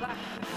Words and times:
back. 0.00 0.49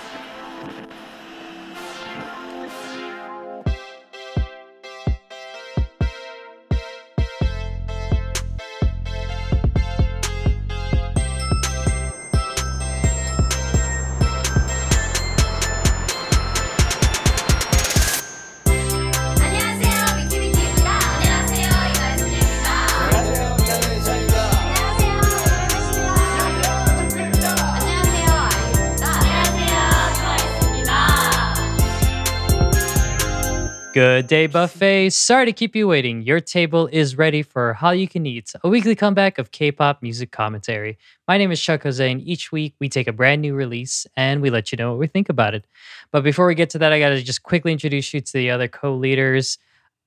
Day, 34.33 34.47
buffet. 34.47 35.11
Sorry 35.11 35.45
to 35.45 35.53
keep 35.53 35.75
you 35.75 35.87
waiting. 35.87 36.23
Your 36.23 36.39
table 36.39 36.89
is 36.91 37.19
ready 37.19 37.43
for 37.43 37.75
How 37.75 37.91
You 37.91 38.07
Can 38.07 38.25
Eat, 38.25 38.51
a 38.63 38.67
weekly 38.67 38.95
comeback 38.95 39.37
of 39.37 39.51
K 39.51 39.71
pop 39.71 40.01
music 40.01 40.31
commentary. 40.31 40.97
My 41.27 41.37
name 41.37 41.51
is 41.51 41.61
Chuck 41.61 41.83
Jose, 41.83 42.11
and 42.11 42.19
each 42.19 42.51
week 42.51 42.73
we 42.79 42.89
take 42.89 43.07
a 43.07 43.13
brand 43.13 43.43
new 43.43 43.53
release 43.53 44.07
and 44.17 44.41
we 44.41 44.49
let 44.49 44.71
you 44.71 44.75
know 44.75 44.89
what 44.89 44.97
we 44.97 45.05
think 45.05 45.29
about 45.29 45.53
it. 45.53 45.65
But 46.11 46.23
before 46.23 46.47
we 46.47 46.55
get 46.55 46.71
to 46.71 46.79
that, 46.79 46.91
I 46.91 46.97
got 46.97 47.09
to 47.09 47.21
just 47.21 47.43
quickly 47.43 47.71
introduce 47.71 48.11
you 48.11 48.21
to 48.21 48.33
the 48.33 48.49
other 48.49 48.67
co 48.67 48.95
leaders. 48.95 49.59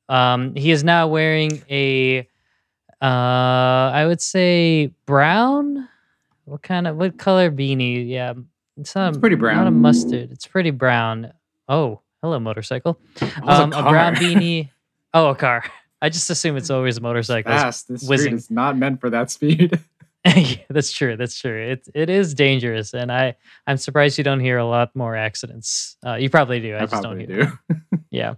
Um, 0.09 0.57
he 0.57 0.73
is 0.73 0.83
now 0.83 1.07
wearing 1.07 1.63
a, 1.71 2.27
uh, 3.01 3.05
I 3.95 4.07
would 4.09 4.21
say 4.21 4.89
brown. 5.07 5.89
What 6.47 6.63
kind 6.63 6.89
of, 6.89 6.97
what 6.97 7.17
color 7.17 7.53
beanie? 7.53 8.09
Yeah, 8.09 8.33
it's 8.77 8.97
not 8.97 9.11
It's 9.11 9.19
pretty 9.19 9.37
brown. 9.37 9.59
Not 9.59 9.67
a 9.69 9.71
mustard. 9.71 10.33
It's 10.33 10.49
pretty 10.49 10.73
brown. 10.73 11.33
Oh, 11.69 12.01
hello, 12.27 12.41
motorcycle. 12.41 12.99
was 13.21 13.31
a 13.61 13.63
Um, 13.63 13.73
a, 13.73 13.83
brown 13.83 14.15
beanie. 14.17 14.71
Oh, 15.15 15.29
a 15.31 15.35
car. 15.35 15.65
I 16.03 16.11
just 16.11 16.29
assume 16.29 16.59
it's 16.59 16.69
always 16.69 17.01
motorcycles. 17.01 17.55
Fast. 17.55 17.89
This 17.89 18.03
street 18.03 18.33
is 18.35 18.51
not 18.51 18.77
meant 18.77 19.01
for 19.01 19.09
that 19.11 19.31
speed. 19.31 19.79
Yeah, 20.27 20.57
that's 20.69 20.91
true. 20.93 21.17
That's 21.17 21.39
true. 21.39 21.57
It 21.71 21.89
it 21.95 22.11
is 22.11 22.35
dangerous, 22.35 22.93
and 22.95 23.13
I 23.13 23.37
I'm 23.69 23.77
surprised 23.77 24.19
you 24.19 24.25
don't 24.25 24.41
hear 24.41 24.59
a 24.59 24.67
lot 24.67 24.91
more 24.97 25.15
accidents. 25.15 25.97
Uh, 26.05 26.15
you 26.15 26.29
probably 26.29 26.59
do. 26.59 26.75
I, 26.75 26.83
I 26.83 26.87
just 26.87 27.01
don't 27.03 27.21
hear. 27.21 27.57
do. 27.71 27.77
Yeah. 28.11 28.35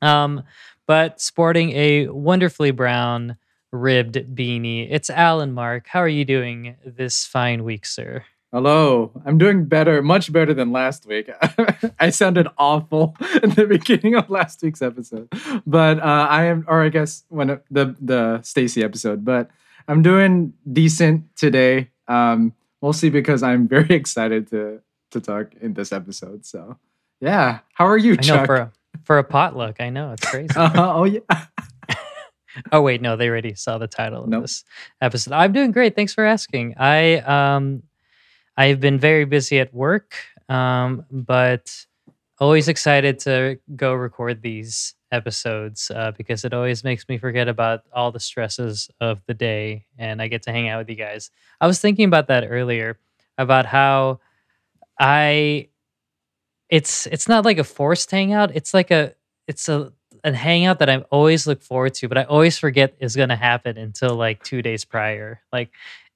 Um, 0.00 0.44
but 0.86 1.20
sporting 1.20 1.72
a 1.72 2.06
wonderfully 2.06 2.70
brown 2.70 3.36
ribbed 3.72 4.14
beanie, 4.36 4.86
it's 4.88 5.10
Alan 5.10 5.52
Mark. 5.52 5.88
How 5.88 5.98
are 5.98 6.08
you 6.08 6.24
doing 6.24 6.76
this 6.86 7.26
fine 7.26 7.64
week, 7.64 7.84
sir? 7.84 8.24
Hello. 8.52 9.12
I'm 9.26 9.36
doing 9.36 9.66
better, 9.66 10.00
much 10.02 10.32
better 10.32 10.54
than 10.54 10.72
last 10.72 11.06
week. 11.06 11.30
I 12.00 12.08
sounded 12.08 12.48
awful 12.56 13.14
in 13.42 13.50
the 13.50 13.66
beginning 13.66 14.14
of 14.14 14.30
last 14.30 14.62
week's 14.62 14.80
episode, 14.80 15.28
but 15.66 15.98
uh, 15.98 16.26
I 16.30 16.44
am, 16.46 16.64
or 16.66 16.82
I 16.82 16.88
guess 16.88 17.24
when 17.28 17.50
it- 17.50 17.64
the 17.70 17.94
the 18.00 18.40
Stacy 18.42 18.82
episode, 18.82 19.22
but 19.24 19.50
I'm 19.86 20.02
doing 20.02 20.54
decent 20.70 21.36
today. 21.36 21.90
Um, 22.08 22.54
mostly 22.80 23.10
because 23.10 23.42
I'm 23.42 23.68
very 23.68 23.90
excited 23.94 24.48
to 24.48 24.80
to 25.10 25.20
talk 25.20 25.52
in 25.60 25.74
this 25.74 25.92
episode. 25.92 26.46
So, 26.46 26.78
yeah. 27.20 27.58
How 27.74 27.86
are 27.86 27.98
you, 27.98 28.16
I 28.18 28.26
know 28.26 28.46
for 28.46 28.56
a, 28.56 28.72
for 29.04 29.18
a 29.18 29.24
potluck. 29.24 29.78
I 29.80 29.90
know 29.90 30.12
it's 30.12 30.24
crazy. 30.26 30.48
Uh, 30.56 30.70
oh 30.94 31.04
yeah. 31.04 31.20
Oh 32.72 32.80
wait, 32.82 33.00
no, 33.02 33.14
they 33.16 33.28
already 33.28 33.54
saw 33.54 33.78
the 33.78 33.86
title 33.86 34.24
of 34.24 34.28
Nope. 34.30 34.42
this 34.44 34.64
episode. 35.00 35.32
I'm 35.34 35.52
doing 35.52 35.70
great. 35.70 35.94
Thanks 35.94 36.12
for 36.14 36.24
asking. 36.24 36.74
I 36.78 37.18
um 37.18 37.82
I've 38.58 38.80
been 38.80 38.98
very 38.98 39.24
busy 39.24 39.60
at 39.60 39.72
work, 39.72 40.16
um, 40.48 41.06
but 41.12 41.86
always 42.40 42.66
excited 42.66 43.20
to 43.20 43.60
go 43.76 43.94
record 43.94 44.42
these 44.42 44.94
episodes 45.12 45.92
uh, 45.94 46.10
because 46.18 46.44
it 46.44 46.52
always 46.52 46.82
makes 46.84 47.08
me 47.08 47.18
forget 47.18 47.48
about 47.48 47.82
all 47.92 48.12
the 48.12 48.20
stresses 48.20 48.90
of 49.00 49.22
the 49.26 49.34
day 49.34 49.86
and 49.96 50.20
I 50.20 50.26
get 50.28 50.42
to 50.42 50.52
hang 50.52 50.68
out 50.68 50.80
with 50.80 50.90
you 50.90 50.96
guys. 50.96 51.30
I 51.60 51.68
was 51.68 51.80
thinking 51.80 52.06
about 52.06 52.26
that 52.28 52.46
earlier 52.50 52.98
about 53.38 53.64
how 53.66 54.20
I 54.98 55.68
it's 56.68 57.06
it's 57.06 57.28
not 57.28 57.44
like 57.44 57.58
a 57.58 57.64
forced 57.64 58.10
hangout. 58.10 58.54
It's 58.56 58.74
like 58.74 58.90
a 58.90 59.14
it's 59.46 59.68
a 59.68 59.92
a 60.24 60.34
hangout 60.34 60.80
that 60.80 60.90
I 60.90 60.98
always 61.10 61.46
look 61.46 61.62
forward 61.62 61.94
to, 61.94 62.08
but 62.08 62.18
I 62.18 62.24
always 62.24 62.58
forget 62.58 62.96
is 63.00 63.16
going 63.16 63.28
to 63.28 63.36
happen 63.36 63.78
until 63.78 64.16
like 64.16 64.42
two 64.42 64.62
days 64.62 64.84
prior. 64.84 65.40
Like 65.52 65.70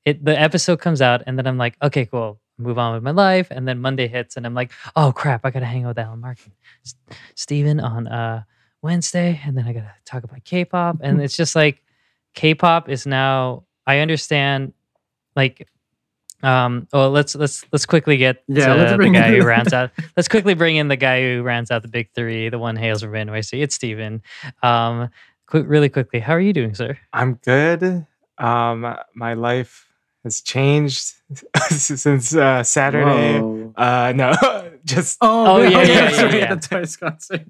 it, 0.05 0.25
the 0.25 0.39
episode 0.41 0.81
comes 0.81 1.01
out, 1.03 1.23
and 1.27 1.39
then 1.39 1.47
I'm 1.47 1.59
like, 1.59 1.77
okay, 1.83 2.07
cool, 2.07 2.41
move 2.59 2.79
on 2.79 2.95
with 2.95 3.03
my 3.03 3.11
life. 3.13 3.49
And 3.51 3.67
then 3.69 3.81
Monday 3.81 4.09
hits, 4.09 4.37
and 4.37 4.45
I'm 4.47 4.55
like, 4.55 4.73
oh 4.97 5.13
crap, 5.13 5.45
I 5.45 5.51
got 5.51 5.61
to 5.61 5.67
hang 5.67 5.85
out 5.85 5.89
with 5.89 5.99
Alan 5.99 6.21
Mark 6.21 6.39
S- 6.85 6.95
Steven 7.35 7.79
on 7.81 8.07
uh, 8.09 8.43
Wednesday, 8.83 9.41
and 9.45 9.57
then 9.57 9.67
I 9.67 9.73
got 9.73 9.81
to 9.81 9.93
talk 10.05 10.25
about 10.25 10.43
K-pop, 10.45 10.99
and 11.03 11.21
it's 11.23 11.37
just 11.37 11.55
like 11.55 11.83
K-pop 12.35 12.89
is 12.89 13.07
now. 13.07 13.65
I 13.87 13.99
understand, 13.99 14.73
like. 15.37 15.69
Um. 16.45 16.89
Well, 16.93 17.11
let's 17.11 17.37
let's 17.37 17.65
let's 17.71 17.87
quickly 17.87 18.17
get 18.17 18.43
Yeah, 18.49 18.75
let's 18.75 18.91
the 18.91 18.97
bring 18.97 19.13
guy 19.13 19.29
in- 19.29 19.41
who 19.41 19.47
rounds 19.47 19.73
out. 19.73 19.93
Let's 20.17 20.27
quickly 20.27 20.55
bring 20.55 20.75
in 20.75 20.89
the 20.89 20.97
guy 20.97 21.23
who 21.23 21.43
rounds 21.43 21.71
out 21.71 21.83
the 21.83 21.89
big 21.89 22.11
three. 22.17 22.49
The 22.49 22.59
one 22.59 22.75
hails 22.75 23.03
from 23.03 23.13
NYC. 23.13 23.63
It's 23.63 23.77
Steven. 23.77 24.23
Um, 24.61 25.09
quick, 25.47 25.67
really 25.69 25.89
quickly, 25.89 26.19
how 26.19 26.33
are 26.33 26.41
you 26.41 26.53
doing, 26.53 26.75
sir? 26.75 26.99
I'm 27.13 27.35
good. 27.45 28.05
Um, 28.39 28.97
my 29.15 29.35
life 29.35 29.87
has 30.25 30.41
changed 30.41 31.13
since 31.71 32.35
uh, 32.35 32.63
Saturday. 32.63 33.41
Whoa. 33.41 33.73
Uh, 33.77 34.13
no, 34.15 34.35
just 34.85 35.19
Oh, 35.21 35.57
Oh, 35.57 35.63
yeah, 35.63 35.83
yeah, 35.83 35.85
that's 36.11 36.19
yeah, 36.19 36.35
yeah. 36.35 36.55
The 36.55 36.61
Twice 36.69 36.97
concert. 36.97 37.45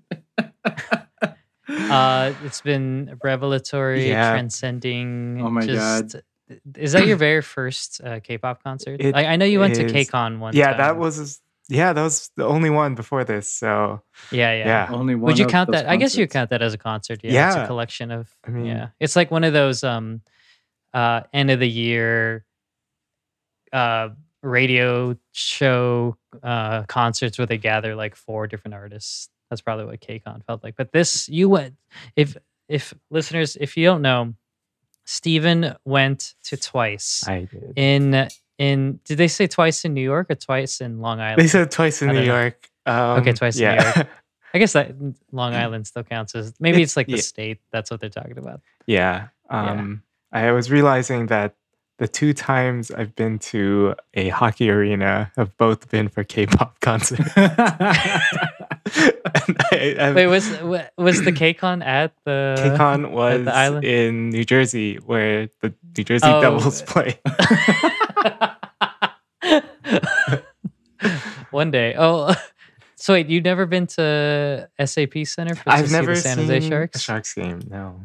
Uh, 1.68 2.32
it's 2.44 2.60
been 2.60 3.18
revelatory, 3.22 4.08
Yeah. 4.08 4.30
transcending. 4.32 5.40
Oh 5.42 5.50
my 5.50 5.64
just, 5.66 6.16
Is 6.76 6.92
that 6.92 7.06
your 7.06 7.16
very 7.16 7.40
first 7.40 8.00
uh, 8.04 8.20
K-pop 8.20 8.62
concert? 8.62 9.00
It 9.00 9.14
I, 9.14 9.26
I 9.26 9.36
know 9.36 9.46
you 9.46 9.60
went 9.60 9.76
to 9.76 9.84
is- 9.86 9.92
KCON 9.92 10.38
one. 10.38 10.54
yeah, 10.54 10.68
time. 10.70 10.78
that 10.78 10.96
was 10.98 11.40
yeah, 11.68 11.92
that 11.92 12.02
was 12.02 12.30
the 12.36 12.44
only 12.44 12.68
one 12.68 12.94
before 12.94 13.24
this. 13.24 13.48
So 13.50 14.02
Yeah, 14.30 14.52
yeah. 14.52 14.66
yeah, 14.66 14.88
Only 14.92 15.14
one. 15.14 15.22
Would 15.26 15.38
you 15.38 15.46
of 15.46 15.50
count 15.50 15.70
those 15.70 15.80
that? 15.82 15.88
I 15.88 15.96
guess 15.96 16.14
you 16.16 16.24
concerts. 16.26 16.32
count 16.32 16.50
that 16.50 16.60
as 16.62 16.74
a 16.74 16.78
concert. 16.78 17.20
Yeah, 17.22 17.46
it's 17.48 17.56
a 17.56 17.66
collection 17.66 18.10
of. 18.10 18.28
I 18.46 18.50
mean- 18.50 18.66
yeah, 18.66 18.88
it's 19.00 19.16
like 19.16 19.30
one 19.30 19.44
of 19.44 19.52
those 19.54 19.82
um, 19.84 20.20
uh, 20.92 21.22
end 21.32 21.50
of 21.50 21.60
the 21.60 21.68
year, 21.70 22.44
uh, 23.72 24.10
radio 24.42 25.16
show 25.32 26.16
uh 26.42 26.82
concerts 26.84 27.38
where 27.38 27.46
they 27.46 27.58
gather 27.58 27.94
like 27.94 28.16
four 28.16 28.46
different 28.46 28.74
artists. 28.74 29.28
That's 29.50 29.60
probably 29.60 29.84
what 29.84 30.00
KCON 30.00 30.44
felt 30.46 30.64
like. 30.64 30.76
But 30.76 30.92
this, 30.92 31.28
you 31.28 31.48
went. 31.48 31.74
If 32.16 32.36
if 32.68 32.94
listeners, 33.10 33.56
if 33.60 33.76
you 33.76 33.84
don't 33.86 34.02
know, 34.02 34.34
Steven 35.04 35.74
went 35.84 36.34
to 36.44 36.56
twice 36.56 37.22
I 37.26 37.40
did. 37.50 37.72
in 37.76 38.28
in. 38.58 39.00
Did 39.04 39.18
they 39.18 39.28
say 39.28 39.46
twice 39.46 39.84
in 39.84 39.94
New 39.94 40.02
York 40.02 40.30
or 40.30 40.34
twice 40.36 40.80
in 40.80 41.00
Long 41.00 41.20
Island? 41.20 41.40
They 41.40 41.48
said 41.48 41.70
twice 41.70 42.00
in 42.02 42.08
New 42.08 42.14
know. 42.24 42.40
York. 42.40 42.70
Um, 42.86 43.20
Okay, 43.20 43.32
twice 43.32 43.56
in 43.58 43.62
New 43.68 43.74
yeah. 43.74 43.92
York. 43.96 44.08
I 44.54 44.58
guess 44.58 44.72
that 44.74 44.92
Long 45.32 45.54
Island 45.54 45.86
still 45.86 46.02
counts 46.04 46.34
as 46.34 46.52
maybe 46.60 46.76
It's- 46.76 46.90
it's 46.90 46.96
like 46.96 47.06
the 47.06 47.16
yeah. 47.16 47.22
state. 47.22 47.58
That's 47.72 47.90
what 47.90 48.00
they're 48.00 48.10
talking 48.10 48.38
about. 48.38 48.60
yeah. 48.86 49.28
Um, 49.50 50.02
I 50.32 50.50
was 50.52 50.70
realizing 50.70 51.26
that 51.26 51.54
the 52.02 52.08
two 52.08 52.34
times 52.34 52.90
I've 52.90 53.14
been 53.14 53.38
to 53.54 53.94
a 54.14 54.28
hockey 54.30 54.68
arena 54.68 55.30
have 55.36 55.56
both 55.56 55.88
been 55.88 56.08
for 56.08 56.24
K-pop 56.24 56.80
concerts. 56.88 57.30
I, 57.36 58.30
I've- 60.00 60.14
Wait, 60.16 60.26
was 60.26 60.50
was 60.98 61.22
the 61.22 61.30
KCON 61.30 61.84
at 61.86 62.12
the 62.24 62.56
KCON 62.58 63.12
was 63.12 63.44
the 63.44 63.54
island? 63.54 63.84
in 63.84 64.30
New 64.30 64.44
Jersey, 64.44 64.96
where 64.96 65.48
the 65.60 65.72
New 65.96 66.02
Jersey 66.02 66.26
Oh, 66.26 66.40
Devils 66.40 66.82
play. 66.92 67.20
One 71.50 71.70
day. 71.70 71.94
Oh, 71.96 72.34
so 72.96 73.12
wait, 73.12 73.28
you've 73.28 73.44
never 73.44 73.66
been 73.66 73.86
to 73.88 74.68
SAP 74.84 75.18
Center 75.24 75.54
for 75.54 75.70
I've 75.70 75.90
never 75.92 76.14
the 76.14 76.20
San 76.20 76.38
seen 76.38 76.46
Jose 76.48 76.66
a 76.66 76.68
Sharks? 76.68 77.00
Sharks 77.00 77.34
game. 77.34 77.60
No, 77.68 78.00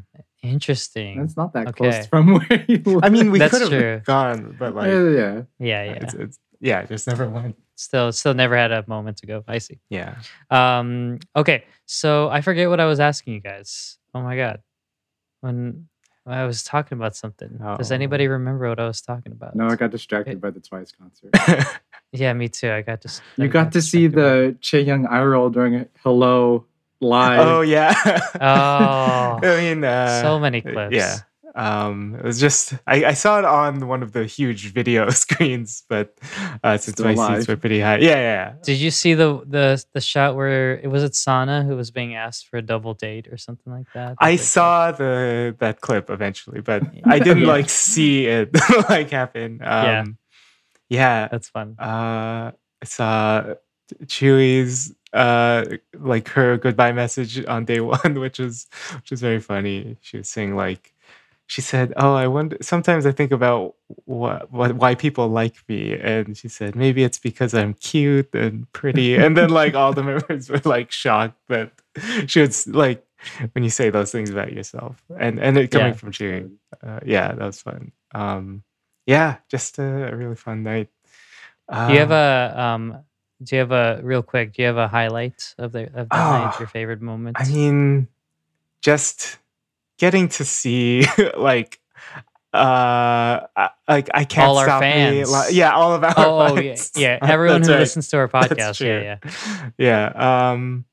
Interesting. 0.52 1.20
That's 1.20 1.38
not 1.38 1.54
that 1.54 1.68
Okay. 1.70 1.92
close 1.92 2.08
from 2.08 2.34
where 2.40 2.66
you 2.68 2.82
live. 2.86 3.00
I 3.04 3.10
mean 3.10 3.32
we 3.32 3.40
That's 3.40 3.58
could 3.58 3.70
true. 3.70 3.80
have 3.94 4.04
gone, 4.06 4.56
but 4.60 4.76
like, 4.76 4.88
yeah, 4.88 5.10
yeah. 5.10 5.42
yeah, 5.60 5.84
yeah. 5.84 5.92
It's, 6.02 6.14
it's, 6.14 6.40
yeah, 6.60 6.84
just 6.86 7.08
never 7.08 7.28
went. 7.30 7.56
Still, 7.76 8.12
still 8.12 8.34
never 8.34 8.58
had 8.58 8.72
a 8.72 8.84
moment 8.88 9.18
to 9.18 9.28
go. 9.28 9.44
I 9.48 9.60
see. 9.60 9.80
Yeah, 9.90 10.16
Um. 10.50 11.20
Okay. 11.36 11.64
So 11.86 12.28
I 12.30 12.42
forget 12.42 12.70
what 12.70 12.80
I 12.80 12.86
was 12.86 13.00
asking 13.00 13.34
you 13.36 13.40
guys. 13.40 13.98
Oh 14.16 14.22
my 14.22 14.36
god. 14.36 14.62
When 15.42 15.88
I 16.26 16.46
was 16.46 16.64
talking 16.64 16.98
about 16.98 17.16
something. 17.16 17.58
Does 17.78 17.92
Oh. 17.92 17.96
anybody 17.96 18.28
remember 18.28 18.68
what 18.68 18.80
I 18.80 18.88
was 18.88 19.02
talking 19.02 19.32
about? 19.32 19.56
No, 19.56 19.68
I 19.68 19.76
got 19.78 19.92
distracted 19.92 20.42
by 20.42 20.50
the 20.50 20.60
Twice 20.60 20.92
concert. 20.92 21.32
Yeah, 22.14 22.32
me 22.34 22.48
too. 22.48 22.72
I 22.72 22.82
got 22.84 23.02
to. 23.02 23.22
you 23.36 23.50
got 23.50 23.74
to 23.74 23.82
see 23.82 24.08
the 24.08 24.56
Chaeyoung 24.62 25.10
eye 25.12 25.24
roll 25.24 25.50
during 25.50 25.86
Hello 26.04 26.66
live. 27.02 27.40
oh 27.40 27.62
yeah. 27.62 27.94
Oh. 28.42 29.40
I 29.44 29.58
mean, 29.62 29.84
uh, 29.84 30.22
so 30.22 30.40
many 30.40 30.62
clips. 30.62 30.96
Yeah. 30.96 31.18
Um, 31.56 32.14
it 32.20 32.24
was 32.24 32.40
just 32.40 32.76
I, 32.86 33.04
I 33.06 33.14
saw 33.14 33.40
it 33.40 33.46
on 33.46 33.88
one 33.88 34.04
of 34.04 34.12
the 34.12 34.26
huge 34.26 34.72
video 34.74 35.10
screens, 35.24 35.84
but 35.90 36.16
uh, 36.64 36.78
since 36.78 36.98
Still 36.98 37.08
my 37.08 37.14
live. 37.16 37.38
seats 37.38 37.48
were 37.48 37.58
pretty 37.58 37.80
high, 37.80 37.98
yeah, 37.98 38.10
yeah, 38.12 38.16
yeah. 38.20 38.54
Did 38.62 38.78
you 38.78 38.92
see 38.92 39.16
the 39.16 39.42
the 39.44 39.84
the 39.94 40.02
shot 40.02 40.36
where 40.36 40.78
it 40.78 40.86
was 40.88 41.02
it 41.04 41.16
Sana 41.16 41.64
who 41.64 41.76
was 41.76 41.90
being 41.90 42.14
asked 42.14 42.48
for 42.48 42.58
a 42.58 42.62
double 42.62 42.94
date 42.94 43.28
or 43.32 43.38
something 43.38 43.74
like 43.74 43.88
that? 43.96 44.18
I 44.20 44.32
Like, 44.32 44.40
saw 44.42 44.92
the 44.92 45.56
that 45.58 45.82
clip 45.82 46.12
eventually, 46.12 46.62
but 46.62 46.84
I 47.06 47.18
didn't 47.18 47.42
Yeah. 47.48 47.48
like 47.48 47.70
see 47.72 48.28
it 48.28 48.52
like 48.88 49.10
happen. 49.10 49.58
Yeah. 49.60 50.02
Um, 50.02 50.18
yeah, 50.90 51.28
That's 51.32 51.50
fun. 51.50 51.76
uh, 51.80 52.52
I 52.82 52.86
saw 52.86 53.56
Tzuyu's 54.06 54.94
uh 55.14 55.66
like 55.98 56.30
her 56.30 56.58
goodbye 56.58 56.92
message 56.92 57.44
on 57.46 57.66
day 57.66 57.80
one, 57.82 58.20
which 58.20 58.40
was 58.40 58.68
which 58.96 59.12
was 59.12 59.22
very 59.22 59.40
funny. 59.40 59.98
She 60.02 60.18
was 60.18 60.30
saying 60.30 60.56
like 60.56 60.94
she 61.50 61.62
said, 61.62 61.94
"Oh, 61.96 62.14
I 62.14 62.28
wonder. 62.28 62.58
Sometimes 62.62 63.06
I 63.06 63.12
think 63.14 63.32
about 63.32 63.76
what, 64.06 64.52
what 64.52 64.76
why 64.76 64.96
people 64.96 65.30
like 65.30 65.56
me." 65.70 65.94
And 65.98 66.38
she 66.38 66.50
said, 66.50 66.76
"Maybe 66.76 67.04
it's 67.04 67.20
because 67.20 67.54
I'm 67.54 67.74
cute 67.74 68.34
and 68.36 68.72
pretty." 68.74 69.16
And 69.16 69.38
then 69.38 69.50
like 69.50 69.74
all 69.76 69.94
the 69.94 70.04
members 70.12 70.50
were 70.50 70.62
like 70.66 70.92
shocked 70.92 71.38
that 71.48 71.72
she 72.28 72.42
was 72.42 72.68
like 72.68 73.06
when 73.54 73.64
you 73.64 73.70
say 73.70 73.90
those 73.90 74.12
things 74.12 74.30
about 74.30 74.52
yourself, 74.54 75.02
and 75.18 75.40
and 75.40 75.58
it 75.58 75.72
coming 75.72 75.94
Yeah. 75.94 75.94
from 75.94 76.12
cheering. 76.12 76.60
Uh, 76.86 77.00
yeah, 77.06 77.34
that 77.34 77.46
was 77.46 77.62
fun. 77.62 77.92
Um, 78.14 78.64
yeah, 79.06 79.38
just 79.50 79.80
a, 79.80 80.12
a 80.12 80.16
really 80.16 80.36
fun 80.36 80.64
night. 80.64 80.90
Do 81.86 81.94
you 81.94 82.00
have 82.00 82.12
Um, 82.12 82.12
a 82.12 82.54
um? 82.62 82.98
Do 83.44 83.56
you 83.56 83.60
have 83.60 83.72
a 83.72 84.00
real 84.04 84.24
quick? 84.24 84.54
Do 84.54 84.62
you 84.64 84.68
have 84.68 84.78
a 84.78 84.88
highlight 84.88 85.54
of 85.58 85.72
the 85.72 85.84
of 85.88 86.10
the 86.10 86.16
night? 86.16 86.52
Ah, 86.54 86.56
Your 86.60 86.68
favorite 86.68 87.02
moment? 87.02 87.38
I 87.40 87.48
mean, 87.48 88.08
just 88.82 89.38
getting 89.98 90.30
to 90.30 90.46
see 90.46 91.06
like 91.38 91.80
uh 92.54 93.42
like 93.88 94.10
I 94.14 94.24
can't 94.24 94.48
All 94.48 94.58
our 94.58 94.66
stop 94.66 94.82
me. 94.82 94.88
fans. 94.92 95.54
Yeah, 95.54 95.74
all 95.74 95.94
of 95.94 96.04
our 96.04 96.14
oh, 96.18 96.40
oh, 96.56 96.60
yeah, 96.60 96.76
yeah. 96.96 97.20
Everyone 97.22 97.62
who 97.62 97.72
right. 97.72 97.80
listens 97.80 98.08
to 98.10 98.18
our 98.18 98.28
podcast, 98.30 98.80
yeah, 98.80 99.20
yeah. 99.20 99.70
Yeah. 99.78 100.52
Um 100.52 100.86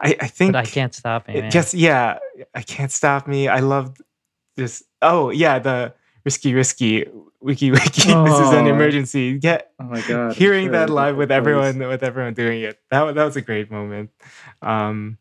I, 0.00 0.16
I 0.20 0.26
think 0.26 0.52
But 0.54 0.66
I 0.66 0.68
can't 0.68 0.92
stop 0.92 1.28
me, 1.28 1.48
just 1.50 1.74
yeah, 1.74 2.18
I 2.54 2.62
can't 2.62 2.90
stop 2.90 3.28
me. 3.28 3.46
I 3.46 3.60
loved 3.60 4.02
this 4.56 4.82
oh 5.00 5.30
yeah, 5.30 5.60
the 5.60 5.94
risky 6.24 6.54
risky 6.54 7.06
wiki 7.42 7.70
wiki. 7.70 7.82
this 8.08 8.38
is 8.38 8.50
an 8.52 8.66
Oh. 8.66 8.74
emergency. 8.74 9.38
Get 9.38 9.70
Oh 9.80 9.84
my 9.84 10.00
god! 10.02 10.34
hearing 10.36 10.66
sure, 10.66 10.72
that 10.72 10.90
live 10.90 11.16
with 11.16 11.28
voice. 11.28 11.36
everyone 11.36 11.78
with 11.78 12.02
everyone 12.02 12.34
doing 12.34 12.62
it. 12.62 12.78
That 12.90 13.14
that 13.14 13.24
was 13.24 13.36
a 13.36 13.42
great 13.42 13.70
moment. 13.70 14.10
Um 14.60 15.18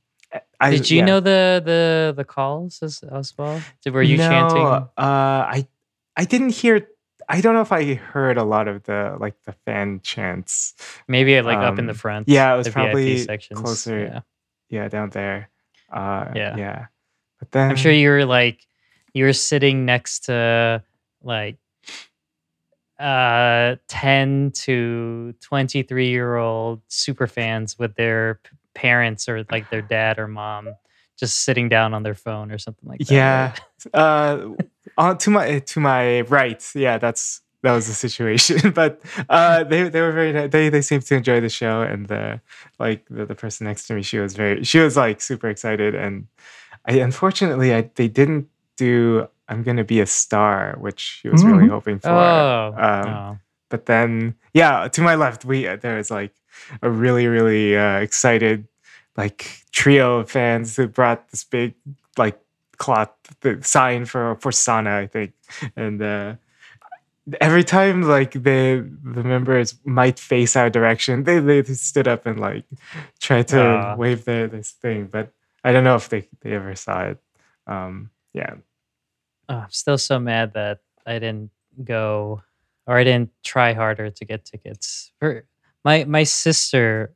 I, 0.62 0.71
Did 0.71 0.89
you 0.89 1.00
yeah. 1.00 1.06
know 1.06 1.19
the 1.19 1.62
the 1.65 2.13
the 2.15 2.23
calls 2.23 2.81
as, 2.83 3.03
as 3.12 3.38
well? 3.38 3.62
Did, 3.83 3.94
were 3.94 4.03
you 4.03 4.18
no, 4.18 4.29
chanting? 4.29 4.62
Uh, 4.62 4.88
I 4.97 5.68
I 6.15 6.23
didn't 6.25 6.51
hear. 6.51 6.88
I 7.27 7.41
don't 7.41 7.53
know 7.53 7.62
if 7.62 7.71
I 7.71 7.95
heard 7.95 8.38
a 8.38 8.44
lot 8.44 8.68
of 8.68 8.83
the 8.83 9.18
like 9.19 9.35
the 9.44 9.53
fan 9.65 10.00
chants. 10.03 10.73
Maybe 11.07 11.41
like 11.41 11.57
up 11.57 11.79
in 11.79 11.85
the 11.88 11.91
um, 11.91 11.97
front. 11.97 12.29
yeah, 12.29 12.53
it 12.53 12.57
was 12.57 12.69
probably 12.69 13.15
VIP 13.15 13.25
sections. 13.25 13.59
closer. 13.59 14.00
Yeah. 14.00 14.19
Yeah, 14.69 14.88
down 14.88 15.09
there. 15.09 15.50
Uh, 15.91 16.31
Yeah. 16.35 16.56
yeah. 16.56 16.85
But 17.39 17.51
then 17.51 17.69
I'm 17.71 17.75
sure 17.75 17.91
you 17.91 18.09
were 18.09 18.25
like 18.25 18.59
you 19.13 19.25
were 19.25 19.33
sitting 19.33 19.83
next 19.85 20.25
to 20.25 20.83
like 21.23 21.57
uh 23.01 23.75
10 23.88 24.51
to 24.51 25.33
23 25.42 26.09
year 26.09 26.36
old 26.36 26.81
super 26.88 27.27
fans 27.27 27.77
with 27.80 27.95
their 27.95 28.39
p- 28.44 28.56
parents 28.74 29.27
or 29.27 29.45
like 29.51 29.69
their 29.69 29.81
dad 29.95 30.19
or 30.19 30.27
mom 30.27 30.69
just 31.18 31.44
sitting 31.44 31.69
down 31.69 31.94
on 31.94 32.03
their 32.03 32.15
phone 32.15 32.51
or 32.51 32.57
something 32.57 32.89
like 32.89 33.00
that. 33.00 33.12
Yeah. 33.12 33.53
right? 33.94 33.94
uh, 33.94 34.50
on 34.98 35.18
to 35.19 35.30
my 35.30 35.59
to 35.59 35.80
my 35.80 36.21
right. 36.21 36.63
Yeah, 36.75 36.98
that's 36.98 37.42
that 37.63 37.74
was 37.74 37.88
the 37.88 37.94
situation. 37.94 38.71
but 38.75 39.01
uh, 39.30 39.63
they 39.63 39.88
they 39.89 40.01
were 40.01 40.12
very 40.12 40.47
they 40.47 40.69
they 40.69 40.81
seemed 40.81 41.06
to 41.06 41.15
enjoy 41.15 41.39
the 41.39 41.50
show, 41.50 41.81
and 41.81 42.07
the 42.07 42.42
like 42.80 43.06
the, 43.09 43.25
the 43.25 43.36
person 43.36 43.68
next 43.68 43.88
to 43.88 43.94
me, 43.94 44.01
she 44.01 44.18
was 44.18 44.36
very 44.36 44.63
she 44.63 44.80
was 44.80 44.97
like 44.97 45.21
super 45.21 45.47
excited, 45.47 45.95
and 45.95 46.27
I 46.86 46.94
unfortunately 46.94 47.74
I 47.74 47.89
they 47.95 48.07
didn't 48.07 48.47
do 48.77 49.27
I'm 49.51 49.63
gonna 49.63 49.83
be 49.83 50.00
a 50.00 50.07
star, 50.07 50.75
which 50.80 51.19
he 51.21 51.30
was 51.30 51.44
really 51.44 51.68
Mhm. 51.68 51.75
hoping 51.75 52.00
for. 52.00 52.09
Oh, 52.09 52.74
um, 52.77 53.07
oh. 53.09 53.38
but 53.69 53.86
then 53.86 54.36
yeah 54.53 54.88
to 54.89 55.01
my 55.01 55.15
left 55.15 55.45
we 55.45 55.63
there 55.83 55.95
was 55.98 56.09
like 56.12 56.33
a 56.81 56.89
really 56.89 57.27
really 57.27 57.75
uh, 57.77 58.00
excited 58.00 58.68
like 59.18 59.63
trio 59.71 60.19
of 60.19 60.30
fans 60.31 60.75
who 60.75 60.88
brought 60.88 61.30
this 61.31 61.44
big 61.44 61.74
like 62.18 62.38
cloth 62.77 63.12
the 63.42 63.59
sign 63.63 64.03
for 64.06 64.36
for 64.44 64.51
sana 64.51 64.98
i 65.03 65.07
think 65.07 65.31
and 65.77 66.01
uh 66.01 66.36
every 67.39 67.63
time 67.63 68.01
like 68.04 68.31
the 68.33 68.83
the 69.15 69.24
members 69.24 69.75
might 69.86 70.19
face 70.19 70.56
our 70.59 70.69
direction 70.69 71.24
they 71.24 71.39
they 71.39 71.63
stood 71.63 72.07
up 72.07 72.25
and 72.25 72.39
like 72.39 72.65
tried 73.19 73.47
to 73.47 73.62
Aw. 73.62 73.95
wave 73.95 74.25
their 74.25 74.47
this 74.47 74.71
thing 74.83 75.07
but 75.07 75.31
i 75.63 75.71
don't 75.71 75.86
know 75.88 75.95
if 75.95 76.09
they 76.09 76.27
they 76.42 76.51
ever 76.51 76.75
saw 76.75 77.04
it 77.12 77.19
um 77.68 78.09
yeah 78.33 78.56
Oh, 79.50 79.56
I'm 79.66 79.72
still 79.72 79.98
so 79.98 80.20
mad 80.20 80.54
that 80.54 80.80
I 81.06 81.20
didn't 81.20 81.52
go 81.84 82.42
or 82.88 82.98
I 82.98 83.04
didn't 83.04 83.32
try 83.44 83.74
harder 83.74 84.10
to 84.10 84.26
get 84.26 84.46
tickets. 84.46 85.12
For 85.20 85.46
my 85.84 86.04
my 86.06 86.24
sister, 86.24 87.14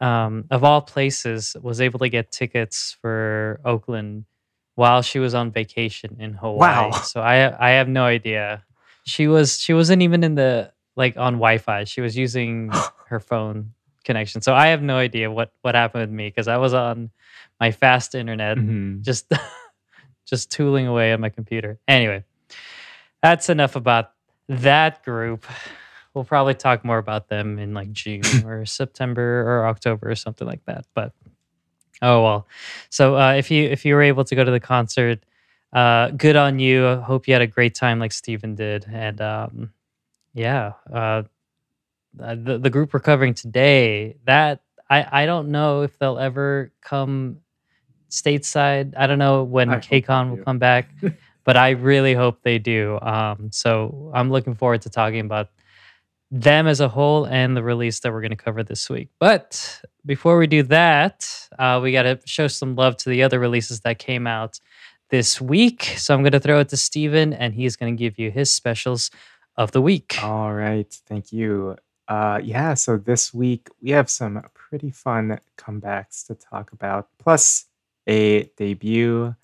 um, 0.00 0.44
of 0.50 0.64
all 0.64 0.82
places, 0.82 1.56
was 1.62 1.80
able 1.80 1.98
to 2.00 2.08
get 2.08 2.30
tickets 2.32 2.96
for 3.00 3.60
Oakland 3.64 4.24
while 4.74 5.02
she 5.02 5.18
was 5.18 5.34
on 5.34 5.50
vacation 5.50 6.16
in 6.18 6.34
Hawaii. 6.34 6.90
Wow. 6.90 6.90
So 6.90 7.20
I 7.20 7.36
I 7.58 7.70
have 7.78 7.88
no 7.88 8.04
idea. 8.04 8.64
She 9.04 9.28
was 9.28 9.58
she 9.58 9.72
wasn't 9.72 10.02
even 10.02 10.24
in 10.24 10.34
the 10.34 10.72
like 10.96 11.16
on 11.16 11.34
Wi-Fi. 11.34 11.84
She 11.84 12.00
was 12.00 12.16
using 12.16 12.70
her 13.08 13.20
phone 13.20 13.72
connection. 14.04 14.40
So 14.42 14.54
I 14.54 14.68
have 14.68 14.82
no 14.82 14.96
idea 14.96 15.30
what 15.30 15.52
what 15.62 15.74
happened 15.74 16.02
with 16.02 16.10
me 16.10 16.28
because 16.28 16.48
I 16.48 16.58
was 16.58 16.74
on 16.74 17.10
my 17.60 17.70
fast 17.70 18.14
internet 18.14 18.58
Mhm. 18.58 19.02
just 19.02 19.32
just 20.24 20.50
tooling 20.50 20.86
away 20.86 21.12
on 21.12 21.20
my 21.20 21.28
computer. 21.28 21.78
Anyway, 21.88 22.24
that's 23.22 23.48
enough 23.48 23.76
about 23.76 24.12
that 24.48 25.04
group. 25.04 25.46
We'll 26.12 26.24
probably 26.24 26.54
talk 26.54 26.84
more 26.84 26.98
about 26.98 27.28
them 27.28 27.58
in 27.58 27.74
like 27.74 27.92
June 27.92 28.22
or 28.46 28.64
September 28.66 29.42
or 29.42 29.66
October 29.66 30.10
or 30.10 30.14
something 30.14 30.46
like 30.46 30.64
that. 30.66 30.86
But 30.94 31.12
oh 32.02 32.22
well. 32.22 32.46
So 32.90 33.16
uh, 33.16 33.34
if 33.34 33.50
you 33.50 33.64
if 33.68 33.84
you 33.84 33.94
were 33.94 34.02
able 34.02 34.24
to 34.24 34.34
go 34.34 34.44
to 34.44 34.50
the 34.50 34.60
concert, 34.60 35.20
uh, 35.72 36.10
good 36.10 36.36
on 36.36 36.58
you. 36.58 36.86
I 36.86 37.00
hope 37.00 37.26
you 37.26 37.34
had 37.34 37.42
a 37.42 37.46
great 37.46 37.74
time 37.74 37.98
like 37.98 38.12
Steven 38.12 38.54
did. 38.54 38.86
And 38.90 39.20
um, 39.20 39.72
yeah, 40.34 40.74
uh, 40.92 41.24
uh, 42.20 42.36
the 42.36 42.58
the 42.58 42.70
group 42.70 42.92
we're 42.92 43.00
covering 43.00 43.34
today 43.34 44.16
that 44.24 44.60
I 44.88 45.22
I 45.22 45.26
don't 45.26 45.48
know 45.50 45.82
if 45.82 45.98
they'll 45.98 46.18
ever 46.18 46.72
come 46.80 47.38
stateside. 48.14 48.94
I 48.96 49.06
don't 49.06 49.18
know 49.18 49.44
when 49.44 49.68
KCON 49.68 50.30
will 50.30 50.44
come 50.44 50.58
back, 50.58 50.88
but 51.44 51.56
I 51.56 51.70
really 51.70 52.14
hope 52.14 52.42
they 52.42 52.58
do. 52.58 52.98
Um, 53.02 53.50
so 53.52 54.10
I'm 54.14 54.30
looking 54.30 54.54
forward 54.54 54.82
to 54.82 54.90
talking 54.90 55.20
about 55.20 55.50
them 56.30 56.66
as 56.66 56.80
a 56.80 56.88
whole 56.88 57.26
and 57.26 57.56
the 57.56 57.62
release 57.62 58.00
that 58.00 58.12
we're 58.12 58.20
going 58.20 58.30
to 58.30 58.36
cover 58.36 58.62
this 58.62 58.88
week. 58.90 59.08
But 59.20 59.80
before 60.04 60.38
we 60.38 60.46
do 60.46 60.62
that, 60.64 61.48
uh, 61.58 61.80
we 61.82 61.92
got 61.92 62.02
to 62.02 62.18
show 62.24 62.48
some 62.48 62.74
love 62.74 62.96
to 62.98 63.10
the 63.10 63.22
other 63.22 63.38
releases 63.38 63.80
that 63.80 63.98
came 63.98 64.26
out 64.26 64.58
this 65.10 65.40
week. 65.40 65.84
So 65.96 66.14
I'm 66.14 66.22
going 66.22 66.32
to 66.32 66.40
throw 66.40 66.60
it 66.60 66.68
to 66.70 66.76
Steven, 66.76 67.32
and 67.32 67.54
he's 67.54 67.76
going 67.76 67.96
to 67.96 67.98
give 67.98 68.18
you 68.18 68.30
his 68.30 68.50
specials 68.50 69.10
of 69.56 69.70
the 69.72 69.80
week. 69.80 70.18
All 70.22 70.52
right, 70.52 70.92
thank 71.06 71.32
you. 71.32 71.76
Uh, 72.08 72.40
yeah, 72.42 72.74
so 72.74 72.96
this 72.98 73.32
week 73.32 73.68
we 73.80 73.90
have 73.90 74.10
some 74.10 74.42
pretty 74.54 74.90
fun 74.90 75.38
comebacks 75.56 76.26
to 76.26 76.34
talk 76.34 76.72
about, 76.72 77.08
plus 77.18 77.66
a 78.06 78.44
debut. 78.56 79.34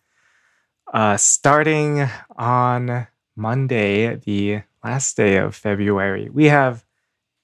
Uh, 0.93 1.17
starting 1.17 2.09
on 2.37 3.07
Monday, 3.37 4.17
the 4.17 4.63
last 4.83 5.17
day 5.17 5.37
of 5.37 5.55
February, 5.55 6.29
we 6.29 6.47
have 6.47 6.85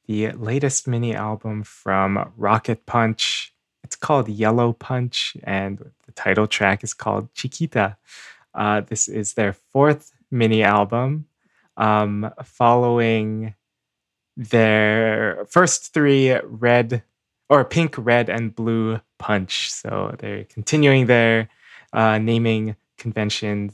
the 0.07 0.31
latest 0.33 0.87
mini 0.87 1.15
album 1.15 1.63
from 1.63 2.33
Rocket 2.37 2.87
Punch. 2.87 3.53
It's 3.85 3.97
called 3.97 4.29
Yellow 4.29 4.73
Punch, 4.73 5.37
and 5.45 5.79
the 5.79 6.13
title 6.13 6.47
track 6.47 6.83
is 6.83 6.95
called 6.95 7.33
Chiquita. 7.35 7.97
Uh, 8.55 8.81
this 8.81 9.09
is 9.09 9.35
their 9.35 9.53
fourth 9.53 10.13
mini 10.31 10.63
album 10.63 11.27
um, 11.77 12.33
following 12.43 13.55
their 14.37 15.47
first 15.49 15.93
three 15.95 16.33
red 16.43 17.03
or 17.49 17.65
pink, 17.65 17.95
red, 17.97 18.29
and 18.29 18.55
blue 18.55 19.01
punch. 19.19 19.71
So 19.71 20.15
they're 20.19 20.45
continuing 20.45 21.07
their 21.07 21.49
uh, 21.93 22.19
naming 22.19 22.77
convention, 22.99 23.73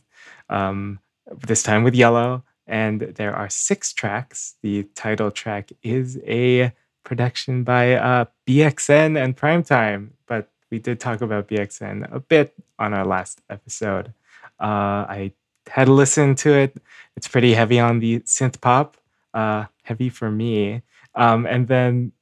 um, 0.49 0.99
this 1.47 1.63
time 1.63 1.83
with 1.83 1.95
yellow. 1.95 2.45
And 2.67 3.01
there 3.01 3.35
are 3.35 3.51
six 3.51 3.93
tracks. 3.93 4.55
The 4.63 4.85
title 4.95 5.31
track 5.31 5.71
is 5.83 6.19
a 6.27 6.73
production 7.05 7.65
by 7.65 7.95
uh, 7.95 8.25
BXN 8.47 9.23
and 9.23 9.37
Primetime, 9.37 10.11
but 10.27 10.49
we 10.71 10.79
did 10.79 11.01
talk 11.01 11.21
about 11.21 11.49
BXN 11.49 12.13
a 12.13 12.21
bit 12.21 12.55
on 12.79 12.95
our 12.95 13.05
last 13.05 13.41
episode. 13.51 14.13
Uh, 14.61 15.05
I 15.09 15.33
had 15.69 15.87
to 15.87 15.93
listen 15.93 16.35
to 16.37 16.53
it. 16.55 16.77
It's 17.17 17.29
pretty 17.29 17.55
heavy 17.55 17.81
on 17.81 17.99
the 17.99 18.21
synth 18.21 18.61
pop, 18.61 18.97
uh, 19.35 19.67
heavy 19.83 20.09
for 20.09 20.31
me. 20.31 20.83
Um, 21.15 21.47
and 21.47 21.69
then 21.69 22.13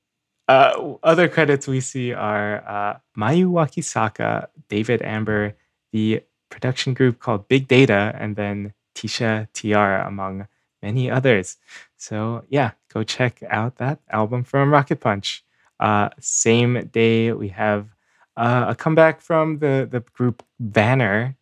uh, 0.51 0.97
other 1.05 1.29
credits 1.29 1.69
we 1.69 1.81
see 1.81 2.13
are 2.13 2.65
uh, 2.67 2.99
Mayu 3.17 3.47
Wakisaka, 3.53 4.49
David 4.69 5.01
Amber, 5.03 5.55
the 5.93 6.23
production 6.49 6.93
group 6.93 7.21
called 7.21 7.47
Big 7.47 7.69
Data, 7.69 8.13
and 8.19 8.35
then 8.35 8.75
Tisha 8.97 9.47
Tiara, 9.53 10.05
among 10.09 10.49
many 10.83 11.09
others. 11.09 11.57
So 11.97 12.43
yeah, 12.49 12.73
go 12.93 13.05
check 13.05 13.43
out 13.49 13.77
that 13.77 14.01
album 14.11 14.43
from 14.43 14.73
Rocket 14.73 14.99
Punch. 14.99 15.45
Uh, 15.79 16.09
same 16.19 16.91
day 16.93 17.33
we 17.33 17.49
have 17.49 17.95
uh, 18.37 18.67
a 18.71 18.75
comeback 18.75 19.21
from 19.21 19.59
the 19.59 19.87
the 19.89 20.01
group 20.01 20.43
Banner. 20.59 21.37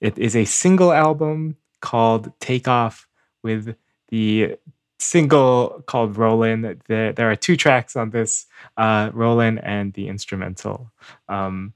It 0.00 0.16
is 0.16 0.34
a 0.34 0.46
single 0.46 0.92
album 0.92 1.56
called 1.80 2.32
Take 2.40 2.66
Off 2.66 3.06
with 3.42 3.76
the 4.08 4.56
single 5.04 5.82
called 5.86 6.16
Rollin. 6.16 6.80
There, 6.86 7.12
there 7.12 7.30
are 7.30 7.36
two 7.36 7.56
tracks 7.56 7.96
on 7.96 8.10
this 8.10 8.46
uh, 8.76 9.10
Rollin 9.12 9.58
and 9.62 9.92
the 9.92 10.08
instrumental. 10.08 10.90
Um, 11.28 11.74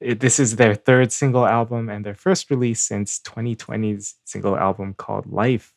it, 0.00 0.20
this 0.20 0.38
is 0.38 0.56
their 0.56 0.74
third 0.74 1.12
single 1.12 1.46
album 1.46 1.88
and 1.88 2.04
their 2.04 2.14
first 2.14 2.50
release 2.50 2.80
since 2.80 3.18
2020's 3.20 4.14
single 4.24 4.56
album 4.56 4.94
called 4.94 5.26
Life. 5.26 5.74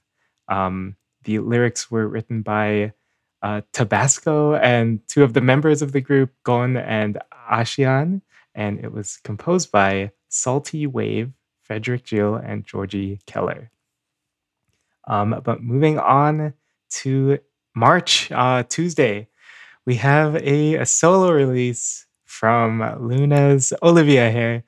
Um, 0.47 0.95
the 1.23 1.39
lyrics 1.39 1.89
were 1.89 2.07
written 2.07 2.41
by 2.41 2.93
uh, 3.41 3.61
Tabasco 3.73 4.55
and 4.55 5.05
two 5.07 5.23
of 5.23 5.33
the 5.33 5.41
members 5.41 5.81
of 5.81 5.91
the 5.91 6.01
group, 6.01 6.31
Gon 6.43 6.77
and 6.77 7.17
Ashian, 7.51 8.21
and 8.53 8.79
it 8.79 8.91
was 8.91 9.17
composed 9.23 9.71
by 9.71 10.11
Salty 10.29 10.85
Wave, 10.85 11.31
Frederick 11.63 12.05
Gill, 12.05 12.35
and 12.35 12.65
Georgie 12.65 13.19
Keller. 13.25 13.71
Um, 15.07 15.41
but 15.43 15.63
moving 15.63 15.97
on 15.97 16.53
to 16.91 17.39
March, 17.75 18.31
uh, 18.31 18.63
Tuesday, 18.63 19.27
we 19.85 19.95
have 19.95 20.35
a, 20.35 20.75
a 20.75 20.85
solo 20.85 21.31
release 21.31 22.05
from 22.25 22.79
Loona's 22.99 23.73
Olivia 23.81 24.31
Hye. 24.31 24.63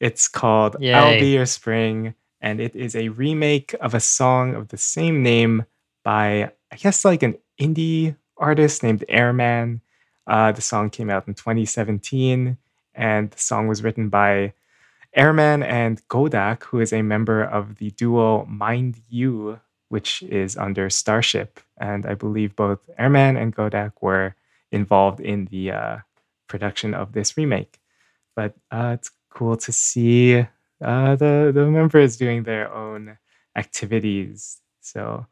It's 0.00 0.28
called 0.28 0.76
Yay. 0.80 0.92
I'll 0.92 1.18
Be 1.18 1.34
Your 1.34 1.46
Spring, 1.46 2.14
and 2.40 2.60
it 2.60 2.74
is 2.76 2.94
a 2.94 3.08
remake 3.08 3.74
of 3.80 3.94
a 3.94 4.00
song 4.00 4.54
of 4.54 4.68
the 4.68 4.76
same 4.76 5.22
name 5.22 5.64
by, 6.02 6.50
I 6.70 6.76
guess, 6.76 7.04
like 7.04 7.22
an 7.22 7.38
indie 7.60 8.16
artist 8.36 8.82
named 8.82 9.04
Airman. 9.08 9.80
Uh, 10.26 10.52
the 10.52 10.60
song 10.60 10.90
came 10.90 11.08
out 11.08 11.28
in 11.28 11.34
2017, 11.34 12.58
and 12.94 13.30
the 13.30 13.38
song 13.38 13.68
was 13.68 13.82
written 13.82 14.08
by 14.08 14.52
Airman 15.14 15.62
and 15.62 16.06
Godak, 16.08 16.64
who 16.64 16.80
is 16.80 16.92
a 16.92 17.02
member 17.02 17.42
of 17.42 17.76
the 17.76 17.90
duo 17.92 18.44
Mind 18.44 19.00
You, 19.08 19.60
which 19.88 20.22
is 20.24 20.56
under 20.56 20.90
Starship. 20.90 21.60
And 21.78 22.06
I 22.06 22.14
believe 22.14 22.56
both 22.56 22.80
Airman 22.98 23.36
and 23.36 23.54
Godak 23.54 23.92
were 24.00 24.34
involved 24.72 25.20
in 25.20 25.46
the 25.46 25.72
uh, 25.72 25.98
production 26.48 26.94
of 26.94 27.12
this 27.12 27.36
remake. 27.36 27.78
But 28.36 28.54
uh, 28.70 28.92
it's 28.98 29.10
cool 29.30 29.56
to 29.58 29.72
see 29.72 30.40
uh, 30.82 31.16
the 31.16 31.52
the 31.54 31.66
members 31.66 32.16
doing 32.16 32.44
their 32.44 32.72
own 32.72 33.18
activities. 33.56 34.60
So 34.80 35.26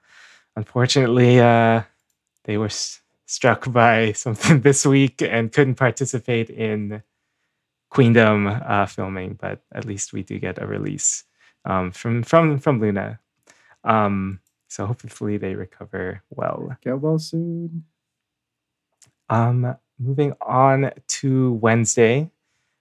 unfortunately, 0.57 1.41
uh, 1.41 1.83
they 2.45 2.59
were 2.59 2.67
s- 2.67 3.03
struck 3.27 3.73
by 3.73 4.13
something 4.25 4.61
this 4.63 4.87
week 4.87 5.23
and 5.23 5.53
couldn't 5.53 5.77
participate 5.77 6.51
in 6.51 7.03
Queendom 7.91 8.47
uh, 8.49 8.87
filming. 8.87 9.35
But 9.41 9.63
at 9.73 9.85
least 9.85 10.13
we 10.13 10.23
do 10.23 10.39
get 10.39 10.63
a 10.63 10.67
release 10.67 11.25
um, 11.65 11.93
from 11.93 12.23
from 12.23 12.59
from 12.59 12.81
Loona. 12.81 13.19
Um, 13.85 14.41
so 14.75 14.87
hopefully 14.87 15.37
they 15.37 15.55
recover 15.55 16.21
well. 16.31 16.77
Get 16.83 16.99
well 16.99 17.19
soon. 17.21 17.85
Um, 19.31 19.77
moving 20.01 20.33
on 20.41 20.91
to 21.21 21.53
Wednesday, 21.53 22.29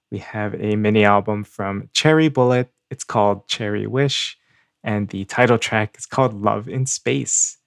we 0.09 0.17
have 0.17 0.55
a 0.55 0.75
mini 0.75 1.05
album 1.05 1.43
from 1.43 1.89
Cherry 1.93 2.29
Bullet. 2.29 2.71
It's 2.89 3.03
called 3.03 3.47
Cherry 3.47 3.85
Wish, 3.85 4.39
and 4.83 5.07
the 5.09 5.25
title 5.25 5.59
track 5.59 5.95
is 5.95 6.07
called 6.07 6.33
Love 6.33 6.67
in 6.67 6.87
Space. 6.87 7.59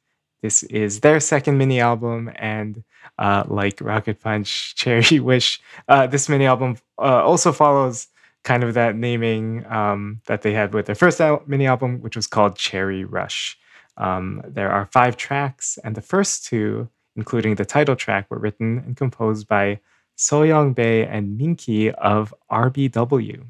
This 0.43 0.65
is 0.65 1.01
their 1.01 1.21
second 1.21 1.57
mini 1.57 1.81
album, 1.81 2.29
and 2.35 2.83
uh, 3.21 3.45
like 3.47 3.81
Rocket 3.81 4.21
Punch, 4.21 4.75
Cherry 4.77 5.21
Wish, 5.21 5.61
uh, 5.89 6.09
this 6.09 6.29
mini 6.29 6.47
album 6.47 6.79
uh, 6.99 7.23
also 7.23 7.53
follows 7.53 8.09
kind 8.43 8.65
of 8.65 8.75
that 8.75 8.97
naming 8.97 9.65
um, 9.67 10.21
that 10.27 10.43
they 10.43 10.53
had 10.53 10.75
with 10.75 10.87
their 10.87 10.97
first 10.97 11.21
mini 11.47 11.67
album, 11.67 12.01
which 12.01 12.17
was 12.17 12.27
called 12.27 12.57
Cherry 12.57 13.05
Rush. 13.05 13.57
Um, 13.97 14.43
there 14.47 14.71
are 14.71 14.87
five 14.87 15.17
tracks, 15.17 15.79
and 15.83 15.95
the 15.95 16.03
first 16.03 16.45
two 16.45 16.89
including 17.17 17.55
the 17.55 17.65
title 17.65 17.97
track, 17.97 18.31
were 18.31 18.39
written 18.39 18.79
and 18.79 18.97
composed 18.97 19.49
by 19.49 19.81
Soyoung 20.17 20.75
Bae 20.75 21.09
and 21.11 21.37
Minky 21.37 21.91
of 21.91 22.35
RBW. 22.51 23.45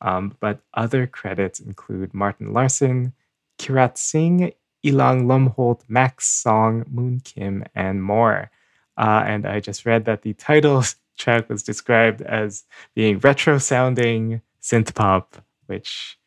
Um, 0.00 0.36
but 0.40 0.60
other 0.74 1.06
credits 1.06 1.60
include 1.60 2.14
Martin 2.14 2.52
Larson, 2.52 3.12
Kirat 3.58 3.98
Singh, 3.98 4.52
Ilang 4.84 5.26
Lumholt, 5.26 5.82
Max 5.88 6.26
Song, 6.26 6.84
Moon 6.88 7.20
Kim, 7.20 7.64
and 7.74 8.02
more. 8.02 8.50
Uh, 8.96 9.22
and 9.26 9.46
I 9.46 9.60
just 9.60 9.86
read 9.86 10.04
that 10.06 10.22
the 10.22 10.34
title 10.34 10.82
track 11.18 11.48
was 11.48 11.62
described 11.62 12.22
as 12.22 12.64
being 12.94 13.18
retro 13.18 13.58
sounding 13.58 14.42
synth 14.60 14.94
pop, 14.94 15.36
which 15.66 16.18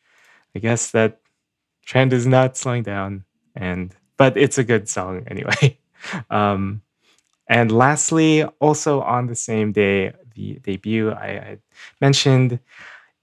I 0.56 0.60
guess 0.60 0.92
that 0.92 1.20
trend 1.86 2.14
is 2.14 2.26
not 2.26 2.56
slowing 2.56 2.84
down. 2.84 3.26
And 3.56 3.96
but 4.18 4.38
it's 4.38 4.58
a 4.58 4.64
good 4.64 4.88
song 4.90 5.24
anyway. 5.28 5.78
Um, 6.30 6.82
and 7.48 7.72
lastly, 7.72 8.44
also 8.60 9.02
on 9.02 9.28
the 9.28 9.36
same 9.36 9.72
day, 9.72 10.14
the 10.34 10.60
debut 10.64 11.12
I, 11.12 11.28
I 11.28 11.58
mentioned, 12.02 12.60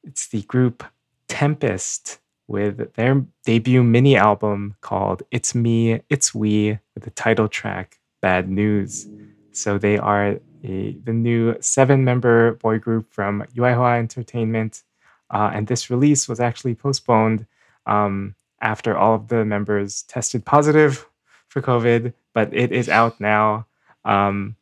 it's 0.05 0.29
the 0.29 0.43
group 0.43 0.85
Tempest 1.29 2.19
with 2.47 2.93
their 2.95 3.25
debut 3.45 3.83
mini 3.83 4.17
album 4.17 4.77
called 4.81 5.23
It's 5.31 5.55
Me, 5.55 6.03
It's 6.11 6.35
We, 6.35 6.79
with 6.95 7.05
the 7.05 7.11
title 7.11 7.49
track 7.49 7.99
Bad 8.21 8.49
News. 8.49 9.09
So 9.53 9.79
they 9.79 9.99
are 9.99 10.39
a, 10.65 10.97
the 11.05 11.13
new 11.13 11.57
seven 11.61 12.05
member 12.05 12.55
boy 12.55 12.79
group 12.79 13.13
from 13.13 13.45
Yuehua 13.57 13.99
Entertainment. 13.99 14.83
Uh, 15.31 15.51
and 15.55 15.67
this 15.67 15.91
release 15.91 16.29
was 16.29 16.41
actually 16.41 16.75
postponed 16.75 17.47
um, 17.87 18.35
after 18.63 18.97
all 18.97 19.15
of 19.15 19.29
the 19.29 19.45
members 19.45 20.03
tested 20.03 20.45
positive 20.45 21.07
for 21.49 21.61
COVID, 21.61 22.15
but 22.33 22.55
it 22.55 22.73
is 22.73 22.89
out 22.89 23.21
now. 23.21 23.67
Um, 24.05 24.57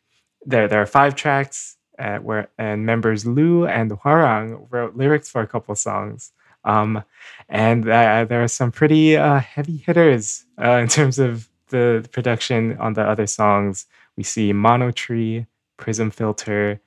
there, 0.45 0.66
there 0.66 0.83
are 0.83 0.87
five 0.87 1.14
tracks 1.14 1.76
uh, 1.99 2.19
where 2.19 2.49
and 2.59 2.87
members 2.87 3.26
Lu 3.26 3.66
and 3.66 3.90
Hwarang 3.90 4.66
wrote 4.71 4.97
lyrics 4.97 5.28
for 5.28 5.42
a 5.42 5.47
couple 5.47 5.75
songs. 5.75 6.33
Um, 6.64 7.04
and 7.49 7.88
uh, 7.88 8.25
there 8.25 8.42
are 8.42 8.49
some 8.49 8.73
pretty 8.73 9.16
uh, 9.16 9.40
heavy 9.40 9.78
hitters 9.78 10.45
uh, 10.62 10.73
in 10.73 10.88
terms 10.88 11.19
of 11.19 11.49
the 11.69 12.07
production 12.12 12.76
on 12.78 12.95
the 12.95 13.02
other 13.02 13.26
songs. 13.26 13.87
We 14.16 14.23
see 14.23 14.52
Mono 14.52 14.90
Tree, 14.90 15.47
Prism 15.76 16.11
Filter, 16.11 16.80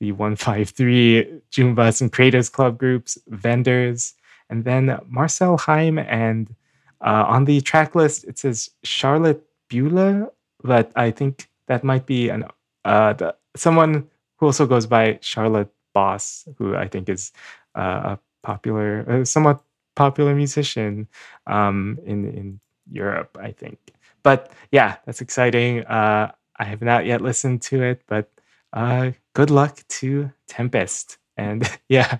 the 0.00 0.12
153 0.12 1.40
Joombas 1.52 2.00
and 2.00 2.10
Creators 2.12 2.48
Club 2.48 2.78
groups, 2.78 3.18
Vendors, 3.28 4.14
and 4.48 4.64
then 4.64 4.98
Marcel 5.06 5.58
Heim. 5.58 5.98
And 5.98 6.54
uh, 7.00 7.24
on 7.28 7.44
the 7.44 7.60
track 7.60 7.94
list, 7.94 8.24
it 8.24 8.38
says 8.38 8.70
Charlotte 8.84 9.42
Bueller, 9.68 10.30
but 10.62 10.92
I 10.96 11.10
think 11.10 11.48
that 11.66 11.84
might 11.84 12.06
be 12.06 12.28
an 12.28 12.44
uh, 12.84 13.12
the, 13.14 13.34
someone 13.56 14.08
who 14.38 14.46
also 14.46 14.66
goes 14.66 14.86
by 14.86 15.18
Charlotte 15.20 15.70
Boss, 15.92 16.48
who 16.56 16.74
I 16.74 16.88
think 16.88 17.08
is 17.08 17.32
uh, 17.76 18.16
a 18.16 18.18
popular, 18.42 19.24
somewhat 19.24 19.62
popular 19.94 20.34
musician 20.34 21.08
um, 21.46 21.98
in 22.04 22.24
in 22.24 22.60
Europe, 22.90 23.36
I 23.40 23.52
think. 23.52 23.78
But 24.22 24.52
yeah, 24.72 24.96
that's 25.06 25.20
exciting. 25.20 25.84
Uh, 25.84 26.32
I 26.58 26.64
have 26.64 26.82
not 26.82 27.06
yet 27.06 27.20
listened 27.22 27.62
to 27.62 27.82
it, 27.82 28.02
but 28.06 28.30
uh, 28.72 29.12
good 29.34 29.50
luck 29.50 29.80
to 30.00 30.30
Tempest. 30.46 31.18
And 31.36 31.68
yeah, 31.88 32.18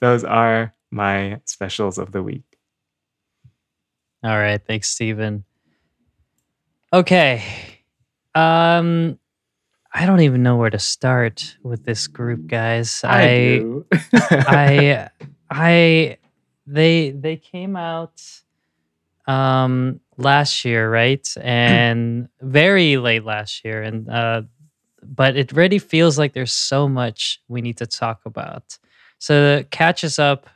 those 0.00 0.24
are 0.24 0.74
my 0.90 1.40
specials 1.44 1.98
of 1.98 2.12
the 2.12 2.22
week. 2.22 2.47
All 4.22 4.36
right, 4.36 4.60
thanks, 4.64 4.90
Stephen. 4.90 5.44
Okay, 6.92 7.42
um, 8.34 9.18
I 9.92 10.06
don't 10.06 10.20
even 10.20 10.42
know 10.42 10.56
where 10.56 10.70
to 10.70 10.78
start 10.78 11.56
with 11.62 11.84
this 11.84 12.06
group, 12.06 12.46
guys. 12.46 13.02
I, 13.04 13.62
I. 13.92 14.08
I, 14.12 15.10
I, 15.50 16.18
they, 16.66 17.10
they 17.10 17.36
came 17.36 17.76
out, 17.76 18.20
um, 19.26 20.00
last 20.16 20.64
year, 20.64 20.90
right, 20.90 21.26
and 21.40 22.28
very 22.40 22.96
late 22.96 23.24
last 23.24 23.64
year, 23.64 23.82
and 23.82 24.08
uh, 24.08 24.42
but 25.02 25.36
it 25.36 25.52
really 25.52 25.78
feels 25.78 26.18
like 26.18 26.32
there's 26.32 26.52
so 26.52 26.88
much 26.88 27.40
we 27.48 27.62
need 27.62 27.78
to 27.78 27.86
talk 27.86 28.20
about. 28.26 28.78
So 29.18 29.64
catch 29.70 30.04
us 30.04 30.18
up, 30.18 30.48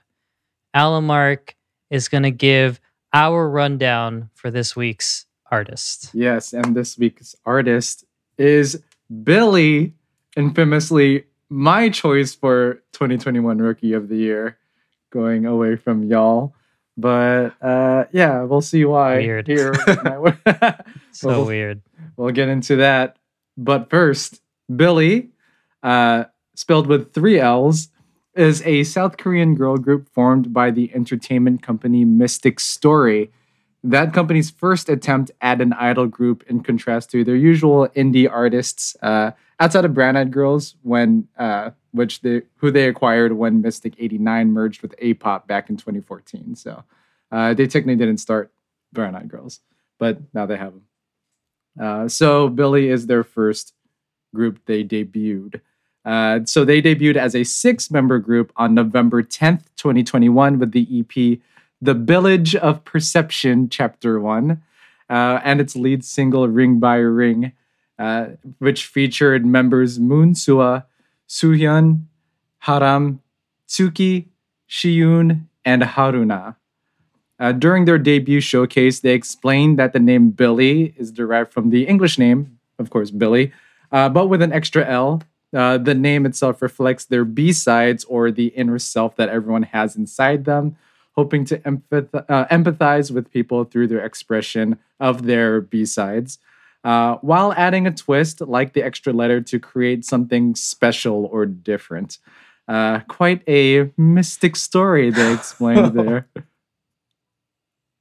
Alamark 0.74 1.54
is 1.90 2.08
going 2.08 2.24
to 2.24 2.30
give 2.30 2.80
our 3.12 3.48
rundown 3.48 4.30
for 4.34 4.50
this 4.50 4.74
week's 4.76 5.26
artist. 5.50 6.10
Yes, 6.14 6.52
and 6.52 6.74
this 6.74 6.98
week's 6.98 7.34
artist 7.44 8.04
is 8.38 8.82
Billlie, 9.10 9.92
infamously 10.36 11.24
my 11.50 11.90
choice 11.90 12.34
for 12.34 12.82
2021 12.92 13.58
Rookie 13.58 13.92
of 13.92 14.08
the 14.08 14.16
Year, 14.16 14.56
going 15.10 15.44
away 15.44 15.76
from 15.76 16.04
y'all. 16.04 16.54
But 16.96 17.50
uh, 17.62 18.04
yeah, 18.12 18.42
we'll 18.44 18.62
see 18.62 18.84
why 18.86 19.16
Weird. 19.18 19.46
here. 19.46 19.74
So 21.12 21.28
Well, 21.28 21.44
weird. 21.44 21.82
we'll 22.16 22.30
get 22.32 22.48
into 22.48 22.76
that. 22.76 23.16
But 23.58 23.90
first, 23.90 24.40
Billlie, 24.70 25.28
uh, 25.82 26.24
spelled 26.54 26.86
with 26.86 27.12
three 27.12 27.38
L's, 27.38 27.88
is 28.34 28.62
a 28.62 28.84
South 28.84 29.16
Korean 29.16 29.54
girl 29.54 29.76
group 29.76 30.08
formed 30.08 30.52
by 30.52 30.70
the 30.70 30.90
entertainment 30.94 31.62
company 31.62 32.04
Mystic 32.04 32.60
Story. 32.60 33.30
That 33.84 34.12
company's 34.12 34.50
first 34.50 34.88
attempt 34.88 35.30
at 35.40 35.60
an 35.60 35.72
idol 35.72 36.06
group, 36.06 36.44
in 36.48 36.62
contrast 36.62 37.10
to 37.10 37.24
their 37.24 37.36
usual 37.36 37.88
indie 37.88 38.30
artists, 38.30 38.96
uh, 39.02 39.32
outside 39.58 39.84
of 39.84 39.94
Brown 39.94 40.16
Eyed 40.16 40.30
Girls, 40.30 40.76
when 40.82 41.28
uh, 41.36 41.70
which 41.90 42.20
they 42.20 42.42
who 42.56 42.70
they 42.70 42.88
acquired 42.88 43.32
when 43.32 43.60
Mystic 43.60 43.94
'89 43.98 44.52
merged 44.52 44.82
with 44.82 44.94
A-pop 44.98 45.48
back 45.48 45.68
in 45.68 45.76
2014. 45.76 46.54
So 46.54 46.84
uh, 47.32 47.54
they 47.54 47.66
technically 47.66 47.96
didn't 47.96 48.18
start 48.18 48.52
Brown 48.92 49.16
Eyed 49.16 49.28
Girls, 49.28 49.60
but 49.98 50.18
now 50.32 50.46
they 50.46 50.56
have 50.56 50.74
them. 50.74 50.82
Uh, 51.80 52.08
so 52.08 52.48
Billlie 52.48 52.90
is 52.90 53.06
their 53.06 53.24
first 53.24 53.74
group 54.34 54.60
they 54.66 54.84
debuted. 54.84 55.60
Uh, 56.04 56.40
so 56.44 56.64
they 56.64 56.82
debuted 56.82 57.16
as 57.16 57.34
a 57.34 57.44
six-member 57.44 58.18
group 58.18 58.52
on 58.56 58.74
November 58.74 59.22
10th, 59.22 59.62
2021, 59.76 60.58
with 60.58 60.72
the 60.72 60.86
EP 60.90 61.38
"The 61.80 61.94
Village 61.94 62.56
of 62.56 62.84
Perception" 62.84 63.68
Chapter 63.68 64.20
One, 64.20 64.62
uh, 65.08 65.40
and 65.44 65.60
its 65.60 65.76
lead 65.76 66.04
single 66.04 66.48
"Ring 66.48 66.80
by 66.80 66.96
Ring," 66.96 67.52
uh, 67.98 68.26
which 68.58 68.86
featured 68.86 69.46
members 69.46 70.00
Moon 70.00 70.34
Sua, 70.34 70.84
Suhyun, 71.28 72.06
Haram, 72.58 73.20
Tsuki, 73.68 74.26
Shiyun, 74.68 75.46
and 75.64 75.82
Haruna. 75.82 76.56
Uh, 77.38 77.52
during 77.52 77.84
their 77.84 77.98
debut 77.98 78.40
showcase, 78.40 79.00
they 79.00 79.14
explained 79.14 79.78
that 79.78 79.92
the 79.92 79.98
name 79.98 80.30
Billlie 80.30 80.94
is 80.96 81.10
derived 81.10 81.52
from 81.52 81.70
the 81.70 81.86
English 81.86 82.18
name, 82.18 82.58
of 82.78 82.90
course, 82.90 83.10
Billy, 83.10 83.52
uh, 83.90 84.08
but 84.08 84.26
with 84.26 84.42
an 84.42 84.52
extra 84.52 84.86
L. 84.88 85.22
Uh, 85.54 85.76
the 85.76 85.94
name 85.94 86.24
itself 86.24 86.62
reflects 86.62 87.04
their 87.04 87.24
B 87.24 87.52
sides 87.52 88.04
or 88.04 88.30
the 88.30 88.46
inner 88.48 88.78
self 88.78 89.16
that 89.16 89.28
everyone 89.28 89.64
has 89.64 89.96
inside 89.96 90.44
them, 90.44 90.76
hoping 91.14 91.44
to 91.44 91.58
empath- 91.58 92.24
uh, 92.28 92.46
empathize 92.46 93.10
with 93.10 93.30
people 93.30 93.64
through 93.64 93.88
their 93.88 94.04
expression 94.04 94.78
of 94.98 95.26
their 95.26 95.60
B 95.60 95.84
sides, 95.84 96.38
uh, 96.84 97.16
while 97.16 97.52
adding 97.52 97.86
a 97.86 97.92
twist 97.92 98.40
like 98.40 98.72
the 98.72 98.82
extra 98.82 99.12
letter 99.12 99.40
to 99.42 99.58
create 99.58 100.04
something 100.04 100.54
special 100.54 101.26
or 101.26 101.44
different. 101.44 102.18
Uh, 102.66 103.00
quite 103.08 103.42
a 103.46 103.90
mystic 103.98 104.56
story 104.56 105.10
they 105.10 105.34
explained 105.34 105.92
there. 105.98 106.28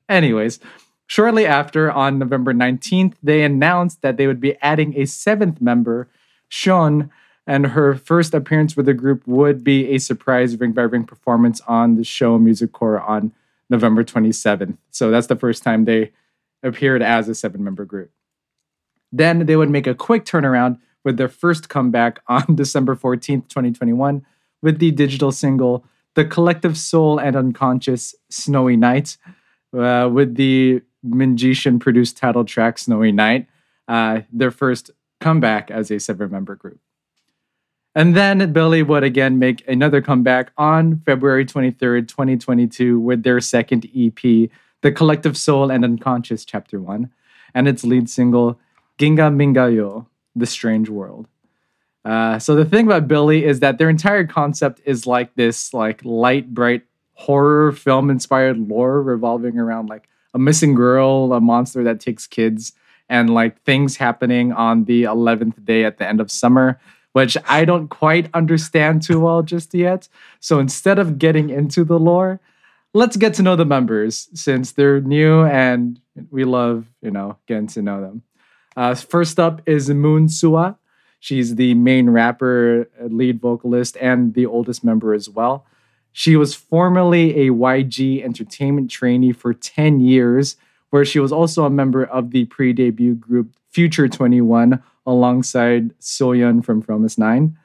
Anyways, 0.07 0.59
shortly 1.07 1.45
after, 1.45 1.91
on 1.91 2.19
November 2.19 2.53
19th, 2.53 3.15
they 3.21 3.43
announced 3.43 4.01
that 4.01 4.17
they 4.17 4.27
would 4.27 4.39
be 4.39 4.55
adding 4.61 4.97
a 4.97 5.05
seventh 5.05 5.59
member, 5.59 6.09
Sean, 6.47 7.09
and 7.47 7.67
her 7.67 7.95
first 7.95 8.33
appearance 8.33 8.75
with 8.75 8.85
the 8.85 8.93
group 8.93 9.25
would 9.27 9.63
be 9.63 9.89
a 9.89 9.97
surprise 9.97 10.57
ring 10.57 10.71
by 10.71 10.83
ring 10.83 11.03
performance 11.03 11.61
on 11.67 11.95
the 11.95 12.03
show 12.03 12.37
Music 12.37 12.71
Core 12.71 13.01
on 13.01 13.31
November 13.69 14.03
27th. 14.03 14.77
So 14.91 15.09
that's 15.09 15.27
the 15.27 15.35
first 15.35 15.63
time 15.63 15.85
they 15.85 16.11
appeared 16.61 17.01
as 17.01 17.27
a 17.29 17.35
seven 17.35 17.63
member 17.63 17.85
group. 17.85 18.11
Then 19.11 19.45
they 19.45 19.55
would 19.55 19.69
make 19.69 19.87
a 19.87 19.95
quick 19.95 20.25
turnaround 20.25 20.79
with 21.03 21.17
their 21.17 21.29
first 21.29 21.69
comeback 21.69 22.21
on 22.27 22.55
December 22.55 22.95
14th, 22.95 23.47
2021, 23.49 24.25
with 24.61 24.79
the 24.79 24.91
digital 24.91 25.31
single 25.31 25.85
The 26.15 26.25
Collective 26.25 26.77
Soul 26.77 27.19
and 27.19 27.35
Unconscious 27.35 28.13
Snowy 28.29 28.77
Night, 28.77 29.17
uh, 29.77 30.09
with 30.11 30.35
the 30.35 30.81
Minjishan 31.05 31.79
produced 31.79 32.17
title 32.17 32.45
track 32.45 32.77
Snowy 32.77 33.11
Night, 33.11 33.47
uh, 33.87 34.21
their 34.31 34.51
first 34.51 34.91
comeback 35.19 35.71
as 35.71 35.89
a 35.89 35.99
seven 35.99 36.29
member 36.29 36.55
group. 36.55 36.79
And 37.93 38.15
then 38.15 38.53
Billlie 38.53 38.83
would 38.87 39.03
again 39.03 39.37
make 39.37 39.67
another 39.67 40.01
comeback 40.01 40.51
on 40.57 41.01
February 41.05 41.45
23rd, 41.45 42.07
2022, 42.07 42.99
with 42.99 43.23
their 43.23 43.41
second 43.41 43.85
EP, 43.95 44.49
The 44.81 44.91
Collective 44.93 45.37
Soul 45.37 45.69
and 45.69 45.83
Unconscious, 45.83 46.45
Chapter 46.45 46.79
1, 46.79 47.11
and 47.53 47.67
its 47.67 47.83
lead 47.83 48.09
single, 48.09 48.57
Ginga 48.97 49.33
Mingayo, 49.35 50.05
The 50.35 50.45
Strange 50.45 50.89
World. 50.89 51.27
Uh, 52.05 52.39
so 52.39 52.55
the 52.55 52.65
thing 52.65 52.85
about 52.85 53.09
Billlie 53.09 53.43
is 53.43 53.59
that 53.59 53.77
their 53.77 53.89
entire 53.89 54.25
concept 54.25 54.81
is 54.85 55.05
like 55.05 55.35
this, 55.35 55.73
like 55.73 56.03
light, 56.05 56.53
bright 56.53 56.83
horror 57.13 57.73
film 57.73 58.09
inspired 58.09 58.57
lore 58.57 59.03
revolving 59.03 59.59
around 59.59 59.87
like 59.87 60.07
a 60.33 60.39
missing 60.39 60.73
girl, 60.73 61.33
a 61.33 61.41
monster 61.41 61.83
that 61.83 61.99
takes 61.99 62.25
kids, 62.25 62.71
and 63.09 63.33
like 63.33 63.61
things 63.63 63.97
happening 63.97 64.53
on 64.53 64.85
the 64.85 65.03
11th 65.03 65.63
day 65.65 65.83
at 65.83 65.97
the 65.97 66.07
end 66.07 66.21
of 66.21 66.31
summer, 66.31 66.79
which 67.13 67.37
I 67.47 67.65
don't 67.65 67.89
quite 67.89 68.29
understand 68.33 69.03
too 69.03 69.19
well 69.19 69.43
just 69.43 69.73
yet. 69.73 70.07
So 70.39 70.59
instead 70.59 70.99
of 70.99 71.19
getting 71.19 71.49
into 71.49 71.83
the 71.83 71.99
lore, 71.99 72.39
let's 72.93 73.17
get 73.17 73.33
to 73.35 73.43
know 73.43 73.55
the 73.55 73.65
members 73.65 74.29
since 74.33 74.71
they're 74.71 75.01
new 75.01 75.43
and 75.43 75.99
we 76.29 76.43
love, 76.43 76.85
you 77.01 77.11
know, 77.11 77.37
getting 77.47 77.67
to 77.67 77.81
know 77.81 78.01
them. 78.01 78.23
Uh, 78.75 78.95
first 78.95 79.39
up 79.39 79.61
is 79.65 79.89
Moon 79.89 80.29
Sua. 80.29 80.75
She's 81.19 81.55
the 81.55 81.73
main 81.75 82.09
rapper, 82.09 82.89
lead 82.99 83.39
vocalist, 83.39 83.95
and 84.01 84.33
the 84.33 84.45
oldest 84.45 84.83
member 84.83 85.13
as 85.13 85.29
well. 85.29 85.65
She 86.11 86.35
was 86.35 86.55
formerly 86.55 87.47
a 87.47 87.51
YG 87.51 88.23
Entertainment 88.23 88.89
trainee 88.89 89.31
for 89.31 89.53
10 89.53 89.99
years, 89.99 90.55
where 90.89 91.05
she 91.05 91.19
was 91.19 91.31
also 91.31 91.63
a 91.63 91.69
member 91.69 92.03
of 92.03 92.31
the 92.31 92.45
pre 92.45 92.73
debut 92.73 93.13
group 93.15 93.53
Future 93.69 94.09
21 94.09 94.81
alongside 95.11 95.97
Soyeon 95.99 96.63
from 96.63 96.81
Fromis 96.81 97.17
9. 97.17 97.57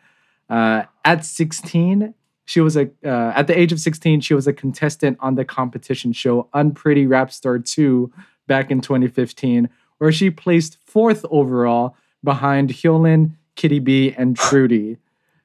Uh, 0.48 0.82
at 1.04 1.24
16, 1.24 2.14
she 2.44 2.60
was 2.60 2.76
a 2.76 2.88
uh, 3.04 3.32
at 3.34 3.46
the 3.46 3.58
age 3.58 3.72
of 3.72 3.80
16, 3.80 4.20
she 4.20 4.34
was 4.34 4.46
a 4.46 4.52
contestant 4.52 5.18
on 5.20 5.34
the 5.34 5.44
competition 5.44 6.12
show 6.12 6.48
Unpretty 6.54 7.06
Rap 7.08 7.32
Star 7.32 7.58
2 7.58 8.12
back 8.46 8.70
in 8.70 8.80
2015, 8.80 9.68
where 9.98 10.12
she 10.12 10.30
placed 10.30 10.78
fourth 10.84 11.24
overall 11.30 11.96
behind 12.22 12.70
Hyolyn, 12.70 13.32
Kitty 13.56 13.80
B, 13.80 14.14
and 14.16 14.36
Truedy, 14.36 14.98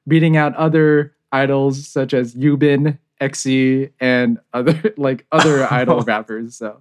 beating 0.06 0.36
out 0.36 0.54
other 0.54 1.14
idols 1.32 1.86
such 1.88 2.14
as 2.14 2.34
Yubin, 2.34 2.98
Exy, 3.20 3.90
and 4.00 4.38
other 4.52 4.94
like 4.96 5.26
other 5.32 5.66
idol 5.72 6.02
rappers. 6.02 6.56
So, 6.56 6.78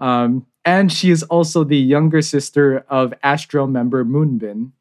um, 0.00 0.46
and 0.64 0.92
she 0.92 1.10
is 1.10 1.22
also 1.24 1.64
the 1.64 1.76
younger 1.76 2.20
sister 2.22 2.84
of 2.88 3.14
Astro 3.22 3.66
member 3.66 4.04
Moonbin. 4.04 4.72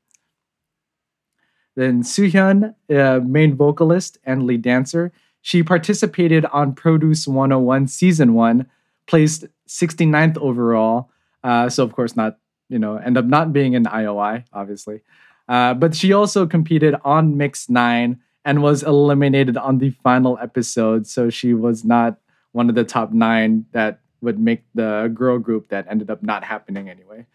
Then 1.75 2.03
Suhyun, 2.03 2.73
uh, 2.89 3.19
main 3.19 3.55
vocalist 3.55 4.17
and 4.25 4.43
lead 4.43 4.61
dancer, 4.61 5.11
she 5.41 5.61
participated 5.61 6.45
on 6.45 6.73
Produce 6.73 7.27
101 7.27 7.87
season 7.87 8.33
one, 8.33 8.65
placed 9.05 9.45
69th 9.67 10.37
overall. 10.37 11.11
Uh, 11.43 11.69
so 11.69 11.83
of 11.83 11.93
course 11.93 12.15
not, 12.15 12.39
you 12.69 12.79
know, 12.79 12.95
end 12.97 13.17
up 13.17 13.25
not 13.25 13.53
being 13.53 13.75
an 13.75 13.85
IOI, 13.85 14.43
obviously. 14.53 15.01
Uh, 15.47 15.75
but 15.75 15.93
she 15.93 16.13
also 16.13 16.47
competed 16.47 16.95
on 17.03 17.37
Mix 17.37 17.69
9 17.69 18.19
and 18.43 18.63
was 18.63 18.81
eliminated 18.81 19.57
on 19.57 19.77
the 19.77 19.91
final 20.03 20.39
episode. 20.41 21.05
So 21.05 21.29
she 21.29 21.53
was 21.53 21.83
not 21.83 22.17
one 22.53 22.69
of 22.69 22.75
the 22.75 22.83
top 22.83 23.11
nine 23.11 23.65
that 23.73 23.99
would 24.21 24.39
make 24.39 24.63
the 24.73 25.11
girl 25.13 25.37
group 25.39 25.69
that 25.69 25.85
ended 25.89 26.09
up 26.09 26.23
not 26.23 26.43
happening 26.43 26.89
anyway. 26.89 27.25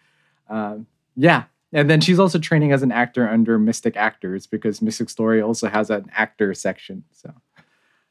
Um, 0.48 0.86
yeah. 1.16 1.44
And 1.72 1.88
then 1.88 2.00
she's 2.00 2.18
also 2.18 2.38
training 2.38 2.72
as 2.72 2.82
an 2.82 2.90
actor 2.90 3.28
under 3.28 3.58
Mystic 3.58 3.96
Actors 3.96 4.46
because 4.46 4.82
Mystic 4.82 5.08
Story 5.08 5.40
also 5.40 5.68
has 5.68 5.88
an 5.90 6.10
actor 6.14 6.52
section. 6.54 7.04
So, 7.12 7.32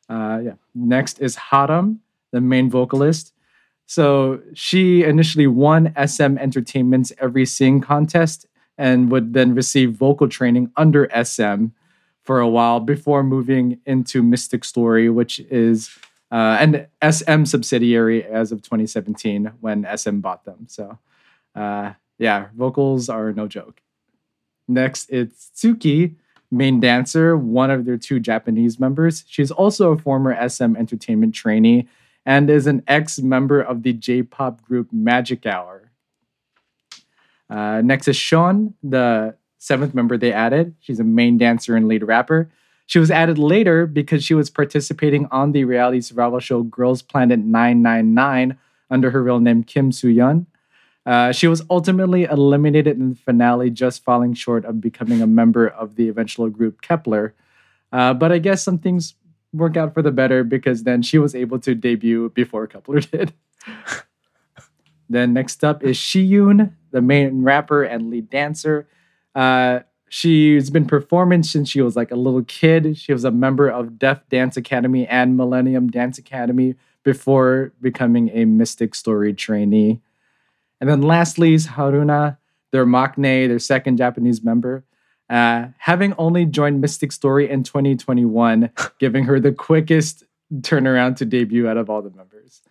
uh, 0.10 0.40
yeah. 0.44 0.54
Next 0.74 1.20
is 1.20 1.36
Haram, 1.36 2.00
the 2.32 2.40
main 2.42 2.70
vocalist. 2.70 3.34
So 3.86 4.42
she 4.54 5.04
initially 5.04 5.48
won 5.48 5.94
SM 5.96 6.38
Entertainment's 6.38 7.12
Every 7.20 7.46
Sing 7.46 7.82
contest 7.82 8.46
and 8.78 9.12
would 9.12 9.34
then 9.34 9.56
receive 9.56 9.94
vocal 9.94 10.30
training 10.30 10.72
under 10.78 11.10
SM 11.24 11.68
for 12.22 12.40
a 12.40 12.48
while 12.48 12.80
before 12.80 13.24
moving 13.24 13.80
into 13.86 14.22
Mystic 14.22 14.64
Story, 14.64 15.10
which 15.10 15.40
is 15.40 15.90
uh, 16.32 16.58
an 16.60 16.88
SM 17.12 17.46
subsidiary 17.46 18.24
as 18.24 18.52
of 18.52 18.62
2017 18.62 19.52
when 19.62 19.88
SM 19.96 20.20
bought 20.20 20.46
them. 20.46 20.68
So, 20.68 21.00
uh, 21.56 21.94
yeah, 22.18 22.48
vocals 22.56 23.10
are 23.10 23.34
no 23.34 23.48
joke. 23.48 23.82
Next, 24.68 25.10
it's 25.10 25.50
Tsuki, 25.56 26.16
main 26.52 26.80
dancer, 26.80 27.36
one 27.36 27.72
of 27.72 27.86
their 27.86 27.98
two 27.98 28.20
Japanese 28.20 28.80
members. 28.80 29.24
She's 29.28 29.52
also 29.52 29.92
a 29.92 29.98
former 29.98 30.50
SM 30.50 30.76
Entertainment 30.76 31.34
trainee 31.34 31.88
and 32.26 32.50
is 32.50 32.68
an 32.68 32.84
ex 32.88 33.20
member 33.20 33.62
of 33.62 33.82
the 33.84 33.94
J 33.94 34.24
pop 34.24 34.62
group 34.64 34.90
Magic 34.92 35.46
Hour. 35.46 35.92
Uh, 37.50 37.82
next 37.84 38.08
is 38.08 38.16
Sean, 38.16 38.76
the 38.84 39.36
seventh 39.58 39.96
member 39.96 40.18
they 40.18 40.32
added. 40.32 40.76
She's 40.80 41.00
a 41.00 41.04
main 41.04 41.38
dancer 41.38 41.76
and 41.76 41.88
lead 41.88 42.04
rapper. 42.04 42.52
She 42.90 42.98
was 42.98 43.12
added 43.12 43.38
later 43.38 43.86
because 43.86 44.24
she 44.24 44.34
was 44.34 44.50
participating 44.50 45.28
on 45.30 45.52
the 45.52 45.64
reality 45.64 46.02
survival 46.02 46.40
show 46.40 46.64
Girls 46.64 47.04
Planet 47.04 47.38
999 47.38 48.58
under 48.90 49.12
her 49.12 49.22
real 49.22 49.40
name 49.40 49.64
Kim 49.64 49.92
Soo 49.92 50.08
Yeon. 50.08 50.48
Uh, 51.06 51.32
she 51.32 51.48
was 51.48 51.62
ultimately 51.70 52.24
eliminated 52.24 52.98
in 52.98 53.12
the 53.12 53.16
finale, 53.16 53.70
just 53.70 54.04
falling 54.04 54.34
short 54.34 54.66
of 54.66 54.82
becoming 54.82 55.22
a 55.22 55.28
member 55.28 55.68
of 55.68 55.98
the 55.98 56.10
eventual 56.10 56.50
group 56.50 56.82
Kep1er. 56.82 57.34
Uh, 57.92 58.16
but 58.16 58.32
I 58.32 58.40
guess 58.40 58.64
some 58.64 58.80
things 58.80 59.14
work 59.54 59.78
out 59.78 59.94
for 59.94 60.02
the 60.02 60.12
better 60.12 60.44
because 60.44 60.82
then 60.82 61.04
she 61.04 61.20
was 61.20 61.36
able 61.36 61.60
to 61.60 61.76
debut 61.76 62.30
before 62.30 62.68
Kep1er 62.68 63.12
did. 63.12 63.34
then 65.12 65.34
next 65.34 65.64
up 65.64 65.84
is 65.84 65.96
Shiyun, 65.96 66.74
the 66.90 67.04
main 67.04 67.44
rapper 67.44 67.84
and 67.84 68.10
lead 68.10 68.32
dancer. 68.32 68.88
Uh, 69.36 69.82
she's 70.10 70.70
been 70.70 70.86
performing 70.86 71.44
since 71.44 71.70
she 71.70 71.82
was 71.82 71.96
like 71.96 72.12
a 72.12 72.16
little 72.16 72.44
kid. 72.44 72.98
She 72.98 73.14
was 73.14 73.24
a 73.24 73.32
member 73.32 73.70
of 73.70 73.98
Def 73.98 74.28
Dance 74.30 74.58
Academy 74.58 75.08
and 75.08 75.38
Millennium 75.38 75.90
Dance 75.90 76.18
Academy 76.18 76.76
before 77.04 77.72
becoming 77.80 78.30
a 78.34 78.46
Mystic 78.46 78.94
Story 78.94 79.34
trainee. 79.34 80.02
And 80.82 80.90
then 80.90 81.02
lastly 81.02 81.54
is 81.54 81.68
Haruna, 81.68 82.38
their 82.72 82.86
maknae, 82.86 83.48
their 83.48 83.60
second 83.60 83.98
Japanese 83.98 84.44
member. 84.44 84.84
Uh, 85.30 85.68
having 85.78 86.14
only 86.18 86.46
joined 86.46 86.82
Mystic 86.82 87.12
Story 87.12 87.50
in 87.50 87.64
2021, 87.64 88.72
giving 89.00 89.26
her 89.26 89.40
the 89.40 89.52
quickest 89.52 90.24
turnaround 90.62 91.18
to 91.18 91.26
debut 91.26 91.68
out 91.68 91.78
of 91.78 91.90
all 91.90 92.02
the 92.02 92.10
members. 92.10 92.62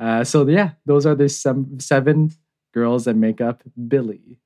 Uh, 0.00 0.24
so 0.24 0.46
yeah, 0.46 0.70
those 0.86 1.06
are 1.06 1.14
the 1.14 1.28
seven 1.28 2.32
girls 2.72 3.04
that 3.04 3.14
make 3.14 3.40
up 3.40 3.62
Billlie. 3.76 4.38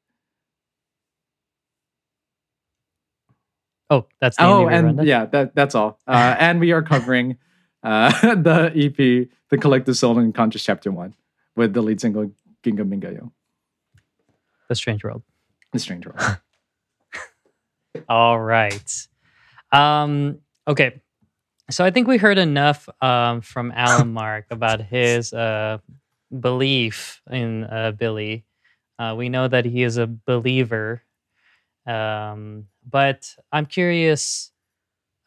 Oh, 3.93 4.07
that's 4.21 4.39
the 4.39 4.45
Oh, 4.45 4.69
and 4.69 4.87
rundown? 4.87 5.07
yeah, 5.07 5.27
that 5.27 5.55
that's 5.55 5.75
all. 5.75 5.99
Uh, 6.09 6.35
and 6.41 6.61
we 6.61 6.73
are 6.73 6.81
covering 6.83 7.37
uh, 7.83 8.35
the 8.37 8.73
EP, 8.75 9.29
The 9.51 9.59
Collective 9.59 9.97
Soul 9.97 10.19
and 10.19 10.35
Conscious 10.35 10.65
Chapter 10.65 10.91
One, 10.91 11.15
with 11.57 11.75
the 11.75 11.83
lead 11.83 12.01
single 12.01 12.33
Ginga 12.65 12.89
Mingayo. 12.89 13.31
The 14.69 14.75
Strange 14.75 15.05
World. 15.05 15.23
The 15.73 15.79
Strange 15.79 16.07
World. 16.07 16.39
All 18.09 18.41
right. 18.41 19.07
Um, 19.73 20.39
okay. 20.67 21.03
So 21.71 21.85
I 21.85 21.91
think 21.91 22.09
we 22.09 22.17
heard 22.17 22.39
enough 22.39 22.89
um, 23.03 23.41
from 23.43 23.73
Alan 23.75 24.13
Mark 24.13 24.47
about 24.51 24.81
his 24.81 25.33
uh, 25.35 25.79
belief 26.41 27.21
in 27.31 27.65
uh, 27.65 27.93
Billlie. 27.95 28.45
Uh, 28.99 29.15
we 29.17 29.29
know 29.29 29.49
that 29.49 29.65
he 29.67 29.83
is 29.83 29.97
a 29.99 30.07
believer. 30.07 31.03
Um, 31.87 32.67
but 32.89 33.35
I'm 33.53 33.67
curious, 33.67 34.53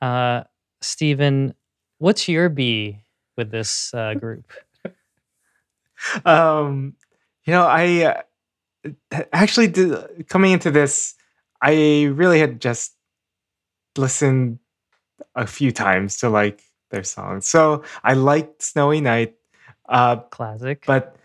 uh, 0.02 0.44
Stephen, 0.82 1.56
what's 2.00 2.28
your 2.28 2.50
B 2.50 3.02
with 3.38 3.52
this 3.52 3.94
uh, 3.94 4.14
group? 4.20 4.52
um 6.26 6.94
you 7.46 7.54
know 7.54 7.66
i 7.66 8.04
uh, 8.84 9.24
actually 9.34 9.68
did, 9.68 10.28
coming 10.30 10.52
into 10.52 10.72
this 10.72 11.16
i 11.62 12.04
really 12.14 12.40
had 12.40 12.60
just 12.62 12.94
listened 13.98 14.60
a 15.36 15.48
few 15.48 15.72
times 15.72 16.18
to 16.18 16.30
like 16.30 16.62
their 16.92 17.04
songs 17.04 17.48
so 17.48 17.84
i 18.04 18.14
liked 18.14 18.62
snowy 18.62 19.02
night 19.02 19.36
uh 19.90 20.18
Classic. 20.18 20.84
but 20.86 21.16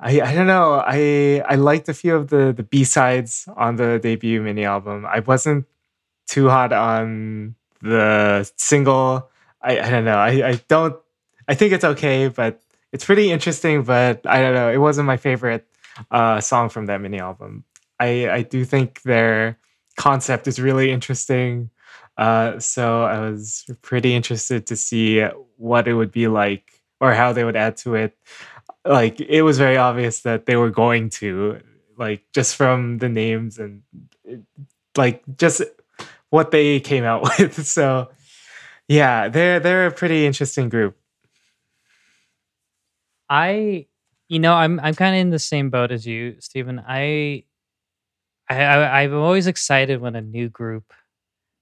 i 0.00 0.20
i 0.20 0.34
don't 0.34 0.46
know 0.46 0.82
i 0.86 1.42
i 1.48 1.54
liked 1.54 1.88
a 1.88 1.94
few 1.94 2.14
of 2.14 2.28
the 2.28 2.52
the 2.56 2.62
b-sides 2.62 3.48
on 3.56 3.76
the 3.76 3.98
debut 3.98 4.40
mini 4.42 4.64
album 4.64 5.06
i 5.06 5.20
wasn't 5.20 5.66
too 6.26 6.48
hot 6.48 6.72
on 6.72 7.54
the 7.82 8.50
single 8.56 9.28
i 9.62 9.78
i 9.78 9.90
don't 9.90 10.04
know 10.04 10.18
i 10.18 10.48
i 10.48 10.60
don't 10.68 10.96
i 11.48 11.54
think 11.54 11.72
it's 11.72 11.84
okay 11.84 12.28
but 12.28 12.62
it's 12.92 13.04
pretty 13.04 13.30
interesting, 13.30 13.82
but 13.82 14.26
I 14.26 14.40
don't 14.40 14.54
know. 14.54 14.70
It 14.70 14.78
wasn't 14.78 15.06
my 15.06 15.16
favorite 15.16 15.66
uh, 16.10 16.40
song 16.40 16.68
from 16.68 16.86
that 16.86 17.00
mini 17.00 17.18
album. 17.18 17.64
I 18.00 18.28
I 18.30 18.42
do 18.42 18.64
think 18.64 19.02
their 19.02 19.58
concept 19.96 20.46
is 20.46 20.60
really 20.60 20.90
interesting. 20.90 21.70
Uh, 22.16 22.58
so 22.58 23.04
I 23.04 23.30
was 23.30 23.64
pretty 23.82 24.14
interested 24.14 24.66
to 24.66 24.76
see 24.76 25.22
what 25.56 25.86
it 25.86 25.94
would 25.94 26.10
be 26.10 26.28
like 26.28 26.80
or 27.00 27.12
how 27.14 27.32
they 27.32 27.44
would 27.44 27.56
add 27.56 27.76
to 27.78 27.94
it. 27.94 28.16
Like 28.88 29.20
it 29.20 29.42
was 29.42 29.58
very 29.58 29.76
obvious 29.76 30.22
that 30.22 30.46
they 30.46 30.56
were 30.56 30.70
going 30.70 31.10
to, 31.10 31.60
like 31.98 32.24
just 32.32 32.56
from 32.56 32.98
the 32.98 33.10
names 33.10 33.58
and 33.58 33.82
like 34.96 35.22
just 35.36 35.62
what 36.30 36.50
they 36.50 36.80
came 36.80 37.04
out 37.04 37.22
with. 37.38 37.66
So 37.66 38.10
yeah, 38.88 39.28
they're 39.28 39.60
they're 39.60 39.86
a 39.86 39.92
pretty 39.92 40.26
interesting 40.26 40.70
group. 40.70 40.96
I, 43.28 43.86
you 44.28 44.38
know, 44.38 44.54
I'm 44.54 44.80
I'm 44.80 44.94
kind 44.94 45.14
of 45.16 45.20
in 45.20 45.30
the 45.30 45.38
same 45.38 45.70
boat 45.70 45.92
as 45.92 46.06
you, 46.06 46.36
Stephen. 46.40 46.82
I, 46.86 47.44
I, 48.48 49.02
I'm 49.02 49.14
always 49.14 49.46
excited 49.46 50.00
when 50.00 50.16
a 50.16 50.22
new 50.22 50.48
group 50.48 50.94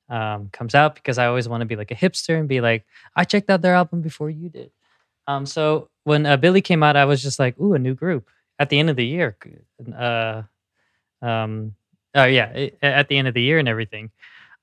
um, 0.09 0.51
comes 0.53 0.75
out 0.75 0.95
because 0.95 1.19
I 1.19 1.27
always 1.27 1.49
want 1.49 1.63
to 1.63 1.67
be 1.67 1.77
like 1.77 1.91
a 1.91 1.97
hipster 1.97 2.39
and 2.39 2.49
be 2.49 2.61
like, 2.61 2.85
I 3.17 3.25
checked 3.25 3.51
out 3.51 3.63
their 3.63 3.75
album 3.75 4.03
before 4.03 4.31
you 4.31 4.49
did. 4.49 4.71
Um, 5.27 5.47
so 5.47 5.89
when 6.05 6.25
uh, 6.27 6.37
Billlie 6.37 6.63
came 6.63 6.83
out, 6.83 6.97
I 6.97 7.05
was 7.05 7.23
just 7.23 7.39
like, 7.39 7.59
ooh, 7.61 7.75
a 7.75 7.79
new 7.79 7.95
group 7.95 8.29
at 8.59 8.69
the 8.71 8.79
end 8.79 8.91
of 8.91 8.97
the 8.97 9.07
year. 9.07 9.37
Uh, 9.97 10.43
um, 11.23 11.75
oh 12.15 12.25
yeah, 12.25 12.51
it- 12.53 12.79
at 12.83 13.09
the 13.09 13.19
end 13.19 13.29
of 13.29 13.35
the 13.35 13.43
year 13.43 13.59
and 13.59 13.69
everything. 13.69 14.11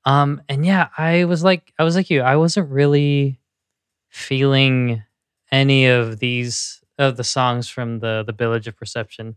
Um, 0.06 0.42
and 0.50 0.66
yeah, 0.66 0.90
I 0.98 1.26
was 1.26 1.44
like, 1.44 1.74
I 1.80 1.84
was 1.84 1.96
like 1.96 2.10
you. 2.10 2.22
I 2.22 2.36
wasn't 2.36 2.70
really 2.72 3.40
feeling 4.10 5.04
any 5.52 5.86
of 5.88 6.20
these 6.20 6.82
of 6.98 7.18
the 7.18 7.24
songs 7.24 7.68
from 7.70 8.00
the 8.00 8.24
the 8.26 8.34
Village 8.34 8.68
of 8.68 8.76
Perception, 8.78 9.36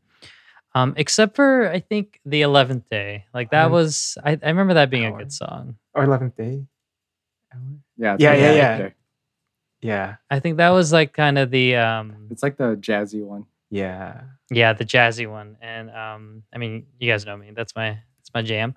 um, 0.74 0.94
except 0.96 1.36
for 1.36 1.70
I 1.70 1.80
think 1.80 2.20
the 2.24 2.42
Eleventh 2.42 2.88
Day. 2.90 3.24
Like 3.32 3.50
that 3.50 3.66
Um, 3.66 3.72
was 3.72 4.18
I, 4.24 4.38
I 4.42 4.48
remember 4.48 4.74
that 4.74 4.90
being 4.90 5.06
a 5.06 5.12
good 5.12 5.32
song. 5.32 5.76
Or 5.94 6.04
eleventh 6.04 6.36
day. 6.36 6.64
Yeah, 7.96 8.14
it's 8.14 8.22
Yeah, 8.22 8.34
yeah, 8.34 8.52
yeah. 8.52 8.88
Right 9.82 9.88
there. 9.88 10.08
Yeah, 10.10 10.16
I 10.30 10.40
think 10.40 10.58
that 10.58 10.70
was 10.70 10.92
like 10.92 11.12
kind 11.12 11.38
of 11.38 11.50
the 11.50 11.76
um 11.76 12.26
It's 12.30 12.42
like 12.42 12.56
the 12.56 12.76
jazzy 12.76 13.24
one. 13.24 13.46
yeah. 13.70 14.22
yeah 14.50 14.72
the 14.72 14.84
jazzy 14.84 15.30
one, 15.30 15.56
and 15.60 15.90
um 15.90 16.42
I 16.54 16.58
mean 16.58 16.86
you 16.98 17.10
guys 17.10 17.26
know 17.26 17.36
me. 17.36 17.50
That's 17.54 17.74
my 17.76 17.98
that's 18.18 18.30
my 18.34 18.42
jam. 18.42 18.74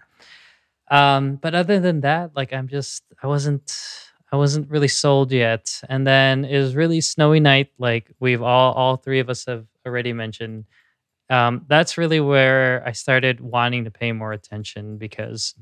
Um, 0.91 1.35
but 1.35 1.53
other 1.55 1.79
than 1.79 2.01
that, 2.01 2.31
like 2.35 2.53
I'm 2.53 2.67
just 2.67 3.03
I 3.21 3.27
wasn't 3.27 3.71
I 4.31 4.37
wasn't 4.37 4.69
really 4.69 4.87
sold 4.87 5.31
yet. 5.31 5.81
And 5.89 6.05
then 6.05 6.45
it 6.45 6.59
was 6.59 6.75
really 6.75 7.01
snowy 7.01 7.39
night, 7.39 7.71
like 7.77 8.11
we've 8.19 8.41
all 8.41 8.73
all 8.73 8.97
three 8.97 9.19
of 9.19 9.29
us 9.29 9.45
have 9.45 9.65
already 9.85 10.13
mentioned. 10.13 10.65
Um, 11.29 11.65
that's 11.67 11.97
really 11.97 12.19
where 12.19 12.83
I 12.87 12.91
started 12.93 13.39
wanting 13.39 13.85
to 13.85 13.91
pay 13.91 14.11
more 14.11 14.33
attention 14.33 14.97
because 14.97 15.53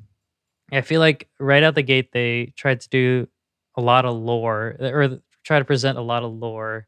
I 0.72 0.82
feel 0.82 1.02
like 1.02 1.28
right 1.40 1.64
out 1.64 1.76
the 1.76 1.82
gate 1.84 2.12
they 2.14 2.54
tried 2.56 2.82
to 2.82 2.90
do 2.90 3.28
a 3.76 3.82
lot 3.82 4.06
of 4.06 4.16
lore 4.16 4.76
or 4.80 5.20
try 5.48 5.60
to 5.60 5.66
present 5.66 5.98
a 5.98 6.02
lot 6.02 6.24
of 6.24 6.34
lore 6.34 6.88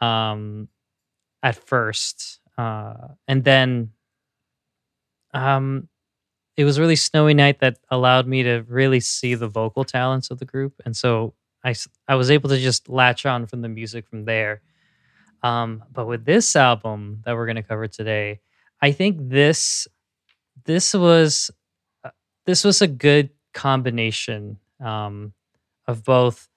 um 0.00 0.68
at 1.42 1.56
first. 1.56 2.40
Uh 2.58 3.08
and 3.28 3.44
then 3.44 3.92
um 5.34 5.88
it 6.56 6.64
was 6.64 6.80
really 6.80 6.96
snowy 6.96 7.34
night 7.34 7.60
that 7.60 7.78
allowed 7.90 8.26
me 8.26 8.42
to 8.42 8.64
really 8.68 9.00
see 9.00 9.34
the 9.34 9.48
vocal 9.48 9.84
talents 9.84 10.30
of 10.30 10.38
the 10.38 10.44
group 10.44 10.74
and 10.84 10.96
so 10.96 11.34
I 11.64 11.74
I 12.08 12.14
was 12.16 12.30
able 12.30 12.48
to 12.50 12.58
just 12.58 12.88
latch 12.88 13.26
on 13.26 13.46
from 13.46 13.62
the 13.62 13.68
music 13.68 14.08
from 14.08 14.24
there 14.24 14.62
um, 15.42 15.84
but 15.92 16.06
with 16.06 16.24
this 16.24 16.56
album 16.56 17.22
that 17.24 17.36
we're 17.36 17.46
going 17.46 17.56
to 17.56 17.62
cover 17.62 17.88
today 17.88 18.40
i 18.82 18.92
think 18.92 19.18
this 19.20 19.86
this 20.64 20.94
was 20.94 21.50
uh, 22.04 22.10
this 22.46 22.64
was 22.64 22.82
a 22.82 22.86
good 22.88 23.30
combination 23.54 24.58
um, 24.80 25.32
of 25.86 26.04
both 26.04 26.48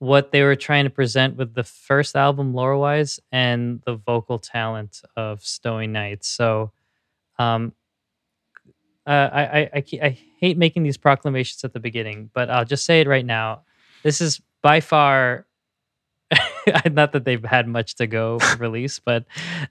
what 0.00 0.32
they 0.32 0.42
were 0.42 0.56
trying 0.56 0.84
to 0.84 0.90
present 0.90 1.36
with 1.36 1.54
the 1.54 1.62
first 1.62 2.16
album 2.16 2.52
lore 2.52 2.76
wise 2.76 3.20
and 3.30 3.80
the 3.86 3.94
vocal 3.94 4.38
talent 4.38 5.02
of 5.16 5.44
snowy 5.44 5.86
night 5.86 6.24
so 6.24 6.72
um, 7.38 7.72
uh, 9.06 9.30
I, 9.32 9.42
I, 9.42 9.70
I, 9.74 9.84
I 10.02 10.18
hate 10.38 10.58
making 10.58 10.82
these 10.82 10.96
proclamations 10.96 11.64
at 11.64 11.72
the 11.72 11.80
beginning, 11.80 12.30
but 12.32 12.50
I'll 12.50 12.64
just 12.64 12.84
say 12.84 13.00
it 13.00 13.08
right 13.08 13.24
now. 13.24 13.62
This 14.02 14.20
is 14.20 14.40
by 14.62 14.80
far, 14.80 15.46
not 16.90 17.12
that 17.12 17.24
they've 17.24 17.44
had 17.44 17.66
much 17.66 17.96
to 17.96 18.06
go 18.06 18.38
release, 18.58 18.98
but 18.98 19.24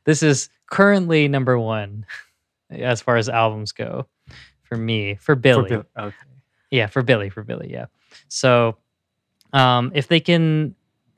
this 0.03 0.23
is 0.23 0.49
currently 0.69 1.27
number 1.27 1.57
one 1.57 2.05
as 2.69 3.01
far 3.01 3.17
as 3.17 3.29
albums 3.29 3.71
go 3.71 4.07
for 4.63 4.75
me, 4.75 5.15
for 5.15 5.35
For 5.35 5.35
Billlie. 5.35 5.69
Bill- 5.69 5.85
okay. 5.97 6.15
Yeah, 6.71 6.87
for 6.87 7.01
Billlie, 7.01 7.31
for 7.31 7.43
Billlie, 7.43 7.71
yeah. 7.71 7.85
So 8.27 8.77
um 9.53 9.91
if 9.95 10.07
they 10.07 10.19
can 10.19 10.75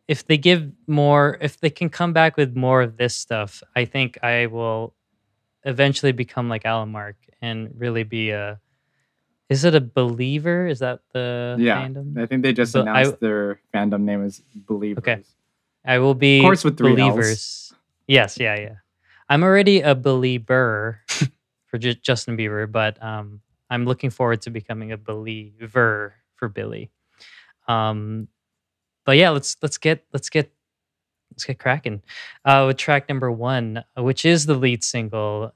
if 0.07 0.25
they 0.27 0.37
give 0.37 0.69
more, 0.87 1.37
if 1.41 1.59
they 1.61 1.69
can 1.69 1.89
come 1.89 2.11
back 2.11 2.35
with 2.35 2.55
more 2.55 2.81
of 2.81 2.97
this 2.97 3.15
stuff, 3.15 3.63
I 3.75 3.85
think 3.85 4.17
I 4.23 4.47
will 4.47 4.93
eventually 5.63 6.11
become 6.11 6.49
like 6.49 6.65
Alan 6.65 6.89
Mark 6.91 7.15
and 7.41 7.69
really 7.77 8.03
be 8.03 8.31
a. 8.31 8.59
Is 9.49 9.63
it 9.65 9.75
a 9.75 9.81
believer? 9.81 10.65
Is 10.67 10.79
that 10.79 10.99
the 11.13 11.55
Yeah, 11.59 11.77
fandom? 11.87 12.17
I 12.17 12.25
think 12.25 12.41
they 12.43 12.51
just 12.53 12.73
But 12.73 12.87
I- 12.87 13.01
announced 13.01 13.19
their 13.19 13.59
fandom 13.73 14.01
name 14.01 14.23
is 14.25 14.41
Believers. 14.55 14.99
okay 15.03 15.21
I 15.85 15.99
will 15.99 16.13
be 16.15 16.39
Of 16.39 16.43
course 16.43 16.63
with 16.63 16.77
three 16.77 16.91
Ls. 16.91 16.97
believers. 17.15 17.73
Yes, 18.07 18.37
yeah, 18.39 18.55
yeah. 18.55 18.75
I'm 19.29 19.43
already 19.43 19.81
a 19.81 19.95
believer 19.95 20.99
for 21.67 21.77
Ju- 21.77 21.95
Justin 21.95 22.37
Bieber, 22.37 22.69
but 22.69 23.01
um, 23.03 23.41
I'm 23.69 23.85
looking 23.85 24.09
forward 24.09 24.41
to 24.43 24.49
becoming 24.51 24.91
a 24.91 24.97
believer 24.97 26.15
for 26.35 26.49
Billlie. 26.49 26.91
Um, 27.67 28.27
but 29.05 29.17
yeah, 29.17 29.29
let's 29.29 29.57
let's 29.61 29.77
get 29.77 30.05
let's 30.13 30.29
get 30.29 30.51
let's 31.31 31.43
get 31.43 31.59
cracking 31.59 32.01
uh, 32.45 32.65
with 32.67 32.77
track 32.77 33.09
number 33.09 33.31
one, 33.31 33.83
uh, 33.97 34.03
which 34.03 34.25
is 34.25 34.45
the 34.45 34.55
lead 34.55 34.83
single, 34.83 35.53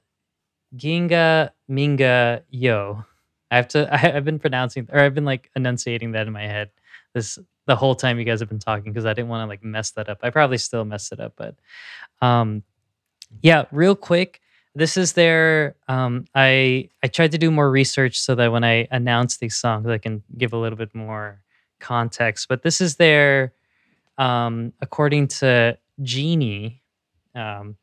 Ginga 0.76 1.50
Minga 1.70 2.42
Yo. 2.50 3.04
I 3.50 3.56
have 3.56 3.68
to. 3.68 3.88
I, 3.92 4.16
I've 4.16 4.24
been 4.24 4.38
pronouncing 4.38 4.88
or 4.90 5.00
I've 5.00 5.14
been 5.14 5.24
like 5.24 5.50
enunciating 5.54 6.12
that 6.12 6.26
in 6.26 6.32
my 6.32 6.42
head 6.42 6.70
this 7.16 7.38
the 7.66 7.76
whole 7.76 7.96
time 7.96 8.18
you 8.18 8.24
guys 8.24 8.40
have 8.40 8.48
been 8.48 8.60
talking 8.60 8.92
because 8.92 9.06
I 9.06 9.12
didn't 9.12 9.28
want 9.28 9.42
to 9.42 9.48
like 9.48 9.64
mess 9.64 9.90
that 9.92 10.08
up. 10.08 10.18
I 10.22 10.30
probably 10.30 10.58
still 10.58 10.84
messed 10.84 11.12
it 11.12 11.18
up, 11.18 11.32
but 11.36 11.56
um, 12.22 12.62
yeah, 13.42 13.64
real 13.72 13.96
quick. 13.96 14.40
This 14.74 14.98
is 14.98 15.14
their. 15.14 15.74
Um, 15.88 16.26
I 16.34 16.90
I 17.02 17.08
tried 17.08 17.32
to 17.32 17.38
do 17.38 17.50
more 17.50 17.70
research 17.70 18.20
so 18.20 18.34
that 18.34 18.52
when 18.52 18.62
I 18.62 18.86
announce 18.90 19.38
these 19.38 19.56
songs, 19.56 19.86
I 19.88 19.96
can 19.96 20.22
give 20.36 20.52
a 20.52 20.58
little 20.58 20.76
bit 20.76 20.94
more 20.94 21.40
context. 21.80 22.48
But 22.48 22.62
this 22.62 22.80
is 22.80 22.96
their, 22.96 23.52
um, 24.18 24.72
according 24.80 25.28
to 25.40 25.78
Genie, 26.02 26.82
um, 27.34 27.76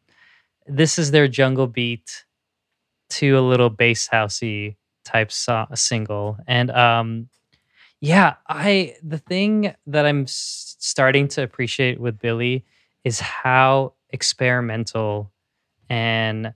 this 0.67 0.99
is 0.99 1.11
their 1.11 1.27
jungle 1.27 1.67
beat 1.67 2.25
to 3.11 3.37
a 3.37 3.41
little 3.41 3.69
bass 3.69 4.07
housey 4.09 4.75
type 5.05 5.31
so- 5.31 5.67
single, 5.75 6.37
and 6.47 6.71
um, 6.71 7.29
yeah, 8.01 8.35
I 8.47 8.95
the 9.03 9.17
thing 9.17 9.73
that 9.87 10.05
I'm 10.05 10.23
s- 10.23 10.75
starting 10.79 11.27
to 11.29 11.43
appreciate 11.43 11.99
with 11.99 12.19
Billlie 12.19 12.65
is 13.03 13.19
how 13.19 13.93
experimental 14.11 15.31
and 15.89 16.53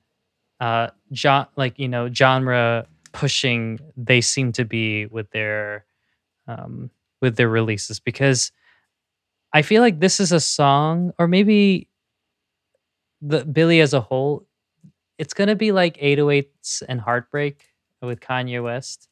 uh 0.60 0.89
jo- 1.12 1.47
like 1.56 1.80
you 1.80 1.88
know 1.88 2.12
genre 2.13 2.88
pushing 3.13 3.80
they 3.97 4.21
seem 4.21 4.52
to 4.54 4.65
be 4.65 5.06
with 5.08 5.30
their 5.32 5.86
um 6.47 6.89
with 7.21 7.36
their 7.36 7.49
releases 7.49 7.99
because 7.99 8.51
I 9.53 9.62
feel 9.62 9.82
like 9.82 9.99
this 9.99 10.19
is 10.19 10.32
a 10.32 10.39
song 10.39 11.13
or 11.17 11.27
maybe 11.27 11.89
the 13.21 13.43
Billlie 13.45 13.82
as 13.82 13.93
a 13.93 14.01
whole 14.01 14.45
it's 15.17 15.34
to 15.34 15.56
be 15.56 15.71
like 15.71 15.97
808s 15.97 16.84
and 16.88 17.01
Heartbreak 17.01 17.65
with 18.01 18.19
Kanye 18.19 18.63
West 18.63 19.08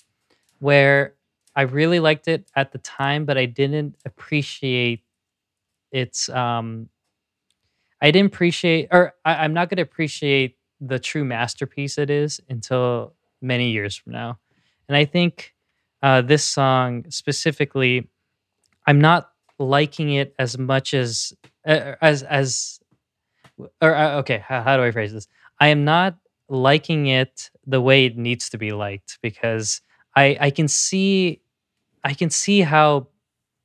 where 0.60 1.16
I 1.56 1.64
really 1.64 2.00
liked 2.00 2.28
it 2.28 2.50
at 2.56 2.72
the 2.72 2.80
time, 2.80 3.26
but 3.26 3.38
I 3.38 3.46
didn't 3.46 3.96
appreciate 4.06 5.04
its. 5.92 6.28
Um, 6.30 6.90
I 8.02 8.12
didn't 8.12 8.34
appreciate, 8.34 8.90
or 8.92 9.14
I, 9.24 9.36
I'm 9.36 9.54
not 9.54 9.70
to 9.78 9.84
appreciate 9.84 10.58
the 10.82 11.00
true 11.00 11.24
masterpiece 11.24 11.98
it 11.98 12.10
is 12.10 12.42
until 12.50 13.14
many 13.42 13.72
years 13.72 13.96
from 13.96 14.12
now. 14.12 14.38
And 14.88 14.98
I 14.98 15.06
think 15.06 15.55
uh, 16.06 16.22
this 16.22 16.46
song 16.46 17.04
specifically, 17.10 18.08
I'm 18.86 19.02
not 19.02 19.32
liking 19.58 20.12
it 20.12 20.36
as 20.38 20.56
much 20.56 20.94
as 20.94 21.34
uh, 21.66 21.96
as 22.00 22.22
as. 22.22 22.80
Or 23.82 23.96
uh, 23.96 24.18
okay, 24.20 24.44
how, 24.48 24.62
how 24.62 24.78
do 24.78 24.84
I 24.84 24.92
phrase 24.92 25.14
this? 25.14 25.28
I 25.60 25.70
am 25.70 25.84
not 25.84 26.18
liking 26.48 27.08
it 27.08 27.50
the 27.66 27.82
way 27.82 28.06
it 28.06 28.18
needs 28.18 28.50
to 28.50 28.60
be 28.60 28.72
liked 28.72 29.18
because 29.24 29.82
I 30.16 30.38
I 30.40 30.50
can 30.52 30.68
see 30.68 31.42
I 32.04 32.14
can 32.14 32.30
see 32.30 32.62
how 32.62 33.08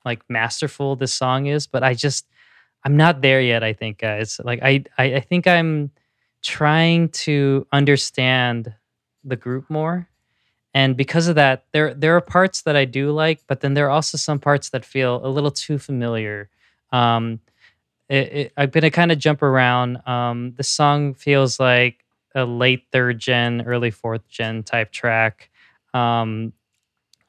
like 0.07 0.22
masterful 0.31 0.96
this 0.96 1.12
song 1.12 1.44
is, 1.44 1.66
but 1.66 1.83
I 1.83 1.92
just 1.92 2.24
I'm 2.87 2.96
not 2.96 3.20
there 3.20 3.42
yet. 3.42 3.62
I 3.62 3.74
think 3.74 3.98
guys, 3.98 4.40
like 4.42 4.61
I 4.62 4.85
I, 4.96 5.16
I 5.16 5.20
think 5.20 5.46
I'm 5.46 5.90
trying 6.42 7.11
to 7.11 7.66
understand 7.70 8.72
the 9.24 9.37
group 9.37 9.68
more, 9.68 10.09
and 10.74 10.96
because 10.96 11.28
of 11.28 11.35
that, 11.37 11.64
there 11.72 11.94
there 11.94 12.16
are 12.16 12.20
parts 12.20 12.62
that 12.62 12.76
I 12.76 12.85
do 12.85 13.12
like, 13.12 13.42
but 13.48 13.61
then 13.61 13.74
there 13.74 13.87
are 13.87 13.90
also 13.90 14.18
some 14.18 14.38
parts 14.38 14.70
that 14.70 14.85
feel 14.85 15.24
a 15.24 15.28
little 15.28 15.50
too 15.50 15.78
familiar. 15.78 16.48
Um, 16.92 17.40
it, 18.09 18.33
it, 18.33 18.52
I'm 18.56 18.70
gonna 18.70 18.90
kind 18.90 19.12
of 19.12 19.18
jump 19.18 19.42
around. 19.42 20.06
Um, 20.09 20.54
the 20.56 20.64
song 20.64 21.14
feels 21.14 21.61
like 21.61 22.04
a 22.35 22.44
late 22.44 22.87
third 22.92 23.18
gen, 23.18 23.62
early 23.62 23.90
fourth 23.90 24.28
gen 24.28 24.62
type 24.64 24.92
track. 24.92 25.50
Um, 25.94 26.52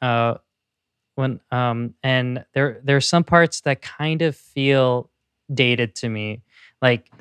uh, 0.01 0.35
when 1.15 1.39
um, 1.51 1.93
and 2.03 2.45
there 2.53 2.79
there 2.83 2.97
are 2.97 3.01
some 3.01 3.23
parts 3.23 3.61
that 3.61 3.81
kind 3.81 4.21
of 4.21 4.35
feel 4.35 5.09
dated 5.53 5.95
to 5.95 6.09
me, 6.09 6.41
like 6.81 7.11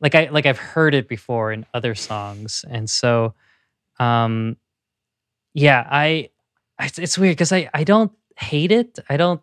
like 0.00 0.14
I 0.14 0.26
like 0.30 0.46
I've 0.46 0.58
heard 0.58 0.94
it 0.94 1.08
before 1.08 1.52
in 1.52 1.64
other 1.74 1.94
songs, 1.94 2.64
and 2.68 2.88
so 2.90 3.34
um, 4.00 4.56
yeah, 5.56 5.86
I 5.90 6.28
it's, 6.78 6.98
it's 6.98 7.18
weird 7.18 7.32
because 7.32 7.50
I 7.52 7.70
I 7.72 7.82
don't 7.82 8.12
hate 8.36 8.70
it. 8.70 8.98
I 9.08 9.16
don't. 9.16 9.42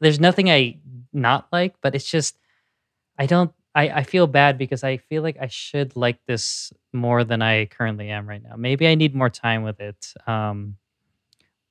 There's 0.00 0.18
nothing 0.18 0.50
I 0.50 0.78
not 1.12 1.46
like, 1.52 1.74
but 1.82 1.94
it's 1.94 2.10
just 2.10 2.38
I 3.18 3.26
don't. 3.26 3.52
I, 3.74 3.88
I 3.88 4.02
feel 4.02 4.26
bad 4.26 4.58
because 4.58 4.82
I 4.82 4.96
feel 4.96 5.22
like 5.22 5.36
I 5.40 5.48
should 5.48 5.94
like 5.96 6.18
this 6.26 6.72
more 6.92 7.24
than 7.24 7.40
I 7.40 7.66
currently 7.66 8.10
am 8.10 8.28
right 8.28 8.42
now. 8.42 8.56
Maybe 8.56 8.86
I 8.86 8.94
need 8.94 9.14
more 9.14 9.30
time 9.30 9.62
with 9.62 9.80
it. 9.80 10.12
Um, 10.26 10.76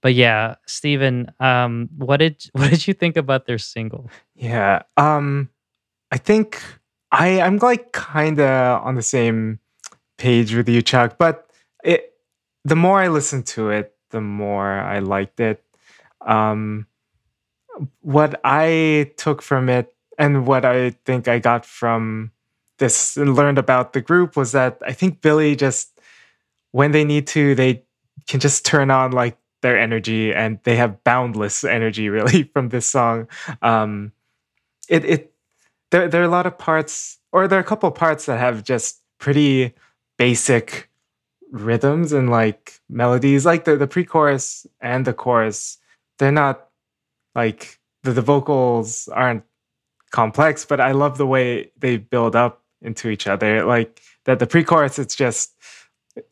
but 0.01 0.15
yeah, 0.15 0.55
Stephen, 0.65 1.31
um, 1.39 1.89
what 1.97 2.17
did 2.17 2.43
what 2.53 2.69
did 2.69 2.87
you 2.87 2.93
think 2.93 3.17
about 3.17 3.47
their 3.47 3.57
single? 3.57 4.11
Yeah. 4.35 4.83
Um 4.95 5.49
I 6.11 6.17
think 6.17 6.61
I 7.11 7.41
I'm 7.41 7.57
like 7.57 7.93
kind 7.93 8.39
of 8.39 8.83
on 8.85 8.93
the 8.93 9.01
same 9.01 9.59
page 10.19 10.53
with 10.53 10.69
you 10.69 10.83
Chuck, 10.83 11.17
but 11.17 11.49
it 11.83 12.11
the 12.63 12.76
more 12.76 13.00
I 13.00 13.08
listened 13.08 13.47
to 13.47 13.69
it, 13.69 13.95
the 14.12 14.21
more 14.21 14.71
I 14.80 15.00
liked 15.00 15.39
it. 15.39 15.63
Um 16.26 16.88
what 18.02 18.39
I 18.43 19.12
took 19.17 19.41
from 19.41 19.69
it 19.69 19.93
and 20.17 20.45
what 20.45 20.65
I 20.65 20.91
think 21.06 21.28
I 21.28 21.39
got 21.39 21.65
from 21.65 22.32
this 22.78 23.17
and 23.17 23.36
learned 23.36 23.58
about 23.58 23.93
the 23.93 24.02
group 24.02 24.36
was 24.36 24.52
that 24.52 24.78
I 24.86 24.93
think 24.93 25.21
Billlie 25.21 25.56
just 25.56 26.00
when 26.71 26.91
they 26.91 27.04
need 27.04 27.28
to 27.28 27.56
they 27.56 27.84
can 28.28 28.39
just 28.39 28.65
turn 28.65 28.91
on 28.91 29.12
like 29.12 29.38
their 29.62 29.78
energy 29.80 30.34
and 30.34 30.60
they 30.63 30.76
have 30.76 31.04
boundless 31.04 31.63
energy 31.63 32.10
really 32.17 32.43
from 32.43 32.69
this 32.69 32.86
song 32.86 33.28
um 33.62 34.12
it 34.89 35.06
it 35.06 35.34
there, 35.91 36.08
there 36.08 36.21
are 36.21 36.26
a 36.26 36.30
lot 36.30 36.45
of 36.45 36.58
parts 36.58 37.17
or 37.32 37.47
there 37.47 37.60
are 37.60 37.62
a 37.62 37.65
couple 37.65 37.89
parts 37.91 38.26
that 38.26 38.39
have 38.39 38.63
just 38.63 39.02
pretty 39.19 39.74
basic 40.17 40.89
rhythms 41.51 42.13
and 42.13 42.29
like 42.29 42.79
melodies 42.89 43.45
like 43.45 43.65
the, 43.65 43.75
the 43.75 43.87
pre-chorus 43.87 44.65
and 44.79 45.05
the 45.05 45.13
chorus 45.13 45.77
they're 46.17 46.31
not 46.31 46.69
like 47.35 47.79
the, 48.03 48.11
the 48.11 48.21
vocals 48.21 49.07
aren't 49.09 49.43
complex 50.11 50.65
but 50.65 50.79
i 50.79 50.91
love 50.91 51.17
the 51.17 51.27
way 51.27 51.71
they 51.77 51.97
build 51.97 52.35
up 52.35 52.61
into 52.81 53.09
each 53.09 53.27
other. 53.27 53.63
Like 53.65 54.01
that 54.25 54.39
the 54.39 54.47
pre-chorus 54.47 54.99
it's 54.99 55.15
just 55.15 55.53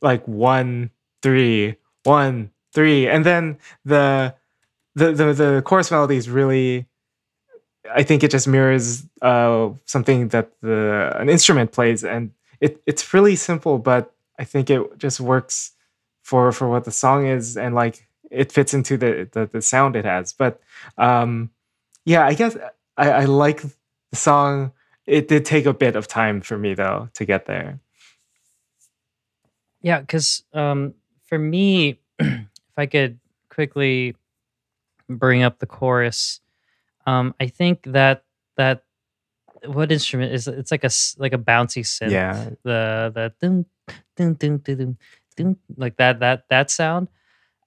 like 0.01 0.27
one 0.27 0.91
three 1.21 1.75
one 2.03 2.51
three 2.73 3.07
and 3.07 3.25
then 3.25 3.57
the 3.85 4.35
the 4.95 5.11
the, 5.11 5.33
the 5.33 5.61
chorus 5.65 5.89
melody 5.91 6.17
is 6.17 6.29
really 6.29 6.85
i 7.93 8.03
think 8.03 8.23
it 8.23 8.31
just 8.31 8.47
mirrors 8.47 9.05
uh 9.21 9.69
something 9.85 10.27
that 10.29 10.51
the 10.61 11.13
an 11.15 11.29
instrument 11.29 11.71
plays 11.71 12.03
and 12.03 12.31
it 12.59 12.81
it's 12.85 13.13
really 13.13 13.35
simple 13.35 13.79
but 13.79 14.13
i 14.39 14.43
think 14.43 14.69
it 14.69 14.81
just 14.97 15.19
works 15.19 15.73
for 16.23 16.51
for 16.51 16.67
what 16.67 16.85
the 16.85 16.91
song 16.91 17.27
is 17.27 17.57
and 17.57 17.75
like 17.75 18.07
it 18.31 18.51
fits 18.51 18.73
into 18.73 18.97
the 18.97 19.29
the, 19.31 19.45
the 19.47 19.61
sound 19.61 19.95
it 19.95 20.05
has. 20.05 20.33
But 20.33 20.61
um 20.97 21.51
yeah 22.05 22.25
i 22.25 22.33
guess 22.33 22.57
i 22.97 23.09
i 23.09 23.25
like 23.25 23.61
the 24.09 24.15
song. 24.15 24.71
It 25.05 25.27
did 25.27 25.45
take 25.45 25.65
a 25.65 25.73
bit 25.73 25.95
of 25.95 26.07
time 26.07 26.41
for 26.41 26.57
me 26.57 26.73
though 26.73 27.09
to 27.13 27.25
get 27.25 27.45
there. 27.45 27.79
Yeah, 29.81 30.01
because 30.01 30.43
um, 30.53 30.93
for 31.25 31.39
me, 31.39 31.99
if 32.19 32.47
I 32.77 32.85
could 32.85 33.19
quickly 33.49 34.15
bring 35.07 35.41
up 35.41 35.59
the 35.59 35.65
chorus, 35.65 36.41
um, 37.05 37.33
I 37.39 37.47
think 37.47 37.83
that 37.83 38.23
that 38.57 38.83
what 39.65 39.91
instrument 39.91 40.33
is 40.33 40.47
it's 40.47 40.71
like 40.71 40.83
a 40.83 40.89
like 41.17 41.33
a 41.33 41.37
bouncy 41.37 41.83
synth. 41.83 42.11
yeah. 42.11 42.49
The 42.63 43.11
the 43.13 43.33
dum, 43.41 43.65
dum, 44.19 44.33
dum, 44.35 44.57
dum, 44.59 44.75
dum, 44.77 44.97
dum, 45.37 45.57
like 45.77 45.95
that 45.97 46.19
that 46.19 46.43
that 46.49 46.69
sound. 46.69 47.07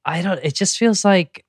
I 0.04 0.20
don't. 0.22 0.38
It 0.42 0.54
just 0.54 0.78
feels 0.78 1.04
like 1.04 1.44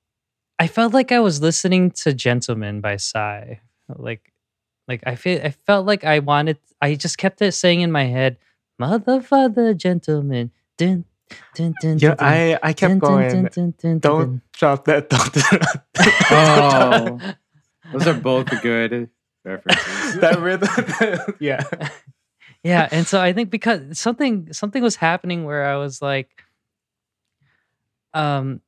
I 0.58 0.66
felt 0.66 0.94
like 0.94 1.12
I 1.12 1.20
was 1.20 1.40
listening 1.42 1.90
to 2.02 2.12
"Gentleman" 2.14 2.80
by 2.80 2.96
Psy. 2.96 3.56
Like 3.88 4.32
like 4.88 5.02
I 5.06 5.14
feel 5.16 5.40
I 5.44 5.50
felt 5.50 5.86
like 5.86 6.04
I 6.04 6.18
wanted 6.20 6.58
I 6.80 6.94
just 6.94 7.18
kept 7.18 7.42
it 7.42 7.52
saying 7.52 7.80
in 7.82 7.92
my 7.92 8.04
head, 8.04 8.38
"Mother, 8.78 9.20
father, 9.20 9.74
gentleman." 9.74 10.50
Dun, 10.78 11.04
dun, 11.54 11.74
dun, 11.80 11.98
Yeah, 11.98 12.14
dun, 12.14 12.16
dun, 12.16 12.26
I 12.28 12.58
I 12.62 12.72
kept 12.72 12.98
dun, 12.98 12.98
dun, 12.98 13.10
going. 13.10 13.30
dun, 13.30 13.50
dun, 13.54 13.74
dun, 13.80 13.98
Don't 13.98 14.52
drop 14.52 14.84
that. 14.86 15.08
Don't. 15.10 15.36
Oh. 16.30 17.20
Those 17.92 18.06
are 18.08 18.14
both 18.14 18.48
good 18.62 19.10
references. 19.44 20.20
that 20.20 20.40
rhythm. 20.40 21.34
yeah. 21.38 21.62
Yeah 22.64 22.88
and 22.90 23.06
so 23.06 23.20
i 23.20 23.32
think 23.32 23.50
because 23.50 23.98
something 23.98 24.52
something 24.52 24.82
was 24.82 24.96
happening 24.96 25.44
where 25.44 25.64
i 25.66 25.76
was 25.76 26.02
like 26.02 26.44
um 28.14 28.60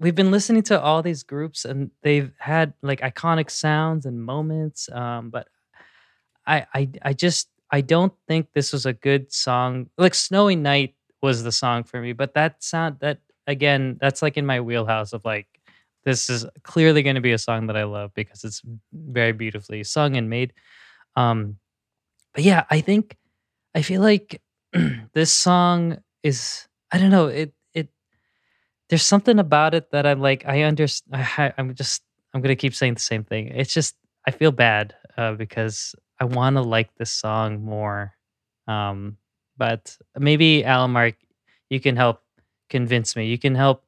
we've 0.00 0.14
been 0.14 0.30
listening 0.30 0.62
to 0.62 0.80
all 0.80 1.02
these 1.02 1.22
groups 1.24 1.64
and 1.64 1.90
they've 2.02 2.32
had 2.38 2.72
like 2.82 3.00
iconic 3.00 3.50
sounds 3.50 4.06
and 4.06 4.24
moments 4.24 4.88
um 4.92 5.30
but 5.30 5.48
i 6.46 6.64
i 6.74 6.88
i 7.02 7.12
just 7.12 7.48
i 7.70 7.80
don't 7.80 8.12
think 8.28 8.46
this 8.54 8.72
was 8.72 8.86
a 8.86 8.92
good 8.92 9.32
song. 9.32 9.88
Like 9.98 10.14
snowy 10.14 10.56
night 10.56 10.94
was 11.22 11.42
the 11.42 11.52
song 11.52 11.84
for 11.84 12.00
me 12.00 12.12
but 12.12 12.34
that 12.34 12.62
sound 12.62 12.98
that 13.00 13.18
again 13.46 13.98
that's 14.00 14.22
like 14.22 14.36
in 14.36 14.46
my 14.46 14.60
wheelhouse 14.60 15.12
of 15.12 15.24
like 15.24 15.48
this 16.04 16.30
is 16.30 16.46
clearly 16.62 17.02
going 17.02 17.16
to 17.16 17.20
be 17.20 17.32
a 17.32 17.38
song 17.38 17.66
that 17.66 17.76
i 17.76 17.84
love 17.84 18.12
because 18.14 18.44
it's 18.44 18.62
very 18.92 19.32
beautifully 19.32 19.82
sung 19.84 20.16
and 20.16 20.30
made. 20.30 20.52
Um 21.16 21.58
but 22.34 22.44
yeah 22.44 22.64
i 22.70 22.80
think 22.80 23.16
i 23.78 23.82
feel 23.82 24.02
like 24.02 24.42
this 25.14 25.32
song 25.32 25.98
is 26.22 26.68
i 26.92 26.98
don't 26.98 27.10
know 27.10 27.28
it 27.28 27.54
it 27.74 27.88
there's 28.88 29.06
something 29.06 29.38
about 29.38 29.74
it 29.74 29.90
that 29.90 30.06
i'm 30.06 30.20
like 30.20 30.44
i 30.46 30.62
understand 30.62 31.52
i'm 31.58 31.74
just 31.74 32.02
i'm 32.34 32.40
gonna 32.40 32.56
keep 32.56 32.74
saying 32.74 32.94
the 32.94 33.00
same 33.00 33.24
thing. 33.24 33.48
It's 33.48 33.72
just 33.72 33.96
i 34.26 34.30
feel 34.30 34.52
bad 34.52 34.94
uh, 35.16 35.32
because 35.34 35.94
i 36.20 36.24
want 36.24 36.56
to 36.56 36.62
like 36.62 36.94
this 36.96 37.10
song 37.10 37.62
more 37.64 38.14
um 38.66 39.16
but 39.56 39.96
maybe 40.18 40.64
alan 40.64 40.90
mark 40.92 41.14
you 41.70 41.80
can 41.80 41.96
help 41.96 42.22
convince 42.70 43.16
me. 43.16 43.26
You 43.26 43.38
can 43.38 43.54
help 43.54 43.84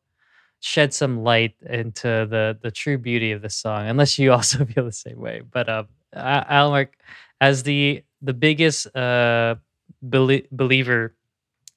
shed 0.60 0.94
some 0.94 1.22
light 1.24 1.54
into 1.68 2.26
the 2.30 2.58
the 2.62 2.70
true 2.70 2.98
beauty 2.98 3.32
of 3.32 3.42
this 3.42 3.56
song 3.56 3.88
unless 3.88 4.18
you 4.18 4.32
also 4.36 4.64
feel 4.64 4.84
the 4.84 4.92
same 4.92 5.20
way. 5.20 5.42
But 5.50 5.68
uh 5.68 5.84
alan 6.14 6.72
mark 6.72 6.96
as 7.40 7.62
the 7.64 8.04
the 8.22 8.34
biggest 8.34 8.94
uh 8.96 9.56
belie- 10.06 10.46
believer 10.50 11.14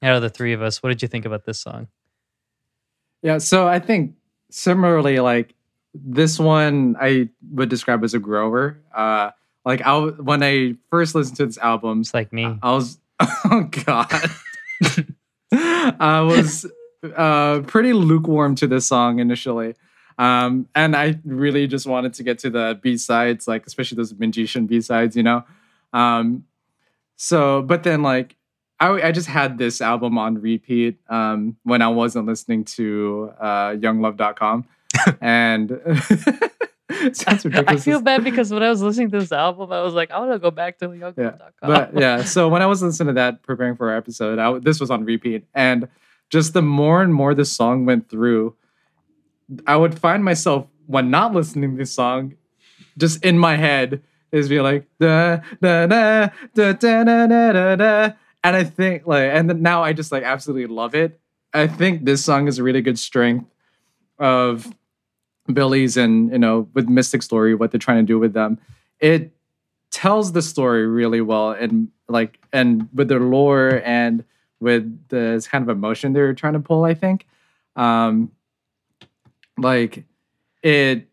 out 0.01 0.15
of 0.15 0.21
the 0.21 0.29
three 0.29 0.53
of 0.53 0.62
us. 0.62 0.83
What 0.83 0.89
did 0.89 1.01
you 1.01 1.07
think 1.07 1.25
about 1.25 1.45
this 1.45 1.59
song? 1.59 1.88
Yeah, 3.21 3.38
so 3.38 3.67
I 3.67 3.79
think 3.79 4.15
similarly, 4.51 5.19
like 5.19 5.55
this 5.93 6.39
one, 6.39 6.95
I 6.99 7.29
would 7.51 7.69
describe 7.69 8.03
as 8.03 8.13
a 8.13 8.19
grower. 8.19 8.79
Uh, 8.93 9.31
like 9.65 9.81
I 9.81 9.97
when 9.97 10.43
I 10.43 10.75
first 10.89 11.15
listened 11.15 11.38
to 11.38 11.45
this 11.45 11.57
album, 11.57 12.01
it's 12.01 12.13
like 12.13 12.33
me. 12.33 12.57
I 12.62 12.71
was 12.71 12.99
oh 13.19 13.69
god, 13.86 14.29
I 15.51 16.21
was 16.21 16.65
uh, 17.15 17.62
pretty 17.62 17.93
lukewarm 17.93 18.55
to 18.55 18.67
this 18.67 18.86
song 18.86 19.19
initially, 19.19 19.75
um, 20.17 20.67
and 20.75 20.95
I 20.95 21.19
really 21.23 21.67
just 21.67 21.86
wanted 21.86 22.13
to 22.15 22.23
get 22.23 22.39
to 22.39 22.49
the 22.49 22.77
B 22.81 22.97
sides, 22.97 23.47
like 23.47 23.65
especially 23.65 23.95
those 23.95 24.13
Minjishin 24.13 24.67
B 24.67 24.81
sides, 24.81 25.15
you 25.15 25.23
know. 25.23 25.45
Um, 25.93 26.43
so, 27.15 27.62
but 27.62 27.84
then 27.84 28.02
like 28.02 28.36
I, 28.80 29.08
I 29.08 29.12
just 29.12 29.28
had 29.28 29.58
this 29.58 29.82
album 29.82 30.17
on 30.17 30.41
repeat 30.41 30.99
um, 31.08 31.58
when 31.63 31.82
I 31.82 31.88
wasn't 31.88 32.28
listening 32.28 32.65
to 32.65 33.32
uh, 33.39 33.69
YoungLove.com, 33.71 34.65
and 35.21 35.71
it 36.89 37.15
sounds 37.15 37.45
I 37.45 37.78
feel 37.78 38.02
bad 38.02 38.23
because 38.23 38.52
when 38.52 38.63
I 38.63 38.69
was 38.69 38.82
listening 38.82 39.12
to 39.12 39.19
this 39.19 39.32
album, 39.32 39.71
I 39.71 39.82
was 39.82 39.93
like, 39.93 40.12
I 40.12 40.19
want 40.19 40.32
to 40.34 40.39
go 40.39 40.52
back 40.52 40.80
to 40.80 40.93
young.com. 40.93 41.52
but 41.62 41.97
yeah 41.97 42.23
so 42.23 42.49
when 42.49 42.62
i 42.62 42.65
was 42.65 42.82
listening 42.82 43.08
to 43.08 43.13
that 43.13 43.41
preparing 43.43 43.76
for 43.76 43.89
our 43.89 43.97
episode 43.97 44.39
I, 44.39 44.60
this 44.60 44.80
was 44.80 44.91
on 44.91 45.06
repeat. 45.06 45.45
And 45.54 45.88
just 46.30 46.54
the 46.54 46.62
more 46.62 47.02
and 47.02 47.13
more 47.13 47.34
the 47.34 47.45
song 47.45 47.86
went 47.86 48.10
through 48.10 48.56
i 49.67 49.76
would 49.76 49.97
find 49.97 50.23
myself 50.23 50.67
when 50.88 51.10
not 51.10 51.34
listening 51.34 51.71
to 51.71 51.78
this 51.78 51.91
song 51.91 52.36
just 52.97 53.23
in 53.23 53.38
my 53.38 53.56
head 53.56 54.02
is 54.34 54.50
be 54.50 54.60
like 54.60 54.86
da 55.00 55.38
da 55.62 55.86
da 55.86 56.30
da 56.54 56.74
da 56.74 57.04
da 57.04 57.28
da 57.28 57.76
da. 57.76 58.12
And 58.43 58.56
i 58.58 58.63
think 58.65 59.08
like 59.08 59.30
and 59.32 59.62
now 59.62 59.84
i 59.84 59.93
just 59.93 60.12
like 60.12 60.24
absolutely 60.24 60.67
love 60.67 60.96
it. 60.96 61.19
I 61.54 61.67
think 61.67 62.04
this 62.04 62.26
song 62.26 62.48
is 62.48 62.58
a 62.58 62.63
really 62.63 62.82
good 62.82 62.98
strength 62.98 63.46
of 64.17 64.74
Billlie's 65.48 65.96
and 65.98 66.32
you 66.32 66.39
know 66.39 66.67
with 66.74 66.89
mystic 66.89 67.22
story 67.22 67.54
what 67.56 67.72
they're 67.72 67.80
trying 67.80 68.06
to 68.06 68.08
do 68.08 68.19
with 68.19 68.34
them. 68.34 68.60
It 69.00 69.32
tells 69.91 70.32
the 70.32 70.41
story 70.41 70.88
really 70.88 71.22
well 71.22 71.52
and 71.52 71.89
like 72.10 72.39
and 72.52 72.89
with 72.93 73.08
their 73.08 73.19
lore 73.19 73.82
and 73.86 74.26
with 74.60 75.10
the 75.10 75.46
kind 75.50 75.62
of 75.62 75.69
emotion 75.69 76.13
they're 76.13 76.34
trying 76.34 76.54
to 76.54 76.60
pull 76.60 76.84
i 76.84 76.96
think. 76.96 77.28
Um 77.76 78.32
like 79.58 80.06
it 80.63 81.08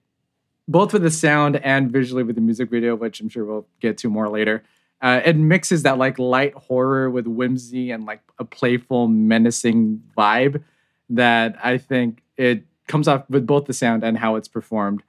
both 0.71 0.93
with 0.93 1.03
the 1.03 1.11
sound 1.11 1.57
and 1.57 1.91
visually 1.91 2.23
with 2.23 2.37
the 2.37 2.41
music 2.41 2.71
video 2.71 2.95
which 2.95 3.21
i'm 3.21 3.29
sure 3.29 3.45
we'll 3.45 3.67
get 3.81 3.99
to 3.99 4.09
more 4.09 4.29
later 4.29 4.63
uh, 5.03 5.23
it 5.25 5.35
mixes 5.35 5.83
that 5.83 5.97
like 5.97 6.19
light 6.19 6.53
horror 6.55 7.09
with 7.11 7.27
whimsy 7.27 7.91
and 7.91 8.05
like 8.05 8.21
a 8.39 8.45
playful 8.45 9.09
menacing 9.09 10.03
vibe 10.17 10.63
that 11.09 11.57
i 11.63 11.77
think 11.77 12.23
it 12.37 12.65
comes 12.91 13.07
off 13.07 13.25
with 13.31 13.47
both 13.47 13.67
the 13.67 13.73
sound 13.73 14.03
and 14.03 14.19
how 14.19 14.35
it's 14.35 14.49
performed. 14.49 15.03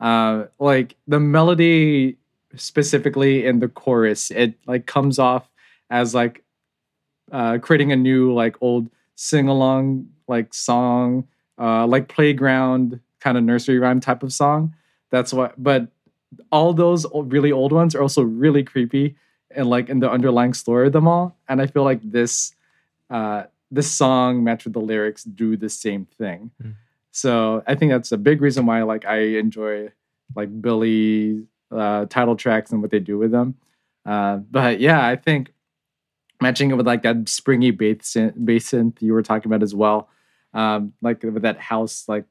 Uh 0.00 0.46
like 0.58 0.96
the 1.06 1.20
melody 1.20 2.16
specifically 2.54 3.46
in 3.46 3.60
the 3.60 3.68
chorus 3.68 4.30
it 4.30 4.54
like 4.66 4.86
comes 4.86 5.18
off 5.18 5.48
as 5.90 6.14
like 6.14 6.42
uh 7.32 7.58
creating 7.58 7.92
a 7.92 7.96
new 7.96 8.32
like 8.32 8.56
old 8.60 8.88
sing 9.14 9.48
along 9.48 10.06
like 10.26 10.54
song 10.54 11.26
uh 11.58 11.86
like 11.86 12.08
playground 12.08 13.00
kind 13.20 13.36
of 13.36 13.44
nursery 13.44 13.78
rhyme 13.78 14.00
type 14.00 14.22
of 14.22 14.32
song 14.32 14.74
that's 15.10 15.32
what 15.32 15.54
but 15.62 15.88
all 16.50 16.72
those 16.72 17.06
really 17.14 17.52
old 17.52 17.72
ones 17.72 17.94
are 17.94 18.02
also 18.02 18.22
really 18.22 18.62
creepy 18.62 19.16
and 19.54 19.68
like 19.70 19.88
in 19.88 20.00
the 20.00 20.10
underlying 20.10 20.52
story 20.54 20.86
of 20.88 20.92
them 20.92 21.06
all 21.08 21.36
and 21.48 21.60
i 21.62 21.66
feel 21.66 21.84
like 21.84 22.00
this 22.02 22.54
uh 23.10 23.44
this 23.70 23.90
song 23.90 24.42
matched 24.44 24.64
with 24.64 24.72
the 24.74 24.80
lyrics 24.80 25.24
do 25.24 25.56
the 25.56 25.68
same 25.68 26.06
thing 26.18 26.50
Mm. 26.62 26.74
so 27.10 27.62
i 27.66 27.74
think 27.74 27.92
that's 27.92 28.12
a 28.12 28.18
big 28.18 28.40
reason 28.42 28.66
why 28.66 28.82
like 28.82 29.04
i 29.06 29.18
enjoy 29.38 29.90
like 30.34 30.50
Billlie 30.60 31.46
uh, 31.70 32.06
title 32.06 32.34
tracks 32.36 32.72
and 32.72 32.82
what 32.82 32.90
they 32.90 32.98
do 32.98 33.16
with 33.16 33.30
them. 33.30 33.54
Uh, 34.04 34.36
but 34.38 34.80
yeah, 34.80 35.06
I 35.06 35.14
think 35.14 35.52
matching 36.40 36.70
it 36.70 36.74
with 36.74 36.86
like 36.86 37.02
that 37.02 37.28
springy 37.28 37.70
bass 37.70 37.98
synth, 38.14 38.34
bass 38.44 38.70
synth 38.70 39.00
you 39.00 39.12
were 39.12 39.22
talking 39.22 39.48
about 39.50 39.62
as 39.62 39.74
well, 39.74 40.08
um, 40.52 40.92
like 41.00 41.22
with 41.22 41.42
that 41.42 41.58
house 41.58 42.04
like 42.08 42.24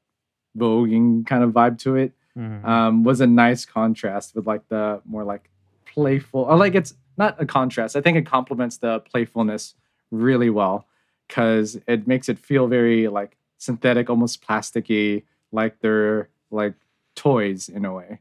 voguing 0.58 1.26
kind 1.26 1.44
of 1.44 1.52
vibe 1.52 1.78
to 1.80 1.96
it, 1.96 2.14
Mhm. 2.38 2.66
um, 2.66 3.04
was 3.04 3.22
a 3.22 3.28
nice 3.28 3.66
contrast 3.66 4.36
with 4.36 4.46
like 4.46 4.68
the 4.68 5.02
more 5.06 5.24
like 5.24 5.50
playful 5.86 6.42
or 6.42 6.58
like 6.58 6.76
it's 6.76 6.94
not 7.18 7.42
a 7.42 7.46
contrast. 7.46 7.96
I 7.96 8.02
think 8.02 8.18
it 8.18 8.26
complements 8.26 8.78
the 8.78 9.00
playfulness 9.00 9.74
really 10.12 10.50
well 10.50 10.86
because 11.28 11.80
it 11.88 12.08
makes 12.08 12.28
it 12.30 12.38
feel 12.38 12.68
very 12.68 13.08
like 13.08 13.38
synthetic, 13.58 14.10
almost 14.10 14.42
plasticky, 14.46 15.24
like 15.52 15.80
they're 15.80 16.30
like 16.52 16.74
toys 17.16 17.70
in 17.70 17.86
a 17.86 17.94
way. 17.94 18.20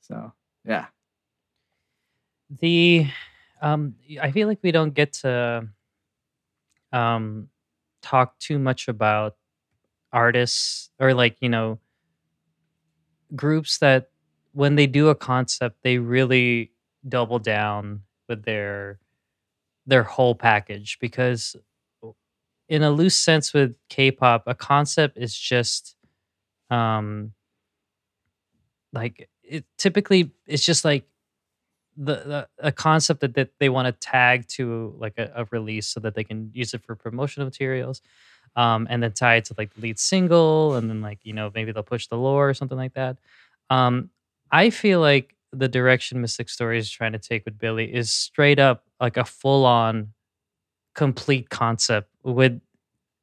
So 0.00 0.32
yeah. 0.64 0.86
the 2.60 3.06
um 3.62 3.94
i 4.20 4.30
feel 4.30 4.48
like 4.48 4.58
we 4.62 4.72
don't 4.72 4.94
get 4.94 5.12
to 5.12 5.68
um 6.92 7.48
talk 8.02 8.38
too 8.38 8.58
much 8.58 8.88
about 8.88 9.36
artists 10.12 10.90
or 10.98 11.14
like 11.14 11.36
you 11.40 11.48
know 11.48 11.78
groups 13.34 13.78
that 13.78 14.10
when 14.52 14.74
they 14.74 14.86
do 14.86 15.08
a 15.08 15.14
concept 15.14 15.76
they 15.82 15.98
really 15.98 16.72
double 17.08 17.38
down 17.38 18.02
with 18.28 18.44
their 18.44 18.98
their 19.86 20.02
whole 20.02 20.34
package 20.34 20.98
because 21.00 21.56
in 22.68 22.82
a 22.82 22.90
loose 22.90 23.16
sense 23.16 23.52
with 23.52 23.76
k-pop 23.88 24.44
a 24.46 24.54
concept 24.54 25.16
is 25.18 25.36
just 25.36 25.96
um 26.70 27.32
like 28.92 29.28
it 29.42 29.64
typically 29.78 30.30
it's 30.46 30.64
just 30.64 30.84
like 30.84 31.04
the, 31.96 32.14
the 32.14 32.48
a 32.58 32.72
concept 32.72 33.20
that, 33.20 33.34
that 33.34 33.50
they 33.58 33.68
want 33.68 33.86
to 33.86 33.92
tag 33.92 34.46
to 34.48 34.94
like 34.98 35.14
a, 35.18 35.30
a 35.34 35.44
release 35.50 35.86
so 35.88 36.00
that 36.00 36.14
they 36.14 36.24
can 36.24 36.50
use 36.54 36.72
it 36.72 36.82
for 36.84 36.94
promotional 36.94 37.46
materials 37.46 38.00
um, 38.56 38.86
and 38.90 39.02
then 39.02 39.12
tie 39.12 39.36
it 39.36 39.44
to 39.46 39.54
like 39.58 39.72
the 39.74 39.80
lead 39.80 39.98
single 39.98 40.74
and 40.74 40.88
then 40.90 41.00
like 41.00 41.18
you 41.22 41.32
know 41.32 41.50
maybe 41.54 41.72
they'll 41.72 41.82
push 41.82 42.06
the 42.08 42.16
lore 42.16 42.48
or 42.48 42.54
something 42.54 42.78
like 42.78 42.94
that 42.94 43.16
um, 43.70 44.10
i 44.50 44.70
feel 44.70 45.00
like 45.00 45.36
the 45.52 45.68
direction 45.68 46.20
mystic 46.20 46.48
story 46.48 46.78
is 46.78 46.90
trying 46.90 47.12
to 47.12 47.18
take 47.18 47.44
with 47.44 47.58
Billlie 47.58 47.92
is 47.92 48.10
straight 48.12 48.58
up 48.60 48.84
like 49.00 49.16
a 49.16 49.24
full-on 49.24 50.12
complete 50.94 51.50
concept 51.50 52.08
with 52.24 52.60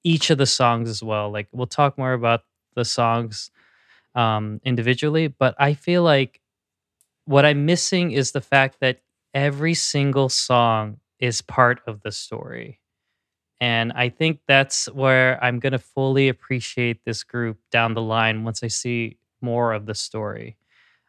each 0.03 0.29
of 0.29 0.37
the 0.37 0.45
songs 0.45 0.89
as 0.89 1.03
well 1.03 1.31
like 1.31 1.47
we'll 1.51 1.67
talk 1.67 1.97
more 1.97 2.13
about 2.13 2.43
the 2.75 2.85
songs 2.85 3.51
um, 4.15 4.61
individually 4.65 5.27
but 5.27 5.55
i 5.59 5.73
feel 5.73 6.03
like 6.03 6.41
what 7.25 7.45
I'm 7.45 7.65
missing 7.65 8.11
is 8.11 8.31
the 8.31 8.41
fact 8.41 8.79
that 8.79 9.01
every 9.33 9.73
single 9.73 10.29
song 10.29 10.97
is 11.19 11.41
part 11.41 11.81
of 11.85 12.01
the 12.01 12.11
story. 12.11 12.79
And 13.59 13.91
I 13.93 14.09
think 14.09 14.39
that's 14.47 14.85
where 14.91 15.43
I'm 15.43 15.59
going 15.59 15.73
to 15.73 15.79
fully 15.79 16.29
appreciate 16.29 17.03
this 17.05 17.23
group 17.23 17.57
down 17.71 17.93
the 17.95 18.01
line 18.01 18.43
once 18.43 18.61
I 18.63 18.67
see 18.67 19.17
more 19.41 19.73
of 19.73 19.85
the 19.85 19.95
story. 19.95 20.57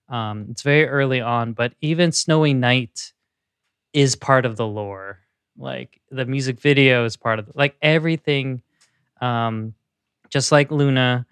Um, 0.08 0.46
it's 0.50 0.62
very 0.62 0.88
early 0.88 1.20
on, 1.20 1.52
but 1.52 1.74
even 1.82 2.12
Snowy 2.12 2.54
Night 2.54 3.12
is 3.92 4.16
part 4.16 4.46
of 4.46 4.56
the 4.56 4.66
lore. 4.66 5.20
Like 5.58 6.00
the 6.10 6.24
music 6.24 6.60
video 6.60 7.04
is 7.04 7.16
part 7.16 7.38
of 7.38 7.50
like 7.54 7.76
everything, 7.82 8.62
um, 9.20 9.74
just 10.30 10.52
like 10.52 10.70
Loona, 10.70 11.26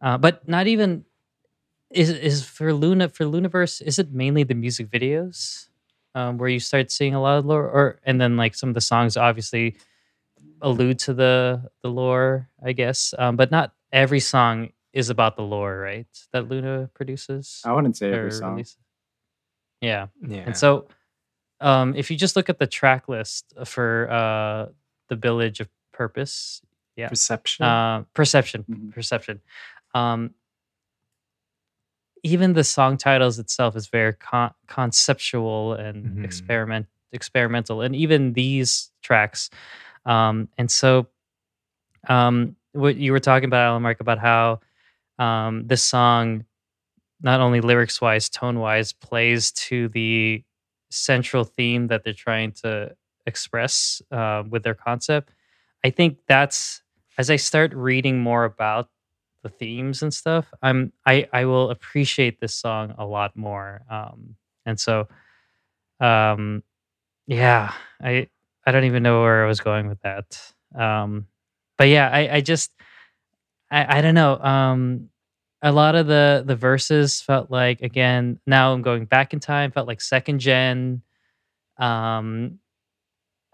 uh, 0.00 0.18
but 0.18 0.46
not 0.48 0.66
even 0.66 1.04
is 1.90 2.10
is 2.10 2.44
for 2.44 2.72
Loona 2.72 3.12
for 3.12 3.24
Loonaverse. 3.24 3.82
Is 3.82 3.98
it 3.98 4.12
mainly 4.12 4.44
the 4.44 4.54
music 4.54 4.90
videos 4.90 5.68
um, 6.14 6.38
where 6.38 6.48
you 6.48 6.60
start 6.60 6.90
seeing 6.90 7.14
a 7.14 7.22
lot 7.22 7.38
of 7.38 7.46
lore, 7.46 7.64
or 7.64 8.00
and 8.04 8.20
then 8.20 8.36
like 8.36 8.54
some 8.54 8.68
of 8.68 8.74
the 8.74 8.80
songs 8.80 9.16
obviously 9.16 9.76
allude 10.60 10.98
to 11.00 11.14
the 11.14 11.70
the 11.82 11.88
lore, 11.90 12.48
I 12.64 12.72
guess, 12.72 13.14
um, 13.18 13.36
but 13.36 13.50
not 13.50 13.72
every 13.92 14.20
song 14.20 14.70
is 14.92 15.10
about 15.10 15.36
the 15.36 15.42
lore, 15.42 15.78
right? 15.78 16.06
That 16.32 16.48
Loona 16.48 16.92
produces 16.94 17.62
I 17.64 17.72
wouldn't 17.72 17.96
say 17.96 18.12
every 18.12 18.30
song. 18.32 18.52
releases. 18.52 18.76
Yeah, 19.80 20.08
Yeah. 20.26 20.44
and 20.46 20.56
so 20.56 20.88
um, 21.60 21.94
if 21.96 22.10
you 22.10 22.16
just 22.16 22.36
look 22.36 22.48
at 22.48 22.58
the 22.58 22.66
track 22.66 23.08
list 23.08 23.52
for 23.64 24.10
uh, 24.10 24.72
the 25.08 25.16
Billage 25.16 25.60
of 25.60 25.68
Purpose, 25.92 26.60
yeah, 26.96 27.08
perception. 27.08 27.64
uh, 27.66 28.04
perception 28.14 28.64
Mhm. 28.68 28.92
perception 28.92 29.40
um 29.94 30.34
even 32.22 32.52
the 32.52 32.64
song 32.64 32.96
titles 32.98 33.38
itself 33.38 33.74
is 33.76 33.86
very 33.88 34.12
con- 34.14 34.52
conceptual 34.66 35.72
and 35.74 36.18
Mhm. 36.18 36.24
experiment 36.24 36.86
experimental 37.12 37.80
and 37.82 37.96
even 37.96 38.34
these 38.34 38.92
tracks 39.02 39.50
um 40.06 40.48
and 40.58 40.70
so 40.70 41.06
um 42.08 42.56
what 42.72 42.96
you 42.96 43.12
were 43.12 43.20
talking 43.20 43.46
about 43.46 43.66
alan 43.66 43.82
mark 43.82 44.00
about 44.00 44.18
how 44.18 44.60
um 45.18 45.66
this 45.66 45.82
song 45.82 46.44
not 47.22 47.40
only 47.40 47.60
lyrics 47.60 48.00
wise 48.00 48.28
tone 48.28 48.58
wise 48.58 48.92
plays 48.92 49.52
to 49.52 49.88
the 49.88 50.42
central 50.90 51.44
theme 51.44 51.88
that 51.88 52.04
they're 52.04 52.12
trying 52.14 52.52
to 52.52 52.94
express 53.26 54.02
uh, 54.12 54.42
with 54.48 54.62
their 54.62 54.74
concept 54.74 55.32
i 55.84 55.90
think 55.90 56.18
that's 56.28 56.82
as 57.18 57.30
I 57.30 57.36
start 57.36 57.74
reading 57.74 58.20
more 58.20 58.44
about 58.44 58.88
the 59.42 59.50
themes 59.50 60.02
and 60.02 60.12
stuff, 60.14 60.52
I'm 60.62 60.92
I 61.06 61.28
I 61.32 61.44
will 61.44 61.70
appreciate 61.70 62.40
this 62.40 62.54
song 62.54 62.94
a 62.98 63.04
lot 63.06 63.36
more. 63.36 63.82
Um, 63.90 64.36
and 64.66 64.80
so, 64.80 65.08
um, 66.00 66.62
yeah, 67.26 67.72
I 68.02 68.28
I 68.66 68.72
don't 68.72 68.84
even 68.84 69.02
know 69.02 69.22
where 69.22 69.44
I 69.44 69.48
was 69.48 69.60
going 69.60 69.88
with 69.88 70.00
that. 70.02 70.52
Um, 70.78 71.26
but 71.78 71.88
yeah, 71.88 72.08
I 72.08 72.36
I 72.36 72.40
just 72.40 72.72
I 73.70 73.98
I 73.98 74.00
don't 74.00 74.14
know. 74.14 74.38
Um, 74.38 75.10
a 75.62 75.72
lot 75.72 75.94
of 75.94 76.06
the 76.06 76.42
the 76.46 76.56
verses 76.56 77.20
felt 77.20 77.50
like 77.50 77.82
again. 77.82 78.40
Now 78.46 78.72
I'm 78.72 78.82
going 78.82 79.06
back 79.06 79.32
in 79.32 79.40
time. 79.40 79.72
Felt 79.72 79.88
like 79.88 80.00
second 80.00 80.40
gen. 80.40 81.02
Um, 81.78 82.60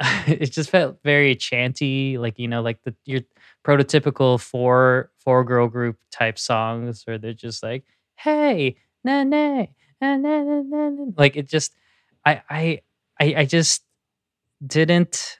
it 0.26 0.52
just 0.52 0.70
felt 0.70 0.98
very 1.04 1.34
chanty, 1.36 2.18
like 2.18 2.38
you 2.38 2.48
know, 2.48 2.62
like 2.62 2.82
the 2.84 2.94
your 3.06 3.22
prototypical 3.66 4.40
four 4.40 5.10
four 5.18 5.44
girl 5.44 5.68
group 5.68 5.98
type 6.12 6.38
songs, 6.38 7.02
where 7.06 7.18
they're 7.18 7.32
just 7.32 7.62
like, 7.62 7.84
"Hey, 8.16 8.76
na 9.04 9.24
na, 9.24 9.66
na 10.00 10.16
na 10.16 10.42
na 10.44 10.62
na," 10.62 10.88
na," 10.90 11.04
like 11.16 11.36
it 11.36 11.48
just, 11.48 11.74
I 12.26 12.42
I 12.50 12.80
I, 13.20 13.34
I 13.38 13.44
just 13.46 13.84
didn't 14.66 15.38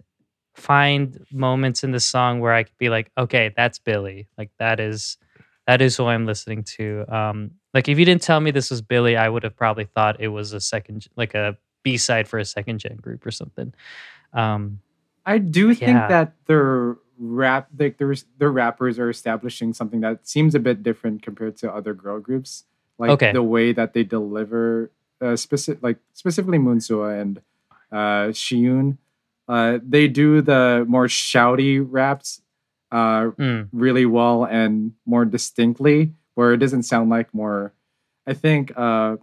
find 0.55 1.25
moments 1.31 1.85
in 1.85 1.91
the 1.91 2.01
song 2.01 2.41
where 2.41 2.53
I 2.53 2.63
could 2.63 2.79
be 2.79 2.89
like, 2.89 3.11
okay, 3.19 3.53
that's 3.57 3.79
Billlie, 3.79 4.27
like 4.39 4.51
that 4.59 4.81
is 4.81 5.19
that 5.67 5.83
is 5.83 5.97
who 5.97 6.07
I'm 6.07 6.27
listening 6.27 6.63
to. 6.79 7.05
Um, 7.09 7.51
like 7.75 7.89
if 7.89 7.99
you 7.99 8.05
didn't 8.05 8.23
tell 8.23 8.41
me 8.41 8.51
this 8.53 8.71
was 8.71 8.81
Billlie, 8.83 9.17
I 9.17 9.29
would 9.29 9.43
have 9.43 9.57
probably 9.57 9.85
thought 9.85 10.21
it 10.21 10.29
was 10.29 10.53
a 10.53 10.61
second, 10.61 11.09
like 11.17 11.35
a 11.35 11.57
B 11.83 11.97
side 11.97 12.29
for 12.29 12.39
a 12.39 12.45
second 12.45 12.79
gen 12.79 12.97
group 12.97 13.27
or 13.27 13.31
something. 13.31 13.75
Um, 14.33 14.81
I 15.25 15.39
do 15.39 15.75
think 15.75 15.89
Yeah. 15.89 16.09
that 16.09 16.33
their 16.47 16.97
rap, 17.19 17.69
like 17.79 17.99
their 17.99 18.15
their 18.39 18.51
rappers 18.51 18.99
are 18.99 19.11
establishing 19.11 19.73
something 19.73 20.01
that 20.01 20.27
seems 20.29 20.55
a 20.55 20.61
bit 20.61 20.83
different 20.83 21.23
compared 21.23 21.57
to 21.59 21.73
other 21.73 21.95
girl 21.95 22.21
groups. 22.21 22.65
Like 22.99 23.11
Okay. 23.11 23.33
the 23.33 23.43
way 23.43 23.73
that 23.73 23.93
they 23.93 24.05
deliver, 24.05 24.91
uh, 25.21 25.37
specific 25.37 25.83
like 25.83 25.99
specifically 26.13 26.59
Moonsua 26.59 27.21
and 27.21 27.41
uh, 27.91 28.31
Siyoon, 28.33 28.99
uh, 29.49 29.79
they 29.87 30.09
do 30.09 30.43
the 30.43 30.85
more 30.89 31.07
shouty 31.07 31.85
raps 31.89 32.41
uh, 32.91 33.31
mm, 33.31 33.69
really 33.73 34.07
well 34.07 34.45
and 34.45 34.93
more 35.05 35.25
distinctly, 35.25 36.13
where 36.35 36.53
it 36.53 36.59
doesn't 36.59 36.85
sound 36.85 37.11
like 37.11 37.33
more. 37.35 37.73
I 38.27 38.35
think 38.35 38.73
uh, 38.77 39.17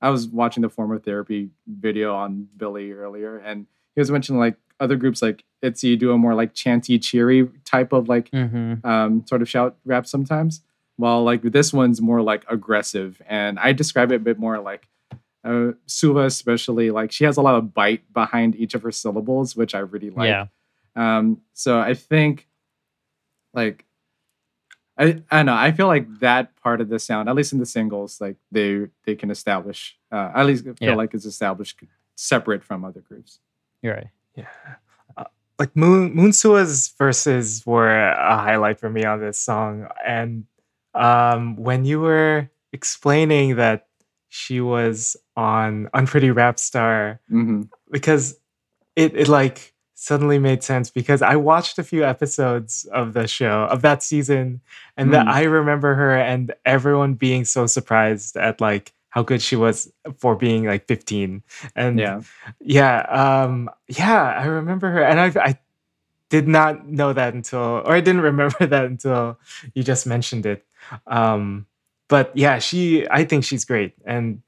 I 0.00 0.10
was 0.10 0.28
watching 0.28 0.62
the 0.62 0.68
former 0.68 0.98
therapy 0.98 1.50
video 1.66 2.14
on 2.14 2.48
Billlie 2.56 2.92
earlier, 2.92 3.38
and 3.38 3.66
he 3.94 4.00
was 4.00 4.10
mentioning 4.10 4.40
like 4.40 4.56
other 4.80 4.96
groups 4.96 5.22
like 5.22 5.44
Itzy 5.60 5.96
do 5.96 6.12
a 6.12 6.18
more 6.18 6.34
like 6.34 6.54
chanty, 6.54 6.98
cheery 6.98 7.48
type 7.64 7.92
of 7.92 8.08
like 8.08 8.30
mhm. 8.30 8.84
um, 8.84 9.26
sort 9.26 9.42
of 9.42 9.48
shout 9.48 9.76
rap 9.84 10.06
sometimes, 10.06 10.62
while 10.96 11.24
like 11.24 11.42
this 11.42 11.72
one's 11.72 12.00
more 12.00 12.22
like 12.22 12.44
aggressive. 12.48 13.20
And 13.26 13.58
I 13.58 13.72
describe 13.72 14.12
it 14.12 14.16
a 14.16 14.20
bit 14.20 14.38
more 14.38 14.58
like 14.60 14.88
uh, 15.48 15.72
Suva, 15.86 16.24
especially 16.24 16.90
like 16.90 17.10
she 17.12 17.24
has 17.24 17.36
a 17.38 17.42
lot 17.42 17.54
of 17.56 17.72
bite 17.74 18.04
behind 18.12 18.54
each 18.56 18.74
of 18.74 18.82
her 18.82 18.92
syllables, 18.92 19.56
which 19.56 19.74
I 19.74 19.80
really 19.80 20.10
like. 20.10 20.28
yeah, 20.28 20.46
Um, 20.96 21.40
so 21.54 21.78
I 21.80 21.94
think 21.94 22.46
like 23.54 23.84
I 24.98 25.22
I 25.30 25.36
don't 25.38 25.46
know, 25.46 25.54
I 25.54 25.72
feel 25.72 25.86
like 25.86 26.06
that 26.20 26.56
part 26.56 26.80
of 26.80 26.88
the 26.88 26.98
sound, 26.98 27.28
at 27.28 27.34
least 27.36 27.52
in 27.52 27.58
the 27.58 27.66
singles, 27.66 28.20
like 28.20 28.36
they 28.50 28.86
they 29.04 29.14
can 29.16 29.30
establish 29.30 29.96
uh 30.12 30.30
at 30.34 30.46
least 30.46 30.64
feel 30.64 30.74
Yeah. 30.80 30.94
like 30.94 31.14
it's 31.14 31.24
established 31.26 31.80
separate 32.16 32.64
from 32.64 32.84
other 32.84 33.00
groups. 33.00 33.40
you're 33.82 33.94
right. 33.94 34.10
Yeah. 34.34 34.46
Uh, 35.16 35.24
like 35.58 35.74
Moon 35.76 36.14
Moonsua's 36.14 36.88
verses 36.98 37.64
were 37.66 38.10
a 38.10 38.36
highlight 38.38 38.78
for 38.80 38.90
me 38.90 39.04
on 39.04 39.20
this 39.20 39.38
song. 39.40 39.86
And 40.04 40.44
um 40.94 41.56
when 41.56 41.84
you 41.84 42.00
were 42.00 42.50
explaining 42.72 43.56
that 43.56 43.87
she 44.28 44.60
was 44.60 45.16
on 45.36 45.88
Unpretty 45.94 46.30
Rap 46.30 46.58
Star, 46.58 47.20
hmm 47.28 47.62
because 47.90 48.38
it, 48.96 49.16
it 49.16 49.28
like 49.28 49.74
suddenly 49.94 50.38
made 50.38 50.62
sense 50.62 50.90
because 50.90 51.22
I 51.22 51.36
watched 51.36 51.78
a 51.78 51.82
few 51.84 52.04
episodes 52.04 52.84
of 52.92 53.14
the 53.14 53.26
show 53.26 53.64
of 53.70 53.82
that 53.82 54.02
season 54.02 54.60
and 54.96 55.12
that 55.12 55.26
Mm. 55.26 55.30
I 55.30 55.42
remember 55.44 55.94
her 55.94 56.16
and 56.16 56.54
everyone 56.64 57.14
being 57.14 57.44
so 57.44 57.66
surprised 57.66 58.36
at 58.36 58.60
like 58.60 58.92
how 59.10 59.22
good 59.22 59.42
she 59.42 59.56
was 59.56 59.90
for 60.18 60.36
being 60.36 60.64
like 60.66 60.86
15 60.86 61.42
and 61.74 61.98
Yeah. 61.98 62.20
yeah 62.60 63.00
um 63.08 63.70
yeah 63.88 64.22
i 64.38 64.44
remember 64.46 64.90
her 64.90 65.02
and 65.02 65.18
i 65.18 65.26
i 65.44 65.58
did 66.30 66.46
not 66.46 66.86
know 66.86 67.12
that 67.12 67.34
until 67.34 67.82
or 67.84 67.92
i 67.92 68.00
didn't 68.00 68.20
remember 68.30 68.66
that 68.66 68.84
until 68.84 69.38
you 69.74 69.82
just 69.82 70.06
mentioned 70.06 70.46
it 70.46 70.64
um 71.06 71.66
but 72.08 72.30
yeah 72.36 72.58
she 72.58 73.06
i 73.10 73.24
think 73.24 73.44
she's 73.44 73.64
great 73.64 73.94
and 74.04 74.42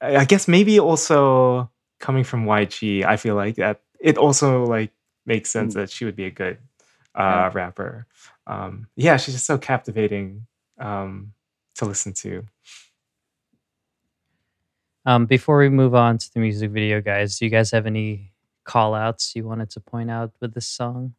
i 0.00 0.16
I 0.22 0.24
guess 0.24 0.48
maybe 0.48 0.78
also 0.80 1.70
coming 2.00 2.24
from 2.24 2.46
yg 2.46 3.04
i 3.04 3.16
feel 3.16 3.34
like 3.34 3.56
that 3.56 3.80
it 4.00 4.16
also 4.18 4.64
like 4.64 4.92
makes 5.26 5.50
sense 5.50 5.74
that 5.74 5.90
she 5.90 6.04
would 6.04 6.16
be 6.16 6.24
a 6.26 6.30
good 6.30 6.58
uh 7.14 7.20
Yeah. 7.20 7.50
rapper 7.54 8.06
um 8.46 8.86
yeah 8.96 9.16
she's 9.18 9.34
just 9.34 9.46
so 9.46 9.58
captivating 9.58 10.46
um 10.78 11.32
to 11.76 11.84
listen 11.86 12.12
to 12.24 12.44
Um, 15.06 15.26
before 15.26 15.58
we 15.58 15.68
move 15.70 15.94
on 15.94 16.18
to 16.18 16.32
the 16.34 16.40
music 16.40 16.70
video, 16.70 17.00
guys, 17.00 17.38
do 17.38 17.46
you 17.46 17.50
guys 17.50 17.70
have 17.70 17.86
any 17.86 18.32
call 18.64 18.94
outs 18.94 19.32
you 19.34 19.46
wanted 19.46 19.70
to 19.70 19.80
point 19.80 20.10
out 20.10 20.32
with 20.40 20.52
this 20.54 20.66
song? 20.66 21.14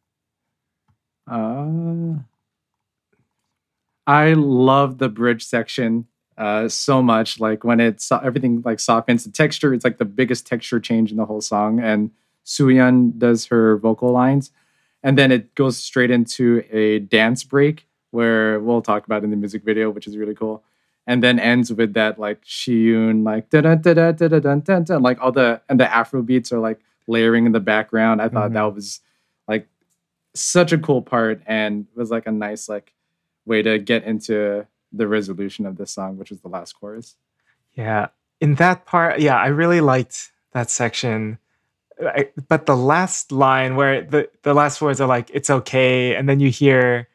Uh, 1.26 2.22
I 4.10 4.32
love 4.32 4.98
the 4.98 5.08
bridge 5.08 5.44
section 5.44 6.04
uh, 6.36 6.68
so 6.68 7.00
much. 7.00 7.38
Like 7.38 7.62
when 7.62 7.78
it's 7.78 8.10
everything 8.10 8.60
like 8.64 8.80
softens 8.80 9.22
the 9.22 9.30
texture, 9.30 9.72
it's 9.72 9.84
like 9.84 9.98
the 9.98 10.04
biggest 10.04 10.48
texture 10.48 10.80
change 10.80 11.12
in 11.12 11.16
the 11.16 11.24
whole 11.24 11.40
song. 11.40 11.78
And 11.78 12.10
Suhyeon 12.44 13.18
does 13.18 13.46
her 13.46 13.76
vocal 13.76 14.10
lines, 14.10 14.50
and 15.04 15.16
then 15.16 15.30
it 15.30 15.54
goes 15.54 15.76
straight 15.76 16.10
into 16.10 16.64
a 16.72 16.98
dance 16.98 17.44
break 17.44 17.86
where 18.10 18.58
we'll 18.58 18.82
talk 18.82 19.06
about 19.06 19.22
in 19.22 19.30
the 19.30 19.36
music 19.36 19.62
video, 19.62 19.90
which 19.90 20.08
is 20.08 20.16
really 20.16 20.34
cool. 20.34 20.64
And 21.06 21.22
then 21.22 21.38
ends 21.38 21.72
with 21.72 21.94
that 21.94 22.18
like 22.18 22.44
Siyoon 22.44 23.24
like 23.24 23.48
da 23.50 23.60
da 23.60 23.76
da 23.76 23.94
da 23.94 24.10
da 24.10 24.26
da 24.40 24.54
da 24.56 24.80
da 24.80 24.96
like 24.96 25.20
all 25.20 25.30
the 25.30 25.62
and 25.68 25.78
the 25.78 25.88
Afro 25.88 26.22
beats 26.22 26.50
are 26.50 26.58
like 26.58 26.80
layering 27.06 27.46
in 27.46 27.52
the 27.52 27.60
background. 27.60 28.20
I 28.20 28.28
thought 28.28 28.54
that 28.54 28.74
was 28.74 29.02
like 29.46 29.68
such 30.34 30.72
a 30.72 30.78
cool 30.78 31.00
part 31.00 31.42
and 31.46 31.86
was 31.94 32.10
like 32.10 32.26
a 32.26 32.32
nice 32.32 32.68
like 32.68 32.92
way 33.46 33.62
to 33.62 33.78
get 33.78 34.04
into 34.04 34.66
the 34.92 35.06
resolution 35.06 35.66
of 35.66 35.76
this 35.76 35.90
song, 35.92 36.18
which 36.18 36.30
is 36.32 36.40
the 36.40 36.48
last 36.48 36.72
chorus. 36.74 37.16
Yeah. 37.74 38.08
in 38.40 38.54
that 38.56 38.84
part, 38.86 39.20
yeah, 39.20 39.36
I 39.36 39.48
really 39.48 39.80
liked 39.80 40.32
that 40.52 40.70
section. 40.70 41.38
I, 42.02 42.28
but 42.48 42.66
the 42.66 42.76
last 42.76 43.30
line 43.30 43.76
where 43.76 44.02
the, 44.02 44.28
the 44.42 44.54
last 44.54 44.80
words 44.80 45.00
are 45.00 45.06
like, 45.08 45.30
it's 45.32 45.50
okay. 45.50 46.14
And 46.16 46.28
then 46.28 46.40
you 46.40 46.50
hear 46.50 47.06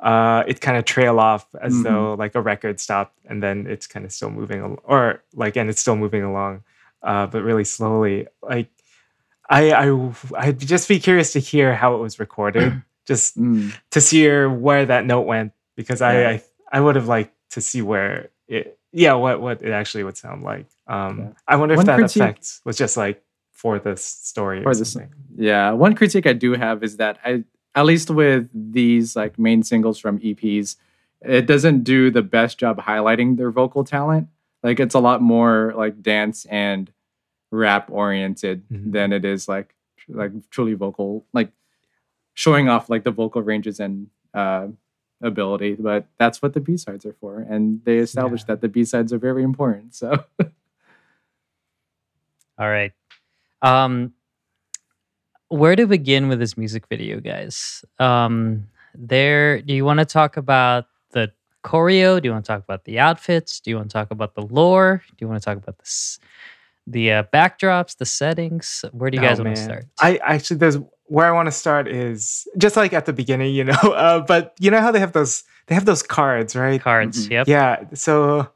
uh, 0.00 0.44
it 0.46 0.60
kind 0.60 0.78
of 0.78 0.84
trail 0.84 1.18
off 1.18 1.44
as 1.60 1.74
Mhm. 1.74 1.82
though 1.82 2.14
like 2.14 2.34
a 2.36 2.40
record 2.40 2.78
stopped 2.80 3.18
and 3.26 3.42
then 3.42 3.66
it's 3.66 3.86
kind 3.88 4.06
of 4.06 4.12
still 4.12 4.30
moving 4.30 4.60
al- 4.60 4.78
or 4.84 5.22
like, 5.34 5.56
and 5.56 5.68
it's 5.68 5.80
still 5.80 5.96
moving 5.96 6.22
along, 6.22 6.62
uh, 7.02 7.26
but 7.26 7.42
really 7.42 7.64
slowly. 7.64 8.28
Like, 8.40 8.70
I, 9.50 9.72
I, 9.72 10.12
I'd 10.36 10.60
just 10.60 10.88
be 10.88 11.00
curious 11.00 11.32
to 11.32 11.40
hear 11.40 11.74
how 11.74 11.94
it 11.96 11.98
was 11.98 12.18
recorded, 12.20 12.82
just 13.06 13.36
Mm. 13.38 13.72
to 13.90 14.00
see 14.00 14.28
where 14.46 14.86
that 14.86 15.04
note 15.04 15.22
went 15.26 15.52
because 15.78 16.00
I, 16.02 16.12
Yeah. 16.20 16.28
I 16.30 16.42
I 16.76 16.78
would 16.84 16.96
have 17.00 17.08
liked 17.16 17.34
to 17.54 17.60
see 17.60 17.80
where 17.90 18.28
it 18.48 18.76
yeah 18.92 19.14
what 19.14 19.40
what 19.40 19.62
it 19.62 19.70
actually 19.80 20.04
would 20.04 20.16
sound 20.24 20.42
like. 20.42 20.66
Um, 20.86 21.14
Yeah. 21.18 21.32
I 21.52 21.54
wonder 21.56 21.72
if 21.74 21.78
One 21.78 21.86
that 21.86 21.98
critique- 21.98 22.22
effect 22.22 22.60
was 22.66 22.76
just 22.76 22.96
like 23.04 23.22
for 23.52 23.78
the 23.78 23.92
s- 23.92 24.04
story 24.32 24.62
For 24.62 24.70
or 24.70 24.74
the 24.74 24.82
s- 24.92 24.96
Yeah, 25.36 25.72
one 25.84 25.94
critique 25.94 26.26
I 26.26 26.34
do 26.46 26.50
have 26.64 26.82
is 26.82 26.96
that 27.02 27.18
I, 27.24 27.44
at 27.74 27.84
least 27.86 28.08
with 28.10 28.48
these 28.54 29.16
like 29.16 29.38
main 29.38 29.62
singles 29.62 29.98
from 29.98 30.18
EPs, 30.20 30.76
it 31.22 31.46
doesn't 31.46 31.82
do 31.84 32.10
the 32.10 32.22
best 32.22 32.58
job 32.62 32.74
highlighting 32.90 33.36
their 33.36 33.50
vocal 33.50 33.82
talent. 33.84 34.28
Like 34.62 34.78
it's 34.84 34.94
a 34.94 35.00
lot 35.08 35.20
more 35.22 35.72
like 35.76 35.94
dance 36.02 36.44
and 36.50 36.90
rap 37.50 37.90
oriented 37.90 38.62
Mhm. 38.68 38.92
than 38.92 39.12
it 39.12 39.24
is 39.24 39.48
like 39.48 39.74
tr- 39.98 40.12
like 40.22 40.32
truly 40.50 40.74
vocal, 40.74 41.24
like 41.32 41.50
showing 42.34 42.68
off 42.68 42.88
like 42.92 43.04
the 43.04 43.10
vocal 43.22 43.42
ranges 43.42 43.80
and 43.80 44.08
uh, 44.34 44.68
ability. 45.22 45.74
But 45.74 46.06
that's 46.18 46.40
what 46.42 46.52
the 46.54 46.60
B 46.60 46.76
sides 46.76 47.04
are 47.06 47.14
for, 47.20 47.40
and 47.40 47.80
they 47.84 47.98
established 47.98 48.46
Yeah. 48.48 48.54
that 48.54 48.60
the 48.60 48.68
B 48.68 48.84
sides 48.84 49.12
are 49.12 49.18
very 49.18 49.42
important. 49.42 49.94
So 49.94 50.24
All 52.58 52.68
right. 52.68 52.92
Um, 53.62 54.12
where 55.48 55.76
to 55.76 55.86
begin 55.86 56.28
with 56.28 56.38
this 56.38 56.56
music 56.56 56.84
video, 56.88 57.20
guys? 57.20 57.84
Um, 57.98 58.66
there. 58.94 59.60
Do 59.62 59.72
you 59.74 59.84
want 59.84 60.00
to 60.00 60.04
talk 60.04 60.36
about 60.36 60.86
the 61.12 61.32
choreo? 61.64 62.20
Do 62.20 62.28
you 62.28 62.32
want 62.32 62.44
to 62.44 62.48
talk 62.52 62.62
about 62.64 62.84
the 62.84 62.98
outfits? 62.98 63.60
Do 63.60 63.70
you 63.70 63.76
want 63.76 63.90
to 63.90 63.92
talk 63.92 64.10
about 64.10 64.34
the 64.34 64.42
lore? 64.42 65.02
Do 65.08 65.14
you 65.20 65.28
want 65.28 65.40
to 65.40 65.44
talk 65.44 65.56
about 65.56 65.78
this, 65.78 66.18
the 66.86 67.12
uh, 67.12 67.22
backdrops, 67.32 67.96
the 67.96 68.04
settings? 68.06 68.84
Where 68.92 69.10
do 69.10 69.16
you 69.18 69.22
Oh, 69.24 69.28
guys 69.28 69.40
want 69.40 69.54
to 69.56 69.62
start? 69.62 69.86
I 70.00 70.16
actually 70.18 70.56
there's 70.58 70.78
where 71.08 71.26
I 71.26 71.32
want 71.32 71.46
to 71.46 71.52
start 71.52 71.88
is 71.88 72.46
just 72.56 72.76
like 72.76 72.92
at 72.92 73.06
the 73.06 73.12
beginning, 73.12 73.54
you 73.54 73.64
know. 73.64 73.74
Uh, 73.98 74.20
but 74.20 74.54
you 74.60 74.70
know 74.70 74.80
how 74.80 74.90
they 74.92 75.00
have 75.00 75.12
those 75.12 75.44
they 75.66 75.74
have 75.74 75.84
those 75.84 76.02
cards, 76.02 76.54
right? 76.54 76.80
Cards. 76.80 77.26
Mhm. 77.26 77.30
Yep. 77.30 77.48
Yeah. 77.48 77.84
So 77.94 78.48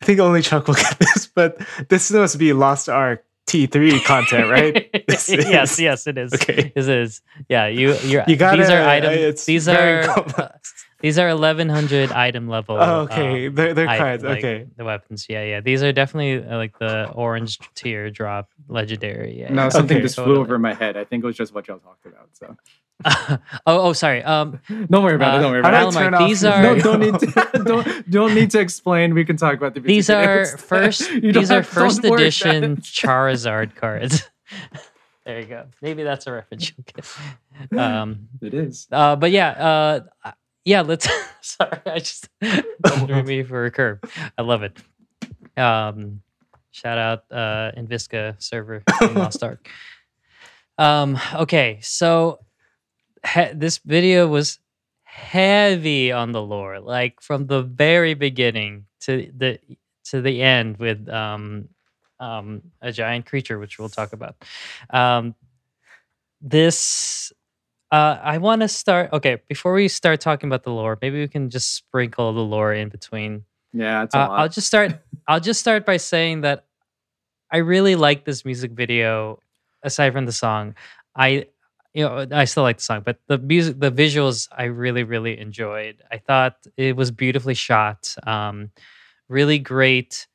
I 0.00 0.04
think 0.04 0.20
only 0.20 0.42
Chuck 0.42 0.66
will 0.66 0.74
get 0.86 0.98
this, 0.98 1.26
but 1.26 1.58
this 1.88 2.02
is 2.02 2.08
supposed 2.08 2.32
to 2.32 2.38
be 2.38 2.52
Lost 2.52 2.88
Ark 2.88 3.24
T3 3.48 4.04
content, 4.04 4.50
right? 4.50 4.90
Yes. 5.08 5.28
is- 5.28 5.80
Yes. 5.80 6.06
It 6.06 6.18
is. 6.18 6.32
Okay. 6.34 6.72
This 6.74 6.86
is. 6.88 7.22
Yeah. 7.48 7.66
You. 7.66 7.94
You're. 8.04 8.24
You 8.28 8.36
got 8.36 8.56
These 8.58 8.68
it. 8.68 8.74
are 8.74 8.86
item. 8.88 9.12
It's 9.12 9.44
These 9.46 9.68
are. 9.68 10.02
complex. 10.04 10.74
These 11.00 11.16
are 11.16 11.28
1100 11.28 12.10
item 12.10 12.48
level. 12.48 12.76
Oh, 12.76 13.02
okay. 13.02 13.46
um, 13.46 13.54
they're 13.54 13.72
they're 13.72 13.88
I- 13.88 13.98
cards. 13.98 14.24
like, 14.24 14.38
okay. 14.38 14.66
The 14.76 14.84
weapons, 14.84 15.26
yeah, 15.28 15.44
yeah. 15.44 15.60
These 15.60 15.82
are 15.84 15.92
definitely 15.92 16.42
uh, 16.44 16.56
like 16.56 16.76
the 16.80 17.08
orange 17.12 17.58
teardrop 17.76 18.48
legendary. 18.66 19.38
Yeah, 19.38 19.52
no, 19.52 19.62
yeah. 19.64 19.68
something 19.68 19.96
Okay. 19.96 20.02
just 20.02 20.16
flew 20.16 20.24
Totally. 20.24 20.40
over 20.40 20.58
my 20.58 20.74
head. 20.74 20.96
I 20.96 21.04
think 21.04 21.22
it 21.22 21.26
was 21.28 21.36
just 21.36 21.54
what 21.54 21.68
y'all 21.68 21.78
talked 21.78 22.04
about. 22.04 22.30
So 22.32 22.56
oh, 23.04 23.38
oh, 23.66 23.92
sorry. 23.92 24.22
Um, 24.24 24.60
don't 24.68 25.02
worry 25.04 25.14
about 25.14 25.34
Uh, 25.34 25.38
it. 25.38 25.42
Don't 25.42 25.50
worry 25.52 25.60
about 25.60 25.74
it. 25.74 25.76
I 25.76 25.82
Alamar, 25.84 25.92
turn 25.94 26.14
off 26.14 26.28
these 26.28 26.42
your 26.42 26.52
are- 26.52 26.62
no, 26.62 26.78
don't 26.78 27.00
need 27.00 27.18
to 27.20 27.62
don't 27.64 28.10
don't 28.10 28.34
need 28.34 28.50
to 28.52 28.60
explain. 28.60 29.14
We 29.14 29.24
can 29.24 29.36
talk 29.36 29.54
about 29.56 29.74
the 29.74 29.80
these 29.80 30.10
are 30.10 30.44
first. 30.58 31.08
These 31.20 31.50
are 31.50 31.62
first 31.62 32.04
edition 32.04 32.72
it. 32.72 32.78
Charizard 32.82 33.74
cards. 33.76 34.28
there 35.24 35.40
you 35.40 35.46
go. 35.46 35.66
Maybe 35.80 36.02
that's 36.02 36.26
a 36.26 36.32
reference 36.32 36.72
you'll 36.76 36.84
get. 37.70 37.78
Um, 37.78 38.28
It 38.42 38.54
is. 38.54 38.88
uh, 38.90 39.14
but 39.16 39.30
yeah, 39.30 39.50
uh, 39.50 40.00
uh, 40.24 40.32
yeah. 40.64 40.80
Let's. 40.82 41.08
sorry, 41.40 41.78
I 41.86 41.98
just 42.00 42.28
threw 42.42 43.22
me 43.22 43.42
for 43.44 43.64
a 43.66 43.70
curve. 43.70 44.00
I 44.36 44.42
love 44.42 44.62
it. 44.64 44.76
Um, 45.56 46.22
shout 46.72 46.98
out 46.98 47.24
uh, 47.30 47.72
Invisca 47.76 48.34
server 48.42 48.82
in 49.02 49.14
Lost 49.14 49.42
Ark. 49.42 49.68
Um, 50.78 51.18
okay, 51.34 51.78
so 51.82 52.38
he- 53.26 53.52
this 53.54 53.78
video 53.78 54.26
was 54.26 54.58
heavy 55.02 56.12
on 56.12 56.32
the 56.32 56.42
lore, 56.42 56.80
like 56.80 57.20
from 57.20 57.46
the 57.46 57.62
very 57.62 58.14
beginning 58.14 58.86
to 59.00 59.30
the 59.36 59.58
to 60.04 60.20
the 60.22 60.42
end 60.42 60.78
with 60.78 61.08
um, 61.08 61.68
um, 62.20 62.62
a 62.80 62.92
giant 62.92 63.26
creature, 63.26 63.58
which 63.58 63.78
we'll 63.78 63.88
talk 63.88 64.12
about. 64.12 64.36
Um, 64.90 65.34
this 66.40 67.32
uh, 67.90 68.18
I 68.22 68.38
want 68.38 68.60
to 68.62 68.68
start. 68.68 69.12
Okay, 69.12 69.38
before 69.48 69.72
we 69.72 69.88
start 69.88 70.20
talking 70.20 70.48
about 70.48 70.62
the 70.62 70.70
lore, 70.70 70.98
maybe 71.00 71.20
we 71.20 71.28
can 71.28 71.48
just 71.50 71.74
sprinkle 71.74 72.32
the 72.34 72.40
lore 72.40 72.72
in 72.74 72.88
between. 72.90 73.44
Yeah, 73.72 74.02
Uh, 74.12 74.18
lot. 74.18 74.30
I'll 74.40 74.48
just 74.48 74.66
start. 74.66 75.00
I'll 75.26 75.40
just 75.40 75.60
start 75.60 75.86
by 75.86 75.96
saying 75.96 76.42
that 76.42 76.66
I 77.50 77.58
really 77.58 77.96
like 77.96 78.24
this 78.24 78.44
music 78.44 78.72
video. 78.72 79.40
Aside 79.82 80.12
from 80.12 80.26
the 80.26 80.32
song, 80.32 80.74
I 81.16 81.46
you 81.98 82.04
know 82.04 82.26
I 82.32 82.44
still 82.46 82.64
like 82.64 82.78
the 82.78 82.84
song, 82.84 83.02
but 83.04 83.18
the 83.28 83.38
music, 83.38 83.80
the 83.80 83.92
visuals, 83.92 84.48
I 84.56 84.64
really 84.64 85.04
really 85.04 85.38
enjoyed. 85.38 85.96
I 86.12 86.18
thought 86.18 86.56
it 86.76 86.96
was 86.96 87.10
beautifully 87.10 87.54
shot. 87.54 88.14
Um, 88.26 88.70
really 89.28 89.58
great 89.58 90.26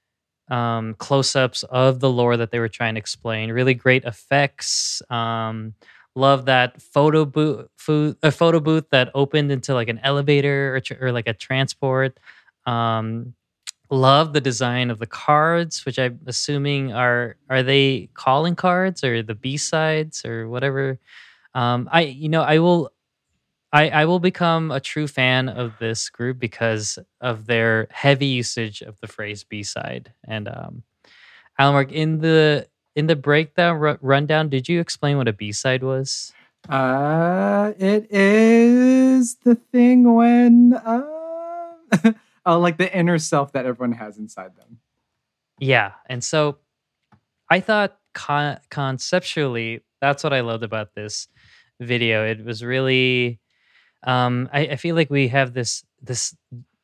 um, 0.50 0.96
close-ups 0.96 1.64
of 1.64 2.00
the 2.00 2.10
lore 2.10 2.38
that 2.38 2.52
they 2.52 2.60
were 2.60 2.70
trying 2.70 2.96
to 2.96 3.00
explain. 3.00 3.52
Really 3.52 3.74
great 3.74 4.06
effects. 4.06 5.02
Um, 5.10 5.74
love 6.16 6.46
that 6.46 6.82
photo 6.82 7.26
booth, 7.26 7.68
a 8.24 8.32
photo 8.32 8.60
booth 8.60 8.86
that 8.92 9.12
opened 9.16 9.52
into 9.52 9.74
like 9.74 9.90
an 9.90 10.00
elevator 10.04 10.76
or, 10.76 10.80
tr- 10.82 11.06
or 11.06 11.12
like 11.12 11.28
a 11.28 11.34
transport. 11.34 12.20
Um, 12.66 13.34
love 13.90 14.34
the 14.34 14.42
design 14.42 14.90
of 14.92 15.00
the 15.00 15.08
cards, 15.08 15.86
which 15.86 16.00
I'm 16.00 16.20
assuming 16.28 16.94
are 16.94 17.38
are 17.50 17.64
they 17.64 18.10
calling 18.14 18.56
cards 18.56 19.04
or 19.04 19.24
the 19.24 19.36
B 19.36 19.58
sides 19.58 20.26
or 20.26 20.50
whatever. 20.50 21.00
Um, 21.54 21.90
I 21.92 22.02
you 22.02 22.30
know 22.30 22.42
I 22.42 22.60
will. 22.60 22.92
I, 23.72 23.90
I 23.90 24.06
will 24.06 24.20
become 24.20 24.70
a 24.70 24.80
true 24.80 25.08
fan 25.08 25.50
of 25.50 25.80
this 25.80 26.08
group 26.12 26.38
because 26.38 27.00
of 27.22 27.48
their 27.48 27.88
heavy 27.90 28.28
usage 28.28 28.82
of 28.82 29.00
the 29.00 29.08
phrase 29.08 29.44
B 29.44 29.64
side. 29.64 30.14
And 30.28 30.48
um, 30.48 30.84
Alan 31.58 31.74
Mark, 31.74 31.92
in 31.92 32.20
the 32.20 32.68
in 32.96 33.08
the 33.08 33.16
breakdown 33.16 33.80
ru- 33.80 33.98
rundown, 34.00 34.50
did 34.50 34.70
you 34.70 34.80
explain 34.80 35.18
what 35.18 35.28
a 35.28 35.34
B 35.34 35.52
side 35.52 35.82
was? 35.82 36.32
Uh, 36.70 37.74
it 37.78 38.08
is 38.12 39.36
the 39.38 39.56
thing 39.56 40.14
when 40.14 40.74
uh, 40.74 41.04
oh, 42.46 42.60
like 42.60 42.78
the 42.78 42.96
inner 42.96 43.18
self 43.18 43.52
that 43.54 43.66
everyone 43.66 43.98
has 43.98 44.18
inside 44.18 44.56
them. 44.56 44.80
Yeah, 45.60 45.94
and 46.08 46.24
so 46.24 46.60
I 47.50 47.60
thought 47.60 47.98
con- 48.14 48.60
conceptually 48.70 49.82
that's 50.00 50.24
what 50.24 50.34
I 50.34 50.42
loved 50.42 50.64
about 50.64 50.96
this 50.96 51.28
video. 51.80 52.26
It 52.26 52.44
was 52.46 52.64
really, 52.64 53.40
um, 54.04 54.50
I, 54.54 54.62
I 54.62 54.76
feel 54.78 54.96
like 54.96 55.10
we 55.10 55.30
have 55.30 55.54
this 55.54 55.84
this 56.02 56.36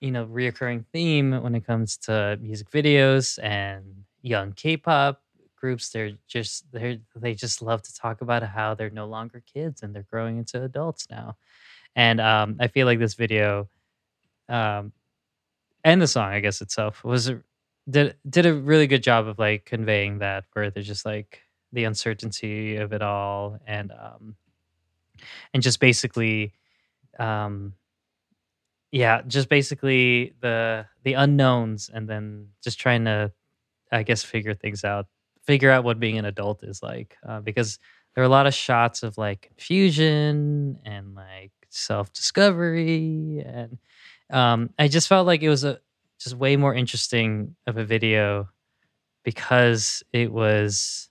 you 0.02 0.12
know 0.12 0.26
reoccurring 0.26 0.86
theme 0.94 1.42
when 1.44 1.56
it 1.56 1.66
comes 1.66 1.98
to 1.98 2.38
music 2.42 2.70
videos 2.72 3.40
and 3.44 4.06
young 4.22 4.54
K-pop 4.54 5.22
groups. 5.56 5.90
They're 5.90 6.14
just 6.28 6.72
they 6.72 7.02
they 7.16 7.36
just 7.36 7.62
love 7.62 7.82
to 7.84 7.96
talk 7.96 8.22
about 8.22 8.44
how 8.44 8.74
they're 8.76 8.90
no 8.90 9.08
longer 9.08 9.44
kids 9.54 9.84
and 9.84 9.96
they're 9.96 10.04
growing 10.10 10.38
into 10.38 10.64
adults 10.64 11.08
now, 11.10 11.38
and 11.96 12.22
um, 12.22 12.58
I 12.60 12.68
feel 12.68 12.86
like 12.88 13.00
this 13.00 13.16
video. 13.16 13.70
Um, 14.50 14.94
and 15.84 16.02
the 16.02 16.08
song, 16.08 16.32
I 16.32 16.40
guess 16.40 16.62
itself 16.62 17.04
was 17.04 17.32
did 17.90 18.16
did 18.30 18.46
a 18.46 18.54
really 18.54 18.88
good 18.88 19.04
job 19.04 19.28
of 19.28 19.40
like 19.40 19.66
conveying 19.66 20.20
that 20.20 20.46
where 20.54 20.70
there's 20.70 20.88
just 20.88 21.06
like 21.06 21.42
the 21.72 21.86
uncertainty 21.86 22.76
of 22.78 22.94
it 22.94 23.02
all 23.02 23.60
and 23.66 23.92
um 23.92 24.36
and 25.53 25.63
just 25.63 25.80
basically 25.80 26.53
um 27.20 27.74
yeah 28.91 29.22
just 29.28 29.49
basically 29.49 30.34
the 30.41 30.86
the 31.03 31.13
unknowns 31.13 31.89
and 31.93 32.07
then 32.07 32.47
just 32.63 32.80
trying 32.80 33.05
to 33.05 33.32
i 33.91 34.03
guess 34.03 34.24
figure 34.24 34.53
things 34.53 34.84
out 34.84 35.07
figure 35.43 35.72
out 35.72 35.84
what 35.84 35.99
being 35.99 36.17
an 36.17 36.26
adult 36.26 36.63
is 36.63 36.82
like 36.84 37.17
uh, 37.28 37.39
because 37.39 37.80
there 38.15 38.24
are 38.24 38.28
a 38.28 38.30
lot 38.30 38.47
of 38.47 38.53
shots 38.53 39.03
of 39.03 39.17
like 39.17 39.41
confusion 39.41 40.78
and 40.86 41.15
like 41.15 41.51
self-discovery 41.70 43.43
and 43.45 43.78
um 44.32 44.70
i 44.80 44.88
just 44.88 45.07
felt 45.07 45.28
like 45.28 45.41
it 45.43 45.49
was 45.49 45.63
a 45.63 45.80
just 46.20 46.36
way 46.36 46.57
more 46.57 46.74
interesting 46.76 47.55
of 47.67 47.78
a 47.78 47.86
video 47.86 48.49
because 49.24 50.03
it 50.13 50.32
was 50.32 51.09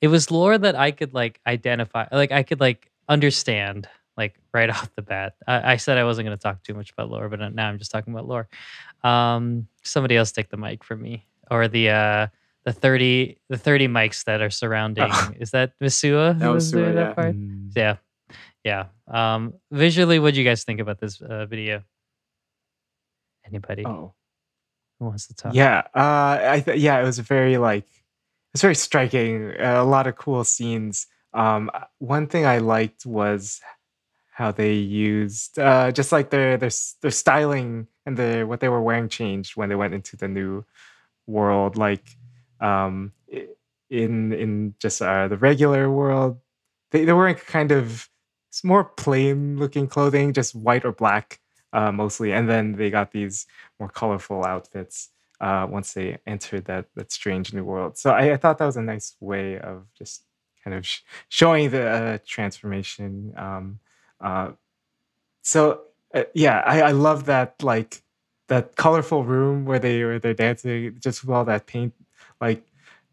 it 0.00 0.08
was 0.08 0.30
lore 0.30 0.58
that 0.58 0.76
I 0.76 0.92
could 0.92 1.14
like 1.14 1.40
identify 1.46 2.06
like 2.12 2.32
I 2.32 2.44
could 2.44 2.60
like 2.60 2.91
understand 3.08 3.88
like 4.16 4.34
right 4.52 4.70
off 4.74 4.90
the 4.96 5.02
bat. 5.02 5.34
I, 5.46 5.72
I 5.72 5.76
said 5.76 5.98
I 5.98 6.04
wasn't 6.04 6.26
going 6.26 6.36
to 6.36 6.42
talk 6.42 6.62
too 6.62 6.74
much 6.74 6.90
about 6.92 7.10
lore, 7.10 7.28
but 7.28 7.40
now 7.54 7.68
I'm 7.68 7.78
just 7.78 7.90
talking 7.90 8.12
about 8.12 8.28
lore. 8.28 8.48
Um, 9.04 9.66
somebody 9.82 10.16
else 10.16 10.32
take 10.32 10.50
the 10.50 10.56
mic 10.56 10.84
from 10.84 11.02
me 11.02 11.26
or 11.50 11.66
the 11.68 11.90
uh 11.90 12.26
the 12.64 12.72
30 12.72 13.38
the 13.48 13.56
30 13.58 13.88
mics 13.88 14.24
that 14.24 14.40
are 14.40 14.50
surrounding 14.50 15.08
Oh. 15.10 15.30
is 15.40 15.50
that 15.50 15.72
Misua 15.80 16.38
That 16.38 16.44
who 16.46 16.52
was 16.52 16.64
was 16.66 16.72
doing 16.72 16.84
Sua, 16.84 16.94
that 16.94 17.08
yeah. 17.08 17.14
part? 17.14 17.34
Mm. 17.34 17.70
Yeah. 17.74 17.96
Yeah. 18.62 18.86
Um 19.08 19.54
visually 19.72 20.18
what 20.20 20.34
do 20.34 20.40
you 20.40 20.46
guys 20.48 20.62
think 20.62 20.78
about 20.78 21.00
this 21.00 21.20
uh, 21.20 21.46
video? 21.46 21.82
Anybody 23.44 23.84
Oh. 23.84 24.14
who 24.98 25.06
wants 25.06 25.26
to 25.26 25.34
talk? 25.34 25.54
Yeah, 25.54 25.82
uh, 25.94 26.38
I 26.52 26.62
th- 26.64 26.78
yeah, 26.80 27.00
it 27.00 27.04
was 27.04 27.18
very 27.18 27.58
like 27.58 27.86
it's 28.54 28.62
very 28.62 28.74
striking. 28.76 29.50
Uh, 29.58 29.82
a 29.82 29.84
lot 29.84 30.06
of 30.06 30.14
cool 30.16 30.44
scenes. 30.44 31.06
Um, 31.34 31.70
uh, 31.72 31.84
one 31.98 32.26
thing 32.26 32.46
I 32.46 32.58
liked 32.58 33.06
was 33.06 33.60
how 34.32 34.50
they 34.50 34.74
used 34.74 35.58
uh, 35.58 35.92
just 35.92 36.12
like 36.12 36.30
their 36.30 36.56
their 36.56 36.70
their 37.02 37.10
styling 37.10 37.86
and 38.06 38.16
the 38.16 38.44
what 38.44 38.60
they 38.60 38.68
were 38.68 38.82
wearing 38.82 39.08
changed 39.08 39.56
when 39.56 39.68
they 39.68 39.74
went 39.74 39.94
into 39.94 40.16
the 40.16 40.28
new 40.28 40.64
world. 41.26 41.76
Like 41.76 42.16
um, 42.60 43.12
in 43.90 44.32
in 44.32 44.74
just 44.78 45.02
uh, 45.02 45.28
the 45.28 45.36
regular 45.36 45.90
world, 45.90 46.40
they 46.90 47.04
they 47.04 47.12
were 47.12 47.20
wearing 47.20 47.36
kind 47.36 47.72
of 47.72 48.08
more 48.64 48.84
plain 48.84 49.58
looking 49.58 49.86
clothing, 49.86 50.32
just 50.32 50.54
white 50.54 50.84
or 50.84 50.92
black 50.92 51.40
uh, 51.72 51.92
mostly, 51.92 52.32
and 52.32 52.48
then 52.48 52.72
they 52.72 52.90
got 52.90 53.12
these 53.12 53.46
more 53.78 53.88
colorful 53.88 54.44
outfits 54.44 55.10
uh, 55.40 55.66
once 55.68 55.92
they 55.94 56.18
entered 56.26 56.64
that 56.66 56.86
that 56.96 57.12
strange 57.12 57.52
new 57.52 57.64
world. 57.64 57.98
So 57.98 58.10
I, 58.10 58.32
I 58.32 58.36
thought 58.36 58.58
that 58.58 58.66
was 58.66 58.76
a 58.76 58.82
nice 58.82 59.14
way 59.20 59.58
of 59.58 59.86
just 59.96 60.24
kind 60.62 60.76
of 60.76 60.86
sh- 60.86 61.00
showing 61.28 61.70
the 61.70 61.86
uh, 61.86 62.18
transformation. 62.26 63.32
Um, 63.36 63.80
uh, 64.20 64.52
so 65.42 65.82
uh, 66.14 66.24
yeah, 66.34 66.62
I, 66.64 66.82
I 66.82 66.90
love 66.92 67.26
that 67.26 67.62
like 67.62 68.02
that 68.48 68.76
colorful 68.76 69.24
room 69.24 69.64
where 69.64 69.78
they 69.78 70.04
where 70.04 70.18
they're 70.18 70.34
dancing, 70.34 70.96
just 71.00 71.22
with 71.22 71.34
all 71.34 71.44
that 71.44 71.66
paint 71.66 71.94
like 72.40 72.64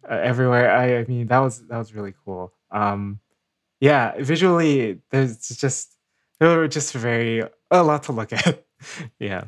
uh, 0.10 0.16
everywhere. 0.16 0.72
I, 0.72 0.97
I 1.00 1.06
mean 1.06 1.28
that 1.28 1.39
was 1.39 1.66
that 1.68 1.78
was 1.78 1.93
really 1.93 2.14
cool. 2.26 2.54
Um, 2.72 3.20
yeah, 3.80 4.14
visually 4.20 5.00
there's 5.10 5.47
just 5.50 5.95
there 6.39 6.58
were 6.58 6.68
just 6.68 6.93
very 6.93 7.43
a 7.72 7.84
lot 7.84 8.04
to 8.04 8.12
look 8.12 8.34
at. 8.34 8.66
yeah. 9.20 9.45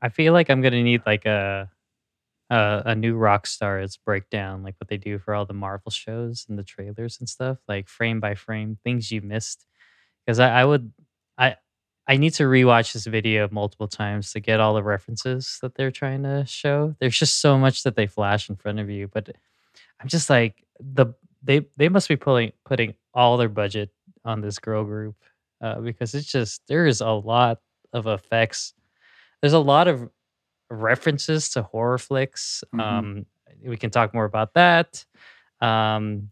I 0.00 0.08
feel 0.10 0.32
like 0.32 0.50
I'm 0.50 0.60
gonna 0.60 0.82
need 0.82 1.02
like 1.06 1.24
a 1.24 1.70
a, 2.54 2.82
a 2.86 2.94
new 2.94 3.16
Rockstars 3.16 3.98
breakdown, 4.04 4.62
like 4.62 4.76
what 4.78 4.88
they 4.88 4.96
do 4.96 5.18
for 5.18 5.34
all 5.34 5.46
the 5.46 5.54
Marvel 5.54 5.90
shows 5.90 6.46
and 6.48 6.58
the 6.58 6.62
trailers 6.64 7.18
and 7.20 7.28
stuff, 7.28 7.58
like 7.68 7.88
frame 7.88 8.20
by 8.20 8.34
frame, 8.34 8.78
things 8.84 9.10
you 9.10 9.20
missed. 9.22 9.66
Because 10.26 10.40
I, 10.40 10.60
I 10.62 10.64
would, 10.64 10.92
I 11.38 11.56
I 12.06 12.16
need 12.18 12.34
to 12.34 12.44
rewatch 12.44 12.92
this 12.92 13.06
video 13.06 13.48
multiple 13.50 13.88
times 13.88 14.32
to 14.32 14.40
get 14.40 14.60
all 14.60 14.74
the 14.74 14.82
references 14.82 15.58
that 15.62 15.74
they're 15.74 15.90
trying 15.90 16.22
to 16.24 16.44
show. 16.46 16.94
There's 17.00 17.18
just 17.18 17.40
so 17.40 17.58
much 17.58 17.82
that 17.84 17.96
they 17.96 18.06
flash 18.06 18.50
in 18.50 18.56
front 18.56 18.78
of 18.80 18.90
you, 18.90 19.08
but 19.08 19.30
I'm 20.00 20.08
just 20.08 20.30
like 20.30 20.64
the 20.80 21.06
they 21.42 21.66
they 21.76 21.88
must 21.88 22.08
be 22.08 22.16
pulling 22.16 22.52
putting 22.64 22.94
all 23.14 23.36
their 23.36 23.48
budget 23.48 23.90
on 24.24 24.40
this 24.40 24.58
girl 24.58 24.84
group 24.84 25.16
uh, 25.62 25.80
because 25.80 26.14
it's 26.14 26.30
just 26.30 26.62
there 26.68 26.86
is 26.86 27.00
a 27.00 27.10
lot 27.10 27.60
of 27.92 28.06
effects 28.06 28.74
there's 29.40 29.52
a 29.52 29.58
lot 29.58 29.88
of 29.88 30.08
references 30.70 31.48
to 31.50 31.62
horror 31.62 31.98
flicks. 31.98 32.64
Mhm. 32.74 32.80
Um, 32.80 33.26
we 33.64 33.76
can 33.76 33.90
talk 33.90 34.12
more 34.14 34.24
about 34.24 34.54
that. 34.54 35.04
Um, 35.60 36.30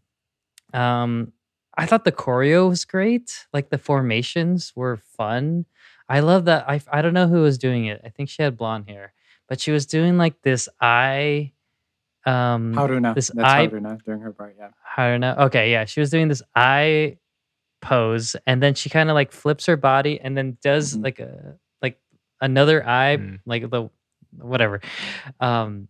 um, 0.73 1.31
I 1.77 1.85
thought 1.85 2.03
the 2.05 2.11
choreo 2.11 2.69
was 2.69 2.85
great. 2.85 3.47
Like 3.53 3.69
the 3.69 3.77
formations 3.77 4.73
were 4.75 4.97
fun. 4.97 5.65
I 6.09 6.19
love 6.19 6.45
that. 6.45 6.69
I 6.69 6.81
I 6.91 7.01
don't 7.01 7.13
know 7.13 7.27
who 7.27 7.41
was 7.41 7.57
doing 7.57 7.85
it. 7.85 8.01
I 8.03 8.09
think 8.09 8.29
she 8.29 8.43
had 8.43 8.57
blonde 8.57 8.89
hair, 8.89 9.13
but 9.47 9.59
she 9.59 9.71
was 9.71 9.85
doing 9.85 10.17
like 10.17 10.41
this 10.43 10.69
eye. 10.81 11.53
Um, 12.25 12.73
Haruna. 12.73 13.15
this 13.15 13.31
That's 13.33 13.49
eye- 13.49 13.67
Haruna 13.67 14.01
during 14.03 14.21
her 14.21 14.31
part. 14.31 14.55
Yeah. 14.57 15.17
Know. 15.17 15.35
Okay, 15.47 15.71
yeah, 15.71 15.85
she 15.85 15.99
was 15.99 16.09
doing 16.09 16.27
this 16.27 16.41
eye 16.55 17.17
pose, 17.81 18.35
and 18.47 18.61
then 18.63 18.75
she 18.75 18.89
kind 18.89 19.09
of 19.09 19.13
like 19.15 19.31
flips 19.31 19.65
her 19.65 19.75
body, 19.77 20.19
and 20.21 20.37
then 20.37 20.57
does 20.61 20.95
Mhm. 20.95 21.03
like 21.03 21.19
a 21.19 21.57
like 21.81 21.99
another 22.39 22.85
eye, 22.87 23.17
Mm. 23.17 23.39
like 23.45 23.69
the 23.69 23.89
whatever. 24.39 24.81
Um, 25.39 25.87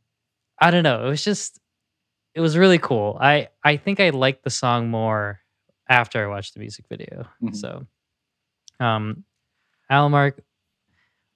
I 0.59 0.71
don't 0.71 0.83
know. 0.83 1.05
It 1.05 1.09
was 1.09 1.23
just, 1.23 1.59
it 2.35 2.41
was 2.41 2.57
really 2.57 2.79
cool. 2.79 3.17
I 3.19 3.49
I 3.63 3.77
think 3.77 3.99
I 3.99 4.09
liked 4.09 4.43
the 4.43 4.49
song 4.49 4.89
more 4.89 5.39
after 5.89 6.23
I 6.23 6.27
watched 6.27 6.53
the 6.53 6.59
music 6.59 6.85
video. 6.89 7.27
Mhm. 7.41 7.55
So, 7.55 7.85
um, 8.79 9.23
Almark, 9.91 10.39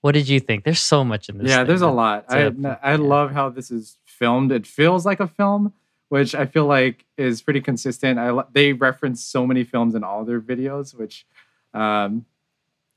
what 0.01 0.14
did 0.14 0.28
you 0.30 0.39
think? 0.39 0.64
There's 0.64 0.80
so 0.80 1.03
much 1.03 1.30
in 1.30 1.38
this. 1.38 1.49
yeah 1.49 1.64
there's 1.64 1.82
a 1.82 1.89
lot 1.89 2.26
i 2.30 2.45
i 2.82 2.91
yeah. 2.91 2.97
love 2.97 3.32
how 3.32 3.49
this 3.49 3.70
is 3.72 3.97
filmed 4.05 4.51
it 4.51 4.66
feels 4.66 5.05
like 5.05 5.20
a 5.20 5.28
film 5.28 5.74
which 6.10 6.34
i 6.34 6.45
feel 6.45 6.66
like 6.66 7.05
is 7.18 7.41
pretty 7.41 7.60
consistent 7.62 8.18
i 8.18 8.32
they 8.53 8.74
reference 8.74 9.24
so 9.24 9.45
many 9.45 9.64
films 9.64 9.95
in 9.95 10.03
all 10.03 10.24
their 10.24 10.39
videos 10.39 10.95
which 10.95 11.26
um 11.74 12.26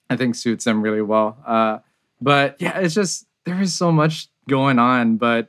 i 0.09 0.17
think 0.17 0.35
suits 0.35 0.65
them 0.65 0.81
really 0.83 1.03
well 1.03 1.37
uh 1.47 1.79
but 2.21 2.57
yeah 2.61 2.79
it's 2.79 2.95
just 2.95 3.27
there 3.47 3.61
is 3.61 3.74
so 3.74 3.91
much 3.93 4.28
going 4.49 4.78
on 4.78 5.16
but 5.16 5.49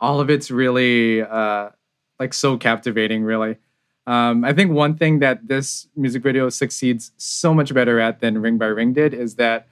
all 0.00 0.20
of 0.20 0.30
it's 0.30 0.50
really 0.50 1.22
uh 1.22 1.68
like 2.20 2.32
so 2.34 2.56
captivating 2.56 3.22
really 3.22 3.56
um, 4.08 4.44
I 4.44 4.52
think 4.52 4.70
one 4.70 4.96
thing 4.96 5.18
that 5.18 5.48
this 5.48 5.88
music 5.96 6.22
video 6.22 6.48
succeeds 6.48 7.10
so 7.16 7.52
much 7.52 7.74
better 7.74 7.98
at 7.98 8.20
than 8.20 8.40
Ring 8.40 8.56
by 8.56 8.66
Ring 8.66 8.92
did 8.92 9.12
is 9.12 9.34
that 9.34 9.66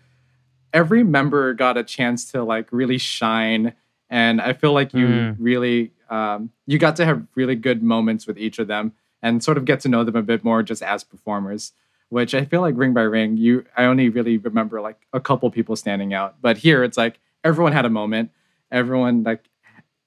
every 0.72 1.04
member 1.04 1.54
got 1.54 1.76
a 1.76 1.84
chance 1.84 2.32
to 2.32 2.42
like 2.42 2.66
really 2.72 2.98
shine 2.98 3.74
and 4.10 4.40
i 4.40 4.52
feel 4.52 4.72
like 4.72 4.92
you 4.92 5.06
Mm. 5.06 5.36
really 5.38 5.92
um, 6.10 6.50
you 6.66 6.78
got 6.78 6.96
to 6.96 7.04
have 7.04 7.22
really 7.36 7.54
good 7.56 7.82
moments 7.82 8.26
with 8.26 8.36
each 8.38 8.58
of 8.58 8.66
them 8.66 8.92
and 9.22 9.42
sort 9.42 9.56
of 9.56 9.64
get 9.64 9.80
to 9.80 9.88
know 9.88 10.04
them 10.04 10.16
a 10.16 10.22
bit 10.22 10.44
more 10.44 10.62
just 10.62 10.82
as 10.82 11.04
performers 11.04 11.72
which 12.08 12.34
i 12.34 12.44
feel 12.44 12.60
like 12.60 12.74
ring 12.76 12.92
by 12.92 13.02
ring 13.02 13.36
you 13.36 13.64
i 13.76 13.84
only 13.84 14.08
really 14.08 14.36
remember 14.36 14.80
like 14.80 15.06
a 15.12 15.20
couple 15.20 15.48
people 15.50 15.76
standing 15.76 16.12
out 16.12 16.34
but 16.42 16.58
here 16.58 16.82
it's 16.84 16.98
like 16.98 17.20
everyone 17.45 17.72
had 17.72 17.84
a 17.84 17.90
moment 17.90 18.30
everyone 18.72 19.22
like 19.22 19.45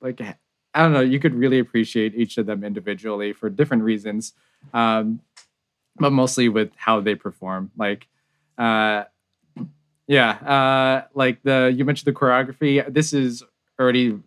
like 0.01 0.19
i 0.21 0.81
don't 0.83 0.93
know 0.93 1.01
you 1.01 1.19
could 1.19 1.33
really 1.35 1.59
appreciate 1.59 2.15
each 2.15 2.37
of 2.37 2.45
them 2.45 2.63
individually 2.63 3.33
for 3.33 3.49
different 3.49 3.83
reasons 3.83 4.33
um, 4.73 5.21
but 5.97 6.11
mostly 6.11 6.49
with 6.49 6.71
how 6.75 6.99
they 7.01 7.15
perform 7.15 7.71
like 7.77 8.07
uh, 8.57 9.03
yeah, 10.07 10.31
uh, 10.31 11.07
like 11.13 11.41
the 11.43 11.73
you 11.75 11.85
mentioned 11.85 12.05
the 12.13 12.17
choreography. 12.17 12.83
This 12.91 13.13
is 13.13 13.43
already, 13.79 14.17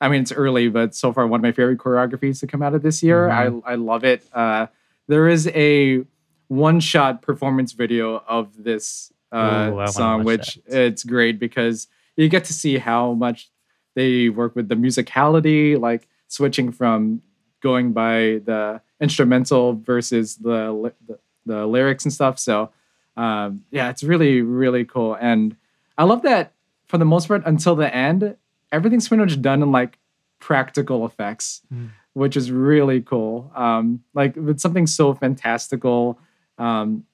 I 0.00 0.08
mean, 0.08 0.22
it's 0.22 0.32
early, 0.32 0.68
but 0.68 0.94
so 0.94 1.12
far 1.12 1.26
one 1.26 1.40
of 1.40 1.42
my 1.42 1.52
favorite 1.52 1.78
choreographies 1.78 2.40
to 2.40 2.46
come 2.46 2.62
out 2.62 2.74
of 2.74 2.82
this 2.82 3.02
year. 3.02 3.28
Mhm. 3.28 3.62
I 3.66 3.72
I 3.72 3.74
love 3.74 4.04
it. 4.04 4.22
Uh, 4.32 4.66
there 5.06 5.28
is 5.28 5.46
a 5.48 6.04
one 6.48 6.80
shot 6.80 7.20
performance 7.22 7.72
video 7.72 8.22
of 8.26 8.62
this 8.62 9.12
Ooh, 9.34 9.36
uh, 9.36 9.86
song, 9.86 10.24
which 10.24 10.58
that. 10.66 10.88
it's 10.88 11.04
great 11.04 11.38
because 11.38 11.88
you 12.22 12.28
get 12.28 12.44
to 12.44 12.52
see 12.52 12.78
how 12.78 13.12
much 13.14 13.50
they 13.94 14.28
work 14.28 14.54
with 14.56 14.68
the 14.68 14.74
musicality, 14.74 15.78
like 15.80 16.08
switching 16.28 16.70
from 16.72 17.22
going 17.60 17.92
by 17.92 18.40
the 18.44 18.80
instrumental 19.00 19.74
versus 19.74 20.36
the 20.36 20.92
the, 21.06 21.18
the 21.46 21.66
lyrics 21.66 22.04
and 22.04 22.12
stuff. 22.12 22.38
So 22.38 22.70
um, 23.16 23.64
yeah, 23.70 23.90
it's 23.90 24.02
really 24.02 24.42
really 24.42 24.84
cool, 24.84 25.14
and 25.20 25.56
I 25.96 26.04
love 26.04 26.22
that 26.22 26.52
for 26.86 26.98
the 26.98 27.04
most 27.04 27.28
part 27.28 27.42
until 27.46 27.74
the 27.74 27.92
end, 27.94 28.36
everything's 28.72 29.08
pretty 29.08 29.22
much 29.24 29.40
done 29.42 29.62
in 29.62 29.72
like 29.72 29.98
practical 30.38 31.04
effects, 31.04 31.62
Mm. 31.72 31.88
which 32.14 32.36
is 32.36 32.50
really 32.52 33.00
cool. 33.02 33.50
Um, 33.54 34.02
like 34.14 34.36
with 34.36 34.60
something 34.60 34.86
so 34.86 35.14
fantastical, 35.14 36.18
um, 36.58 37.04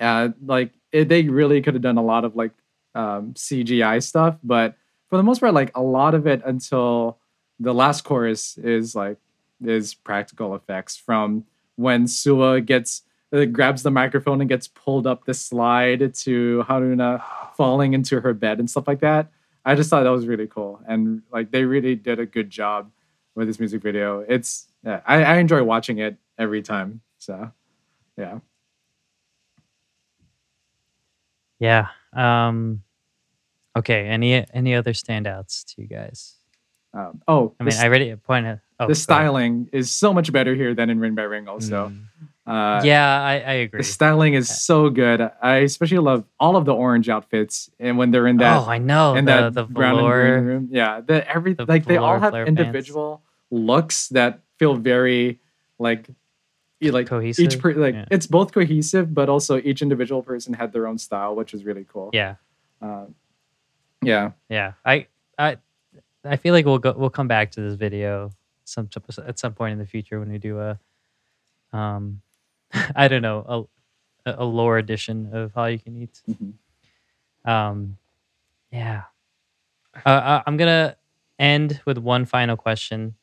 uh, 0.00 0.30
like 0.44 0.72
it, 0.92 1.08
they 1.08 1.22
really 1.24 1.60
could 1.60 1.74
have 1.74 1.82
done 1.82 1.98
a 1.98 2.02
lot 2.02 2.24
of 2.24 2.34
like 2.36 2.52
um, 2.96 3.34
CGI 3.34 4.02
stuff, 4.02 4.38
but 4.42 4.76
for 5.08 5.16
the 5.16 5.22
most 5.22 5.40
part, 5.40 5.54
like 5.54 5.70
a 5.76 5.82
lot 5.82 6.14
of 6.14 6.26
it 6.26 6.42
until 6.44 7.18
the 7.60 7.72
last 7.72 8.02
chorus 8.02 8.58
is 8.58 8.94
like 8.94 9.18
is 9.64 9.94
practical 9.94 10.54
effects 10.54 10.96
from 10.96 11.44
when 11.76 12.06
Sua 12.06 12.60
gets 12.60 13.02
uh, 13.32 13.44
grabs 13.44 13.82
the 13.82 13.90
microphone 13.90 14.40
and 14.40 14.48
gets 14.48 14.68
pulled 14.68 15.06
up 15.06 15.24
the 15.24 15.34
slide 15.34 16.14
to 16.14 16.64
Haruna 16.68 17.22
falling 17.56 17.92
into 17.92 18.20
her 18.20 18.34
bed 18.34 18.58
and 18.58 18.68
stuff 18.68 18.86
like 18.86 19.00
that. 19.00 19.30
I 19.64 19.74
just 19.74 19.90
thought 19.90 20.04
that 20.04 20.10
was 20.10 20.26
really 20.26 20.46
cool, 20.46 20.80
and 20.86 21.22
like 21.32 21.50
they 21.50 21.64
really 21.64 21.94
did 21.94 22.18
a 22.18 22.26
good 22.26 22.50
job 22.50 22.90
with 23.34 23.46
this 23.46 23.58
music 23.58 23.82
video. 23.82 24.20
It's 24.20 24.66
yeah, 24.84 25.00
I, 25.06 25.22
I 25.24 25.36
enjoy 25.36 25.62
watching 25.62 25.98
it 25.98 26.16
every 26.38 26.62
time. 26.62 27.00
So 27.18 27.50
yeah, 28.16 28.38
Yeah. 31.58 31.88
Um, 32.12 32.82
okay. 33.76 34.06
Any 34.08 34.44
any 34.52 34.74
other 34.74 34.92
standouts 34.92 35.64
to 35.74 35.82
you 35.82 35.88
guys? 35.88 36.34
um, 36.94 37.20
oh, 37.28 37.54
I 37.60 37.64
mean, 37.64 37.74
I 37.74 37.84
already 37.84 38.14
pointed. 38.16 38.60
Oh, 38.80 38.88
the 38.88 38.94
styling 38.94 39.68
is 39.72 39.90
so 39.90 40.12
much 40.12 40.32
better 40.32 40.54
here 40.54 40.74
than 40.74 40.90
in 40.90 40.98
Ring 41.00 41.14
by 41.14 41.22
Ring. 41.22 41.48
Also, 41.48 41.88
Mm. 41.88 42.04
uh, 42.46 42.82
yeah, 42.84 43.22
I, 43.22 43.32
I 43.40 43.52
agree. 43.64 43.78
the 43.78 43.84
styling 43.84 44.34
is 44.34 44.48
so 44.48 44.88
good. 44.90 45.20
I 45.42 45.56
especially 45.58 45.98
love 45.98 46.24
all 46.38 46.56
of 46.56 46.64
the 46.64 46.74
orange 46.74 47.08
outfits, 47.08 47.70
and 47.80 47.96
when 47.98 48.10
they're 48.12 48.26
in 48.26 48.36
that 48.38 48.60
oh, 48.66 48.70
I 48.70 48.78
know 48.78 49.14
the 49.14 49.22
that 49.22 49.54
the 49.54 49.64
brown 49.64 49.98
and 49.98 50.06
green 50.08 50.44
room, 50.44 50.68
yeah, 50.72 51.00
the 51.00 51.26
every 51.28 51.54
the 51.54 51.64
like 51.66 51.84
they 51.86 51.96
all 51.96 52.18
have 52.18 52.32
flare 52.32 52.44
pants. 52.46 52.60
individual 52.60 53.22
looks 53.50 54.08
that 54.10 54.40
feel 54.58 54.74
very 54.74 55.40
like 55.78 56.08
like 56.82 57.06
Cohesive? 57.08 57.44
each 57.44 57.58
per, 57.58 57.72
like 57.72 57.94
Yeah. 57.94 58.04
it's 58.10 58.26
both 58.26 58.52
cohesive 58.52 59.12
but 59.14 59.28
also 59.28 59.58
each 59.58 59.80
individual 59.82 60.22
person 60.22 60.52
had 60.54 60.72
their 60.72 60.86
own 60.86 60.98
style 60.98 61.34
which 61.34 61.54
is 61.54 61.64
really 61.64 61.84
cool 61.90 62.10
Yeah. 62.12 62.34
uh, 62.82 63.06
yeah 64.06 64.30
Yeah. 64.48 64.72
I 64.84 65.06
I 65.38 65.56
I 66.24 66.36
feel 66.36 66.54
like 66.54 66.64
we'll 66.66 66.78
go 66.78 66.92
we'll 66.96 67.10
come 67.10 67.28
back 67.28 67.50
to 67.52 67.60
this 67.60 67.74
video 67.74 68.30
some 68.64 68.88
at 69.26 69.38
some 69.38 69.52
point 69.54 69.72
in 69.72 69.78
the 69.78 69.86
future 69.86 70.18
when 70.20 70.30
we 70.30 70.38
do 70.38 70.58
a 70.60 70.78
um 71.72 72.20
I 72.96 73.08
don't 73.08 73.22
know, 73.22 73.68
a 74.26 74.42
a 74.42 74.44
lore 74.44 74.78
edition 74.78 75.30
of 75.32 75.52
how 75.54 75.66
you 75.66 75.78
can 75.78 75.96
eat. 76.02 76.20
Mhm. 76.28 76.52
Um 77.48 77.96
yeah. 78.72 79.02
Uh, 80.04 80.20
I- 80.24 80.42
I'm 80.46 80.56
going 80.58 80.68
to 80.68 80.96
end 81.38 81.80
with 81.86 81.96
one 81.96 82.24
final 82.26 82.56
question. 82.56 83.14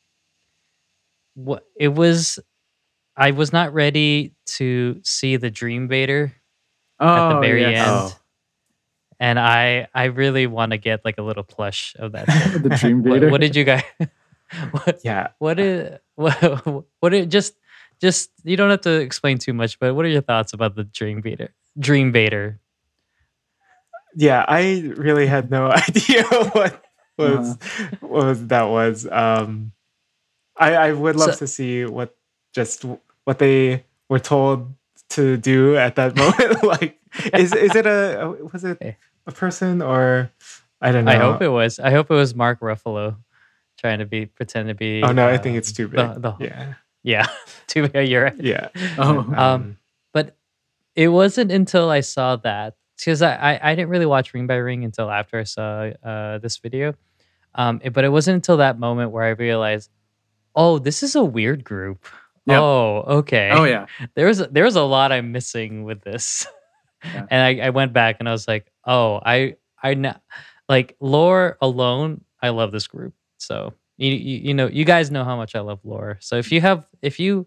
What 1.34 1.64
it 1.76 1.88
was 1.88 2.38
I 3.16 3.30
was 3.32 3.52
not 3.52 3.72
ready 3.74 4.32
to 4.58 4.98
see 5.04 5.36
the 5.36 5.50
Dream 5.50 5.86
Vader 5.88 6.32
at 7.00 7.28
the 7.28 7.36
Oh, 7.36 7.40
very 7.40 7.60
yes. 7.62 7.86
end. 7.86 7.90
Oh. 7.90 8.12
And 9.20 9.38
I 9.38 9.88
I 9.94 10.04
really 10.04 10.46
want 10.46 10.72
to 10.72 10.78
get 10.78 11.04
like 11.04 11.18
a 11.18 11.22
little 11.22 11.42
plush 11.44 11.94
of 11.98 12.12
that. 12.12 12.26
the 12.62 12.76
dream 12.80 13.02
what, 13.02 13.30
what 13.30 13.40
did 13.40 13.54
you 13.56 13.64
guys 13.64 13.82
what 14.70 15.00
Yeah. 15.04 15.28
what 15.38 15.58
is 15.58 15.98
what 16.16 16.84
what 17.00 17.14
it 17.14 17.28
just 17.28 17.54
just 18.00 18.30
you 18.42 18.56
don't 18.56 18.70
have 18.70 18.82
to 18.82 19.00
explain 19.00 19.38
too 19.38 19.52
much, 19.52 19.78
but 19.78 19.94
what 19.94 20.04
are 20.04 20.08
your 20.08 20.20
thoughts 20.22 20.52
about 20.52 20.74
the 20.74 20.84
Dream 20.84 21.22
Vader? 21.22 21.54
Dream 21.78 22.12
Vader. 22.12 22.60
Yeah, 24.16 24.44
I 24.46 24.92
really 24.96 25.26
had 25.26 25.50
no 25.50 25.70
idea 25.70 26.24
what 26.24 26.82
was 27.18 27.56
Uh-huh. 27.56 27.96
what 28.00 28.24
was 28.26 28.46
that 28.48 28.64
was. 28.64 29.06
Um 29.10 29.72
I 30.56 30.74
I 30.74 30.92
would 30.92 31.16
love 31.16 31.34
So- 31.34 31.38
to 31.40 31.46
see 31.46 31.84
what 31.84 32.14
just 32.54 32.84
what 33.24 33.38
they 33.38 33.84
were 34.08 34.18
told 34.20 34.74
to 35.10 35.36
do 35.36 35.76
at 35.76 35.96
that 35.96 36.16
moment. 36.16 36.62
like 36.62 36.98
is 37.34 37.54
is 37.54 37.74
it 37.74 37.86
a 37.86 38.36
was 38.52 38.64
it 38.64 38.96
a 39.26 39.32
person 39.32 39.82
or 39.82 40.30
I 40.80 40.92
don't 40.92 41.04
know. 41.04 41.12
I 41.12 41.16
hope 41.16 41.40
it 41.42 41.48
was. 41.48 41.78
I 41.78 41.90
hope 41.90 42.10
it 42.10 42.14
was 42.14 42.34
Mark 42.34 42.60
Ruffalo 42.60 43.16
trying 43.78 43.98
to 44.00 44.06
be 44.06 44.26
pretend 44.26 44.68
to 44.68 44.74
be 44.74 45.02
Oh 45.02 45.12
no, 45.12 45.26
I 45.28 45.36
um, 45.36 45.42
think 45.42 45.56
it's 45.56 45.72
too 45.72 45.88
big. 45.88 45.96
the- 45.98 46.36
the- 46.38 46.44
yeah. 46.44 46.74
Yeah. 47.06 47.26
too 47.66 47.86
big. 47.88 48.08
You're 48.08 48.24
right. 48.24 48.40
Yeah. 48.40 48.68
Oh. 48.96 49.30
Um, 49.36 49.76
but 50.14 50.36
it 50.96 51.08
wasn't 51.08 51.52
until 51.52 51.90
I 51.90 52.00
saw 52.00 52.36
that 52.36 52.76
because 52.96 53.20
I, 53.20 53.34
I, 53.34 53.72
I 53.72 53.74
didn't 53.74 53.90
really 53.90 54.06
watch 54.06 54.32
Ring 54.32 54.46
by 54.46 54.54
Ring 54.56 54.84
until 54.84 55.10
after 55.10 55.38
I 55.38 55.42
saw 55.44 55.90
uh, 56.02 56.38
this 56.38 56.56
video. 56.56 56.94
Um, 57.54 57.80
it- 57.84 57.92
but 57.92 58.04
it 58.04 58.08
wasn't 58.08 58.36
until 58.36 58.56
that 58.56 58.78
moment 58.78 59.10
where 59.10 59.24
I 59.24 59.30
realized, 59.30 59.90
oh, 60.56 60.78
this 60.78 61.02
is 61.02 61.14
a 61.14 61.22
weird 61.22 61.62
group. 61.62 62.06
Yep. 62.46 62.60
Oh, 62.60 63.04
okay. 63.20 63.50
oh 63.52 63.64
yeah 63.64 63.86
There 64.14 64.26
was 64.26 64.38
there 64.38 64.64
was 64.64 64.76
a 64.76 64.82
lot 64.82 65.12
I'm 65.12 65.30
missing 65.32 65.84
with 65.84 66.00
this, 66.02 66.46
Yeah. 67.04 67.26
and 67.30 67.60
I, 67.60 67.66
I 67.66 67.70
went 67.70 67.92
back 67.92 68.16
and 68.20 68.28
I 68.28 68.32
was 68.32 68.46
like, 68.48 68.70
oh, 68.86 69.20
I 69.24 69.56
I 69.82 69.94
know, 69.94 70.14
like 70.68 70.96
lore 71.00 71.58
alone, 71.60 72.22
I 72.42 72.48
love 72.50 72.72
this 72.72 72.86
group. 72.86 73.14
So 73.38 73.74
you, 73.98 74.10
you 74.12 74.38
you 74.48 74.54
know 74.54 74.66
you 74.68 74.84
guys 74.84 75.10
know 75.10 75.24
how 75.24 75.36
much 75.36 75.54
I 75.54 75.60
love 75.60 75.80
lore. 75.84 76.18
So 76.20 76.36
if 76.36 76.50
you 76.52 76.60
have 76.60 76.86
if 77.02 77.18
you 77.20 77.46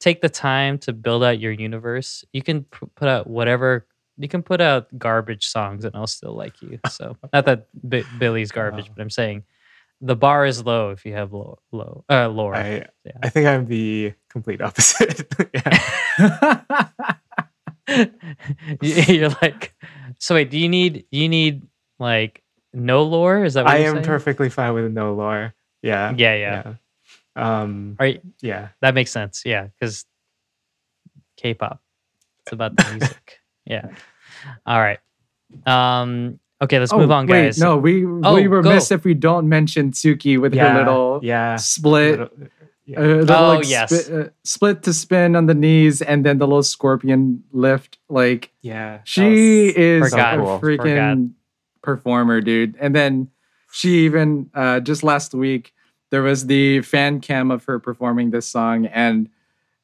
take 0.00 0.20
the 0.22 0.28
time 0.28 0.78
to 0.78 0.92
build 0.92 1.22
out 1.22 1.38
your 1.38 1.52
universe, 1.52 2.24
you 2.32 2.42
can 2.42 2.64
p- 2.64 2.86
put 2.96 3.08
out 3.08 3.26
whatever 3.28 3.86
you 4.16 4.28
can 4.28 4.42
put 4.42 4.60
out 4.60 4.86
garbage 4.98 5.46
songs 5.46 5.84
and 5.84 5.94
I'll 5.96 6.06
still 6.06 6.34
like 6.34 6.60
you. 6.62 6.78
So 6.90 7.16
not 7.32 7.46
that 7.46 7.66
B- 7.88 8.04
Billlie's 8.18 8.52
garbage, 8.52 8.86
Wow. 8.88 8.94
but 8.96 9.02
I'm 9.02 9.10
saying 9.10 9.42
the 10.00 10.16
bar 10.16 10.44
is 10.46 10.64
low 10.64 10.90
if 10.90 11.04
you 11.06 11.14
have 11.14 11.32
low 11.32 11.58
low 11.72 12.04
uh, 12.10 12.28
lore. 12.28 12.54
I 12.54 12.86
Yeah. 13.04 13.12
I 13.22 13.28
think 13.28 13.46
I'm 13.46 13.66
the 13.66 14.12
complete 14.30 14.60
opposite. 14.62 15.26
You- 18.80 19.14
you're 19.14 19.36
like 19.42 19.74
so 20.18 20.34
wait 20.34 20.50
do 20.50 20.58
you 20.58 20.68
need 20.68 21.04
you 21.10 21.28
need 21.28 21.62
like 21.98 22.42
no 22.72 23.02
lore 23.02 23.44
is 23.44 23.54
that 23.54 23.64
what 23.64 23.74
I 23.74 23.78
am 23.78 23.94
saying? 23.96 24.04
perfectly 24.04 24.48
fine 24.50 24.74
with 24.74 24.90
no 24.92 25.14
lore. 25.14 25.54
Yeah. 25.82 26.12
yeah 26.16 26.34
yeah, 26.34 26.74
yeah. 27.36 27.62
Um 27.62 27.96
All 28.00 28.04
right 28.06 28.22
yeah. 28.40 28.68
that 28.80 28.94
makes 28.94 29.10
sense 29.10 29.42
yeah 29.44 29.66
because 29.78 30.04
k-pop 31.36 31.80
it's 32.44 32.52
about 32.52 32.76
the 32.76 32.90
music 32.90 33.40
yeah 33.66 33.88
all 34.66 34.78
right 34.80 34.98
um 35.66 36.38
okay 36.62 36.78
let's 36.78 36.92
Oh, 36.92 36.98
move 36.98 37.10
on 37.10 37.26
wait, 37.26 37.42
guys 37.46 37.58
no 37.58 37.76
we 37.76 38.04
Oh, 38.06 38.34
we 38.34 38.48
were 38.48 38.62
go. 38.62 38.70
remiss 38.70 38.90
if 38.90 39.04
we 39.04 39.14
don't 39.14 39.48
mention 39.48 39.90
Tsuki 39.90 40.40
with 40.40 40.54
Yeah. 40.54 40.72
her 40.72 40.78
little 40.78 41.20
yeah. 41.22 41.56
split 41.56 42.18
Little-. 42.20 42.48
Uh, 42.96 43.00
little, 43.00 43.36
Oh, 43.36 43.54
like, 43.56 43.68
yes. 43.68 44.04
spi- 44.04 44.14
uh, 44.14 44.28
split 44.42 44.82
to 44.82 44.92
spin 44.92 45.36
on 45.36 45.46
the 45.46 45.54
knees 45.54 46.02
and 46.02 46.24
then 46.24 46.38
the 46.38 46.46
little 46.46 46.62
scorpion 46.62 47.42
lift 47.52 47.98
like 48.08 48.52
yeah. 48.60 49.00
She 49.04 49.68
is 49.74 50.10
Forgot. 50.10 50.34
a 50.34 50.42
cool. 50.42 50.60
freaking 50.60 51.32
performer, 51.82 52.40
dude. 52.40 52.76
And 52.80 52.94
then 52.94 53.28
she 53.72 54.04
even 54.04 54.50
uh, 54.54 54.80
just 54.80 55.02
last 55.02 55.34
week 55.34 55.72
there 56.10 56.22
was 56.22 56.46
the 56.46 56.80
fan 56.82 57.20
cam 57.20 57.50
of 57.50 57.64
her 57.64 57.78
performing 57.78 58.30
this 58.30 58.46
song, 58.46 58.86
and 58.86 59.28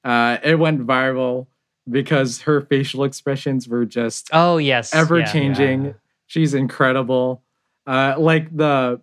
uh, 0.04 0.38
it 0.44 0.58
went 0.58 0.86
viral 0.86 1.46
because 1.90 2.42
her 2.42 2.60
facial 2.60 3.02
expressions 3.04 3.66
were 3.66 3.84
just 3.84 4.28
oh 4.32 4.58
yes 4.58 4.94
ever 4.94 5.18
yeah. 5.20 5.32
changing. 5.32 5.84
Yeah. 5.86 5.92
She's 6.26 6.54
incredible. 6.54 7.42
Uh, 7.86 8.14
like 8.18 8.54
the 8.56 9.00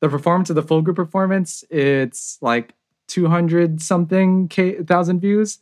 the 0.00 0.08
performance 0.08 0.48
of 0.48 0.56
the 0.56 0.62
full 0.62 0.80
group 0.80 0.96
performance, 0.96 1.62
it's 1.68 2.38
like 2.40 2.72
two 3.10 3.26
hundred 3.28 3.82
something 3.82 4.48
k 4.48 4.82
thousand 4.82 5.20
views. 5.20 5.58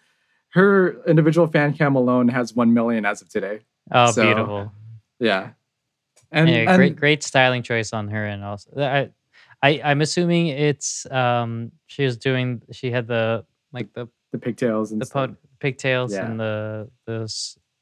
Her 0.51 1.03
individual 1.07 1.47
fan 1.47 1.73
cam 1.75 1.95
alone 1.97 2.29
has 2.29 2.55
one 2.55 2.73
million 2.73 3.05
as 3.05 3.23
of 3.23 3.29
today. 3.29 3.61
oh 3.93 4.11
So- 4.13 4.23
beautiful 4.23 4.73
Yeah. 5.19 5.51
And, 6.31 6.49
yeah, 6.51 6.69
and 6.69 6.77
great 6.77 6.97
great 6.97 7.23
styling 7.23 7.63
choice 7.63 7.95
on 7.95 8.09
her 8.09 8.25
and 8.33 8.45
also 8.45 8.69
I, 8.77 9.09
I 9.63 9.81
i'm 9.83 10.03
assuming 10.03 10.49
it's 10.49 11.07
um 11.11 11.73
she 11.87 12.05
was 12.05 12.19
doing 12.19 12.61
she 12.71 12.91
had 12.91 13.07
the 13.09 13.47
like 13.73 13.89
the 13.95 14.09
the 14.33 14.39
pigtails 14.39 14.93
and 14.93 15.01
the 15.01 15.07
stuff. 15.07 15.31
po- 15.31 15.37
pigtails 15.59 16.13
Yeah. 16.13 16.27
and 16.27 16.39
the 16.39 16.91
the 17.07 17.19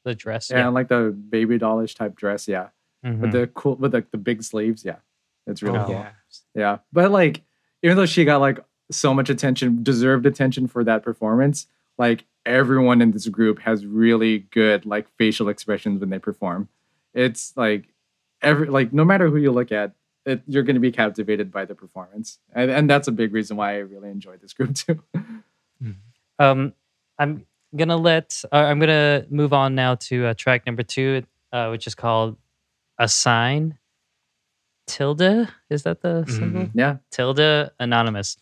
the 0.05 0.15
dress 0.15 0.49
yeah, 0.49 0.63
and 0.65 0.73
like 0.73 0.87
the 0.87 1.11
baby 1.35 1.59
dollish 1.59 1.93
type 1.95 2.15
dress, 2.15 2.47
yeah. 2.47 2.69
Mhm. 3.05 3.19
With 3.19 3.31
the 3.33 3.47
cool 3.47 3.75
with 3.75 3.93
like 3.93 4.11
the 4.11 4.17
big 4.29 4.41
sleeves, 4.43 4.85
yeah. 4.85 4.99
It's 5.45 5.61
really 5.61 5.79
Oh, 5.79 5.85
cool. 5.85 5.95
yeah. 5.95 6.11
Yeah. 6.55 6.77
But 6.93 7.11
like, 7.11 7.41
even 7.83 7.97
though 7.97 8.05
she 8.15 8.23
got 8.23 8.39
like 8.39 8.59
so 8.91 9.13
much 9.13 9.29
attention, 9.29 9.83
deserved 9.83 10.25
attention 10.25 10.67
for 10.67 10.83
that 10.83 11.03
performance, 11.03 11.67
like 11.97 12.25
everyone 12.45 13.01
in 13.01 13.11
this 13.11 13.27
group 13.27 13.59
has 13.59 13.85
really 13.85 14.39
good 14.51 14.85
like 14.85 15.07
facial 15.17 15.49
expressions 15.49 15.99
when 15.99 16.09
they 16.09 16.19
perform. 16.19 16.69
It's 17.13 17.55
like 17.57 17.93
every 18.41 18.67
like 18.67 18.93
no 18.93 19.03
matter 19.03 19.29
who 19.29 19.37
you 19.37 19.51
look 19.51 19.71
at, 19.71 19.93
it, 20.25 20.41
you're 20.47 20.63
going 20.63 20.75
to 20.75 20.81
be 20.81 20.91
captivated 20.91 21.51
by 21.51 21.65
the 21.65 21.75
performance, 21.75 22.39
and, 22.53 22.69
and 22.69 22.89
that's 22.89 23.07
a 23.07 23.11
big 23.11 23.33
reason 23.33 23.57
why 23.57 23.75
I 23.75 23.77
really 23.77 24.09
enjoy 24.09 24.37
this 24.37 24.53
group 24.53 24.75
too. 24.75 25.01
Um, 26.39 26.73
I'm 27.17 27.45
gonna 27.75 27.97
let. 27.97 28.43
Uh, 28.51 28.55
I'm 28.55 28.79
gonna 28.79 29.25
move 29.29 29.53
on 29.53 29.75
now 29.75 29.95
to 29.95 30.27
uh, 30.27 30.33
track 30.33 30.65
number 30.65 30.83
two, 30.83 31.23
uh, 31.51 31.69
which 31.69 31.87
is 31.87 31.95
called 31.95 32.37
"A 32.97 33.07
Sign." 33.07 33.77
Tilde 34.85 35.49
is 35.69 35.83
that 35.83 36.01
the 36.01 36.25
symbol? 36.27 36.69
yeah. 36.73 36.97
Tilde 37.11 37.71
Anonymous. 37.79 38.37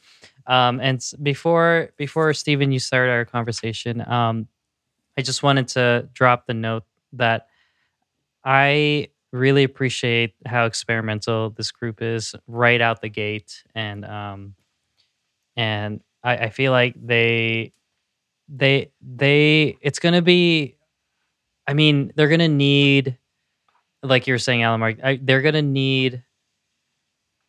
Um, 0.47 0.79
and 0.81 1.03
before 1.23 1.91
before 1.97 2.33
Stephen, 2.33 2.71
you 2.71 2.79
start 2.79 3.09
our 3.09 3.25
conversation. 3.25 4.01
Um, 4.07 4.47
I 5.17 5.21
just 5.23 5.43
wanted 5.43 5.69
to 5.69 6.09
drop 6.13 6.47
the 6.47 6.53
note 6.53 6.83
that 7.13 7.47
I 8.43 9.09
really 9.31 9.63
appreciate 9.63 10.35
how 10.45 10.65
experimental 10.65 11.49
this 11.51 11.71
group 11.71 12.01
is 12.01 12.35
right 12.47 12.81
out 12.81 13.01
the 13.01 13.09
gate, 13.09 13.63
and 13.75 14.05
um, 14.05 14.55
and 15.55 16.01
I, 16.23 16.37
I 16.37 16.49
feel 16.49 16.71
like 16.71 16.95
they 17.01 17.73
they 18.49 18.91
they 19.01 19.77
it's 19.81 19.99
gonna 19.99 20.21
be. 20.23 20.77
I 21.67 21.75
mean, 21.75 22.13
they're 22.15 22.29
gonna 22.29 22.49
need, 22.49 23.17
like 24.03 24.27
you 24.27 24.35
were 24.35 24.39
saying, 24.39 24.63
Alan 24.63 24.81
Mark. 24.81 24.97
I, 25.03 25.19
they're 25.23 25.43
gonna 25.43 25.63
need 25.63 26.24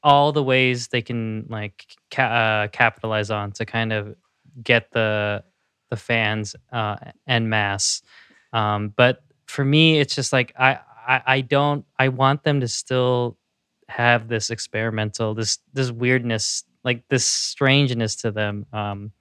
all 0.07 0.33
the 0.33 0.43
ways 0.45 0.89
they 0.89 1.03
can 1.03 1.47
like 1.51 1.85
ca- 2.13 2.23
uh, 2.23 2.69
capitalize 2.69 3.31
on 3.33 3.53
to 3.53 3.67
kind 3.67 3.93
of 3.93 4.15
get 4.63 4.93
the 4.93 5.43
the 5.91 5.97
fans 5.97 6.57
uh, 6.73 6.97
en 7.27 7.49
masse. 7.49 8.03
Um, 8.53 8.95
but 8.97 9.25
for 9.49 9.65
me, 9.65 9.99
it's 10.01 10.15
just 10.15 10.33
like 10.33 10.55
I, 10.59 10.79
I 11.09 11.23
I 11.27 11.41
don't 11.43 11.85
I 11.99 12.09
want 12.09 12.45
them 12.45 12.61
to 12.61 12.69
still 12.69 13.37
have 13.89 14.29
this 14.29 14.51
experimental 14.51 15.35
this 15.35 15.59
this 15.75 15.91
weirdness 15.91 16.65
like 16.85 17.03
this 17.09 17.25
strangeness 17.27 18.17
to 18.17 18.31
them 18.31 18.67
um, 18.73 19.13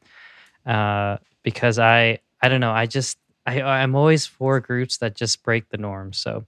uh, 0.66 1.18
because 1.44 1.80
I 1.80 2.20
I 2.42 2.50
don't 2.50 2.62
know 2.62 2.72
I 2.72 2.86
just 2.88 3.18
I 3.46 3.62
I'm 3.62 3.96
always 3.96 4.26
for 4.28 4.60
groups 4.62 4.98
that 5.00 5.16
just 5.16 5.44
break 5.44 5.70
the 5.70 5.78
norm 5.78 6.14
so. 6.14 6.46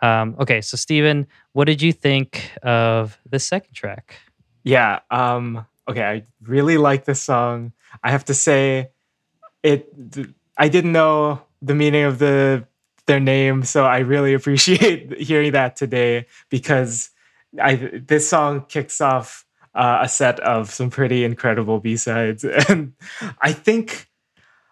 Um, 0.00 0.36
okay, 0.40 0.60
so 0.60 0.76
Steven, 0.76 1.26
what 1.52 1.64
did 1.64 1.82
you 1.82 1.92
think 1.92 2.52
of 2.62 3.18
the 3.28 3.38
second 3.38 3.74
track? 3.74 4.16
Yeah. 4.62 5.00
Um, 5.10 5.66
okay, 5.88 6.02
I 6.04 6.22
really 6.42 6.78
like 6.78 7.04
this 7.04 7.20
song. 7.20 7.72
I 8.02 8.10
have 8.10 8.24
to 8.26 8.34
say, 8.34 8.90
it. 9.62 9.92
I 10.56 10.68
didn't 10.68 10.92
know 10.92 11.42
the 11.62 11.74
meaning 11.74 12.04
of 12.04 12.18
the 12.18 12.66
their 13.06 13.20
name, 13.20 13.64
so 13.64 13.84
I 13.84 13.98
really 13.98 14.34
appreciate 14.38 15.18
hearing 15.20 15.52
that 15.52 15.76
today 15.76 16.26
because 16.50 17.10
I 17.60 17.76
this 18.06 18.28
song 18.28 18.66
kicks 18.68 19.00
off 19.00 19.46
uh, 19.74 20.00
a 20.02 20.08
set 20.08 20.38
of 20.40 20.70
some 20.70 20.90
pretty 20.90 21.24
incredible 21.24 21.80
B 21.80 21.96
sides, 21.96 22.44
and 22.68 22.92
I 23.40 23.52
think 23.52 24.08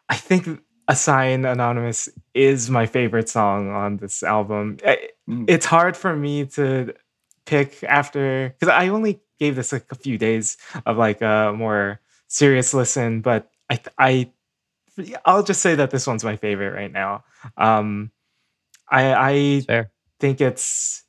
I 0.09 0.16
think 0.16 0.61
Assign 0.89 1.45
Anonymous 1.45 2.09
is 2.35 2.70
my 2.70 2.87
favorite 2.87 3.29
song 3.29 3.70
on 3.70 3.97
this 3.97 4.22
album. 4.22 4.77
I- 4.87 5.11
Mm. 5.29 5.45
It's 5.49 5.66
hard 5.66 5.97
for 5.97 6.14
me 6.14 6.47
to 6.47 6.95
pick 7.47 7.83
after 7.85 8.51
because 8.59 8.72
I 8.72 8.89
only 8.89 9.20
gave 9.39 9.57
this 9.57 9.72
like 9.72 9.87
a 9.91 9.95
few 9.97 10.18
days 10.18 10.57
of 10.87 10.97
like 10.97 11.20
a 11.22 11.53
more 11.57 12.01
serious 12.29 12.74
listen, 12.74 13.20
but 13.20 13.51
I 13.70 13.81
I 13.99 14.31
I'll 15.24 15.43
just 15.43 15.61
say 15.61 15.74
that 15.74 15.91
this 15.91 16.07
one's 16.07 16.24
my 16.24 16.37
favorite 16.37 16.72
right 16.74 16.93
now. 16.93 17.24
Um, 17.57 18.11
I 18.91 19.14
I 19.14 19.61
Fair. 19.61 19.91
think 20.20 20.41
it's 20.41 21.05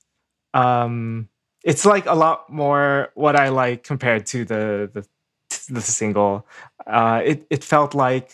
um 0.54 1.30
it's 1.64 1.86
like 1.86 2.06
a 2.06 2.16
lot 2.16 2.50
more 2.52 3.10
what 3.16 3.36
I 3.36 3.50
like 3.50 3.84
compared 3.84 4.26
to 4.28 4.46
the 4.46 4.90
the 4.94 5.08
the 5.74 5.82
single. 5.82 6.48
Uh 6.86 7.22
it 7.26 7.48
it 7.50 7.64
felt 7.64 7.96
like 7.96 8.32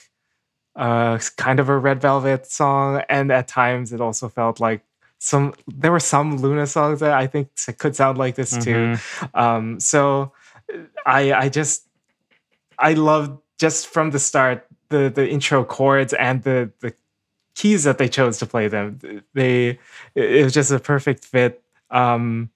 uh 0.76 1.20
kind 1.38 1.60
of 1.60 1.70
a 1.70 1.78
red 1.78 2.02
velvet 2.02 2.48
song 2.48 3.02
and 3.10 3.32
at 3.32 3.48
times 3.48 3.94
it 3.94 4.02
also 4.02 4.30
felt 4.30 4.60
like 4.60 4.82
some 5.24 5.54
there 5.68 5.92
were 5.92 6.02
some 6.02 6.38
Loona 6.40 6.68
songs 6.68 7.00
that 7.00 7.14
I 7.14 7.28
think 7.28 7.48
could 7.78 7.96
sound 7.96 8.18
like 8.18 8.36
this 8.36 8.52
too. 8.58 8.76
Mhm. 8.76 9.30
Um 9.34 9.80
so 9.80 10.34
I 11.06 11.32
I 11.34 11.50
just 11.50 11.88
I 12.78 12.94
love 12.94 13.40
just 13.58 13.88
from 13.88 14.12
the 14.12 14.20
start 14.20 14.68
the 14.90 15.10
the 15.10 15.26
intro 15.30 15.64
chords 15.64 16.14
and 16.14 16.44
the 16.44 16.72
the 16.82 16.94
keys 17.56 17.84
that 17.86 17.98
they 18.00 18.10
chose 18.10 18.38
to 18.40 18.46
play 18.46 18.68
them. 18.68 19.00
They 19.34 19.80
it 20.16 20.44
was 20.44 20.54
just 20.54 20.72
a 20.72 20.80
perfect 20.80 21.24
fit. 21.24 21.64
Um 21.90 22.50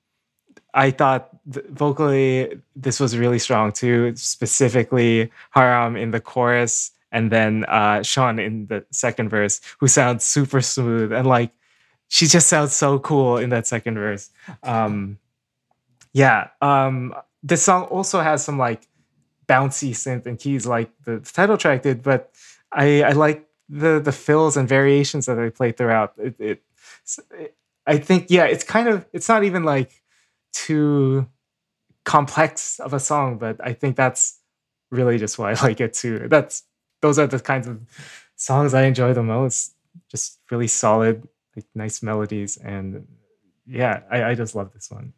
I 0.73 0.91
thought 0.91 1.29
th- 1.51 1.65
vocally 1.71 2.59
this 2.75 2.99
was 2.99 3.17
really 3.17 3.39
strong 3.39 3.71
too, 3.71 4.13
specifically 4.15 5.31
Haram 5.51 5.95
in 5.95 6.11
the 6.11 6.19
chorus 6.19 6.91
and 7.13 7.31
then 7.31 7.63
uh 7.69 8.03
Sheon 8.03 8.39
in 8.43 8.67
the 8.67 8.83
second 8.91 9.29
verse 9.29 9.61
who 9.79 9.87
sounds 9.87 10.25
super 10.25 10.59
smooth 10.61 11.13
and 11.13 11.25
like 11.25 11.51
she 12.07 12.27
just 12.27 12.47
sounds 12.47 12.73
so 12.73 12.99
cool 12.99 13.37
in 13.37 13.49
that 13.49 13.67
second 13.67 13.95
verse. 13.95 14.29
Um 14.63 15.19
yeah, 16.13 16.49
um 16.61 17.13
this 17.43 17.63
song 17.63 17.83
also 17.85 18.21
has 18.21 18.43
some 18.43 18.57
like 18.57 18.87
bouncy 19.47 19.91
synth 19.91 20.25
and 20.25 20.37
keys 20.37 20.65
like 20.65 20.91
the 21.05 21.19
title 21.19 21.57
track 21.57 21.83
did, 21.83 22.03
but 22.03 22.31
I 22.71 23.03
I 23.03 23.11
like 23.11 23.47
the 23.69 23.99
the 23.99 24.11
fills 24.11 24.57
and 24.57 24.67
variations 24.67 25.25
that 25.25 25.35
they 25.35 25.49
play 25.49 25.71
throughout. 25.71 26.13
It, 26.17 26.35
it, 26.39 26.63
it 27.31 27.55
I 27.85 27.97
think 27.97 28.27
yeah, 28.29 28.45
it's 28.45 28.63
kind 28.63 28.87
of 28.87 29.05
it's 29.13 29.29
not 29.29 29.43
even 29.43 29.63
like 29.63 30.01
too 30.53 31.27
complex 32.03 32.79
of 32.79 32.93
a 32.93 32.99
song, 32.99 33.37
but 33.37 33.57
I 33.63 33.73
think 33.73 33.95
that's 33.95 34.39
really 34.91 35.17
just 35.17 35.37
why 35.37 35.51
I 35.51 35.53
like 35.63 35.81
it 35.81 35.93
too. 35.93 36.27
That's 36.27 36.63
those 37.01 37.19
are 37.19 37.27
the 37.27 37.39
kinds 37.39 37.67
of 37.67 37.79
songs 38.35 38.73
I 38.73 38.83
enjoy 38.83 39.13
the 39.13 39.23
most. 39.23 39.73
Just 40.09 40.39
really 40.51 40.67
solid, 40.67 41.27
like 41.57 41.65
nice 41.75 42.01
melodies, 42.03 42.55
and 42.57 43.05
yeah, 43.65 44.01
I, 44.09 44.23
I 44.23 44.35
just 44.35 44.55
love 44.55 44.71
this 44.73 44.89
one. 44.89 45.11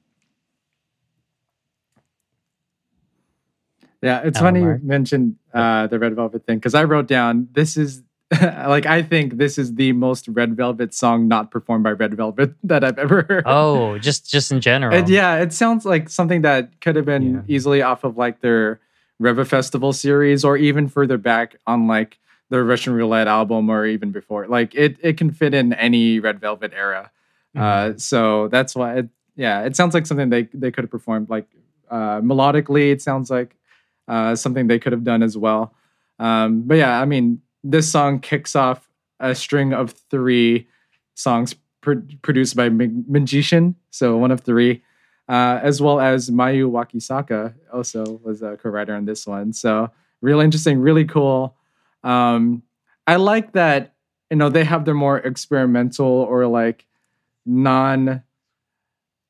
Yeah, 4.02 4.22
it's 4.24 4.40
funny 4.40 4.62
you 4.62 4.80
mentioned 4.82 5.36
uh, 5.54 5.88
the 5.88 6.00
Red 6.00 6.16
Velvet 6.16 6.46
thing 6.46 6.58
because 6.58 6.74
I 6.74 6.86
wrote 6.86 7.08
down 7.08 7.50
this 7.52 7.76
is 7.76 8.02
like 8.42 8.86
I 8.86 9.02
think 9.02 9.38
this 9.38 9.58
is 9.58 9.76
the 9.76 9.92
most 9.92 10.28
Red 10.30 10.56
Velvet 10.56 10.94
song 10.94 11.28
not 11.28 11.52
performed 11.52 11.84
by 11.84 11.92
Red 11.92 12.14
Velvet 12.16 12.54
that 12.64 12.84
I've 12.86 12.98
ever 12.98 13.24
heard. 13.28 13.44
Oh, 13.46 13.98
just 13.98 14.30
just 14.30 14.52
in 14.54 14.62
general. 14.62 14.96
And 14.96 15.10
yeah, 15.10 15.36
it 15.42 15.52
sounds 15.52 15.86
like 15.86 16.10
something 16.10 16.44
that 16.44 16.80
could 16.80 16.96
have 16.96 17.06
been 17.06 17.34
Yeah. 17.36 17.42
easily 17.48 17.82
off 17.82 18.06
of 18.06 18.18
like 18.18 18.40
their 18.40 18.80
ReVe 19.20 19.46
Festival 19.48 19.92
series 19.92 20.46
or 20.46 20.56
even 20.56 20.88
further 20.88 21.18
back 21.18 21.58
on 21.68 21.88
like 21.88 22.18
the 22.50 22.64
Russian 22.64 22.94
Roulette 22.94 23.28
album 23.28 23.70
or 23.70 23.86
even 23.86 24.12
before. 24.12 24.48
Like 24.48 24.76
it 24.76 24.98
it 25.02 25.18
can 25.18 25.32
fit 25.32 25.54
in 25.54 25.74
any 25.74 26.20
Red 26.20 26.40
Velvet 26.40 26.74
era. 26.76 27.12
Uh, 27.56 27.94
so 27.98 28.48
that's 28.48 28.76
why 28.76 28.98
it, 29.00 29.10
yeah, 29.36 29.64
it 29.64 29.76
sounds 29.76 29.94
like 29.94 30.06
something 30.06 30.30
they 30.30 30.44
they 30.54 30.72
could 30.72 30.84
have 30.84 30.92
performed 30.92 31.30
like 31.30 31.48
uh, 31.90 32.22
melodically. 32.22 32.92
It 32.92 33.02
sounds 33.02 33.30
like 33.30 33.56
uh, 34.08 34.36
something 34.36 34.68
they 34.68 34.80
could 34.80 34.92
have 34.92 35.04
done 35.04 35.24
as 35.24 35.38
well. 35.38 35.74
Um, 36.20 36.64
but 36.64 36.76
yeah, 36.76 37.00
I 37.02 37.06
mean, 37.06 37.42
this 37.64 37.92
song 37.92 38.20
kicks 38.20 38.56
off 38.56 38.90
a 39.20 39.34
string 39.34 39.74
of 39.74 39.92
three 40.10 40.68
songs 41.16 41.56
pro- 41.82 42.02
produced 42.22 42.56
by 42.56 42.70
Magician, 42.70 43.76
so 43.90 44.18
one 44.18 44.32
of 44.32 44.42
three, 44.42 44.84
uh, 45.28 45.60
as 45.62 45.82
well 45.82 46.00
as 46.00 46.30
Mayu 46.30 46.70
Wakisaka 46.70 47.54
also 47.74 48.20
was 48.24 48.42
a 48.42 48.58
co-writer 48.58 48.96
on 48.96 49.06
this 49.06 49.26
one. 49.28 49.54
So 49.54 49.90
really 50.22 50.46
interesting, 50.46 50.80
really 50.80 51.06
cool. 51.06 51.56
Um, 52.04 52.64
I 53.08 53.16
like 53.16 53.54
that 53.54 53.94
you 54.30 54.38
know 54.38 54.50
they 54.50 54.64
have 54.64 54.86
their 54.86 54.94
more 54.94 55.18
experimental 55.18 56.06
or 56.08 56.48
like 56.48 56.86
non 57.46 58.24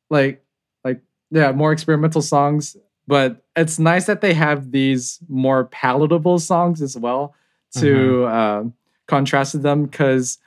like 0.09 0.43
like 0.84 1.01
yeah 1.32 1.51
more 1.51 1.72
experimental 1.72 2.22
songs 2.22 2.76
but 3.07 3.43
it's 3.55 3.80
nice 3.80 4.05
that 4.05 4.22
they 4.22 4.34
have 4.34 4.72
these 4.72 5.20
more 5.28 5.65
palatable 5.65 6.38
songs 6.38 6.82
as 6.82 6.95
well 6.95 7.34
to 7.72 8.28
um, 8.28 8.74
contrast 9.07 9.51
to 9.51 9.57
them 9.57 9.86
because 9.86 10.38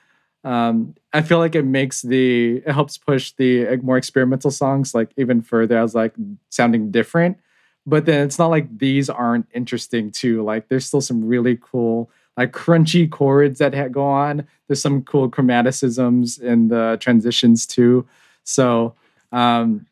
um, 0.45 0.95
I 1.13 1.21
feel 1.21 1.39
like 1.39 1.55
it 1.55 1.65
makes 1.65 2.01
the 2.01 2.57
it 2.57 2.71
helps 2.71 2.97
push 2.97 3.33
the 3.37 3.67
uh, 3.67 3.77
more 3.77 3.97
experimental 3.97 4.51
songs 4.51 4.93
like 4.93 5.11
even 5.17 5.41
further 5.41 5.77
as 5.77 5.95
like 5.95 6.13
sounding 6.49 6.91
different. 6.91 7.37
But 7.85 8.05
then 8.05 8.25
it's 8.25 8.39
not 8.39 8.47
like 8.47 8.77
these 8.77 9.09
aren't 9.09 9.47
interesting 9.53 10.11
too. 10.11 10.43
Like 10.43 10.69
there's 10.69 10.85
still 10.85 11.01
some 11.01 11.25
really 11.25 11.59
cool 11.61 12.09
like 12.37 12.51
crunchy 12.51 13.09
chords 13.09 13.59
that 13.59 13.75
ha- 13.75 13.89
go 13.89 14.05
on. 14.05 14.47
There's 14.67 14.81
some 14.81 15.03
cool 15.03 15.29
chromaticisms 15.29 16.41
in 16.41 16.69
the 16.69 16.97
transitions 16.99 17.67
too. 17.67 18.07
So 18.43 18.95
um, 19.31 19.85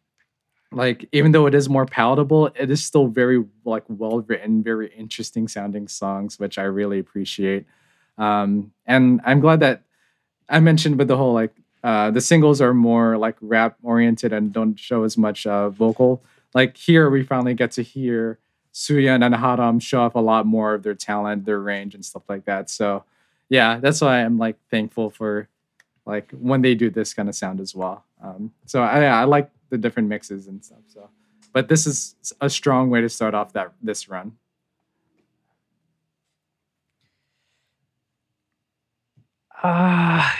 like 0.71 1.07
even 1.11 1.33
though 1.33 1.45
it 1.45 1.53
is 1.53 1.69
more 1.69 1.85
palatable, 1.85 2.47
it 2.55 2.71
is 2.71 2.83
still 2.83 3.07
very 3.07 3.43
like 3.65 3.83
well 3.87 4.21
written, 4.21 4.63
very 4.63 4.87
interesting 4.93 5.47
sounding 5.47 5.87
songs, 5.87 6.39
which 6.39 6.57
I 6.57 6.63
really 6.63 6.99
appreciate. 6.99 7.65
Um, 8.17 8.71
and 8.85 9.21
I'm 9.25 9.39
glad 9.39 9.59
that 9.59 9.83
I 10.49 10.59
mentioned 10.59 10.97
with 10.97 11.07
the 11.07 11.17
whole 11.17 11.33
like 11.33 11.53
uh, 11.83 12.11
the 12.11 12.21
singles 12.21 12.61
are 12.61 12.73
more 12.73 13.17
like 13.17 13.35
rap 13.41 13.75
oriented 13.83 14.33
and 14.33 14.53
don't 14.53 14.79
show 14.79 15.03
as 15.03 15.17
much 15.17 15.45
uh, 15.45 15.69
vocal. 15.69 16.23
Like 16.53 16.77
here, 16.77 17.09
we 17.09 17.23
finally 17.23 17.53
get 17.53 17.71
to 17.71 17.81
hear 17.81 18.39
Suhyeon 18.73 19.25
and 19.25 19.35
Haram 19.35 19.79
show 19.79 20.01
off 20.01 20.15
a 20.15 20.19
lot 20.19 20.45
more 20.45 20.73
of 20.73 20.83
their 20.83 20.95
talent, 20.95 21.45
their 21.45 21.59
range, 21.59 21.95
and 21.95 22.05
stuff 22.05 22.23
like 22.29 22.45
that. 22.45 22.69
So 22.69 23.03
yeah, 23.49 23.79
that's 23.79 24.01
why 24.01 24.23
I'm 24.23 24.37
like 24.37 24.57
thankful 24.69 25.09
for 25.09 25.49
like 26.05 26.31
when 26.31 26.61
they 26.61 26.75
do 26.75 26.89
this 26.89 27.13
kind 27.13 27.29
of 27.29 27.35
sound 27.35 27.59
as 27.59 27.75
well. 27.75 28.05
Um, 28.23 28.53
so 28.65 28.81
I, 28.81 29.03
I 29.03 29.23
like 29.25 29.49
the 29.69 29.77
different 29.77 30.09
mixes 30.09 30.47
and 30.47 30.63
stuff. 30.63 30.79
So, 30.87 31.09
but 31.53 31.67
this 31.67 31.85
is 31.85 32.15
a 32.39 32.49
strong 32.49 32.89
way 32.89 33.01
to 33.01 33.09
start 33.09 33.33
off 33.33 33.53
that 33.53 33.73
this 33.81 34.09
run. 34.09 34.37
Ah, 39.63 40.35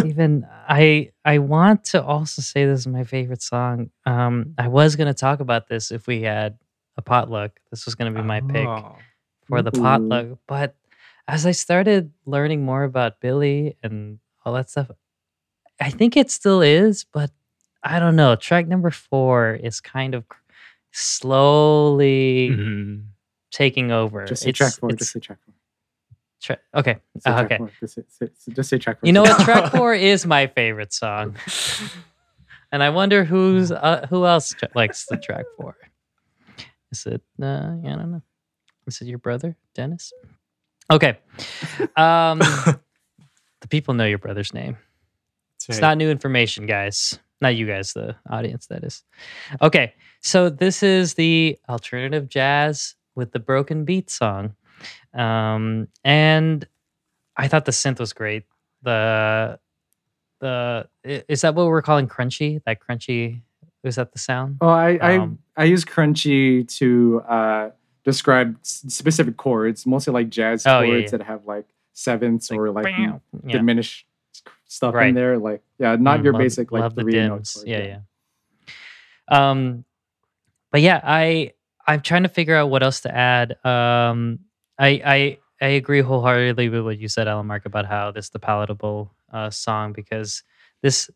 Stephen, 0.00 0.46
I 0.68 1.10
I 1.24 1.38
want 1.38 1.84
to 1.86 2.02
also 2.02 2.42
say 2.42 2.64
this 2.66 2.80
is 2.80 2.86
my 2.86 3.04
favorite 3.04 3.42
song. 3.42 3.90
Um, 4.06 4.54
I 4.58 4.68
was 4.68 4.96
gonna 4.96 5.14
talk 5.14 5.40
about 5.40 5.68
this 5.68 5.90
if 5.92 6.06
we 6.06 6.22
had 6.22 6.58
a 6.96 7.02
potluck. 7.02 7.58
This 7.70 7.86
was 7.86 7.94
gonna 7.94 8.10
be 8.12 8.22
my 8.22 8.40
pick 8.40 8.66
Oh. 8.66 8.96
for 9.46 9.62
the 9.62 9.76
Ooh. 9.76 9.80
potluck. 9.80 10.38
But 10.46 10.74
as 11.28 11.46
I 11.46 11.52
started 11.52 12.12
learning 12.26 12.64
more 12.64 12.82
about 12.84 13.20
Billlie 13.20 13.76
and 13.82 14.18
all 14.44 14.52
that 14.54 14.68
stuff, 14.70 14.90
I 15.80 15.90
think 15.90 16.16
it 16.16 16.30
still 16.30 16.60
is, 16.62 17.04
but 17.04 17.30
I 17.82 17.98
don't 17.98 18.16
know. 18.16 18.36
Track 18.36 18.66
number 18.68 18.90
four 18.90 19.54
is 19.54 19.80
kind 19.80 20.14
of 20.14 20.28
cr- 20.28 20.38
slowly 20.92 22.50
Mhm. 22.52 23.04
taking 23.50 23.90
over. 23.90 24.24
Just 24.26 24.42
say 24.42 24.50
It's- 24.50 24.56
track 24.58 24.78
four. 24.80 24.90
Just 24.92 25.12
say 25.12 25.20
track 25.20 25.38
four. 25.44 25.54
Tra- 26.40 26.58
okay. 26.74 26.98
Say 27.18 27.30
uh, 27.30 27.44
okay. 27.44 27.58
Just 27.80 27.94
say, 27.94 28.02
say- 28.08 28.52
just 28.52 28.70
say 28.70 28.78
track 28.78 29.00
four. 29.00 29.06
You 29.06 29.12
know 29.12 29.22
what? 29.22 29.40
Track 29.44 29.72
four 29.76 29.94
is 29.94 30.26
my 30.26 30.46
favorite 30.46 30.92
song, 30.92 31.36
and 32.72 32.82
I 32.82 32.90
wonder 32.90 33.24
who's 33.24 33.70
uh, 33.72 34.06
who 34.10 34.26
else 34.26 34.50
tra- 34.50 34.68
likes 34.74 35.06
the 35.06 35.16
track 35.16 35.46
four. 35.56 35.76
Is 36.92 37.06
it? 37.06 37.22
Uh, 37.40 37.46
I 37.46 37.96
don't 37.96 38.10
know. 38.12 38.22
Is 38.86 39.00
it 39.00 39.06
your 39.06 39.18
brother, 39.18 39.56
Dennis? 39.74 40.12
Okay. 40.90 41.18
Um, 41.96 42.38
the 43.60 43.68
people 43.68 43.94
know 43.94 44.06
your 44.06 44.18
brother's 44.18 44.52
name. 44.52 44.76
That's 45.68 45.78
It's 45.78 45.80
not 45.80 45.96
new 45.98 46.10
information, 46.10 46.66
guys. 46.66 47.18
Not 47.40 47.54
you 47.54 47.66
guys, 47.66 47.92
the 47.92 48.16
audience, 48.28 48.66
that 48.66 48.82
is. 48.84 49.02
Okay. 49.62 49.94
So 50.20 50.50
this 50.50 50.82
is 50.82 51.14
the 51.14 51.58
alternative 51.68 52.28
jazz 52.28 52.96
with 53.14 53.32
the 53.32 53.38
broken 53.38 53.84
beat 53.84 54.10
song. 54.10 54.54
Um, 55.14 55.88
and 56.04 56.66
I 57.36 57.48
thought 57.48 57.64
the 57.64 57.72
synth 57.72 57.98
was 58.00 58.12
great. 58.12 58.44
The 58.82 59.58
the 60.40 60.88
is 61.04 61.42
that 61.42 61.54
what 61.54 61.66
we're 61.66 61.82
calling 61.82 62.08
crunchy? 62.08 62.62
That 62.64 62.78
crunchy 62.80 63.42
is 63.84 63.96
that 63.96 64.12
the 64.12 64.18
sound? 64.18 64.58
Oh, 64.60 64.68
I 64.68 64.98
Um, 64.98 65.38
I 65.56 65.62
I 65.62 65.64
use 65.64 65.84
crunchy 65.84 66.66
to 66.78 67.22
uh, 67.28 67.70
describe 68.04 68.56
s- 68.60 68.84
specific 68.88 69.36
chords, 69.36 69.86
mostly 69.86 70.12
like 70.12 70.30
jazz 70.30 70.66
Oh, 70.66 70.82
chords 70.82 71.12
yeah. 71.12 71.18
that 71.18 71.22
have 71.26 71.46
like 71.46 71.66
sevenths 71.92 72.50
or 72.50 72.70
like 72.70 72.86
yeah. 72.86 73.18
diminished 73.46 74.06
stuff 74.66 74.94
Right. 74.94 75.08
in 75.08 75.14
there. 75.14 75.38
Like 75.38 75.62
yeah, 75.78 75.96
not 75.96 76.20
Mm, 76.20 76.24
your 76.24 76.32
love- 76.32 76.40
basic 76.40 76.72
like 76.72 76.94
three 76.94 77.12
note 77.12 77.36
dims. 77.36 77.52
chord, 77.54 77.68
Yeah, 77.68 77.84
yeah. 77.84 79.50
Um, 79.50 79.84
but 80.70 80.80
yeah, 80.80 81.00
I 81.02 81.52
I'm 81.86 82.00
trying 82.00 82.22
to 82.22 82.28
figure 82.28 82.54
out 82.56 82.70
what 82.70 82.82
else 82.82 83.00
to 83.00 83.14
add. 83.14 83.56
Um, 83.64 84.40
I 84.80 84.88
I 85.06 85.38
I 85.62 85.68
agree 85.70 86.02
wholeheartedly 86.02 86.70
with 86.70 86.84
what 86.84 87.00
you 87.00 87.08
said, 87.08 87.28
Alan 87.28 87.48
Mark, 87.48 87.66
about 87.66 87.86
how 87.86 88.12
this 88.12 88.26
is 88.26 88.30
the 88.32 88.40
palatable 88.40 89.14
uh, 89.32 89.50
song 89.50 89.94
because 89.94 90.44
this 90.82 91.10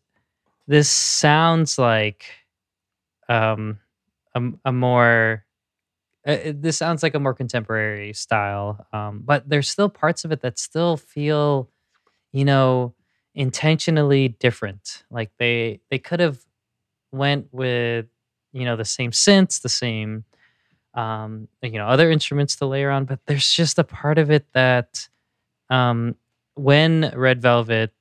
this 0.67 0.89
sounds 0.89 1.79
like 1.79 2.25
um 3.29 3.79
a, 4.35 4.41
a 4.65 4.71
more 4.71 5.45
uh, 6.27 6.37
this 6.55 6.77
sounds 6.77 7.03
like 7.03 7.15
a 7.15 7.19
more 7.19 7.33
contemporary 7.33 8.13
style 8.13 8.85
um 8.93 9.21
but 9.25 9.47
there's 9.49 9.69
still 9.69 9.89
parts 9.89 10.25
of 10.25 10.31
it 10.31 10.41
that 10.41 10.59
still 10.59 10.97
feel 10.97 11.69
you 12.33 12.45
know 12.45 12.95
intentionally 13.35 14.29
different. 14.29 15.03
Like 15.11 15.31
they 15.39 15.81
they 15.91 15.99
could 15.99 16.19
have 16.21 16.39
went 17.11 17.47
with 17.51 18.07
you 18.53 18.65
know 18.65 18.75
the 18.75 18.85
same 18.85 19.11
synths 19.11 19.61
the 19.61 19.69
same 19.69 20.25
um 20.95 21.47
you 21.61 21.71
know 21.77 21.87
other 21.87 22.09
instruments 22.11 22.55
to 22.55 22.65
layer 22.65 22.89
on 22.89 23.05
but 23.05 23.19
there's 23.27 23.51
just 23.53 23.77
a 23.79 23.83
part 23.83 24.17
of 24.17 24.31
it 24.31 24.45
that 24.53 25.07
um 25.69 26.15
when 26.55 27.11
red 27.15 27.41
velvet 27.41 27.91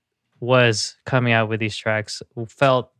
was 0.40 0.96
coming 1.04 1.32
out 1.32 1.48
with 1.48 1.60
these 1.60 1.76
tracks 1.76 2.22
felt 2.48 2.90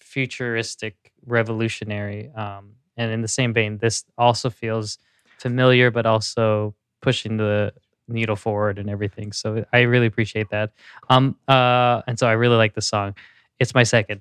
futuristic 0.00 1.12
revolutionary 1.26 2.30
um 2.34 2.72
and 2.96 3.10
in 3.12 3.22
the 3.22 3.28
same 3.28 3.52
vein 3.52 3.78
this 3.78 4.04
also 4.18 4.50
feels 4.50 4.98
familiar 5.38 5.90
but 5.90 6.06
also 6.06 6.74
pushing 7.00 7.36
the 7.36 7.72
needle 8.08 8.36
forward 8.36 8.78
and 8.78 8.90
everything. 8.90 9.32
So 9.32 9.64
i 9.72 9.80
really 9.80 10.06
appreciate 10.06 10.50
that. 10.50 10.72
Um 11.08 11.36
uh 11.48 12.02
and 12.06 12.18
so 12.18 12.26
i 12.26 12.32
really 12.32 12.56
like 12.56 12.74
the 12.74 12.82
song. 12.82 13.14
It's 13.58 13.74
my 13.74 13.82
second 13.84 14.20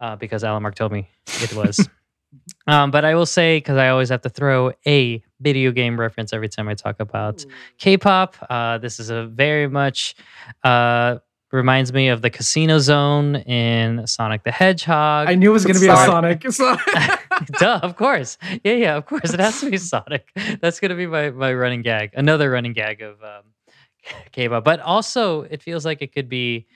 uh 0.00 0.16
because 0.16 0.44
alan 0.44 0.62
mark 0.62 0.74
told 0.74 0.92
me 0.92 1.08
it 1.40 1.54
was 1.54 1.88
um 2.66 2.90
but 2.90 3.04
i 3.04 3.14
will 3.14 3.26
say 3.26 3.56
because 3.58 3.76
i 3.76 3.88
always 3.88 4.08
have 4.08 4.20
to 4.22 4.28
throw 4.28 4.72
a 4.86 5.22
video 5.40 5.70
game 5.72 5.98
reference 5.98 6.32
every 6.32 6.48
time 6.48 6.68
i 6.68 6.74
talk 6.74 7.00
about 7.00 7.44
K-pop. 7.78 8.36
Uh, 8.48 8.78
this 8.78 9.00
is 9.00 9.10
a 9.10 9.26
very 9.26 9.68
much 9.68 10.14
uh, 10.62 11.18
reminds 11.50 11.92
me 11.92 12.08
of 12.08 12.22
the 12.22 12.30
Casino 12.30 12.78
Zone 12.78 13.36
in 13.36 14.06
Sonic 14.06 14.44
the 14.44 14.52
Hedgehog. 14.52 15.28
I 15.28 15.34
knew 15.34 15.50
it 15.50 15.52
was 15.52 15.66
gonna 15.66 15.80
be 15.80 15.88
a 15.88 15.96
Sonic. 15.96 16.42
Sonic. 16.50 16.78
So- 16.92 17.56
Duh, 17.58 17.80
of 17.82 17.96
course. 17.96 18.38
Yeah, 18.62 18.74
yeah, 18.74 18.96
of 18.96 19.04
course. 19.06 19.34
It 19.34 19.40
has 19.40 19.60
to 19.60 19.70
be 19.70 19.76
Sonic. 19.78 20.28
That's 20.60 20.78
gonna 20.80 20.94
be 20.94 21.06
my 21.08 21.30
my 21.30 21.52
running 21.52 21.82
gag. 21.82 22.10
Another 22.14 22.48
running 22.50 22.72
gag 22.72 23.02
of 23.02 23.20
um, 23.22 23.42
K-pop. 24.32 24.62
But 24.64 24.80
also, 24.80 25.42
it 25.42 25.60
feels 25.62 25.84
like 25.84 26.02
it 26.02 26.12
could 26.14 26.28
be. 26.28 26.66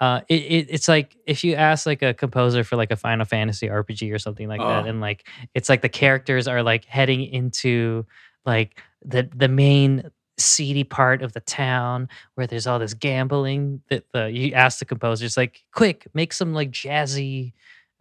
Uh, 0.00 0.20
it, 0.28 0.34
it 0.42 0.66
it's 0.70 0.88
like 0.88 1.16
if 1.26 1.44
you 1.44 1.54
ask 1.54 1.86
like 1.86 2.02
a 2.02 2.12
composer 2.14 2.64
for 2.64 2.76
like 2.76 2.90
a 2.90 2.96
Final 2.96 3.24
Fantasy 3.24 3.68
RPG 3.68 4.12
or 4.12 4.18
something 4.18 4.48
like 4.48 4.60
that, 4.60 4.84
Oh. 4.84 4.88
and 4.88 5.00
like 5.00 5.26
it's 5.54 5.68
like 5.68 5.82
the 5.82 5.88
characters 5.88 6.48
are 6.48 6.62
like 6.62 6.84
heading 6.84 7.22
into 7.24 8.04
like 8.44 8.82
the 9.04 9.28
the 9.34 9.48
main 9.48 10.10
seedy 10.36 10.82
part 10.82 11.22
of 11.22 11.32
the 11.32 11.40
town 11.40 12.08
where 12.34 12.46
there's 12.46 12.66
all 12.66 12.80
this 12.80 12.92
gambling 12.92 13.80
that 13.88 14.04
the 14.12 14.28
you 14.32 14.52
ask 14.52 14.80
the 14.80 14.84
composers 14.84 15.36
like 15.36 15.62
quick 15.72 16.08
make 16.12 16.32
some 16.32 16.52
like 16.52 16.72
jazzy 16.72 17.52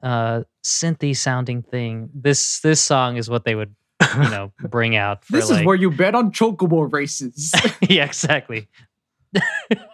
uh 0.02 0.42
synthy 0.66 1.16
sounding 1.16 1.62
thing 1.62 2.10
this 2.12 2.60
this 2.62 2.82
song 2.82 3.18
is 3.18 3.30
what 3.30 3.46
they 3.46 3.54
would 3.54 3.76
you 4.18 4.30
know 4.32 4.52
bring 4.68 4.96
out 4.96 5.24
for 5.24 5.34
this 5.34 5.52
like 5.52 5.60
is 5.60 5.66
where 5.68 5.76
you 5.76 5.92
bet 5.92 6.16
on 6.16 6.32
chocobo 6.32 6.92
races. 6.92 7.52
yeah 7.88 8.04
exactly 8.04 8.68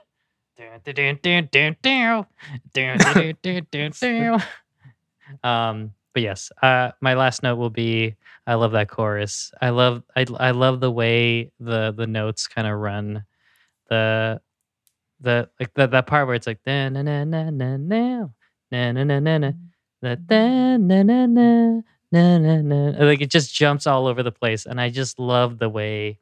um 5.43 5.93
but 6.14 6.24
yes 6.24 6.51
uh 6.62 6.91
my 7.01 7.14
last 7.14 7.43
note 7.43 7.57
will 7.57 7.70
be 7.70 8.16
i 8.47 8.55
love 8.55 8.72
that 8.72 8.89
chorus. 8.89 9.51
I 9.62 9.70
love 9.70 10.03
i, 10.16 10.26
I 10.39 10.51
love 10.51 10.80
the 10.80 10.91
way 10.91 11.51
the 11.60 11.93
the 11.95 12.07
notes 12.07 12.47
kind 12.47 12.68
of 12.68 12.78
run. 12.78 13.24
The 13.89 14.41
the 15.22 15.49
like 15.60 15.74
the, 15.74 15.88
that 15.88 16.07
part 16.07 16.28
where 16.28 16.36
it's 16.36 16.47
like 16.47 16.60
na 16.66 16.89
na 16.89 17.01
na 17.01 17.24
na 17.24 17.49
na 17.49 17.78
na 17.78 18.30
na 18.72 18.91
na 18.91 19.03
na 19.03 19.20
na 19.20 19.20
na 19.20 19.38
na 19.99 20.16
na 20.78 21.26
na 21.26 21.82
na 22.12 22.38
na 22.38 22.62
na 22.62 23.05
like 23.05 23.22
it 23.22 23.30
just 23.30 23.53
jumps 23.53 23.86
all 23.86 24.07
over 24.07 24.24
the 24.24 24.32
place 24.32 24.66
and 24.66 24.80
i 24.82 24.89
just 24.89 25.20
love 25.20 25.60
the 25.60 25.70
way 25.70 26.20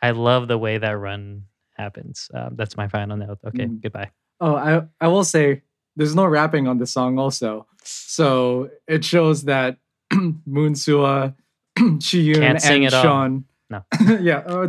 i 0.00 0.10
love 0.10 0.48
the 0.48 0.58
way 0.58 0.78
that 0.78 0.96
run 0.96 1.42
happens 1.76 2.30
um, 2.34 2.54
that's 2.56 2.76
my 2.76 2.88
final 2.88 3.16
note 3.16 3.38
okay 3.46 3.66
Mm. 3.66 3.80
goodbye 3.82 4.10
Oh, 4.38 4.54
I 4.54 4.82
I 5.00 5.08
will 5.08 5.24
say 5.24 5.62
there's 5.96 6.14
no 6.14 6.26
rapping 6.26 6.68
on 6.68 6.76
the 6.76 6.86
song 6.86 7.18
also. 7.18 7.66
So 7.82 8.68
it 8.86 9.02
shows 9.02 9.44
that 9.44 9.78
Moonsua, 10.12 11.34
Siyoon, 11.78 12.34
Can't 12.40 12.64
and 12.64 12.84
at 12.84 12.92
all. 12.92 13.02
Sheon. 13.04 13.44
No. 13.70 13.82
yeah, 14.20 14.40
uh, 14.40 14.68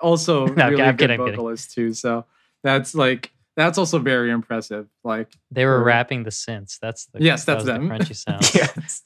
also 0.00 0.46
No, 0.54 0.66
I'm 0.66 0.70
really 0.70 0.76
kidding, 0.76 0.96
good 0.96 1.10
I'm 1.10 1.18
kidding. 1.18 1.34
vocalists 1.34 1.74
too. 1.74 1.92
So 1.94 2.26
that's 2.62 2.94
like 2.94 3.32
that's 3.56 3.76
also 3.76 3.98
very 3.98 4.30
impressive. 4.30 4.86
Like 5.02 5.32
They 5.50 5.64
were 5.66 5.82
rapping 5.82 6.22
the 6.22 6.30
synths. 6.30 6.78
That's 6.78 7.06
the 7.06 7.20
Yes, 7.20 7.44
that's 7.44 7.64
was 7.64 7.66
them. 7.66 7.88
The 7.88 7.94
crunchy 7.94 8.14
sound. 8.14 8.42
yes. 8.54 9.02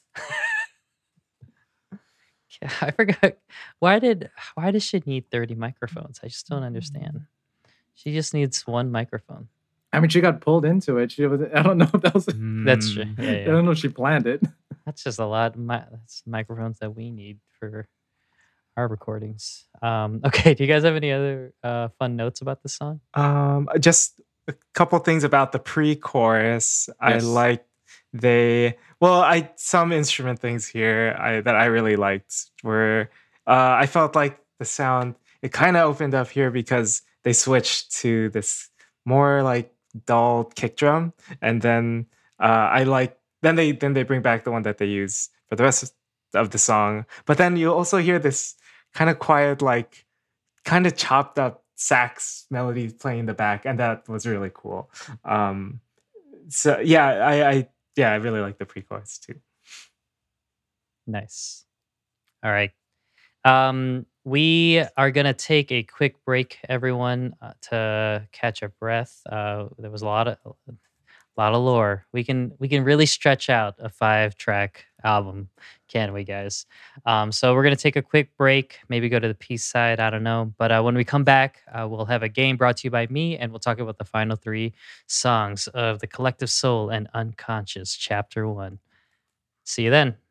Yeah, 2.61 2.69
I 2.81 2.91
forgot. 2.91 3.37
Why 3.79 3.97
did 3.99 4.29
why 4.53 4.69
does 4.69 4.83
she 4.83 5.01
need 5.07 5.29
thirty 5.31 5.55
microphones? 5.55 6.19
I 6.23 6.27
just 6.27 6.47
don't 6.47 6.63
understand. 6.63 7.21
She 7.95 8.13
just 8.13 8.33
needs 8.33 8.65
one 8.65 8.91
microphone. 8.91 9.47
I 9.91 9.99
mean, 9.99 10.09
she 10.09 10.21
got 10.21 10.41
pulled 10.41 10.65
into 10.65 10.97
it. 10.97 11.11
She 11.11 11.25
was. 11.27 11.41
I 11.53 11.61
don't 11.61 11.77
know 11.77 11.89
if 11.93 12.01
that 12.01 12.13
was. 12.13 12.25
That's 12.25 12.93
true. 12.93 13.05
Mm. 13.05 13.19
Yeah, 13.19 13.51
I 13.51 13.53
don't 13.53 13.65
know 13.65 13.71
if 13.71 13.77
she 13.77 13.89
planned 13.89 14.25
it. 14.25 14.41
That's 14.85 15.03
just 15.03 15.19
a 15.19 15.25
lot. 15.25 15.57
Mi- 15.57 15.85
that's 15.91 16.23
microphones 16.25 16.79
that 16.79 16.95
we 16.95 17.11
need 17.11 17.39
for 17.59 17.87
our 18.75 18.87
recordings. 18.87 19.65
Um, 19.81 20.21
okay. 20.25 20.53
Do 20.53 20.63
you 20.63 20.67
guys 20.67 20.83
have 20.83 20.95
any 20.95 21.11
other 21.11 21.53
uh, 21.63 21.89
fun 21.99 22.15
notes 22.15 22.41
about 22.41 22.63
this 22.63 22.73
song? 22.73 23.01
Um, 23.13 23.69
just 23.79 24.19
a 24.47 24.53
couple 24.73 24.97
things 24.99 25.23
about 25.23 25.51
the 25.51 25.59
pre-chorus. 25.59 26.89
I 26.99 27.19
like 27.19 27.65
they 28.11 28.77
well, 28.99 29.21
I 29.21 29.51
some 29.55 29.91
instrument 29.91 30.39
things 30.39 30.67
here 30.67 31.15
I 31.19 31.41
that 31.41 31.55
I 31.55 31.65
really 31.65 31.95
liked 31.95 32.51
were 32.63 33.09
uh, 33.47 33.75
I 33.79 33.85
felt 33.85 34.15
like 34.15 34.39
the 34.59 34.65
sound 34.65 35.15
it 35.41 35.51
kind 35.51 35.77
of 35.77 35.89
opened 35.89 36.15
up 36.15 36.29
here 36.29 36.51
because 36.51 37.01
they 37.23 37.33
switched 37.33 37.91
to 38.01 38.29
this 38.29 38.69
more 39.05 39.43
like 39.43 39.73
dull 40.05 40.45
kick 40.45 40.77
drum, 40.77 41.13
and 41.41 41.61
then 41.61 42.05
uh, 42.39 42.69
I 42.71 42.83
like 42.83 43.17
then 43.41 43.55
they 43.55 43.71
then 43.71 43.93
they 43.93 44.03
bring 44.03 44.21
back 44.21 44.43
the 44.43 44.51
one 44.51 44.63
that 44.63 44.77
they 44.77 44.85
use 44.87 45.29
for 45.49 45.55
the 45.55 45.63
rest 45.63 45.93
of 46.33 46.49
the 46.49 46.57
song. 46.57 47.05
But 47.25 47.37
then 47.37 47.57
you 47.57 47.73
also 47.73 47.97
hear 47.97 48.19
this 48.19 48.55
kind 48.93 49.09
of 49.09 49.19
quiet 49.19 49.61
like 49.61 50.05
kind 50.65 50.87
of 50.87 50.95
chopped 50.95 51.39
up 51.39 51.63
sax 51.75 52.45
melody 52.49 52.89
playing 52.89 53.19
in 53.19 53.25
the 53.25 53.33
back, 53.33 53.65
and 53.65 53.79
that 53.79 54.07
was 54.07 54.25
really 54.25 54.51
cool. 54.53 54.89
Um, 55.25 55.81
so 56.49 56.79
yeah, 56.79 57.05
I, 57.05 57.49
I 57.49 57.69
yeah, 57.95 58.11
I 58.11 58.15
really 58.15 58.39
like 58.39 58.57
the 58.57 58.65
pre-chorus 58.65 59.19
too. 59.19 59.35
Nice. 61.05 61.65
All 62.43 62.51
right. 62.51 62.71
Um, 63.45 64.05
we 64.23 64.83
are 64.97 65.11
gonna 65.11 65.33
take 65.33 65.71
a 65.71 65.83
quick 65.83 66.23
break, 66.25 66.59
everyone, 66.69 67.33
uh, 67.41 67.53
to 67.69 68.27
catch 68.31 68.61
a 68.61 68.69
breath. 68.69 69.21
Uh, 69.29 69.67
there 69.77 69.91
was 69.91 70.01
a 70.01 70.05
lot 70.05 70.27
of 70.27 70.37
a 71.37 71.41
lot 71.41 71.53
of 71.53 71.63
lore. 71.63 72.05
We 72.13 72.23
can 72.23 72.53
we 72.59 72.67
can 72.67 72.83
really 72.83 73.05
stretch 73.05 73.49
out 73.49 73.75
a 73.79 73.89
five 73.89 74.35
track 74.35 74.85
album, 75.03 75.49
can 75.87 76.13
we, 76.13 76.23
guys? 76.23 76.65
Um, 77.05 77.31
so 77.31 77.53
we're 77.53 77.63
gonna 77.63 77.75
take 77.75 77.95
a 77.95 78.01
quick 78.01 78.35
break, 78.37 78.79
maybe 78.89 79.09
go 79.09 79.19
to 79.19 79.27
the 79.27 79.33
peace 79.35 79.65
side. 79.65 79.99
I 79.99 80.09
don't 80.09 80.23
know, 80.23 80.53
but 80.57 80.71
uh, 80.71 80.81
when 80.83 80.95
we 80.95 81.03
come 81.03 81.23
back, 81.23 81.61
uh, 81.73 81.87
we'll 81.87 82.05
have 82.05 82.23
a 82.23 82.29
game 82.29 82.57
brought 82.57 82.77
to 82.77 82.87
you 82.87 82.91
by 82.91 83.07
me, 83.07 83.37
and 83.37 83.51
we'll 83.51 83.59
talk 83.59 83.79
about 83.79 83.97
the 83.97 84.05
final 84.05 84.35
three 84.37 84.73
songs 85.07 85.67
of 85.69 85.99
the 85.99 86.07
collective 86.07 86.49
soul 86.51 86.89
and 86.89 87.09
unconscious, 87.13 87.95
chapter 87.95 88.47
one. 88.47 88.79
See 89.65 89.83
you 89.83 89.91
then. 89.91 90.22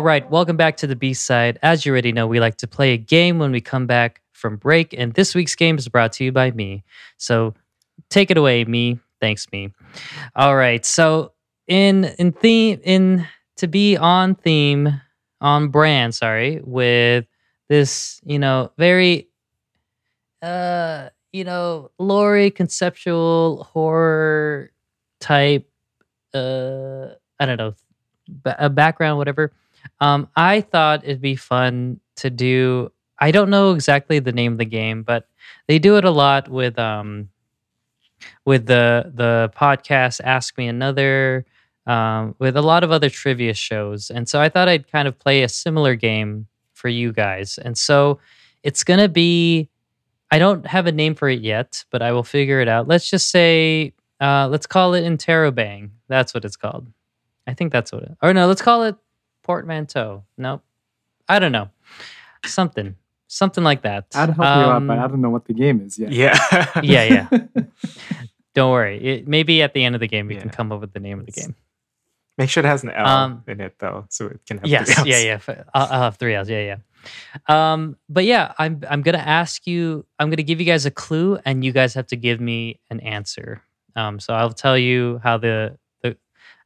All 0.00 0.06
right, 0.06 0.30
welcome 0.30 0.56
back 0.56 0.78
to 0.78 0.86
the 0.86 0.96
B 0.96 1.12
side. 1.12 1.58
As 1.62 1.84
you 1.84 1.92
already 1.92 2.10
know, 2.10 2.26
we 2.26 2.40
like 2.40 2.56
to 2.56 2.66
play 2.66 2.94
a 2.94 2.96
game 2.96 3.38
when 3.38 3.52
we 3.52 3.60
come 3.60 3.86
back 3.86 4.22
from 4.32 4.56
break, 4.56 4.94
and 4.94 5.12
this 5.12 5.34
week's 5.34 5.54
game 5.54 5.76
is 5.76 5.90
brought 5.90 6.10
to 6.14 6.24
you 6.24 6.32
by 6.32 6.52
me. 6.52 6.84
So 7.18 7.52
take 8.08 8.30
it 8.30 8.38
away, 8.38 8.64
me. 8.64 8.98
Thanks, 9.20 9.46
me. 9.52 9.74
All 10.34 10.56
right, 10.56 10.86
so 10.86 11.32
in 11.68 12.06
in 12.18 12.32
theme 12.32 12.80
in 12.82 13.26
to 13.56 13.68
be 13.68 13.98
on 13.98 14.36
theme 14.36 15.02
on 15.42 15.68
brand, 15.68 16.14
sorry, 16.14 16.62
with 16.64 17.26
this, 17.68 18.22
you 18.24 18.38
know, 18.38 18.72
very 18.78 19.28
uh, 20.40 21.10
you 21.30 21.44
know, 21.44 21.90
Lori 21.98 22.50
conceptual 22.50 23.64
horror 23.64 24.70
type 25.20 25.70
uh 26.32 27.08
I 27.38 27.44
don't 27.44 27.58
know, 27.58 27.74
a 28.46 28.70
background 28.70 29.18
whatever. 29.18 29.52
Um, 30.00 30.28
I 30.36 30.60
thought 30.62 31.04
it'd 31.04 31.20
be 31.20 31.36
fun 31.36 32.00
to 32.16 32.30
do. 32.30 32.92
I 33.18 33.30
don't 33.30 33.50
know 33.50 33.72
exactly 33.72 34.18
the 34.18 34.32
name 34.32 34.52
of 34.52 34.58
the 34.58 34.64
game, 34.64 35.02
but 35.02 35.28
they 35.66 35.78
do 35.78 35.96
it 35.96 36.04
a 36.04 36.10
lot 36.10 36.48
with 36.48 36.78
um, 36.78 37.28
with 38.44 38.66
the 38.66 39.12
the 39.14 39.52
podcast 39.56 40.20
Ask 40.24 40.56
Me 40.56 40.68
Another, 40.68 41.44
um, 41.86 42.34
with 42.38 42.56
a 42.56 42.62
lot 42.62 42.84
of 42.84 42.90
other 42.90 43.10
trivia 43.10 43.54
shows, 43.54 44.10
and 44.10 44.28
so 44.28 44.40
I 44.40 44.48
thought 44.48 44.68
I'd 44.68 44.90
kind 44.90 45.06
of 45.06 45.18
play 45.18 45.42
a 45.42 45.48
similar 45.48 45.94
game 45.94 46.46
for 46.72 46.88
you 46.88 47.12
guys, 47.12 47.58
and 47.58 47.76
so 47.76 48.20
it's 48.62 48.84
gonna 48.84 49.08
be. 49.08 49.68
I 50.32 50.38
don't 50.38 50.64
have 50.64 50.86
a 50.86 50.92
name 50.92 51.16
for 51.16 51.28
it 51.28 51.40
yet, 51.40 51.84
but 51.90 52.02
I 52.02 52.12
will 52.12 52.22
figure 52.22 52.60
it 52.60 52.68
out. 52.68 52.86
Let's 52.86 53.10
just 53.10 53.30
say, 53.30 53.94
uh, 54.20 54.46
let's 54.48 54.64
call 54.64 54.94
it 54.94 55.02
Interrobang. 55.02 55.90
That's 56.06 56.32
what 56.32 56.44
it's 56.44 56.56
called. 56.56 56.86
I 57.48 57.54
think 57.54 57.72
that's 57.72 57.90
what 57.90 58.04
it. 58.04 58.16
Or 58.22 58.32
no, 58.32 58.46
let's 58.46 58.62
call 58.62 58.84
it 58.84 58.94
portmanteau. 59.50 60.24
Nope. 60.38 60.62
I 61.28 61.38
don't 61.38 61.52
know. 61.52 61.68
Something. 62.46 62.96
Something 63.28 63.62
like 63.64 63.82
that. 63.82 64.06
I'd 64.14 64.30
help 64.30 64.38
you 64.38 64.44
out, 64.44 64.86
but 64.86 64.98
I 64.98 65.04
Um, 65.04 65.10
don't 65.10 65.20
know 65.20 65.30
what 65.30 65.44
the 65.46 65.54
game 65.54 65.80
is 65.86 65.98
yet. 65.98 66.10
Yeah. 66.12 66.36
Yeah, 66.82 67.04
yeah. 67.04 67.28
Don't 68.54 68.70
worry. 68.72 68.96
It, 69.02 69.28
maybe 69.28 69.62
at 69.62 69.72
the 69.74 69.84
end 69.84 69.94
of 69.94 70.00
the 70.00 70.08
game 70.08 70.26
we 70.26 70.34
can 70.36 70.50
come 70.50 70.72
up 70.72 70.80
with 70.80 70.92
the 70.92 70.98
name 71.00 71.20
of 71.20 71.26
the 71.26 71.32
game. 71.32 71.54
Make 72.36 72.50
sure 72.50 72.64
it 72.64 72.66
has 72.66 72.82
an 72.82 72.90
L 72.90 73.06
Um, 73.06 73.44
in 73.46 73.60
it 73.60 73.74
though, 73.78 74.06
so 74.08 74.26
it 74.26 74.40
can 74.46 74.58
have 74.58 74.66
Yes. 74.66 74.92
three 74.98 75.10
Yeah, 75.10 75.16
Ls. 75.18 75.24
yeah. 75.24 75.54
f- 75.54 75.64
I'll, 75.74 75.86
I'll 75.92 76.02
have 76.02 76.16
three 76.16 76.34
L's. 76.34 76.48
Yeah, 76.50 76.62
yeah. 76.74 76.76
Um, 77.46 77.96
but 78.08 78.24
yeah, 78.24 78.52
I'm 78.58 78.82
I'm 78.90 79.02
gonna 79.02 79.18
ask 79.18 79.66
you. 79.66 80.04
I'm 80.18 80.30
gonna 80.30 80.42
give 80.42 80.58
you 80.60 80.66
guys 80.66 80.84
a 80.86 80.90
clue, 80.90 81.38
and 81.44 81.64
you 81.64 81.72
guys 81.72 81.94
have 81.94 82.06
to 82.08 82.16
give 82.16 82.40
me 82.40 82.80
an 82.90 83.00
answer. 83.00 83.62
Um, 83.94 84.18
so 84.20 84.34
I'll 84.34 84.52
tell 84.52 84.76
you 84.76 85.20
how 85.22 85.38
the 85.38 85.76
the 85.76 85.78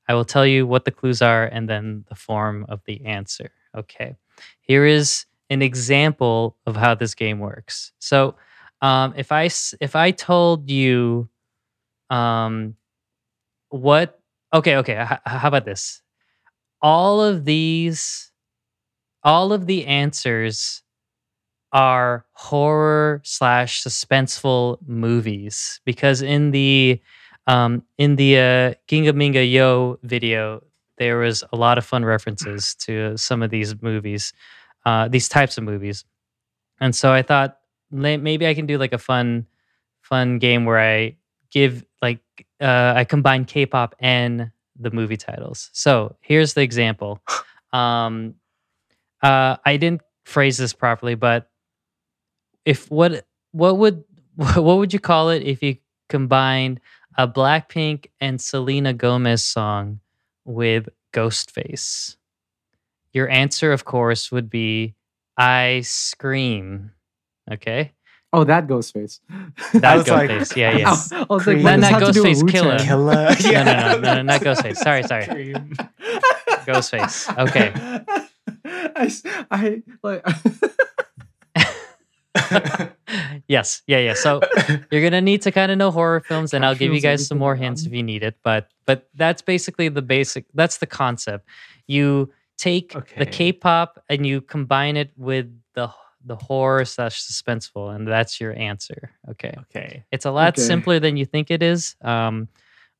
I 0.09 0.15
will 0.15 0.25
tell 0.25 0.47
you 0.47 0.67
what 0.67 0.85
the 0.85 0.91
clues 0.91 1.23
are, 1.23 1.47
and 1.47 1.69
then 1.69 2.05
the 2.09 2.15
form 2.15 2.67
of 2.69 2.81
the 2.87 3.05
answer. 3.05 3.51
Okay. 3.77 4.17
Here 4.61 4.85
is 4.87 5.27
an 5.51 5.63
example 5.63 6.57
of 6.67 6.77
how 6.77 6.95
this 6.95 7.15
game 7.15 7.39
works. 7.39 7.93
So, 7.99 8.37
um, 8.83 9.15
if 9.17 9.33
I 9.33 9.49
if 9.81 9.97
I 9.97 10.11
told 10.11 10.71
you, 10.71 11.29
um, 12.11 12.77
what? 13.71 14.21
Okay, 14.53 14.77
okay. 14.77 15.01
h- 15.01 15.19
how 15.25 15.49
about 15.49 15.65
this? 15.65 16.03
All 16.83 17.23
of 17.23 17.45
these, 17.45 18.31
all 19.23 19.53
of 19.53 19.67
the 19.67 19.87
answers 19.87 20.83
are 21.73 22.25
horror 22.33 23.21
slash 23.25 23.83
suspenseful 23.83 24.79
movies 24.87 25.81
because 25.85 26.23
in 26.23 26.53
the 26.53 27.01
um, 27.47 27.83
in 27.99 28.17
the 28.17 28.37
uh, 28.37 28.75
Ginga 28.89 29.13
Minga 29.13 29.51
Yo 29.51 29.99
video, 30.03 30.63
there 30.99 31.19
was 31.19 31.45
a 31.53 31.57
lot 31.57 31.79
of 31.79 31.85
fun 31.85 32.05
references 32.05 32.75
to 32.77 33.17
some 33.17 33.43
of 33.43 33.51
these 33.51 33.81
movies, 33.83 34.33
uh, 34.87 35.09
these 35.09 35.29
types 35.29 35.59
of 35.59 35.65
movies, 35.65 36.05
and 36.81 36.95
so 36.95 37.13
I 37.13 37.23
thought 37.23 37.59
maybe 37.91 38.47
I 38.47 38.55
can 38.55 38.67
do 38.67 38.79
like 38.79 38.93
a 38.93 38.99
fun, 38.99 39.47
fun 40.03 40.39
game 40.39 40.65
where 40.65 40.79
I 40.79 41.17
give 41.51 41.85
like 42.03 42.21
uh, 42.61 42.95
I 42.97 43.05
combine 43.05 43.45
K-pop 43.45 43.95
and 44.01 44.51
the 44.79 44.91
movie 44.91 45.17
titles. 45.17 45.71
So 45.73 46.17
here's 46.21 46.55
the 46.55 46.63
example. 46.63 47.21
Um, 47.73 48.37
uh, 49.21 49.57
I 49.65 49.79
didn't 49.79 50.03
phrase 50.25 50.59
this 50.59 50.73
properly, 50.73 51.17
but 51.17 51.51
if 52.65 52.91
what 52.91 53.27
what 53.53 53.79
would 53.79 54.05
what 54.37 54.79
would 54.79 54.93
you 54.93 55.01
call 55.01 55.31
it 55.31 55.43
if 55.43 55.63
you 55.63 55.77
combined 56.09 56.81
a 57.17 57.29
Blackpink 57.29 58.07
and 58.21 58.41
Selena 58.41 58.93
Gomez 58.93 59.45
song 59.45 60.01
with 60.45 60.89
Ghostface? 61.13 62.17
Your 63.13 63.29
answer, 63.29 63.71
of 63.73 63.85
course, 63.85 64.33
would 64.33 64.51
be 64.51 64.95
I 65.37 65.83
Scream. 65.85 66.91
Okay, 67.51 67.93
Oh, 68.33 68.43
that 68.43 68.67
Ghostface. 68.67 69.21
that 69.75 69.95
was 69.97 70.09
like- 70.09 70.29
Ghostface. 70.31 70.57
yeah, 70.57 70.77
yeah. 70.77 70.89
I 70.89 70.91
was 70.91 71.13
like, 71.13 71.29
Cream. 71.43 71.63
what 71.63 71.79
Not- 71.79 71.81
not 71.81 71.91
that 72.01 72.07
have 72.07 72.09
to 72.09 72.13
do 72.15 72.23
with 72.25 72.43
Ghostface 72.43 72.51
Killah. 72.51 72.73
Wu-Tang? 72.73 72.87
Killer. 72.87 73.37
No, 73.53 73.65
no, 73.65 73.75
no, 73.75 73.99
no, 74.01 74.15
no, 74.15 74.23
not 74.23 74.41
Ghostface. 74.41 74.77
Sorry, 74.77 75.03
sorry. 75.05 75.27
Cream. 75.27 75.75
Ghostface. 76.67 77.29
Okay. 77.39 77.73
I, 78.97 79.11
I 79.51 79.83
like. 80.03 80.25
Yes, 83.49 83.83
yeah, 83.87 83.99
yeah. 83.99 84.15
So 84.15 84.41
you're 84.91 85.03
gonna 85.03 85.21
need 85.21 85.43
to 85.43 85.53
kind 85.53 85.71
of 85.73 85.79
know 85.79 85.91
horror 85.91 86.21
films, 86.21 86.55
and 86.55 86.65
I'll 86.65 86.75
give 86.75 86.93
you 86.93 87.01
guys 87.01 87.27
some 87.27 87.39
more 87.39 87.57
hints 87.57 87.85
if 87.87 87.93
you 87.93 88.03
need 88.03 88.23
it. 88.23 88.37
But 88.43 88.69
but 88.87 89.09
that's 89.15 89.43
basically 89.43 89.89
the 89.89 90.03
basic. 90.03 90.47
That's 90.55 90.79
the 90.79 90.87
concept. 90.87 91.49
You 91.87 92.33
take 92.57 92.95
the 93.19 93.27
K-pop 93.27 94.03
and 94.09 94.25
you 94.27 94.41
combine 94.41 94.97
it 94.97 95.11
with 95.17 95.47
the 95.75 95.91
the 96.27 96.37
horror 96.37 96.85
slash 96.85 97.21
suspenseful, 97.23 97.95
and 97.95 98.09
that's 98.09 98.41
your 98.41 98.55
answer. 98.57 99.11
Okay, 99.31 99.55
okay. 99.63 100.05
it's 100.11 100.25
a 100.25 100.31
lot 100.31 100.55
Okay. 100.55 100.63
simpler 100.63 100.99
than 100.99 101.17
you 101.17 101.27
think 101.27 101.51
it 101.51 101.63
is. 101.63 101.97
Um, 102.03 102.49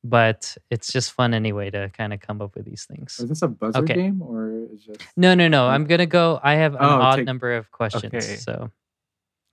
but 0.03 0.55
it's 0.69 0.93
just 0.93 1.13
fun 1.13 1.33
anyway 1.33 1.71
to 1.71 1.89
kind 1.97 2.13
of 2.13 2.19
come 2.19 2.39
up 2.39 2.53
with 2.55 2.63
these 2.65 2.85
things. 2.85 3.19
Is 3.19 3.27
this 3.27 3.41
a 3.41 3.47
buzzer 3.47 3.79
Okay. 3.79 3.95
game 3.95 4.21
or 4.21 4.51
is 4.71 4.83
just? 4.85 5.01
No, 5.17 5.33
no, 5.33 5.47
no. 5.47 5.65
I'm 5.65 5.85
gonna 5.85 6.05
go. 6.05 6.39
I 6.43 6.53
have 6.55 6.73
an 6.75 6.79
Oh, 6.83 7.01
odd 7.01 7.15
take- 7.15 7.25
number 7.25 7.53
of 7.55 7.71
questions. 7.71 8.13
Okay. 8.13 8.19
So, 8.35 8.69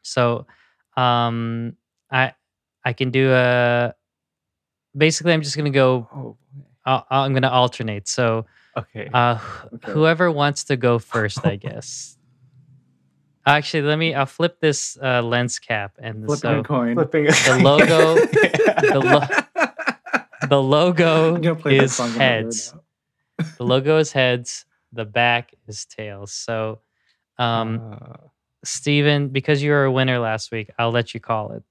so, 0.02 0.46
um, 0.96 1.76
I 2.10 2.34
I 2.84 2.92
can 2.92 3.10
do 3.10 3.32
a. 3.32 3.94
Basically, 4.96 5.32
I'm 5.32 5.42
just 5.42 5.56
gonna 5.56 5.70
go. 5.70 6.08
Oh, 6.14 6.36
I'll, 6.84 7.06
I'm 7.10 7.32
gonna 7.32 7.48
alternate. 7.48 8.08
So, 8.08 8.44
Okay. 8.76 9.08
uh, 9.14 9.36
wh- 9.36 9.66
Okay. 9.74 9.92
whoever 9.92 10.30
wants 10.30 10.64
to 10.64 10.76
go 10.76 10.98
first, 10.98 11.46
I 11.46 11.56
guess. 11.66 12.18
Actually, 13.46 13.82
let 13.84 13.96
me. 13.98 14.14
I'll 14.14 14.26
flip 14.26 14.60
this 14.60 14.96
uh, 15.02 15.22
lens 15.22 15.58
cap, 15.58 15.94
and 15.98 16.24
flipping 16.26 16.38
so 16.40 16.60
a 16.60 16.64
coin. 16.64 16.94
Flipping 16.94 17.24
the 17.24 17.60
logo- 17.62 18.14
the 18.16 19.00
lo- 19.04 19.66
the 20.48 20.62
logo 20.62 21.34
I'm 21.36 21.40
gonna 21.40 21.54
play 21.56 21.78
that 21.78 21.84
is 21.84 21.94
song 21.96 22.08
in 22.12 22.18
my 22.18 22.24
ear 22.24 22.28
heads. 22.42 22.74
The 23.58 23.64
logo 23.64 23.98
is 23.98 24.12
heads. 24.12 24.64
The 24.92 25.04
back 25.06 25.54
is 25.66 25.86
tails. 25.86 26.32
So, 26.32 26.80
um, 27.38 27.80
Uh, 28.00 28.16
Steven, 28.64 29.28
because 29.28 29.62
you 29.62 29.72
were 29.72 29.84
a 29.84 29.92
winner 29.92 30.18
last 30.18 30.52
week, 30.52 30.70
I'll 30.78 30.92
let 30.92 31.14
you 31.14 31.20
call 31.20 31.52
it. 31.52 31.64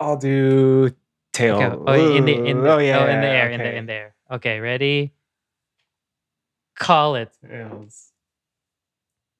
I'll 0.00 0.16
do 0.16 0.90
tail. 1.32 1.56
Okay. 1.56 1.76
Oh, 1.86 2.16
in 2.16 2.24
the 2.24 2.34
in 2.34 2.62
the, 2.62 2.74
oh, 2.74 2.78
yeah, 2.78 2.98
oh, 2.98 3.08
in 3.08 3.20
the 3.20 3.26
air, 3.26 3.50
in 3.50 3.60
the 3.60 3.68
okay. 3.68 3.76
in 3.78 3.86
there. 3.86 4.14
Okay, 4.30 4.60
ready? 4.60 5.12
Call 6.76 7.14
it. 7.14 7.30
Tails. 7.46 8.10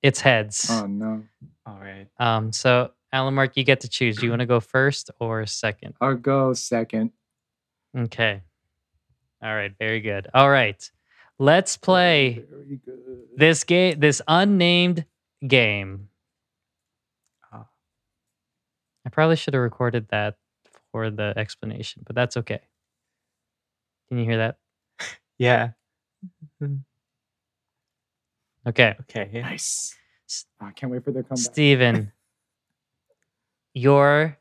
It's 0.02 0.20
heads. 0.20 0.68
Oh 0.70 0.86
no! 0.86 1.24
All 1.66 1.78
right. 1.80 2.06
Um, 2.18 2.52
so 2.52 2.90
Alan 3.12 3.34
Mark, 3.34 3.56
you 3.56 3.64
get 3.64 3.80
to 3.80 3.88
choose. 3.88 4.16
Do 4.16 4.26
you 4.26 4.30
want 4.30 4.40
to 4.40 4.46
go 4.46 4.60
first 4.60 5.10
or 5.18 5.46
second? 5.46 5.94
I'll 6.00 6.14
go 6.14 6.52
second. 6.52 7.12
Okay. 7.96 8.42
All 9.42 9.54
right, 9.54 9.72
very 9.78 10.00
good. 10.00 10.28
All 10.34 10.50
right. 10.50 10.90
Let's 11.38 11.76
play 11.76 12.44
Very 12.48 12.80
good. 12.84 13.28
this 13.36 13.64
game, 13.64 13.98
this 13.98 14.22
unnamed 14.26 15.04
game. 15.46 16.08
I 19.06 19.10
probably 19.10 19.36
should 19.36 19.54
have 19.54 19.62
recorded 19.62 20.08
that 20.08 20.36
for 20.92 21.10
the 21.10 21.34
explanation, 21.36 22.02
but 22.06 22.14
that's 22.16 22.36
okay. 22.38 22.60
Can 24.08 24.18
you 24.18 24.24
hear 24.24 24.38
that? 24.38 24.56
Yeah. 25.38 25.70
Mm-hmm. 26.62 26.76
Okay. 28.66 28.94
Okay. 29.02 29.28
Yeah. 29.32 29.42
Nice. 29.42 29.94
I 30.60 30.70
can't 30.70 30.90
wait 30.90 31.04
for 31.04 31.10
their 31.10 31.22
comeback. 31.22 31.38
Steven, 31.38 32.12
your 33.74 34.38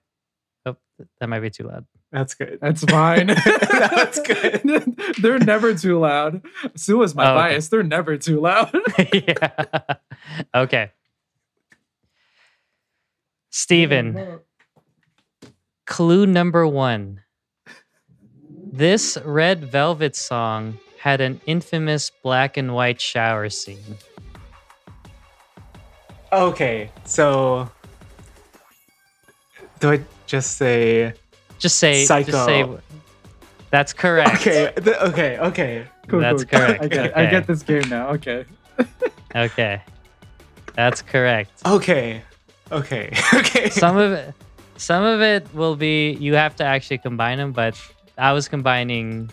oh, 0.66 0.78
that 1.20 1.28
might 1.28 1.42
be 1.42 1.50
too 1.50 1.68
loud. 1.68 1.86
That's 2.12 2.36
good. 2.36 2.60
That's 2.62 2.84
fine. 2.86 3.28
That's 3.72 4.20
good. 4.28 4.96
They're 5.22 5.40
never 5.40 5.74
too 5.74 6.00
loud. 6.00 6.44
Sue 6.76 7.02
is 7.04 7.16
my 7.16 7.26
Oh, 7.26 7.32
okay. 7.38 7.54
bias. 7.54 7.70
They're 7.70 7.84
never 7.84 8.18
too 8.18 8.40
loud. 8.40 8.72
yeah. 9.12 9.80
Okay. 10.56 10.92
Steven, 13.50 14.40
clue 15.86 16.26
number 16.26 16.66
one. 16.68 17.22
This 18.72 19.18
Red 19.24 19.66
Velvet 19.66 20.16
song 20.16 20.80
had 21.00 21.22
an 21.22 21.40
infamous 21.46 22.10
black 22.24 22.58
and 22.58 22.74
white 22.74 23.00
shower 23.00 23.50
scene. 23.50 23.98
Okay, 26.32 26.90
so 27.06 27.70
do 29.80 29.92
I 29.92 30.02
just 30.26 30.58
say 30.58 31.14
Just 31.60 31.78
say, 31.78 32.06
Psycho. 32.06 32.32
just 32.32 32.46
say. 32.46 32.66
That's 33.70 33.94
correct. 33.94 34.36
okay? 34.36 34.74
th- 34.76 34.98
okay, 34.98 35.38
okay. 35.40 35.88
Cool, 36.08 36.20
That's 36.22 36.44
cool. 36.44 36.60
correct. 36.60 36.84
I 36.84 36.88
get, 36.88 37.18
I 37.18 37.26
get 37.28 37.48
this 37.48 37.64
game 37.64 37.88
now. 37.90 38.10
Okay. 38.10 38.46
Okay. 39.36 39.82
That's 40.76 41.02
correct. 41.02 41.52
Okay. 41.66 42.22
Okay. 42.72 43.12
Okay. 43.34 43.70
Some 43.70 43.98
of 43.98 44.12
it, 44.12 44.34
some 44.78 45.04
of 45.04 45.22
it 45.22 45.48
will 45.54 45.76
be 45.76 46.14
you 46.14 46.36
have 46.36 46.56
to 46.58 46.64
actually 46.64 46.98
combine 46.98 47.38
them, 47.38 47.52
but 47.52 47.80
I 48.18 48.34
was 48.34 48.48
combining 48.48 49.30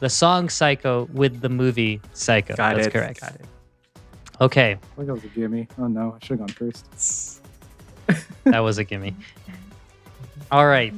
the 0.00 0.08
song 0.08 0.48
Psycho 0.48 1.08
with 1.12 1.40
the 1.40 1.48
movie 1.48 2.00
Psycho. 2.12 2.54
Got 2.56 2.76
That's 2.76 2.88
it. 2.88 2.92
correct. 2.92 3.20
Got 3.20 3.34
it. 3.36 3.44
Okay, 4.40 4.72
I 4.72 4.96
think 4.96 5.06
that 5.06 5.14
was 5.14 5.24
a 5.24 5.28
gimme. 5.28 5.66
Oh 5.78 5.86
no, 5.86 6.16
I 6.20 6.24
should 6.24 6.38
have 6.38 6.48
gone 6.48 6.72
first. 6.72 7.42
that 8.44 8.60
was 8.60 8.78
a 8.78 8.84
gimme. 8.84 9.16
All 10.50 10.66
right. 10.66 10.92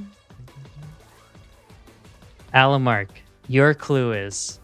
Alamark, 2.55 3.09
your 3.47 3.75
clue 3.75 4.13
is 4.13 4.59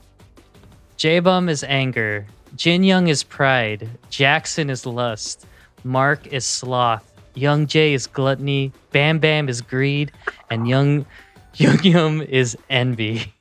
Jaebum 0.96 1.48
is 1.48 1.62
anger, 1.64 2.26
Jin 2.56 2.82
Young 2.82 3.08
is 3.08 3.22
pride, 3.22 3.88
Jackson 4.10 4.70
is 4.70 4.86
lust, 4.86 5.46
Mark 5.84 6.26
is 6.28 6.44
sloth, 6.44 7.13
Young 7.34 7.66
J 7.66 7.94
is 7.94 8.06
gluttony, 8.06 8.72
Bam 8.92 9.18
Bam 9.18 9.48
is 9.48 9.60
greed, 9.60 10.12
and 10.50 10.68
Young 10.68 11.04
Yugyeom 11.56 12.26
is 12.28 12.56
envy. 12.70 13.32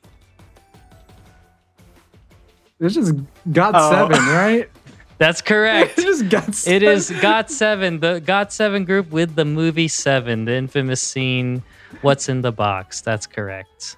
This 2.79 2.97
is 2.97 3.11
got 3.51 3.73
Oh. 3.75 3.91
seven, 3.91 4.25
right? 4.33 4.69
That's 5.19 5.41
correct. 5.41 5.97
it 5.99 6.03
just 6.03 6.29
got 6.29 6.53
seven. 6.55 6.75
It 6.75 6.83
is 6.83 7.11
Got 7.21 7.49
Seven, 7.49 7.99
the 7.99 8.19
Got 8.19 8.51
Seven 8.51 8.83
group 8.83 9.11
with 9.11 9.35
the 9.35 9.45
movie 9.45 9.87
Seven, 9.87 10.45
the 10.45 10.53
infamous 10.53 11.01
scene, 11.01 11.63
What's 12.01 12.27
in 12.27 12.41
the 12.41 12.51
Box. 12.51 12.99
That's 12.99 13.25
correct. 13.27 13.95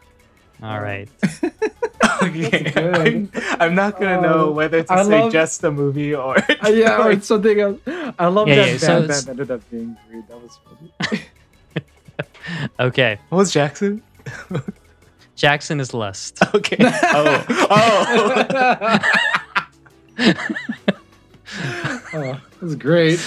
All 0.64 0.80
right. 0.80 1.10
Okay. 2.22 2.72
I'm, 2.76 3.30
I'm 3.60 3.76
not 3.76 4.00
gonna 4.00 4.22
know 4.22 4.46
Oh, 4.48 4.52
whether 4.52 4.82
to 4.84 4.94
I 4.94 5.04
say 5.04 5.22
love- 5.22 5.32
just 5.34 5.62
the 5.62 5.72
movie 5.72 6.16
or 6.16 6.38
Uh, 6.64 6.70
yeah, 6.70 7.04
or 7.06 7.20
something 7.20 7.60
else. 7.60 7.80
I 8.18 8.28
love 8.28 8.48
Yeah, 8.48 8.56
that 8.56 8.72
yeah, 8.72 8.78
so 8.78 8.88
Bam 8.88 9.04
it's- 9.04 9.28
ended 9.28 9.52
up 9.52 9.62
being 9.70 9.98
great. 10.10 10.28
That 10.30 10.42
was 10.42 10.58
funny. 10.64 11.22
Okay. 12.80 13.20
what 13.30 13.40
was 13.40 13.52
Jackson? 13.52 14.02
Jackson 15.36 15.80
is 15.82 15.94
Lust. 15.94 16.40
Okay. 16.56 16.78
Oh. 16.80 17.46
Oh. 17.70 19.00
oh, 22.14 22.22
that 22.22 22.42
was 22.62 22.76
great. 22.76 23.20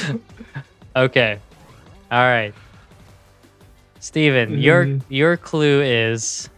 Okay. 0.96 1.38
All 2.10 2.18
right. 2.20 2.54
Steven, 4.00 4.58
your 4.58 4.86
Mhm. 4.86 5.02
your 5.08 5.36
clue 5.36 5.82
is 5.82 6.48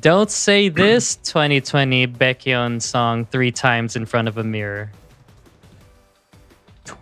don't 0.00 0.30
say 0.30 0.68
this 0.68 1.16
2020 1.16 2.06
Baekhyun 2.08 2.80
song 2.82 3.24
three 3.26 3.50
times 3.52 3.96
in 3.96 4.06
front 4.06 4.28
of 4.28 4.38
a 4.38 4.44
mirror. 4.44 4.90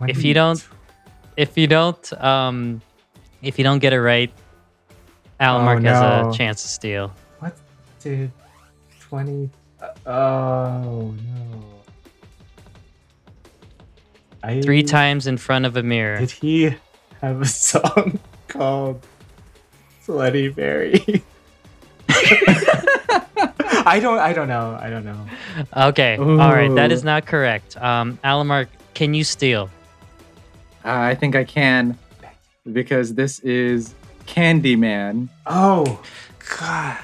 If 0.07 0.23
you 0.23 0.33
don't 0.33 0.65
if 1.35 1.57
you 1.57 1.67
don't 1.67 2.13
um 2.23 2.81
if 3.41 3.57
you 3.57 3.63
don't 3.63 3.79
get 3.79 3.93
it 3.93 4.01
right, 4.01 4.31
Almark 5.39 5.77
Oh, 5.77 5.79
no. 5.79 5.93
has 5.93 6.35
a 6.35 6.37
chance 6.37 6.61
to 6.61 6.67
steal. 6.69 7.13
What 7.39 7.57
did 8.01 8.31
twenty? 9.01 9.49
uh, 9.81 10.09
oh 10.09 11.13
no! 11.13 11.63
I, 14.41 14.61
Three 14.61 14.83
times 14.83 15.27
in 15.27 15.37
front 15.37 15.65
of 15.65 15.75
a 15.77 15.83
mirror. 15.83 16.19
Did 16.19 16.31
he 16.31 16.75
have 17.21 17.41
a 17.41 17.45
song 17.67 18.19
called 18.47 19.05
"Bloody 20.05 20.53
Mary"? 20.55 21.23
I 23.85 23.99
don't. 24.01 24.19
I 24.19 24.33
don't 24.33 24.47
know. 24.47 24.77
I 24.79 24.89
don't 24.89 25.05
know. 25.05 25.25
Okay. 25.89 26.15
All 26.17 26.53
right. 26.53 26.73
That 26.73 26.91
is 26.91 27.03
not 27.03 27.25
correct. 27.25 27.75
Um, 27.77 28.17
Alamark, 28.23 28.67
can 28.93 29.13
you 29.13 29.23
steal? 29.23 29.69
Uh, 30.85 30.91
I 30.91 31.15
think 31.15 31.35
I 31.35 31.43
can 31.43 31.97
because 32.71 33.13
this 33.13 33.39
is 33.39 33.93
Candyman. 34.25 35.29
Oh 35.45 36.01
God! 36.57 36.99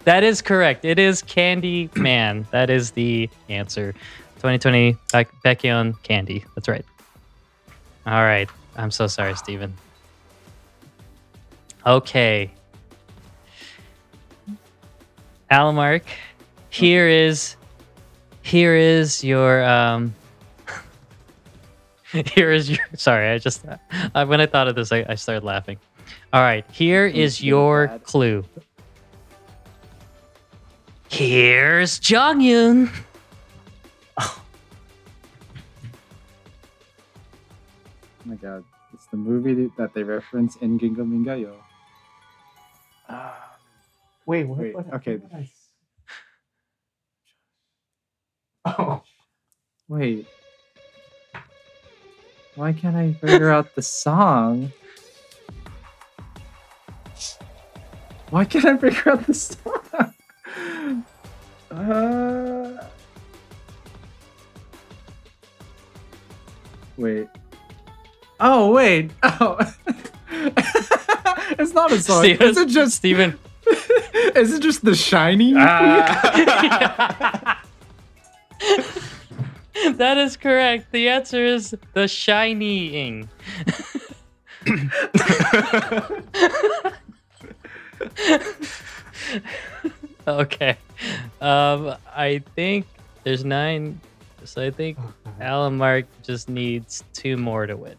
That 0.08 0.24
is 0.24 0.42
correct. 0.42 0.86
It 0.86 1.00
is 1.00 1.22
Candy 1.22 1.90
Man. 1.94 2.48
That 2.52 2.70
is 2.70 2.92
the 2.92 3.30
answer. 3.50 3.92
2020 4.36 4.96
Baekhyun 5.12 6.02
Candy. 6.02 6.46
That's 6.56 6.70
right. 6.70 6.86
All 8.06 8.24
right. 8.24 8.50
I'm 8.78 8.90
so 8.90 9.08
sorry, 9.08 9.36
Steven. 9.36 9.74
Okay. 11.86 12.50
Alamark, 15.52 16.04
here 16.70 17.08
is 17.08 17.56
here 18.42 18.76
is 18.76 19.24
your 19.24 19.64
um 19.64 20.14
here 22.34 22.52
is 22.52 22.70
your 22.70 22.80
sorry, 22.96 23.30
I 23.30 23.38
just 23.38 23.66
uh, 23.66 24.26
when 24.26 24.42
I 24.42 24.46
thought 24.46 24.68
of 24.68 24.76
this 24.76 24.92
I, 24.92 25.06
I 25.08 25.16
started 25.16 25.44
laughing. 25.44 25.78
All 26.34 26.42
right, 26.42 26.66
here 26.72 27.06
is 27.06 27.42
your 27.44 27.88
bad. 27.88 28.04
clue. 28.04 28.44
Here's 31.10 32.00
Jonghyun. 32.00 32.90
Oh 34.20 34.42
my 38.26 38.36
god, 38.36 38.64
it's 38.94 39.06
the 39.08 39.18
movie 39.18 39.72
that 39.78 39.94
they 39.94 40.04
reference 40.04 40.58
in 40.58 40.78
Ginga 40.78 40.98
Minga 40.98 41.42
Yo. 41.42 41.56
Uh, 43.08 43.32
Wait. 44.28 44.44
What, 44.44 44.60
Wait, 44.60 44.76
what- 44.76 44.94
okay. 44.96 45.16
what 45.16 45.32
did 45.32 45.50
Oh. 48.66 49.02
wait. 49.88 50.28
Why 52.56 52.74
can't 52.74 52.98
I 52.98 53.14
figure 53.14 53.50
out 53.50 53.74
the 53.76 53.82
song? 53.82 54.74
Why 58.30 58.44
can't 58.44 58.66
I 58.66 58.76
figure 58.78 59.14
out 59.14 59.26
the 59.26 59.34
song? 59.34 61.06
Uh... 61.72 62.84
Wait. 66.98 67.28
Oh 68.42 68.72
wait. 68.74 69.12
Oh. 69.24 69.58
it's 70.32 71.74
not 71.74 71.92
a 71.94 72.02
song. 72.02 72.24
Steven, 72.24 72.48
Is 72.50 72.58
it 72.58 72.68
just 72.68 72.96
Steven. 72.98 73.40
Is 74.36 74.54
it 74.54 74.62
just 74.62 74.86
the 74.86 74.96
shiny? 74.96 75.54
Ah. 75.56 77.64
that 79.94 80.18
is 80.18 80.36
correct. 80.38 80.92
The 80.92 81.10
answer 81.10 81.46
is 81.46 81.76
the 81.94 82.08
shining. 82.08 83.30
okay. 90.28 90.78
Um, 91.42 91.96
I 92.16 92.42
think 92.56 92.86
there's 93.24 93.46
nine, 93.46 94.00
so 94.44 94.64
I 94.64 94.72
think 94.72 94.98
Alan 95.40 95.78
Mark 95.78 96.06
just 96.24 96.50
needs 96.50 97.04
two 97.14 97.38
more 97.38 97.68
to 97.68 97.78
win. 97.78 97.96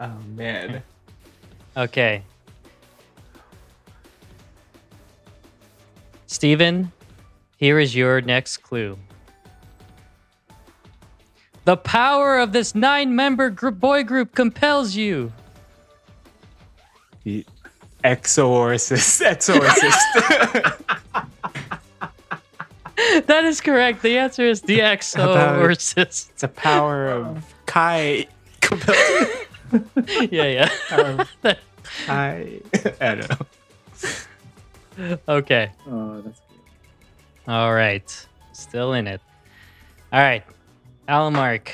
oh 0.00 0.12
man. 0.34 0.82
Okay. 1.76 2.22
Steven, 6.26 6.92
here 7.56 7.78
is 7.78 7.94
your 7.94 8.20
next 8.20 8.58
clue. 8.58 8.98
The 11.64 11.76
power 11.76 12.38
of 12.38 12.52
this 12.52 12.74
nine 12.74 13.14
member 13.16 13.50
group, 13.50 13.80
boy 13.80 14.04
group 14.04 14.34
compels 14.34 14.94
you. 14.94 15.32
The 17.24 17.44
exorcist. 18.04 19.22
Exorcist. 19.22 19.98
That 23.26 23.44
is 23.44 23.60
correct. 23.60 24.02
The 24.02 24.16
answer 24.18 24.46
is 24.46 24.62
the 24.62 24.80
exorcist. 24.80 26.30
it's 26.30 26.42
a 26.42 26.48
power 26.48 27.08
of 27.08 27.54
Kai. 27.66 28.26
compelled- 28.62 28.96
yeah, 30.30 30.44
yeah. 30.44 30.70
Um, 30.90 31.54
I, 32.08 32.60
I 33.00 33.14
don't 33.14 33.28
know. 33.30 33.46
Okay. 35.28 35.70
Oh, 35.86 36.20
that's 36.22 36.40
good. 36.40 37.52
All 37.52 37.74
right. 37.74 38.26
Still 38.52 38.94
in 38.94 39.06
it. 39.06 39.20
All 40.12 40.20
right. 40.20 40.42
Alamark. 41.08 41.68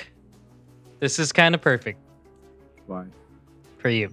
This 1.00 1.18
is 1.18 1.32
kind 1.32 1.54
of 1.54 1.60
perfect 1.60 1.98
Why? 2.86 3.04
for 3.78 3.88
you. 3.88 4.12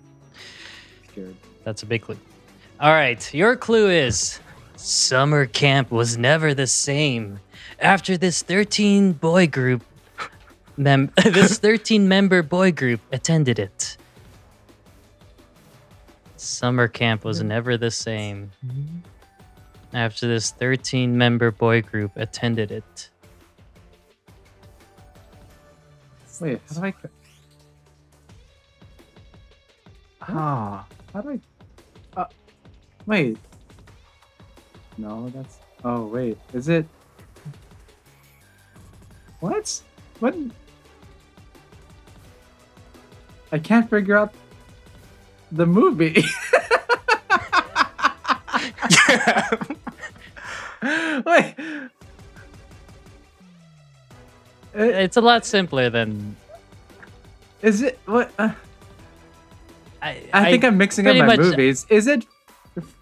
Scared. 1.12 1.36
That's 1.64 1.84
a 1.84 1.86
big 1.86 2.02
clue. 2.02 2.18
All 2.80 2.92
right. 2.94 3.34
Your 3.34 3.56
clue 3.56 3.90
is 3.90 4.40
summer 4.76 5.46
camp 5.46 5.92
was 5.92 6.18
never 6.18 6.54
the 6.54 6.68
same 6.68 7.40
after 7.80 8.18
this 8.18 8.42
13 8.42 9.14
boy 9.14 9.48
group 9.48 9.84
mem- 10.78 11.12
this 11.24 11.60
13 11.60 12.08
member 12.08 12.42
boy 12.42 12.72
group 12.72 13.02
attended 13.12 13.60
it. 13.60 13.98
Summer 16.44 16.88
camp 16.88 17.26
was 17.26 17.44
never 17.44 17.76
the 17.78 17.92
same 17.92 18.50
after 19.94 20.26
this 20.26 20.52
13 20.52 21.18
member 21.18 21.52
boy 21.52 21.82
group 21.82 22.12
attended 22.16 22.72
it. 22.72 23.10
Wait, 26.40 26.62
how 26.70 26.76
do 26.80 26.88
I? 26.88 26.94
Ah, 30.22 30.88
How 31.14 31.22
do 31.22 31.30
I? 31.32 31.40
Uh, 32.22 32.26
wait. 33.06 33.38
No, 34.98 35.28
that's. 35.30 35.60
Oh 35.84 36.06
wait, 36.06 36.38
is 36.54 36.70
it? 36.70 36.86
What? 39.42 39.82
What? 40.20 40.36
I 43.52 43.60
can't 43.60 43.90
figure 43.90 44.16
out 44.16 44.34
the 45.52 45.66
movie. 45.66 46.24
wait. 51.26 51.56
Uh, 54.76 54.84
It's 54.84 55.18
a 55.18 55.22
lot 55.22 55.46
simpler 55.46 55.90
than 55.90 56.36
Is 57.62 57.82
it 57.82 58.00
what? 58.06 58.32
Uh, 58.38 58.52
I, 60.02 60.24
I, 60.34 60.52
think 60.52 60.64
I'm 60.64 60.78
mixing 60.78 61.08
up 61.08 61.18
my 61.18 61.26
much- 61.26 61.40
movies. 61.40 61.86
Is 61.90 62.08
it 62.08 62.26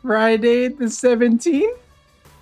Friday 0.02 0.69
the 0.69 0.86
17th? 0.86 1.78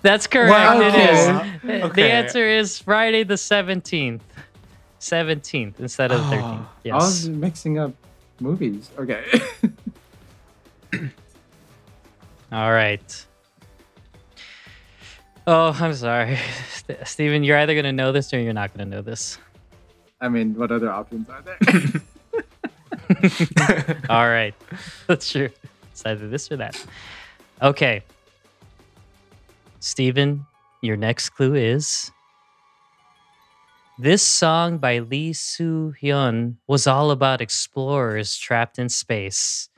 That's 0.02 0.26
correct. 0.26 0.50
Wow, 0.50 0.80
It 0.80 1.82
okay. 1.84 2.02
The 2.02 2.10
answer 2.12 2.46
is 2.46 2.78
Friday 2.78 3.22
the 3.24 3.34
17th. 3.34 4.20
17th 5.00 5.78
instead 5.80 6.10
of 6.10 6.20
13th. 6.22 6.66
Oh, 6.86 6.90
I 6.90 6.94
was 6.94 7.28
mixing 7.28 7.78
up 7.78 7.92
movies. 8.40 8.90
Okay. 8.98 9.24
All 12.52 12.72
right. 12.72 13.26
Oh, 15.46 15.76
I'm 15.78 15.94
sorry. 15.94 16.38
St- 16.70 17.06
Steven, 17.06 17.44
you're 17.44 17.58
either 17.58 17.74
going 17.74 17.84
to 17.84 17.92
know 17.92 18.12
this 18.12 18.32
or 18.32 18.40
you're 18.40 18.52
not 18.52 18.74
going 18.74 18.88
to 18.88 18.96
know 18.96 19.02
this. 19.02 19.38
I 20.20 20.28
mean, 20.28 20.54
what 20.54 20.72
other 20.72 20.90
options 20.90 21.28
are 21.28 21.42
there? 21.42 21.58
All 24.10 24.28
right. 24.28 24.54
That's 25.06 25.30
true. 25.30 25.50
It's 25.92 26.04
either 26.04 26.28
this 26.28 26.50
or 26.50 26.56
that. 26.56 26.84
Okay. 27.62 28.02
Steven, 29.80 30.46
your 30.82 30.96
next 30.96 31.30
clue 31.30 31.54
is 31.54 32.10
this 33.98 34.22
song 34.22 34.76
by 34.78 34.98
Lee 34.98 35.32
Soo 35.32 35.94
Hyun 36.02 36.56
was 36.66 36.86
all 36.86 37.10
about 37.10 37.40
explorers 37.40 38.36
trapped 38.36 38.78
in 38.78 38.90
space. 38.90 39.70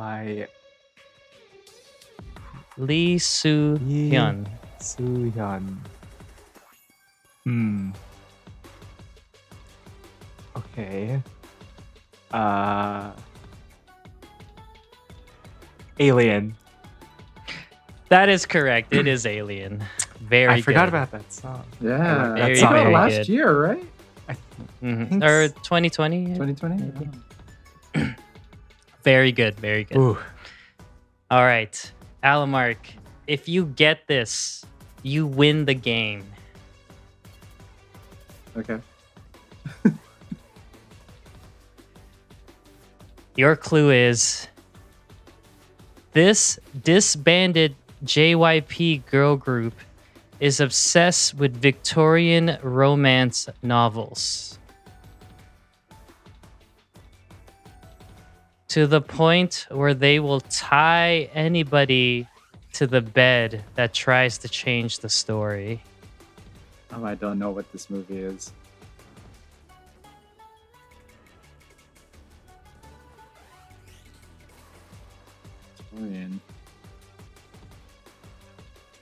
By 0.00 0.48
Lee 2.78 3.18
Soo 3.18 3.76
Hyun. 3.84 4.46
Lee- 4.80 5.30
Hyun. 5.36 5.76
Hmm. 7.44 7.90
Okay. 10.56 11.20
Uh. 12.32 13.12
Alien. 15.98 16.54
That 18.08 18.30
is 18.30 18.46
correct. 18.46 18.94
It 18.94 19.06
is 19.06 19.26
Alien. 19.26 19.84
Very 20.22 20.54
I 20.54 20.60
forgot 20.62 20.86
good. 20.86 20.88
about 20.96 21.10
that 21.10 21.30
song. 21.30 21.64
yeah. 21.78 21.98
that 21.98 22.36
That 22.36 22.56
song. 22.56 22.68
came 22.68 22.76
out 22.78 22.82
Very 22.84 22.94
last 22.94 23.12
good. 23.18 23.28
year, 23.28 23.52
right? 23.60 23.84
Mhm. 24.82 25.08
think 25.10 25.22
Or 25.24 25.42
s- 25.42 25.52
2020. 25.62 26.26
2020? 26.38 27.10
Very 29.02 29.32
good. 29.32 29.58
Very 29.58 29.84
good. 29.84 29.98
Ooh. 29.98 30.18
All 31.30 31.44
right. 31.44 31.92
Alamark, 32.22 32.76
if 33.26 33.48
you 33.48 33.66
get 33.66 34.06
this, 34.06 34.64
you 35.02 35.26
win 35.26 35.64
the 35.64 35.74
game. 35.74 36.24
Okay. 38.56 38.78
Your 43.36 43.56
clue 43.56 43.90
is 43.90 44.48
this 46.12 46.58
disbanded 46.82 47.76
JYP 48.04 49.06
girl 49.06 49.36
group 49.36 49.74
is 50.40 50.58
obsessed 50.60 51.34
with 51.34 51.54
Victorian 51.56 52.58
romance 52.62 53.48
novels. 53.62 54.58
To 58.70 58.86
the 58.86 59.00
point 59.00 59.66
where 59.70 59.94
they 59.94 60.20
will 60.20 60.40
tie 60.40 61.28
anybody 61.34 62.26
to 62.74 62.86
the 62.86 63.00
bed 63.00 63.64
that 63.74 63.92
tries 63.92 64.38
to 64.38 64.48
change 64.48 65.00
the 65.00 65.08
story. 65.08 65.82
Oh, 66.92 67.04
I 67.04 67.14
don't 67.14 67.38
know 67.38 67.50
what 67.50 67.70
this 67.72 67.90
movie 67.90 68.18
is. 68.18 68.52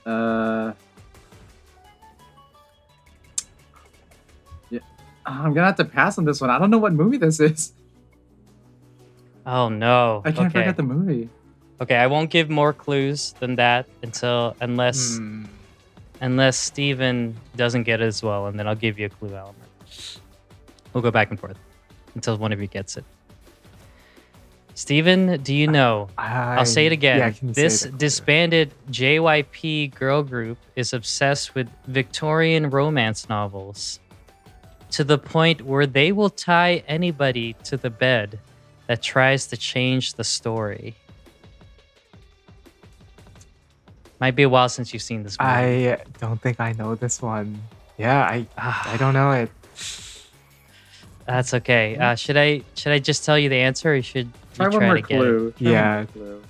Uh. 0.09 0.73
Yeah, 4.71 4.79
I'm 5.25 5.53
gonna 5.53 5.67
have 5.67 5.75
to 5.75 5.85
pass 5.85 6.17
on 6.17 6.25
this 6.25 6.41
one. 6.41 6.49
I 6.49 6.57
don't 6.57 6.71
know 6.71 6.79
what 6.79 6.93
movie 6.93 7.17
this 7.17 7.39
is. 7.39 7.73
Oh 9.45 9.69
no. 9.69 10.21
I 10.25 10.31
can't 10.31 10.47
okay. 10.47 10.59
forget 10.59 10.77
the 10.77 10.83
movie. 10.83 11.29
Okay, 11.81 11.95
I 11.95 12.07
won't 12.07 12.29
give 12.29 12.49
more 12.49 12.73
clues 12.73 13.33
than 13.39 13.55
that 13.55 13.87
until 14.03 14.55
unless 14.61 15.17
Hmm. 15.17 15.45
unless 16.21 16.57
Steven 16.57 17.35
doesn't 17.55 17.83
get 17.83 18.01
it 18.01 18.05
as 18.05 18.21
well, 18.21 18.47
and 18.47 18.59
then 18.59 18.67
I'll 18.67 18.75
give 18.75 18.99
you 18.99 19.05
a 19.05 19.09
clue 19.09 19.33
element. 19.35 19.55
We'll 20.93 21.01
go 21.03 21.11
back 21.11 21.29
and 21.29 21.39
forth 21.39 21.57
until 22.15 22.37
one 22.37 22.51
of 22.51 22.59
you 22.59 22.67
gets 22.67 22.97
it. 22.97 23.05
Steven, 24.73 25.41
do 25.41 25.53
you 25.53 25.67
know? 25.67 26.07
I'll 26.17 26.65
say 26.65 26.85
it 26.85 26.91
again. 26.93 27.17
yeah, 27.19 27.31
can 27.31 27.49
you 27.49 27.53
say 27.53 27.61
this 27.63 27.81
disbanded 27.97 28.73
JYP 28.89 29.93
girl 29.95 30.23
group 30.23 30.57
is 30.77 30.93
obsessed 30.93 31.53
with 31.53 31.67
Victorian 31.87 32.69
romance 32.69 33.27
novels 33.27 33.99
to 34.91 35.03
the 35.03 35.17
point 35.17 35.61
where 35.63 35.85
they 35.85 36.11
will 36.13 36.29
tie 36.29 36.81
anybody 36.87 37.53
to 37.65 37.75
the 37.77 37.89
bed 37.89 38.39
that 38.89 39.03
tries 39.03 39.45
to 39.45 39.55
change 39.55 40.15
the 40.15 40.23
story. 40.23 40.95
Might 44.19 44.35
be 44.35 44.41
a 44.41 44.49
while 44.49 44.67
since 44.67 44.91
you've 44.93 45.03
seen 45.03 45.21
this 45.21 45.37
movie. 45.39 45.91
I 45.91 46.01
don't 46.19 46.41
think 46.41 46.59
I 46.59 46.71
know 46.71 46.95
this 46.95 47.21
one. 47.21 47.61
Yeah, 47.99 48.19
I. 48.19 48.47
I 48.57 48.97
don't 48.97 49.13
know 49.13 49.29
it. 49.31 49.51
That's 51.27 51.53
okay. 51.53 51.97
Uh, 51.97 52.15
should 52.15 52.35
I 52.35 52.63
should 52.73 52.91
I 52.91 52.97
just 52.97 53.23
tell 53.23 53.37
you 53.37 53.47
the 53.47 53.57
answer, 53.57 53.93
or 53.93 54.01
should 54.01 54.25
you 54.25 54.31
Try 54.55 54.65
try 54.65 54.77
one 54.77 54.85
more 54.87 54.95
to 54.95 55.01
get 55.01 55.07
clue. 55.19 55.51
Try 55.51 55.69
Yeah. 55.71 56.05
clue. 56.05 56.43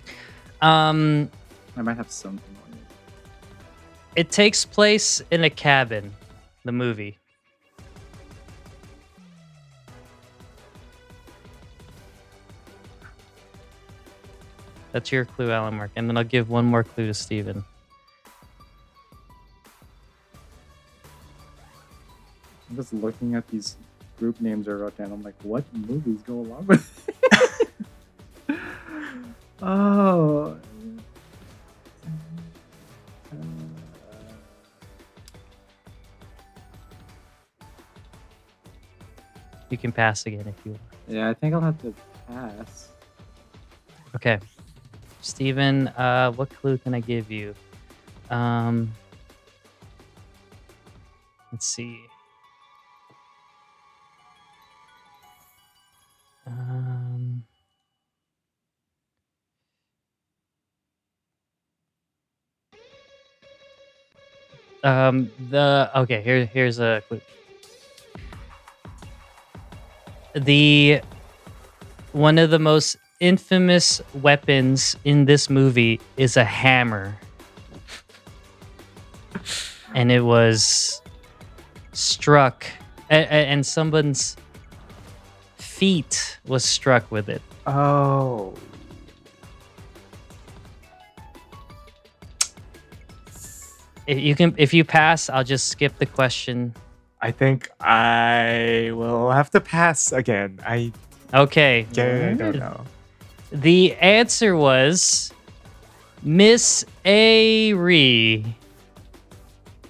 Um, 0.62 1.30
I 1.76 1.82
might 1.82 1.98
have 1.98 2.10
something 2.10 2.56
on 2.66 2.78
it. 2.78 2.80
it 4.22 4.32
takes 4.32 4.64
place 4.64 5.22
in 5.30 5.44
a 5.44 5.50
cabin. 5.50 6.14
The 6.64 6.72
movie. 6.72 7.19
That's 14.92 15.12
your 15.12 15.26
clue, 15.26 15.52
Alan 15.52 15.76
Mark, 15.76 15.92
and 15.96 16.10
then 16.10 16.18
I'll 16.18 16.24
give 16.24 16.50
one 16.50 16.66
more 16.66 16.84
clue 16.84 17.08
to 17.08 17.14
Steven. 17.14 17.64
I'm 22.70 22.76
just 22.76 22.94
looking 22.94 23.36
at 23.36 23.48
these 23.48 23.78
group 24.18 24.40
names 24.42 24.68
I 24.68 24.72
wrote 24.72 24.98
down. 24.98 25.12
I'm 25.12 25.24
like, 25.24 25.36
what 25.44 25.64
movies 25.74 26.22
go 26.22 26.34
along 26.34 26.68
with? 26.68 27.10
it? 28.48 28.60
oh. 29.62 30.58
You 39.70 39.78
can 39.78 39.92
pass 39.92 40.26
again 40.26 40.48
if 40.48 40.66
you 40.66 40.72
want. 40.72 40.82
Yeah, 41.08 41.30
I 41.30 41.34
think 41.36 41.54
I'll 41.54 41.62
have 41.62 41.80
to 41.84 41.94
pass. 42.28 42.90
Okay. 44.16 44.40
Steven, 45.22 45.88
uh, 45.90 46.32
what 46.32 46.50
clue 46.50 46.78
can 46.78 46.94
I 46.94 47.02
give 47.02 47.30
you? 47.30 47.54
Um, 48.30 48.94
let's 51.52 51.66
see. 51.66 52.00
Um, 56.48 57.44
um, 64.84 65.32
the 65.50 65.92
okay, 65.96 66.22
here, 66.22 66.46
here's 66.46 66.80
a 66.80 67.04
clue. 67.08 67.22
The 70.34 71.02
one 72.14 72.38
of 72.38 72.50
the 72.50 72.60
most 72.60 72.98
infamous 73.20 74.02
weapons 74.14 74.96
in 75.04 75.26
this 75.26 75.50
movie 75.50 76.00
is 76.18 76.38
a 76.38 76.44
hammer. 76.44 77.18
and 79.96 80.12
it 80.12 80.22
was 80.22 81.02
struck 81.94 82.66
and, 83.10 83.66
someone's 83.66 84.38
feet 85.58 86.38
was 86.46 86.64
struck 86.64 87.10
with 87.12 87.28
it. 87.28 87.42
Oh. 87.66 88.54
If 94.06 94.20
you 94.20 94.36
can 94.36 94.54
if 94.58 94.74
you 94.74 94.84
pass, 94.84 95.30
I'll 95.30 95.44
just 95.44 95.68
skip 95.68 95.98
the 95.98 96.06
question. 96.06 96.74
I 97.22 97.32
think 97.32 97.70
I 97.80 98.92
will 98.94 99.32
have 99.32 99.50
to 99.52 99.60
pass 99.60 100.12
again. 100.12 100.60
I, 100.66 100.94
Okay. 101.34 101.86
I 101.92 101.94
don't 101.94 102.38
mm. 102.40 102.60
know. 102.60 102.86
The 103.52 103.96
answer 103.96 104.56
was 104.56 105.34
Miss 106.22 106.86
Airy. 107.04 108.56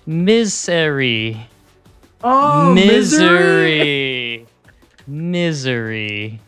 Misery. 0.05 1.47
Oh, 2.23 2.73
misery. 2.73 4.45
Misery. 5.07 6.39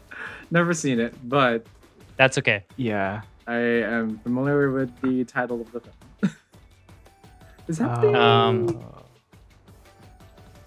Never 0.49 0.73
seen 0.73 0.99
it, 0.99 1.13
but 1.27 1.65
That's 2.17 2.37
okay. 2.37 2.63
Yeah. 2.77 3.21
I 3.47 3.57
am 3.57 4.19
familiar 4.19 4.71
with 4.71 4.91
the 5.01 5.25
title 5.25 5.61
of 5.61 5.71
the 5.71 5.79
film. 5.81 5.95
Is 7.67 7.77
that 7.79 8.01
the 8.01 8.13
Um. 8.13 8.83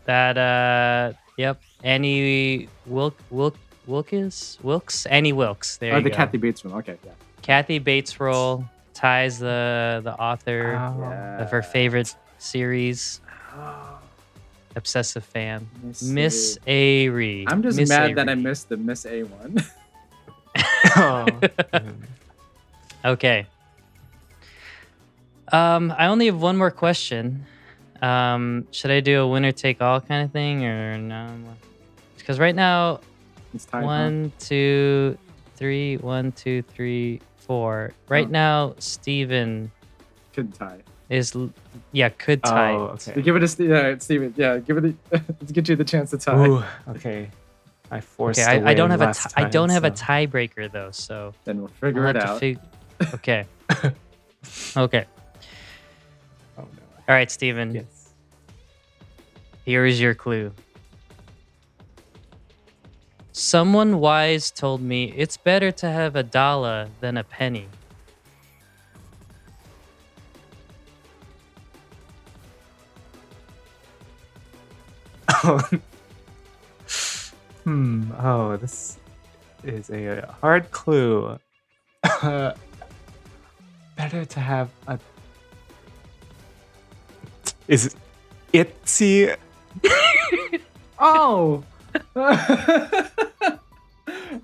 That 0.04 0.36
uh 0.36 1.12
yep. 1.36 1.60
Annie 1.82 2.68
Wilk 2.86 3.16
Wilk 3.30 3.56
Wilkes? 3.86 4.59
Wilkes? 4.62 5.06
Annie 5.06 5.32
Wilkes. 5.32 5.77
There 5.77 5.93
oh, 5.93 5.98
you 5.98 6.05
the 6.05 6.11
go. 6.11 6.16
Kathy 6.16 6.39
Bates 6.39 6.65
one? 6.65 6.74
Okay, 6.78 6.97
yeah. 7.05 7.12
Kathy 7.43 7.78
Bates 7.78 8.19
role 8.20 8.65
ties 8.94 9.39
the 9.39 10.01
the 10.02 10.15
author 10.15 10.77
Oh. 10.78 11.01
yeah. 11.01 11.43
of 11.43 11.51
her 11.51 11.62
favorite 11.62 12.15
series. 12.39 13.20
Obsessive 14.77 15.24
fan. 15.24 15.69
Miss 16.02 16.59
Airy. 16.66 17.44
I'm 17.47 17.62
just 17.62 17.78
Miss 17.78 17.89
mad 17.89 18.16
that 18.16 18.28
I 18.28 18.35
missed 18.35 18.69
the 18.69 18.77
Miss 18.77 19.06
A 19.06 19.23
one. 19.24 19.56
Oh. 20.97 21.27
Okay. 23.05 23.47
Um, 25.51 25.93
I 25.98 26.06
only 26.06 26.27
have 26.27 26.40
one 26.40 26.56
more 26.56 26.70
question. 26.70 27.44
Um, 28.01 28.66
should 28.70 28.90
I 28.93 29.01
do 29.01 29.20
a 29.20 29.27
winner 29.27 29.51
take 29.51 29.82
all 29.82 30.01
kind 30.01 30.24
of 30.24 30.31
thing 30.31 30.65
or 30.65 30.97
no? 30.98 31.28
Because 32.16 32.39
right 32.39 32.55
now, 32.55 33.01
it's 33.55 33.64
time. 33.64 33.85
one, 33.85 34.32
two, 34.39 35.16
three, 35.56 35.97
one, 35.98 36.32
two, 36.32 36.62
three, 36.62 37.20
four. 37.36 37.93
Right 38.09 38.26
Oh. 38.26 38.31
now, 38.31 38.74
Steven 38.78 39.70
Could 40.32 40.55
tie. 40.55 40.78
is, 41.09 41.36
yeah, 41.93 42.09
could 42.09 42.40
oh, 42.44 42.51
tie. 42.51 42.72
Oh, 42.72 42.81
okay. 42.94 43.20
Give 43.22 43.36
it 43.36 43.43
a 43.43 43.48
Ste- 43.48 43.60
yeah, 43.60 43.97
Steven. 43.98 44.35
Yeah, 44.36 44.59
give 44.59 44.78
it. 44.78 44.85
A, 44.85 44.94
let's 45.40 45.52
get 45.52 45.68
you 45.68 45.76
the 45.76 45.85
chance 45.85 46.10
to 46.10 46.18
tie. 46.18 46.47
Ooh, 46.47 46.62
okay. 46.89 47.31
I 47.90 48.01
forced 48.01 48.40
Okay, 48.40 48.62
I, 48.62 48.70
I 48.70 48.74
don't 48.74 48.90
have 48.90 49.02
a 49.02 49.06
last 49.06 49.28
ti- 49.31 49.35
I 49.36 49.44
don't 49.48 49.68
time, 49.68 49.74
have 49.74 49.85
a 49.85 49.90
tiebreaker 49.90 50.72
though, 50.72 50.90
so 50.90 51.32
Then 51.44 51.59
we'll 51.59 51.66
I'll 51.68 51.74
figure 51.74 52.06
it 52.09 52.16
have 52.16 52.24
to 52.24 52.31
out. 52.32 52.40
fig- 52.40 52.59
okay. 53.14 53.44
okay. 54.76 55.05
Oh 56.59 56.62
no. 56.62 56.66
All 57.09 57.14
right, 57.14 57.31
Steven. 57.31 57.74
Yes. 57.74 58.12
Here 59.64 59.85
is 59.86 60.01
your 60.01 60.14
clue. 60.14 60.52
Someone 63.36 63.98
wise 63.98 64.52
told 64.52 64.81
me 64.81 65.12
it's 65.16 65.36
better 65.36 65.73
to 65.73 65.90
have 65.90 66.15
a 66.15 66.23
dollar 66.23 66.89
than 67.01 67.16
a 67.16 67.24
penny. 67.24 67.66
hmm. 77.65 78.12
Oh, 78.20 78.56
this 78.56 78.98
is 79.65 79.90
a 79.90 80.32
hard 80.40 80.70
clue. 80.70 81.36
Better 82.05 82.55
to 84.28 84.40
have 84.40 84.70
a. 84.86 84.97
Is 87.66 87.86
it 87.86 87.97
ITZY? 88.52 89.35
Oh. 91.01 91.65
oh, 92.16 93.58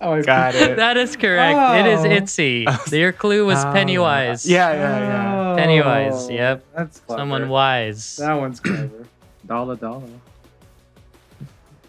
I 0.00 0.22
Got 0.22 0.54
it. 0.54 0.76
that 0.76 0.96
is 0.96 1.16
correct. 1.16 1.86
It 1.86 1.92
is 1.92 2.00
Oh. 2.04 2.08
ITZY. 2.08 2.92
Your 2.98 3.12
clue 3.12 3.46
was 3.46 3.58
Oh, 3.64 3.72
Pennywise. 3.72 4.48
Yeah, 4.48 4.72
yeah, 4.72 4.98
yeah. 4.98 5.54
Pennywise, 5.56 6.26
Oh, 6.26 6.30
yep. 6.30 6.64
That's 6.76 7.00
clever. 7.00 7.20
Someone 7.20 7.48
wise. 7.48 8.16
That 8.16 8.34
one's 8.34 8.60
clever. 8.60 9.06
dollar, 9.46 9.76
dollar. 9.76 10.02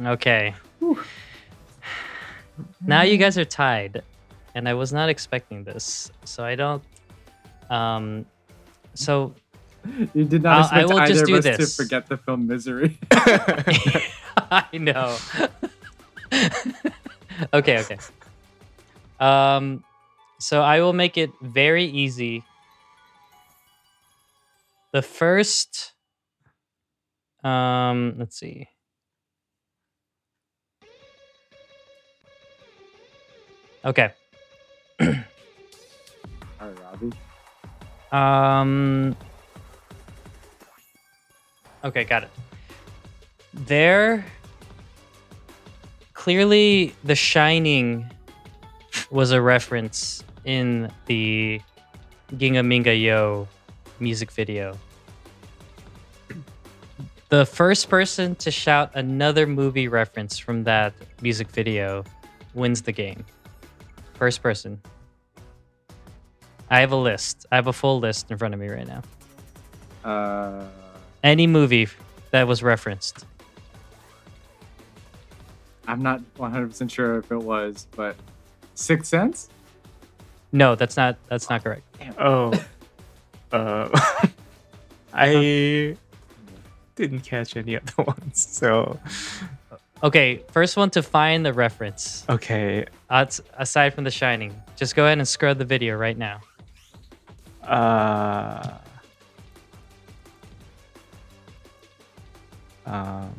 Okay. 0.03 0.55
Now 2.85 3.03
you 3.03 3.17
guys 3.17 3.37
are 3.37 3.45
tied, 3.45 4.01
and 4.55 4.67
I 4.67 4.73
was 4.73 4.91
not 4.91 5.09
expecting 5.09 5.63
this, 5.63 6.11
so 6.25 6.43
I 6.43 6.55
don't. 6.55 6.83
Um, 7.69 8.25
so 8.95 9.33
You 10.13 10.25
did 10.25 10.41
not 10.43 10.53
I'll- 10.53 10.79
I 10.79 10.81
expect 10.81 10.89
will 10.89 10.99
either 10.99 11.13
just 11.13 11.25
do 11.25 11.33
of 11.35 11.45
us 11.45 11.57
this. 11.57 11.75
to 11.77 11.83
forget 11.83 12.07
the 12.07 12.17
film 12.17 12.47
Misery. 12.47 12.97
I 14.51 14.67
know. 14.73 15.17
okay, 17.53 17.79
okay. 17.79 17.97
Um, 19.19 19.83
so 20.39 20.61
I 20.61 20.81
will 20.81 20.93
make 20.93 21.17
it 21.17 21.31
very 21.41 21.85
easy. 21.85 22.43
The 24.93 25.01
first, 25.01 25.93
um, 27.43 28.15
let's 28.17 28.37
see. 28.37 28.67
Okay. 33.85 34.11
Right, 34.99 35.25
Robbie. 36.83 37.13
Um. 38.11 39.15
Okay, 41.83 42.03
got 42.03 42.23
it. 42.23 42.29
There. 43.53 44.25
Clearly, 46.13 46.93
The 47.03 47.15
Shining 47.15 48.09
was 49.09 49.31
a 49.31 49.41
reference 49.41 50.23
in 50.45 50.91
the 51.07 51.61
Ginga 52.33 52.63
Minga 52.65 52.99
Yo 52.99 53.47
music 53.99 54.31
video. 54.31 54.77
The 57.29 57.45
first 57.45 57.89
person 57.89 58.35
to 58.35 58.51
shout 58.51 58.91
another 58.93 59.47
movie 59.47 59.87
reference 59.87 60.37
from 60.37 60.63
that 60.65 60.93
music 61.21 61.49
video 61.49 62.03
wins 62.53 62.81
the 62.81 62.91
game. 62.91 63.25
First 64.15 64.43
person. 64.43 64.81
I 66.69 66.79
have 66.81 66.91
a 66.91 66.97
list. 66.97 67.45
I 67.51 67.55
have 67.55 67.67
a 67.67 67.73
full 67.73 67.99
list 67.99 68.31
in 68.31 68.37
front 68.37 68.53
of 68.53 68.59
me 68.59 68.67
right 68.67 68.87
now. 68.87 69.01
Uh, 70.09 70.65
Any 71.23 71.47
movie 71.47 71.87
that 72.31 72.47
was 72.47 72.63
referenced. 72.63 73.25
I'm 75.87 76.01
not 76.01 76.21
100% 76.37 76.89
sure 76.91 77.17
if 77.19 77.31
it 77.31 77.37
was, 77.37 77.87
but 77.95 78.15
Sixth 78.75 79.09
Sense? 79.09 79.49
No, 80.51 80.75
that's 80.75 80.97
not 80.97 81.17
that's 81.27 81.49
not 81.49 81.63
correct. 81.63 81.83
Oh. 82.17 82.51
Uh, 83.53 83.89
I 85.13 85.97
didn't 86.95 87.19
catch 87.19 87.57
any 87.57 87.75
other 87.75 87.91
ones. 88.07 88.47
So, 88.49 88.97
Okay, 90.01 90.41
first 90.51 90.77
one 90.77 90.89
to 90.91 91.03
find 91.03 91.45
the 91.45 91.51
reference. 91.51 92.23
okay. 92.29 92.85
Outs- 93.09 93.41
aside 93.57 93.93
from 93.93 94.05
The 94.05 94.09
Shining, 94.11 94.55
just 94.77 94.95
go 94.95 95.03
ahead 95.03 95.17
and 95.17 95.27
scrub 95.27 95.57
the 95.57 95.65
video 95.65 95.97
right 95.97 96.17
now. 96.17 96.39
Uh, 97.61 98.77
um, 102.85 103.33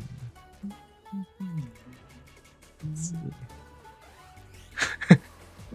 Let's 2.85 3.11
see. 3.11 3.17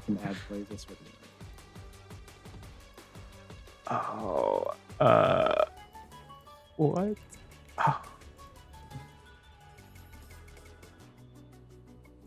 An 0.07 0.19
ad 0.23 0.35
plays, 0.47 0.65
that's 0.69 0.87
what 0.87 0.97
it 0.99 1.07
is. 1.07 1.13
Oh, 3.89 4.73
uh, 4.99 5.65
what? 6.77 7.17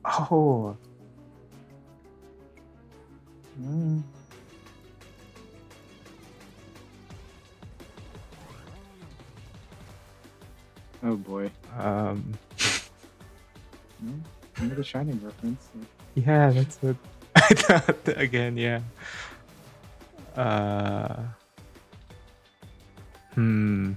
Oh. 0.03 0.27
Oh, 0.33 0.77
Mm. 3.61 4.03
Oh 11.03 11.17
boy. 11.17 11.51
um, 11.79 12.33
Mm. 14.03 14.21
Another 14.61 14.85
Shining 14.85 15.21
reference. 15.25 15.69
yeah, 16.15 16.51
that's 16.51 16.77
what 16.79 16.97
I 17.35 17.41
thought 17.55 18.09
again. 18.17 18.57
Yeah. 18.57 18.81
Uh, 20.37 21.23
hmm. 23.35 23.93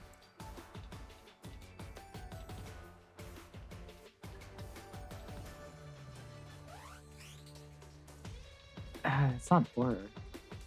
Ah, 9.06 9.30
it's 9.36 9.50
not 9.52 9.66
horror. 9.76 9.98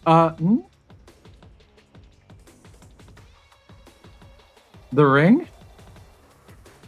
Uh, 0.05 0.29
hmm? 0.31 0.57
The 4.93 5.05
Ring? 5.05 5.47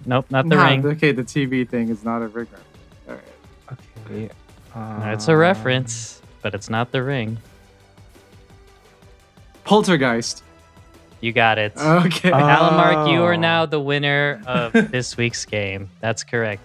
Nope, 0.06 0.26
not 0.32 0.48
the 0.48 0.56
Nah, 0.56 0.68
ring. 0.68 0.86
Okay, 0.86 1.12
the 1.12 1.24
TV 1.24 1.68
thing 1.68 1.90
is 1.90 2.04
not 2.04 2.22
a 2.22 2.28
ring 2.28 2.48
reference. 2.52 2.69
All 4.12 4.16
right. 4.16 4.32
Okay. 5.02 5.14
It's 5.14 5.28
a 5.28 5.36
reference, 5.38 6.22
but 6.42 6.54
it's 6.54 6.70
not 6.70 6.92
the 6.92 7.04
ring. 7.04 7.38
Poltergeist. 9.64 10.44
You 11.22 11.34
got 11.34 11.58
it. 11.58 11.74
Okay. 11.78 12.32
Uh, 12.32 12.38
Alan 12.40 12.76
Mark, 12.76 13.10
you 13.10 13.24
are 13.24 13.34
Oh. 13.34 13.40
now 13.40 13.66
the 13.66 13.80
winner 13.80 14.42
of 14.48 14.72
this 14.92 15.18
week's 15.18 15.44
game. 15.46 15.90
That's 16.00 16.24
correct. 16.24 16.62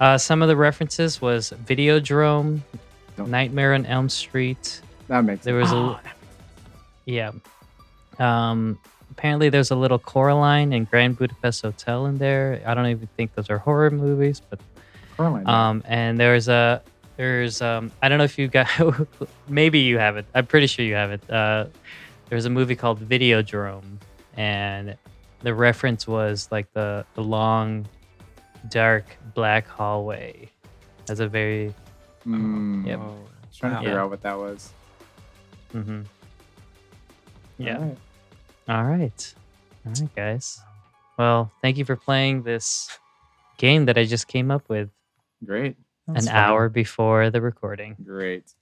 Uh, 0.00 0.16
some 0.18 0.42
of 0.42 0.48
the 0.48 0.56
references 0.56 1.20
was 1.20 1.52
Videodrome, 1.64 2.60
Don't- 3.16 3.30
Nightmare 3.30 3.74
on 3.74 3.84
Elm 3.86 4.08
Street. 4.08 4.80
that 5.08 5.24
makes 5.24 5.44
There 5.44 5.54
was 5.56 5.72
a 5.72 5.74
Oh, 5.76 5.98
yeah. 7.04 7.32
Um, 8.18 8.78
apparently, 9.10 9.48
there's 9.50 9.70
a 9.72 9.76
little 9.76 9.98
Coraline 9.98 10.72
and 10.72 10.88
Grand 10.88 11.18
Budapest 11.18 11.62
Hotel 11.62 12.06
in 12.06 12.18
there. 12.18 12.62
I 12.64 12.74
don't 12.74 12.86
even 12.86 13.08
think 13.16 13.34
those 13.34 13.50
are 13.50 13.58
horror 13.58 13.90
movies, 13.90 14.40
but 14.48 14.60
Coraline. 15.16 15.46
um, 15.48 15.82
and 15.86 16.18
there's 16.18 16.48
a 16.48 16.82
there's 17.16 17.62
um, 17.62 17.92
I 18.02 18.08
don't 18.08 18.18
know 18.18 18.24
if 18.24 18.38
you 18.38 18.48
got 18.48 18.68
maybe 19.48 19.78
you 19.80 19.98
have 19.98 20.16
it. 20.16 20.26
I'm 20.34 20.46
pretty 20.46 20.66
sure 20.66 20.84
you 20.84 20.94
have 20.94 21.10
it. 21.12 21.30
Uh, 21.30 21.66
there's 22.28 22.44
a 22.46 22.50
movie 22.50 22.74
called 22.74 23.00
Videodrome, 23.08 23.98
and 24.36 24.96
the 25.42 25.54
reference 25.54 26.06
was 26.08 26.48
like 26.50 26.72
the 26.72 27.04
the 27.14 27.22
long, 27.22 27.86
dark 28.70 29.04
black 29.34 29.66
hallway. 29.68 30.50
Has 31.08 31.20
a 31.20 31.28
very 31.28 31.74
Mm, 32.26 32.86
Yep. 32.86 32.98
Oh, 33.00 33.16
trying 33.54 33.72
to 33.72 33.78
figure 33.80 33.92
Yeah. 33.92 34.00
out 34.02 34.10
what 34.10 34.22
that 34.22 34.38
was. 34.38 34.72
Mm-hmm. 35.74 36.02
yeah. 37.58 37.76
All 37.76 37.82
right. 37.84 37.96
All 38.68 38.84
right. 38.84 39.34
All 39.86 39.92
right, 39.92 40.14
guys. 40.16 40.60
Well, 41.18 41.52
thank 41.62 41.76
you 41.76 41.84
for 41.84 41.96
playing 41.96 42.42
this 42.42 42.88
game 43.58 43.84
that 43.84 43.98
I 43.98 44.04
just 44.04 44.26
came 44.28 44.50
up 44.50 44.66
with 44.68 44.88
Great. 45.44 45.76
That's 46.06 46.26
an 46.26 46.32
fun. 46.32 46.36
hour 46.36 46.68
before 46.68 47.30
the 47.30 47.40
recording. 47.40 47.96
Great. 48.04 48.52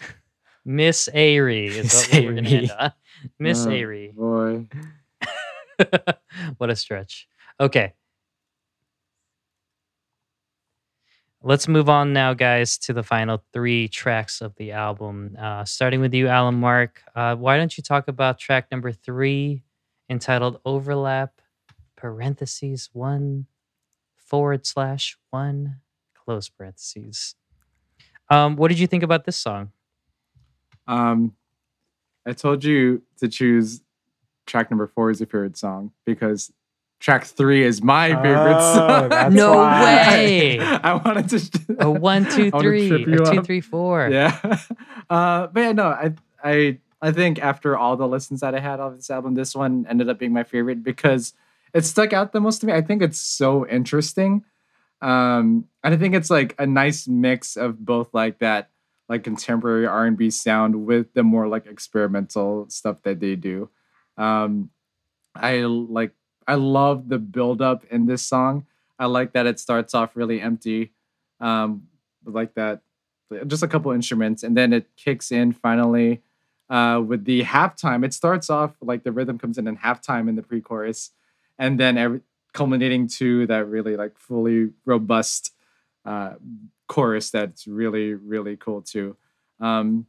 Miss 0.64 1.08
Airy 1.12 1.66
is 1.66 1.84
Miss 1.84 2.12
what 2.12 2.24
we're 2.24 2.32
going 2.32 2.44
to 2.44 2.50
Airy. 2.50 2.62
end 2.62 2.70
on. 2.78 2.92
Miss 3.38 3.66
Oh, 3.66 3.70
Airy. 3.70 4.12
Boy. 4.16 4.66
what 6.58 6.70
a 6.70 6.76
stretch. 6.76 7.28
Okay. 7.58 7.94
Let's 11.42 11.66
move 11.68 11.88
on 11.88 12.12
now, 12.12 12.34
guys, 12.34 12.76
to 12.78 12.92
the 12.92 13.02
final 13.02 13.42
three 13.54 13.88
tracks 13.88 14.42
of 14.42 14.54
the 14.56 14.72
album. 14.72 15.36
Uh, 15.40 15.64
starting 15.64 16.00
with 16.00 16.12
you, 16.12 16.28
Alan 16.28 16.54
Mark. 16.56 17.02
Uh, 17.14 17.34
why 17.34 17.56
don't 17.56 17.74
you 17.78 17.82
talk 17.82 18.08
about 18.08 18.38
track 18.38 18.66
number 18.70 18.92
three, 18.92 19.62
entitled 20.10 20.60
Overlap, 20.66 21.40
parentheses, 21.96 22.90
one, 22.92 23.46
forward 24.18 24.66
slash, 24.66 25.16
one, 25.30 25.76
close 26.30 26.48
parentheses. 26.48 27.34
Um, 28.28 28.54
what 28.54 28.68
did 28.68 28.78
you 28.78 28.86
think 28.86 29.02
about 29.02 29.24
this 29.24 29.36
song? 29.36 29.72
Um, 30.86 31.34
I 32.24 32.32
told 32.34 32.62
you 32.62 33.02
to 33.18 33.26
choose 33.26 33.80
track 34.46 34.70
number 34.70 34.86
four 34.86 35.10
as 35.10 35.18
your 35.18 35.26
favorite 35.26 35.56
song 35.56 35.90
because 36.06 36.52
track 37.00 37.24
three 37.24 37.64
is 37.64 37.82
my 37.82 38.10
favorite 38.10 38.56
Oh, 38.60 39.08
song. 39.08 39.34
No 39.34 39.54
why. 39.56 39.82
way. 40.14 40.60
I 40.60 40.94
wanted 40.94 41.28
to. 41.30 41.76
A 41.80 41.90
one, 41.90 42.30
two, 42.30 42.46
I 42.54 42.56
wanna 42.56 42.62
three, 42.62 42.88
trip 42.88 43.06
a 43.08 43.10
you 43.10 43.16
two, 43.18 43.38
up. 43.40 43.44
three, 43.46 43.60
four. 43.60 44.08
Yeah. 44.08 44.38
Uh, 45.10 45.48
but 45.48 45.60
yeah, 45.60 45.72
no, 45.72 45.86
I, 45.88 46.12
I, 46.44 46.78
I 47.02 47.10
think 47.10 47.40
after 47.40 47.76
all 47.76 47.96
the 47.96 48.06
listens 48.06 48.42
that 48.42 48.54
I 48.54 48.60
had 48.60 48.78
of 48.78 48.94
this 48.94 49.10
album, 49.10 49.34
this 49.34 49.56
one 49.56 49.84
ended 49.90 50.08
up 50.08 50.20
being 50.20 50.32
my 50.32 50.44
favorite 50.44 50.84
because 50.84 51.34
it 51.74 51.84
stuck 51.84 52.12
out 52.12 52.30
the 52.30 52.38
most 52.40 52.60
to 52.60 52.66
me. 52.68 52.72
I 52.72 52.80
think 52.80 53.02
it's 53.02 53.18
so 53.18 53.66
interesting. 53.66 54.44
Um, 55.02 55.66
and 55.82 55.94
I 55.94 55.96
think 55.96 56.14
it's 56.14 56.30
like 56.30 56.54
a 56.58 56.66
nice 56.66 57.08
mix 57.08 57.56
of 57.56 57.84
both 57.84 58.12
like 58.12 58.38
that, 58.40 58.70
like 59.08 59.24
contemporary 59.24 59.86
R 59.86 60.06
and 60.06 60.16
B 60.16 60.30
sound 60.30 60.86
with 60.86 61.12
the 61.14 61.22
more 61.22 61.48
like 61.48 61.66
experimental 61.66 62.66
stuff 62.68 63.02
that 63.02 63.20
they 63.20 63.36
do. 63.36 63.70
Um, 64.16 64.70
I 65.34 65.60
like, 65.60 66.12
I 66.46 66.54
love 66.54 67.08
the 67.08 67.18
build 67.18 67.62
up 67.62 67.84
in 67.90 68.06
this 68.06 68.26
song. 68.26 68.66
I 68.98 69.06
like 69.06 69.32
that 69.32 69.46
it 69.46 69.58
starts 69.58 69.94
off 69.94 70.16
really 70.16 70.40
empty, 70.40 70.92
um, 71.40 71.88
like 72.24 72.54
that 72.54 72.82
just 73.46 73.62
a 73.62 73.68
couple 73.68 73.92
instruments 73.92 74.42
and 74.42 74.56
then 74.56 74.72
it 74.72 74.86
kicks 74.96 75.30
in 75.30 75.52
finally 75.52 76.20
uh, 76.68 77.00
with 77.04 77.24
the 77.24 77.42
halftime 77.42 78.04
it 78.04 78.12
starts 78.12 78.50
off 78.50 78.74
like 78.80 79.04
the 79.04 79.12
rhythm 79.12 79.38
comes 79.38 79.58
in 79.58 79.66
in 79.66 79.76
halftime 79.76 80.28
in 80.28 80.36
the 80.36 80.42
pre-chorus 80.42 81.10
and 81.58 81.78
then 81.78 81.96
every, 81.96 82.20
culminating 82.52 83.06
to 83.06 83.46
that 83.46 83.66
really 83.66 83.96
like 83.96 84.18
fully 84.18 84.70
robust 84.84 85.54
uh, 86.04 86.34
chorus 86.88 87.30
that's 87.30 87.66
really 87.66 88.14
really 88.14 88.56
cool 88.56 88.82
too. 88.82 89.16
Um, 89.60 90.06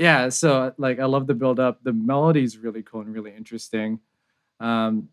yeah 0.00 0.30
so 0.30 0.72
like 0.78 0.98
i 0.98 1.04
love 1.04 1.26
the 1.26 1.34
build 1.34 1.60
up 1.60 1.84
the 1.84 1.92
melody 1.92 2.42
is 2.42 2.56
really 2.56 2.82
cool 2.82 3.02
and 3.02 3.12
really 3.12 3.34
interesting. 3.36 4.00
Um, 4.58 5.08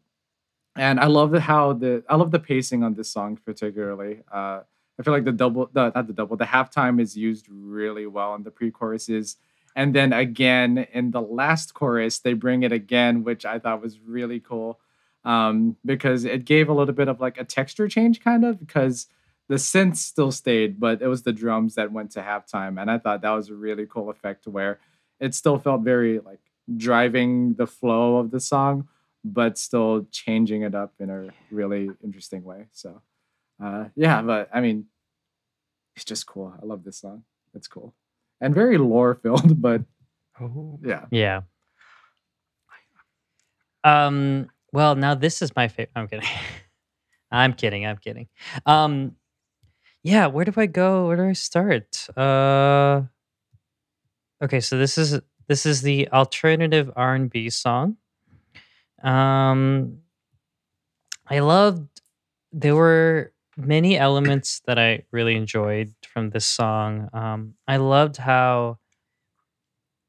and 0.75 0.99
i 0.99 1.07
love 1.07 1.33
how 1.33 1.73
the 1.73 2.03
i 2.09 2.15
love 2.15 2.31
the 2.31 2.39
pacing 2.39 2.83
on 2.83 2.93
this 2.93 3.11
song 3.11 3.37
particularly. 3.45 4.23
Uh, 4.31 4.61
I 4.99 5.03
feel 5.03 5.13
like 5.13 5.25
the 5.25 5.31
double, 5.31 5.69
the, 5.71 5.91
not 5.93 6.07
the 6.07 6.13
double, 6.13 6.37
the 6.37 6.45
halftime 6.45 6.99
is 6.99 7.15
used 7.15 7.45
really 7.49 8.07
well 8.07 8.33
in 8.33 8.41
the 8.41 8.49
pre-choruses, 8.49 9.35
and 9.75 9.93
then 9.93 10.11
again 10.11 10.87
in 10.91 11.11
the 11.11 11.21
last 11.21 11.73
chorus 11.73 12.19
they 12.19 12.33
bring 12.33 12.63
it 12.63 12.71
again, 12.71 13.23
which 13.23 13.45
I 13.45 13.59
thought 13.59 13.81
was 13.81 13.99
really 13.99 14.39
cool, 14.39 14.79
um, 15.27 15.75
because 15.85 16.25
it 16.25 16.45
gave 16.45 16.69
a 16.69 16.73
little 16.73 16.93
bit 16.93 17.07
of 17.07 17.19
like 17.19 17.37
a 17.37 17.43
texture 17.43 17.87
change, 17.87 18.21
kind 18.23 18.43
of, 18.45 18.59
because 18.59 19.07
the 19.49 19.55
synths 19.55 19.97
still 19.97 20.31
stayed, 20.31 20.79
but 20.79 21.01
it 21.01 21.07
was 21.07 21.23
the 21.23 21.33
drums 21.33 21.75
that 21.75 21.91
went 21.91 22.11
to 22.11 22.21
halftime, 22.21 22.79
and 22.81 22.89
I 22.89 22.97
thought 22.97 23.21
that 23.21 23.31
was 23.31 23.49
a 23.49 23.55
really 23.55 23.85
cool 23.85 24.09
effect 24.09 24.47
where 24.47 24.79
it 25.19 25.33
still 25.35 25.57
felt 25.59 25.81
very 25.81 26.19
like 26.19 26.39
driving 26.75 27.53
the 27.55 27.67
flow 27.67 28.17
of 28.17 28.31
the 28.31 28.39
song, 28.39 28.87
but 29.23 29.57
still 29.57 30.07
changing 30.11 30.61
it 30.63 30.75
up 30.75 30.93
in 30.99 31.09
a 31.09 31.29
really 31.51 31.89
interesting 32.03 32.43
way. 32.43 32.67
So 32.71 33.01
uh, 33.63 33.85
yeah, 33.95 34.21
but 34.21 34.49
I 34.53 34.61
mean, 34.61 34.85
it's 35.95 36.05
just 36.05 36.25
cool. 36.27 36.53
I 36.61 36.65
love 36.65 36.83
this 36.83 36.97
song. 36.99 37.23
It's 37.53 37.67
cool 37.67 37.93
and 38.39 38.53
very 38.53 38.77
lore 38.77 39.15
filled, 39.15 39.61
but 39.67 39.81
Oh. 40.39 40.79
yeah. 40.83 41.05
Yeah. 41.09 41.41
Um. 43.83 44.49
Well, 44.71 44.95
now 44.95 45.15
this 45.15 45.41
is 45.41 45.55
my 45.55 45.67
favorite. 45.67 45.91
I'm 45.95 46.07
kidding. 46.07 46.27
I'm 47.31 47.53
kidding. 47.53 47.85
I'm 47.85 47.97
kidding. 47.97 48.27
Um. 48.65 49.15
Yeah. 50.03 50.27
Where 50.27 50.45
do 50.45 50.53
I 50.57 50.65
go? 50.65 51.07
Where 51.07 51.17
do 51.17 51.25
I 51.29 51.33
start? 51.33 52.07
Uh. 52.17 53.03
Okay. 54.41 54.59
So 54.59 54.77
this 54.77 54.97
is 54.97 55.19
this 55.47 55.65
is 55.65 55.81
the 55.81 56.09
alternative 56.09 56.91
R 56.95 57.15
and 57.15 57.29
B 57.29 57.49
song. 57.49 57.97
Um. 59.03 59.99
I 61.29 61.39
loved. 61.39 62.01
There 62.53 62.75
were 62.75 63.33
many 63.57 63.97
elements 63.97 64.61
that 64.65 64.79
I 64.79 65.03
really 65.11 65.35
enjoyed 65.35 65.93
from 66.13 66.29
this 66.29 66.45
song. 66.45 67.09
Um. 67.13 67.55
I 67.67 67.77
loved 67.77 68.17
how 68.17 68.79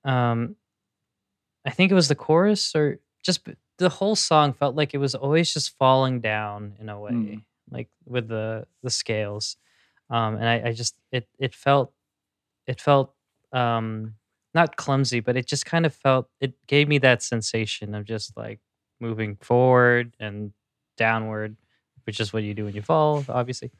um 0.04 0.54
i 1.66 1.70
think 1.70 1.90
it 1.90 1.94
was 1.94 2.08
the 2.08 2.14
chorus 2.14 2.74
or 2.74 3.00
just 3.22 3.46
the 3.78 3.88
whole 3.88 4.16
song 4.16 4.52
felt 4.52 4.74
like 4.76 4.92
it 4.94 4.98
was 4.98 5.14
always 5.14 5.52
just 5.52 5.76
falling 5.78 6.20
down 6.20 6.74
in 6.80 6.88
a 6.88 6.98
way 7.00 7.12
Mm. 7.12 7.42
like 7.70 7.88
with 8.06 8.28
the 8.28 8.66
the 8.82 8.90
scales 8.90 9.56
um, 10.10 10.34
and 10.36 10.44
I, 10.48 10.68
I 10.68 10.72
just 10.72 10.94
it 11.12 11.28
it 11.38 11.54
felt 11.54 11.92
it 12.66 12.80
felt 12.80 13.14
um, 13.52 14.14
not 14.54 14.76
clumsy, 14.76 15.20
but 15.20 15.36
it 15.36 15.46
just 15.46 15.64
kind 15.64 15.86
of 15.86 15.94
felt 15.94 16.28
it 16.40 16.52
gave 16.66 16.88
me 16.88 16.98
that 16.98 17.22
sensation 17.22 17.94
of 17.94 18.04
just 18.04 18.36
like 18.36 18.60
moving 19.00 19.36
forward 19.36 20.14
and 20.20 20.52
downward, 20.96 21.56
which 22.04 22.20
is 22.20 22.32
what 22.32 22.42
you 22.42 22.52
do 22.54 22.64
when 22.64 22.74
you 22.74 22.82
fall, 22.82 23.24
obviously. 23.28 23.70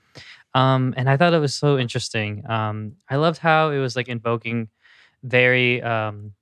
Um, 0.55 0.95
and 0.97 1.09
I 1.11 1.17
thought 1.17 1.35
it 1.35 1.39
was 1.41 1.55
so 1.55 1.77
interesting. 1.79 2.49
Um, 2.49 2.97
I 3.11 3.17
loved 3.17 3.39
how 3.39 3.71
it 3.71 3.79
was 3.79 3.97
like 3.97 4.09
invoking 4.09 4.69
very, 5.23 5.83
um, 5.83 6.33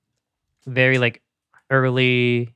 very 0.65 0.97
like 0.99 1.21
early, 1.69 2.53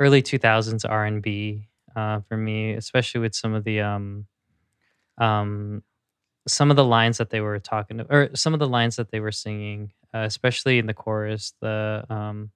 early 0.00 0.22
two 0.22 0.38
thousands 0.38 0.84
R 0.84 1.04
and 1.04 1.22
B 1.22 1.68
uh, 1.96 2.20
for 2.28 2.36
me, 2.36 2.72
especially 2.72 3.20
with 3.20 3.34
some 3.34 3.54
of 3.54 3.64
the 3.64 3.80
um, 3.80 4.26
um, 5.18 5.82
some 6.46 6.70
of 6.70 6.76
the 6.76 6.84
lines 6.84 7.18
that 7.18 7.30
they 7.30 7.40
were 7.40 7.58
talking 7.58 7.98
to 7.98 8.06
or 8.10 8.30
some 8.34 8.54
of 8.54 8.60
the 8.60 8.68
lines 8.68 8.96
that 8.96 9.10
they 9.10 9.20
were 9.20 9.32
singing, 9.32 9.92
uh, 10.14 10.20
especially 10.20 10.78
in 10.78 10.86
the 10.86 10.94
chorus, 10.94 11.54
the 11.60 12.04
um, 12.08 12.50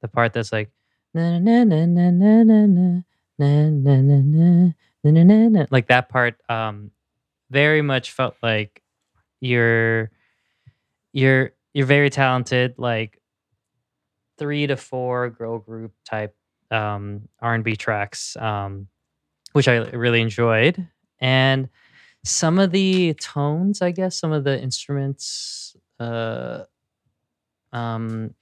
the 0.00 0.08
part 0.08 0.32
that's 0.32 0.52
like 0.52 0.70
na 1.14 1.38
na 1.38 1.64
na 1.64 1.86
na 1.86 2.10
na 2.10 2.42
na 2.42 2.66
na 2.66 3.02
na 3.38 3.68
na 3.70 4.00
na 4.00 4.20
na 4.20 4.72
na 5.04 5.22
na 5.22 5.48
na 5.48 5.66
like 5.70 5.88
that 5.88 6.08
part 6.08 6.36
um 6.50 6.90
very 7.50 7.82
much 7.82 8.12
felt 8.12 8.36
like 8.42 8.82
you're 9.40 10.10
you're 11.12 11.52
you're 11.72 11.86
very 11.86 12.10
talented 12.10 12.74
like 12.76 13.20
three 14.38 14.66
to 14.66 14.76
four 14.76 15.30
girl 15.30 15.58
group 15.58 15.92
type 16.04 16.34
um 16.70 17.22
r&b 17.40 17.76
tracks 17.76 18.36
um 18.36 18.88
which 19.52 19.68
i 19.68 19.76
really 19.90 20.20
enjoyed 20.20 20.86
and 21.20 21.68
some 22.24 22.58
of 22.58 22.70
the 22.72 23.14
tones 23.14 23.80
i 23.82 23.90
guess 23.90 24.18
some 24.18 24.32
of 24.32 24.44
the 24.44 24.60
instruments 24.60 25.76
uh 26.00 26.64
um 27.72 28.34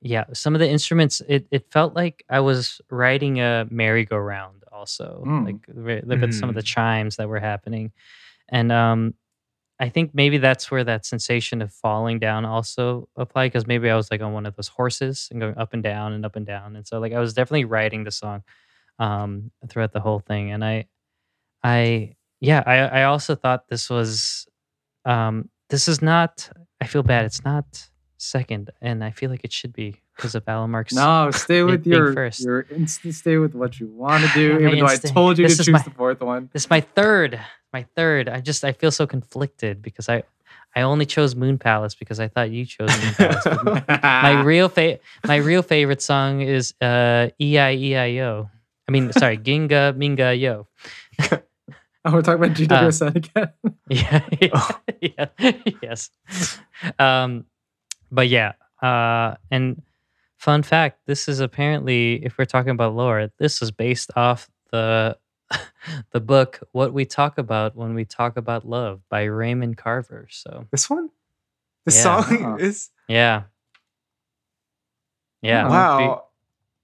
yeah 0.00 0.24
some 0.32 0.54
of 0.54 0.60
the 0.60 0.68
instruments 0.68 1.20
it, 1.28 1.46
it 1.50 1.70
felt 1.72 1.94
like 1.94 2.24
i 2.30 2.38
was 2.40 2.80
riding 2.90 3.40
a 3.40 3.66
merry-go-round 3.70 4.62
also 4.70 5.24
Mm. 5.26 5.44
like 5.44 6.04
look 6.06 6.22
at 6.22 6.32
some 6.32 6.48
of 6.48 6.54
the 6.54 6.62
Mm. 6.62 6.66
chimes 6.66 7.16
that 7.16 7.28
were 7.28 7.40
happening 7.40 7.92
and 8.48 8.70
um 8.70 9.14
i 9.80 9.88
think 9.88 10.14
maybe 10.14 10.38
that's 10.38 10.70
where 10.70 10.84
that 10.84 11.04
sensation 11.06 11.62
of 11.62 11.72
falling 11.72 12.18
down 12.18 12.44
also 12.44 13.08
applied 13.16 13.48
because 13.48 13.66
maybe 13.66 13.90
i 13.90 13.96
was 13.96 14.10
like 14.10 14.20
on 14.20 14.32
one 14.32 14.46
of 14.46 14.54
those 14.56 14.68
horses 14.68 15.28
and 15.30 15.40
going 15.40 15.56
up 15.58 15.72
and 15.72 15.82
down 15.82 16.12
and 16.12 16.24
up 16.24 16.36
and 16.36 16.46
down 16.46 16.76
and 16.76 16.86
so 16.86 16.98
like 16.98 17.12
i 17.12 17.18
was 17.20 17.34
definitely 17.34 17.64
riding 17.64 18.04
the 18.04 18.10
song 18.10 18.42
um 18.98 19.50
throughout 19.68 19.92
the 19.92 20.00
whole 20.00 20.20
thing 20.20 20.50
and 20.50 20.64
i 20.64 20.84
i 21.62 22.14
yeah 22.40 22.62
i 22.66 22.76
i 23.00 23.04
also 23.04 23.34
thought 23.34 23.68
this 23.68 23.88
was 23.88 24.46
um 25.04 25.48
this 25.70 25.88
is 25.88 26.02
not 26.02 26.48
i 26.80 26.86
feel 26.86 27.02
bad 27.02 27.24
it's 27.24 27.44
not 27.44 27.88
second 28.18 28.70
and 28.80 29.04
i 29.04 29.10
feel 29.10 29.30
like 29.30 29.44
it 29.44 29.52
should 29.52 29.72
be 29.72 30.02
because 30.18 30.34
of 30.34 30.42
alan 30.48 30.70
mark's 30.70 30.92
No, 30.92 31.30
stay 31.30 31.62
with 31.62 31.86
your 31.86 32.12
first. 32.12 32.42
your 32.42 32.66
instant. 32.74 33.14
Stay 33.14 33.36
with 33.38 33.54
what 33.54 33.78
you 33.78 33.86
want 33.86 34.24
to 34.26 34.30
do. 34.34 34.48
Yeah, 34.58 34.66
my 34.66 34.66
even 34.74 34.78
though 34.80 34.86
I 34.90 34.96
told 34.96 35.38
you 35.38 35.46
This 35.46 35.56
to 35.58 35.64
choose 35.64 35.72
my- 35.74 35.82
the 35.82 35.90
fourth 35.94 36.20
one. 36.20 36.50
This 36.52 36.64
is 36.64 36.70
my 36.70 36.80
third. 36.82 37.38
My 37.72 37.86
third. 37.94 38.28
I 38.28 38.40
just 38.40 38.64
I 38.64 38.72
feel 38.72 38.90
so 38.90 39.06
conflicted 39.06 39.80
because 39.80 40.08
I 40.08 40.24
I 40.74 40.82
only 40.82 41.06
chose 41.06 41.34
Moon 41.34 41.56
Palace 41.58 41.94
because 41.94 42.18
I 42.20 42.26
thought 42.28 42.50
you 42.50 42.66
chose 42.66 42.90
Moon 42.90 43.14
Palace. 43.14 43.44
but 43.64 44.02
my 44.02 44.40
real 44.52 44.68
fa- 44.68 44.98
my 45.26 45.36
real 45.36 45.62
favorite 45.62 46.02
song 46.02 46.40
is 46.42 46.74
uh 46.80 47.28
E 47.40 47.56
I 47.58 47.72
E 47.74 47.96
I 47.96 48.18
O. 48.26 48.50
I 48.86 48.90
mean, 48.90 49.12
sorry, 49.12 49.38
Ginga 49.38 49.94
Minga 49.96 50.32
Yo. 50.38 50.66
oh, 52.04 52.12
we're 52.12 52.22
talking 52.22 52.42
about 52.42 52.56
GWSN 52.56 53.16
again. 53.16 53.52
Yeah. 53.88 54.20
Oh. 54.52 54.80
yeah. 55.00 55.26
yes. 55.82 56.10
Um 56.98 57.44
but 58.10 58.28
yeah. 58.28 58.52
Uh 58.82 59.36
and 59.50 59.82
fun 60.38 60.62
fact, 60.62 61.00
this 61.06 61.28
is 61.28 61.40
apparently 61.40 62.24
if 62.24 62.38
we're 62.38 62.44
talking 62.46 62.70
about 62.70 62.94
lore, 62.94 63.30
this 63.38 63.60
is 63.62 63.70
based 63.70 64.10
off 64.16 64.48
the 64.72 65.18
the 66.12 66.20
book 66.20 66.60
What 66.72 66.92
We 66.92 67.04
Talk 67.04 67.38
About 67.38 67.74
When 67.76 67.94
We 67.94 68.04
Talk 68.04 68.36
About 68.36 68.66
Love 68.66 69.00
by 69.08 69.24
Raymond 69.24 69.76
Carver. 69.76 70.26
So 70.30 70.66
This 70.70 70.88
one? 70.90 71.10
The 71.86 71.92
Yeah. 71.94 72.02
song 72.02 72.24
Huh. 72.42 72.56
is 72.60 72.90
yeah. 73.08 73.42
Yeah. 75.42 75.66
Oh, 75.66 75.70
wow. 75.70 76.24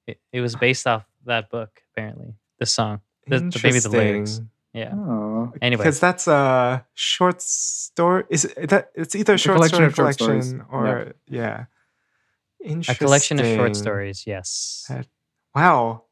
It, 0.07 0.21
it 0.33 0.41
was 0.41 0.55
based 0.57 0.87
off 0.87 1.05
that 1.27 1.51
book, 1.51 1.83
apparently. 1.93 2.35
The 2.59 2.67
song. 2.67 3.01
The, 3.27 3.39
the, 3.41 3.61
maybe 3.65 3.79
the 3.81 3.89
lyrics. 3.89 4.41
Yeah. 4.73 4.93
Oh, 4.95 5.53
Anyway. 5.63 5.83
Because 5.83 6.01
that's 6.01 6.27
a 6.29 6.85
short 6.95 7.41
story. 7.43 8.25
Is 8.31 8.45
it 8.45 8.69
that? 8.71 8.91
It's 8.95 9.15
either 9.15 9.35
a 9.35 9.39
short 9.39 9.57
collection 9.57 9.77
story 9.77 9.87
of 9.87 9.95
short 9.95 10.15
stories. 10.15 10.53
collection 10.53 10.67
or 10.71 11.13
yeah. 12.65 12.81
A 12.89 12.95
collection 12.95 13.39
of 13.41 13.47
short 13.47 13.77
stories, 13.77 14.25
yes. 14.27 14.91
Wow. 15.55 16.05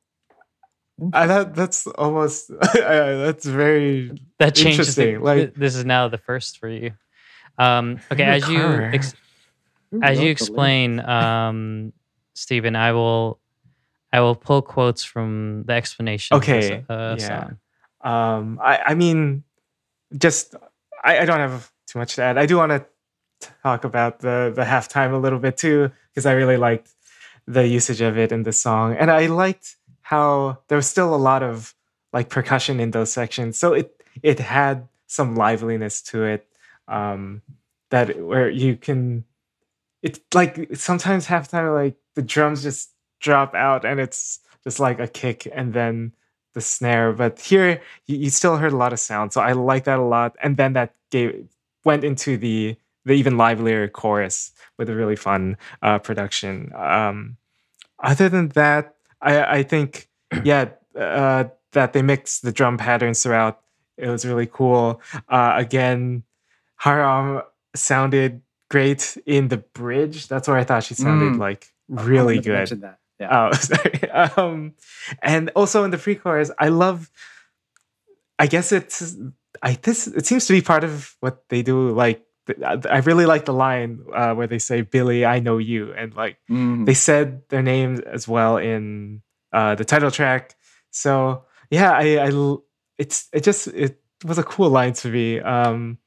I, 1.13 1.27
that 1.27 1.55
that's 1.55 1.87
almost 1.87 2.49
that's 2.75 3.45
very 3.47 4.13
that 4.39 4.55
changes 4.55 4.95
the, 4.95 5.15
Interesting, 5.15 5.23
like- 5.25 5.55
this 5.55 5.75
is 5.75 5.85
now 5.85 6.07
the 6.09 6.19
first 6.19 6.59
for 6.59 6.69
you 6.69 6.93
um 7.59 7.99
okay 8.13 8.23
as 8.25 8.49
you 8.49 8.61
ex- 8.93 9.15
as 10.03 10.21
you 10.21 10.31
explain 10.31 11.01
um 11.01 11.93
stephen 12.35 12.77
i 12.77 12.93
will 12.93 13.41
i 14.13 14.21
will 14.21 14.37
pull 14.37 14.63
quotes 14.63 15.03
from 15.03 15.65
the 15.67 15.73
explanation 15.73 16.37
of 16.37 16.45
this, 16.45 16.71
Okay, 16.71 16.85
uh, 16.89 17.17
yeah. 17.19 17.29
song. 17.29 17.59
Um, 18.05 18.61
I, 18.63 18.79
I 18.89 18.95
mean, 18.95 19.45
just 20.17 20.55
I, 21.03 21.21
I 21.21 21.25
don't 21.25 21.39
have 21.39 21.71
too 21.87 21.99
much 21.99 22.15
to 22.17 22.23
add. 22.23 22.37
I 22.39 22.47
do 22.47 22.57
want 22.59 22.71
to 22.71 22.85
talk 23.63 23.85
about 23.85 24.21
the 24.21 24.53
the 24.55 24.63
halftime 24.63 25.13
a 25.15 25.19
little 25.19 25.39
bit 25.39 25.57
too, 25.57 25.91
because 26.13 26.27
I 26.27 26.33
really 26.33 26.57
liked 26.57 26.91
the 27.47 27.67
usage 27.67 28.01
of 28.01 28.19
it 28.19 28.33
in 28.33 28.45
the 28.45 28.53
song, 28.53 28.95
and 28.95 29.11
I 29.11 29.27
liked 29.27 29.77
how 30.03 30.59
there 30.69 30.77
was 30.77 30.89
still 30.89 31.15
a 31.15 31.17
lot 31.17 31.43
of 31.43 31.75
like 32.13 32.29
percussion 32.29 32.81
in 32.81 32.91
those 32.91 33.13
sections, 33.13 33.59
so 33.59 33.73
it 33.73 34.03
it 34.23 34.39
had 34.39 34.89
some 35.07 35.35
liveliness 35.37 36.03
to 36.03 36.25
it. 36.25 36.47
Um, 36.89 37.43
that 37.93 38.19
where 38.19 38.51
you 38.51 38.77
can, 38.77 39.25
it's 40.03 40.19
like 40.35 40.69
sometimes 40.75 41.27
halftime 41.27 41.73
like 41.73 41.97
the 42.17 42.23
drums 42.23 42.63
just 42.63 42.91
drop 43.21 43.55
out 43.55 43.85
and 43.85 44.01
it's 44.01 44.41
just 44.65 44.81
like 44.81 44.99
a 44.99 45.07
kick 45.07 45.47
and 45.55 45.73
then 45.75 46.13
the 46.55 46.61
snare. 46.61 47.13
But 47.13 47.39
here 47.39 47.81
you, 48.07 48.17
you 48.17 48.31
still 48.31 48.57
heard 48.57 48.73
a 48.73 48.77
lot 48.77 48.93
of 48.93 48.99
sound. 48.99 49.33
So 49.33 49.41
i 49.41 49.53
like 49.53 49.85
that 49.85 49.99
a 49.99 50.03
lot. 50.03 50.37
And 50.43 50.57
then 50.57 50.73
that 50.73 50.95
gave 51.11 51.47
went 51.85 52.03
into 52.03 52.37
the 52.37 52.77
the 53.05 53.13
even 53.15 53.37
livelier 53.37 53.89
chorus 53.89 54.53
with 54.79 54.89
a 54.89 54.95
really 54.95 55.17
fun 55.17 55.57
uh, 55.83 55.99
production 55.99 56.73
um 56.77 57.37
other 58.03 58.29
than 58.29 58.49
that 58.51 58.95
i 59.21 59.59
i 59.59 59.63
think 59.63 60.09
yeah 60.45 60.69
uh 60.99 61.45
that 61.73 61.93
they 61.93 62.03
mixed 62.03 62.43
the 62.43 62.53
drum 62.53 62.77
patterns 62.77 63.23
throughout 63.23 63.61
it 63.97 64.09
was 64.09 64.25
really 64.25 64.47
cool 64.47 65.01
uh 65.29 65.53
again 65.57 66.23
haram 66.77 67.43
sounded 67.75 68.41
great 68.71 69.17
in 69.27 69.49
the 69.49 69.59
bridge 69.59 70.29
that's 70.29 70.49
where 70.49 70.57
i 70.57 70.65
thought 70.65 70.83
she 70.85 70.95
sounded 70.95 71.35
Mm. 71.35 71.39
like 71.39 71.69
really 71.89 72.41
good. 72.41 72.83
Yeah. 73.21 73.29
Oh, 73.31 73.53
sorry. 73.71 74.11
Um, 74.11 74.73
and 75.23 75.51
also 75.55 75.85
in 75.85 75.91
the 75.91 75.99
pre-chorus, 75.99 76.51
I 76.59 76.69
love. 76.69 77.11
I 78.39 78.47
guess 78.47 78.73
it's. 78.73 79.15
I 79.63 79.79
this 79.83 80.07
it 80.09 80.27
seems 80.27 80.47
to 80.47 80.53
be 80.53 80.63
part 80.63 80.85
of 80.85 81.15
what 81.21 81.49
they 81.49 81.63
do. 81.63 81.91
Like 81.93 82.25
I 82.93 82.99
really 82.99 83.27
like 83.27 83.45
the 83.45 83.53
line 83.55 84.01
uh, 84.13 84.35
where 84.35 84.47
they 84.49 84.59
say, 84.59 84.83
"Billlie, 84.83 85.25
I 85.25 85.39
know 85.39 85.59
you," 85.59 85.93
and 85.93 86.15
like 86.15 86.39
Mhm. 86.51 86.87
they 86.87 86.95
said 86.95 87.43
their 87.51 87.63
names 87.63 88.01
as 88.01 88.27
well 88.27 88.57
in 88.57 89.23
uh, 89.53 89.75
the 89.77 89.85
title 89.85 90.11
track. 90.11 90.57
So 90.91 91.45
yeah, 91.71 91.93
I 91.93 92.57
it's 92.99 93.29
it 93.33 93.45
just 93.45 93.69
it 93.69 94.01
was 94.25 94.39
a 94.39 94.43
cool 94.43 94.71
line 94.71 94.93
to 94.95 95.09
me. 95.09 95.41
Um, 95.41 95.99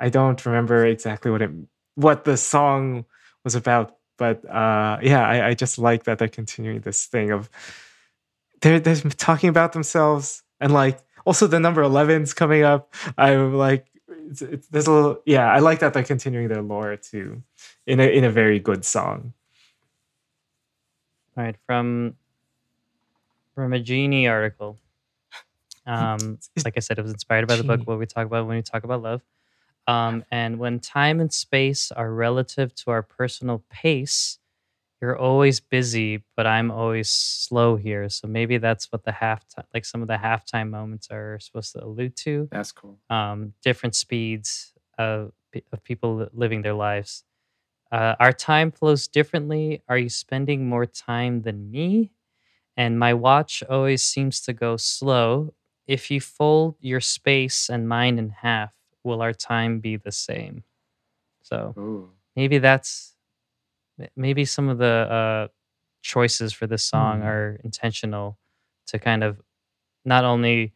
I 0.00 0.08
don't 0.08 0.44
remember 0.46 0.86
exactly 0.86 1.30
what 1.30 1.42
it 1.42 1.50
what 1.94 2.24
the 2.24 2.36
song 2.36 3.04
was 3.44 3.54
about, 3.54 3.96
but 4.18 4.44
uh, 4.48 4.98
yeah, 5.02 5.26
I, 5.26 5.48
I 5.48 5.54
just 5.54 5.78
like 5.78 6.04
that 6.04 6.18
they're 6.18 6.28
continuing 6.28 6.80
this 6.80 7.04
thing 7.06 7.30
of 7.32 7.50
they're 8.62 8.80
they're 8.80 8.96
talking 8.96 9.48
about 9.50 9.72
themselves 9.72 10.42
and 10.60 10.72
like 10.72 10.98
also 11.26 11.46
the 11.46 11.60
number 11.60 11.82
11's 11.82 12.32
coming 12.34 12.62
up. 12.62 12.94
I'm 13.18 13.54
like. 13.54 13.86
It's, 14.32 14.42
it's, 14.42 14.66
there's 14.68 14.86
a 14.86 14.92
little, 14.92 15.22
yeah. 15.26 15.52
I 15.52 15.58
like 15.58 15.80
that 15.80 15.92
they're 15.92 16.02
continuing 16.02 16.48
their 16.48 16.62
lore 16.62 16.96
too, 16.96 17.42
in 17.86 18.00
a 18.00 18.04
in 18.04 18.24
a 18.24 18.30
very 18.30 18.58
good 18.58 18.84
song. 18.84 19.34
all 21.36 21.44
right 21.44 21.56
from 21.66 22.14
from 23.54 23.72
a 23.72 23.80
genie 23.80 24.26
article 24.28 24.78
um 25.86 26.38
like 26.64 26.76
i 26.76 26.80
said 26.80 26.98
it 26.98 27.02
was 27.02 27.12
inspired 27.12 27.46
by 27.46 27.56
the 27.56 27.64
book 27.64 27.80
what 27.86 27.98
we 27.98 28.06
talk 28.06 28.26
about 28.26 28.46
when 28.46 28.56
we 28.56 28.62
talk 28.62 28.84
about 28.84 29.02
love 29.02 29.22
um 29.86 30.24
and 30.30 30.58
when 30.58 30.78
time 30.80 31.20
and 31.20 31.32
space 31.32 31.90
are 31.92 32.12
relative 32.12 32.74
to 32.74 32.90
our 32.90 33.02
personal 33.02 33.64
pace 33.70 34.38
you're 35.02 35.18
always 35.18 35.58
busy, 35.58 36.22
but 36.36 36.46
I'm 36.46 36.70
always 36.70 37.10
slow 37.10 37.74
here. 37.74 38.08
So 38.08 38.28
maybe 38.28 38.58
that's 38.58 38.92
what 38.92 39.04
the 39.04 39.10
halftime, 39.10 39.64
like 39.74 39.84
some 39.84 40.00
of 40.00 40.06
the 40.06 40.14
halftime 40.14 40.70
moments 40.70 41.08
are 41.10 41.40
supposed 41.40 41.72
to 41.72 41.84
allude 41.84 42.14
to. 42.18 42.48
That's 42.52 42.70
cool. 42.70 42.98
Um, 43.10 43.52
different 43.64 43.96
speeds 43.96 44.72
of, 44.96 45.32
of 45.72 45.82
people 45.82 46.28
living 46.32 46.62
their 46.62 46.74
lives. 46.74 47.24
Uh, 47.90 48.14
our 48.20 48.32
time 48.32 48.70
flows 48.70 49.08
differently. 49.08 49.82
Are 49.88 49.98
you 49.98 50.08
spending 50.08 50.68
more 50.68 50.86
time 50.86 51.42
than 51.42 51.68
me? 51.68 52.12
And 52.76 52.96
my 52.96 53.12
watch 53.12 53.64
always 53.68 54.04
seems 54.04 54.40
to 54.42 54.52
go 54.52 54.76
slow. 54.76 55.52
If 55.88 56.12
you 56.12 56.20
fold 56.20 56.76
your 56.80 57.00
space 57.00 57.68
and 57.68 57.88
mine 57.88 58.18
in 58.18 58.30
half, 58.30 58.70
will 59.02 59.20
our 59.20 59.34
time 59.34 59.80
be 59.80 59.96
the 59.96 60.12
same? 60.12 60.62
So 61.42 61.74
Ooh. 61.76 62.10
maybe 62.36 62.58
that's 62.58 63.11
maybe 64.16 64.44
some 64.44 64.68
of 64.68 64.78
the 64.78 64.86
uh, 64.86 65.48
choices 66.02 66.52
for 66.52 66.66
this 66.66 66.82
song 66.82 67.20
Hmm. 67.20 67.26
are 67.26 67.60
intentional 67.64 68.38
to 68.88 68.98
kind 68.98 69.22
of 69.24 69.40
not 70.04 70.24
only 70.24 70.72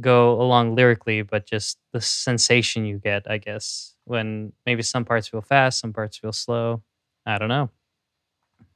go 0.00 0.40
along 0.40 0.74
lyrically 0.76 1.22
but 1.22 1.46
just 1.46 1.78
the 1.92 2.00
sensation 2.00 2.84
you 2.84 2.96
get 2.98 3.28
i 3.30 3.36
guess 3.38 3.96
when 4.04 4.52
maybe 4.64 4.82
some 4.82 5.04
parts 5.04 5.28
feel 5.28 5.40
fast 5.42 5.80
some 5.80 5.92
parts 5.92 6.16
feel 6.16 6.32
slow 6.32 6.80
i 7.26 7.36
don't 7.38 7.48
know 7.48 7.68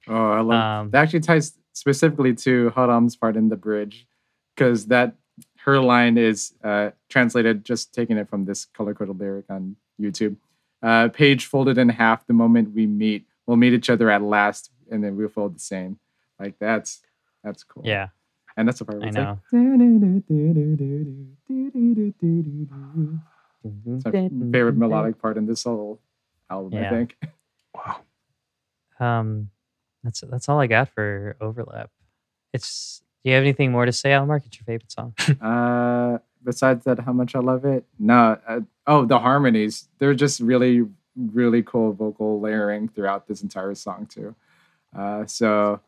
Oh, 0.06 0.32
I 0.32 0.40
love 0.40 0.50
um, 0.84 0.90
that. 0.90 1.02
Actually 1.02 1.20
ties 1.20 1.58
specifically 1.72 2.34
to 2.34 2.70
Haram's 2.74 3.16
part 3.16 3.36
in 3.36 3.48
the 3.48 3.56
bridge, 3.56 4.06
because 4.54 4.86
that 4.86 5.14
her 5.60 5.80
line 5.80 6.18
is 6.18 6.52
uh, 6.62 6.90
translated, 7.08 7.64
just 7.64 7.94
taking 7.94 8.16
it 8.18 8.28
from 8.28 8.44
this 8.44 8.66
color 8.66 8.94
coded 8.94 9.18
lyric 9.18 9.46
on 9.48 9.76
YouTube. 10.00 10.36
Uh, 10.82 11.08
page 11.08 11.46
folded 11.46 11.78
in 11.78 11.88
half 11.88 12.26
the 12.26 12.34
moment 12.34 12.74
we 12.74 12.86
meet. 12.86 13.26
We'll 13.46 13.56
meet 13.56 13.72
each 13.74 13.90
other 13.90 14.10
at 14.10 14.22
last, 14.22 14.70
and 14.90 15.02
then 15.04 15.16
we'll 15.16 15.28
fold 15.28 15.56
the 15.56 15.60
same. 15.60 15.98
Like 16.40 16.58
that's 16.58 17.00
that's 17.42 17.62
cool. 17.62 17.82
yeah 17.86 18.08
and 18.56 18.66
that's 18.68 18.78
the 18.78 18.84
part. 18.84 18.98
Where 19.00 19.08
i 19.08 19.10
know 19.10 19.38
Like, 24.04 24.14
it's 24.14 24.32
my 24.32 24.52
favorite 24.52 24.76
melodic 24.76 25.20
part 25.20 25.36
in 25.36 25.46
this 25.46 25.64
whole 25.64 26.00
album. 26.50 26.78
I 26.84 26.90
think. 26.90 27.16
Wow. 27.74 27.96
um 29.00 29.50
that's 30.04 30.20
that's 30.20 30.48
all 30.48 30.60
i 30.60 30.68
got 30.68 30.88
for 30.88 31.36
overlap 31.40 31.90
it's 32.52 33.02
do 33.24 33.30
you 33.30 33.34
have 33.34 33.42
anything 33.42 33.72
more 33.72 33.84
to 33.84 33.90
say 33.92 34.10
Almark? 34.10 34.46
it's 34.46 34.56
your 34.58 34.64
favorite 34.64 34.92
song 34.92 35.12
Uh, 35.42 36.18
besides 36.44 36.84
that, 36.84 37.00
how 37.00 37.12
much 37.12 37.34
I 37.34 37.40
love 37.40 37.64
it. 37.64 37.84
No, 37.98 38.38
uh, 38.46 38.60
oh, 38.86 39.06
the 39.06 39.18
harmonies. 39.18 39.88
They're 39.98 40.14
just 40.14 40.38
really, 40.40 40.86
really 41.16 41.62
cool 41.62 41.92
vocal 41.92 42.40
layering 42.40 42.88
throughout 42.88 43.26
this 43.28 43.42
entire 43.42 43.74
song 43.74 44.06
too. 44.06 44.34
Uh, 44.96 45.26
so 45.26 45.80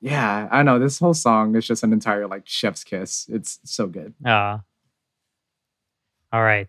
yeah, 0.00 0.48
I 0.50 0.62
know 0.62 0.78
this 0.78 0.98
whole 0.98 1.14
song 1.14 1.54
is 1.56 1.66
just 1.66 1.82
an 1.82 1.92
entire 1.92 2.26
like 2.26 2.46
chef's 2.46 2.84
kiss. 2.84 3.26
It's 3.30 3.58
so 3.64 3.86
good. 3.86 4.14
ah 4.24 4.60
all 6.32 6.42
right 6.42 6.68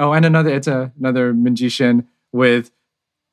Oh, 0.00 0.12
and 0.12 0.24
another 0.24 0.50
it's 0.50 0.68
a, 0.68 0.92
another 0.98 1.34
magician 1.34 2.06
with 2.30 2.70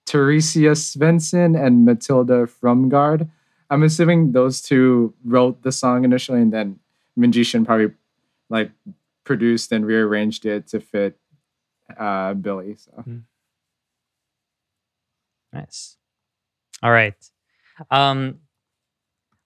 Teresia 0.07 0.71
Svensson 0.71 1.55
and 1.59 1.85
Matilda 1.85 2.47
Frumgard. 2.47 3.29
I'm 3.69 3.83
assuming 3.83 4.31
those 4.31 4.61
two 4.61 5.13
wrote 5.23 5.61
the 5.61 5.71
song 5.71 6.03
initially, 6.05 6.41
and 6.41 6.51
then 6.51 6.79
magician 7.15 7.65
probably 7.65 7.91
like 8.49 8.71
produced 9.23 9.71
and 9.71 9.85
rearranged 9.85 10.45
it 10.45 10.67
to 10.69 10.79
fit 10.79 11.17
uh, 11.97 12.33
Billlie. 12.33 12.77
So 12.79 13.03
Nice. 15.55 15.97
All 16.83 16.91
right. 16.91 17.15
Um 17.91 18.39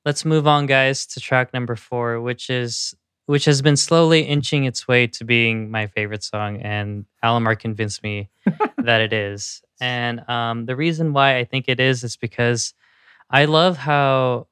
let's 0.05 0.23
move 0.25 0.47
on 0.47 0.65
guys 0.65 1.05
to 1.05 1.19
track 1.19 1.53
number 1.53 1.75
4 1.75 2.21
which 2.21 2.49
is 2.49 2.95
which 3.25 3.45
has 3.45 3.61
been 3.61 3.77
slowly 3.77 4.21
inching 4.21 4.63
its 4.63 4.87
way 4.87 5.05
to 5.05 5.23
being 5.23 5.69
my 5.69 5.85
favorite 5.87 6.23
song 6.23 6.57
and 6.61 7.05
Alamar 7.23 7.59
convinced 7.59 8.01
me 8.01 8.27
that 8.77 9.01
it 9.01 9.13
is. 9.13 9.61
And 9.79 10.27
um 10.29 10.65
the 10.65 10.75
reason 10.75 11.13
why 11.13 11.37
I 11.37 11.43
think 11.45 11.65
it 11.67 11.79
is 11.79 12.03
is 12.03 12.17
because 12.17 12.73
I 13.29 13.45
love 13.45 13.77
how 13.77 14.47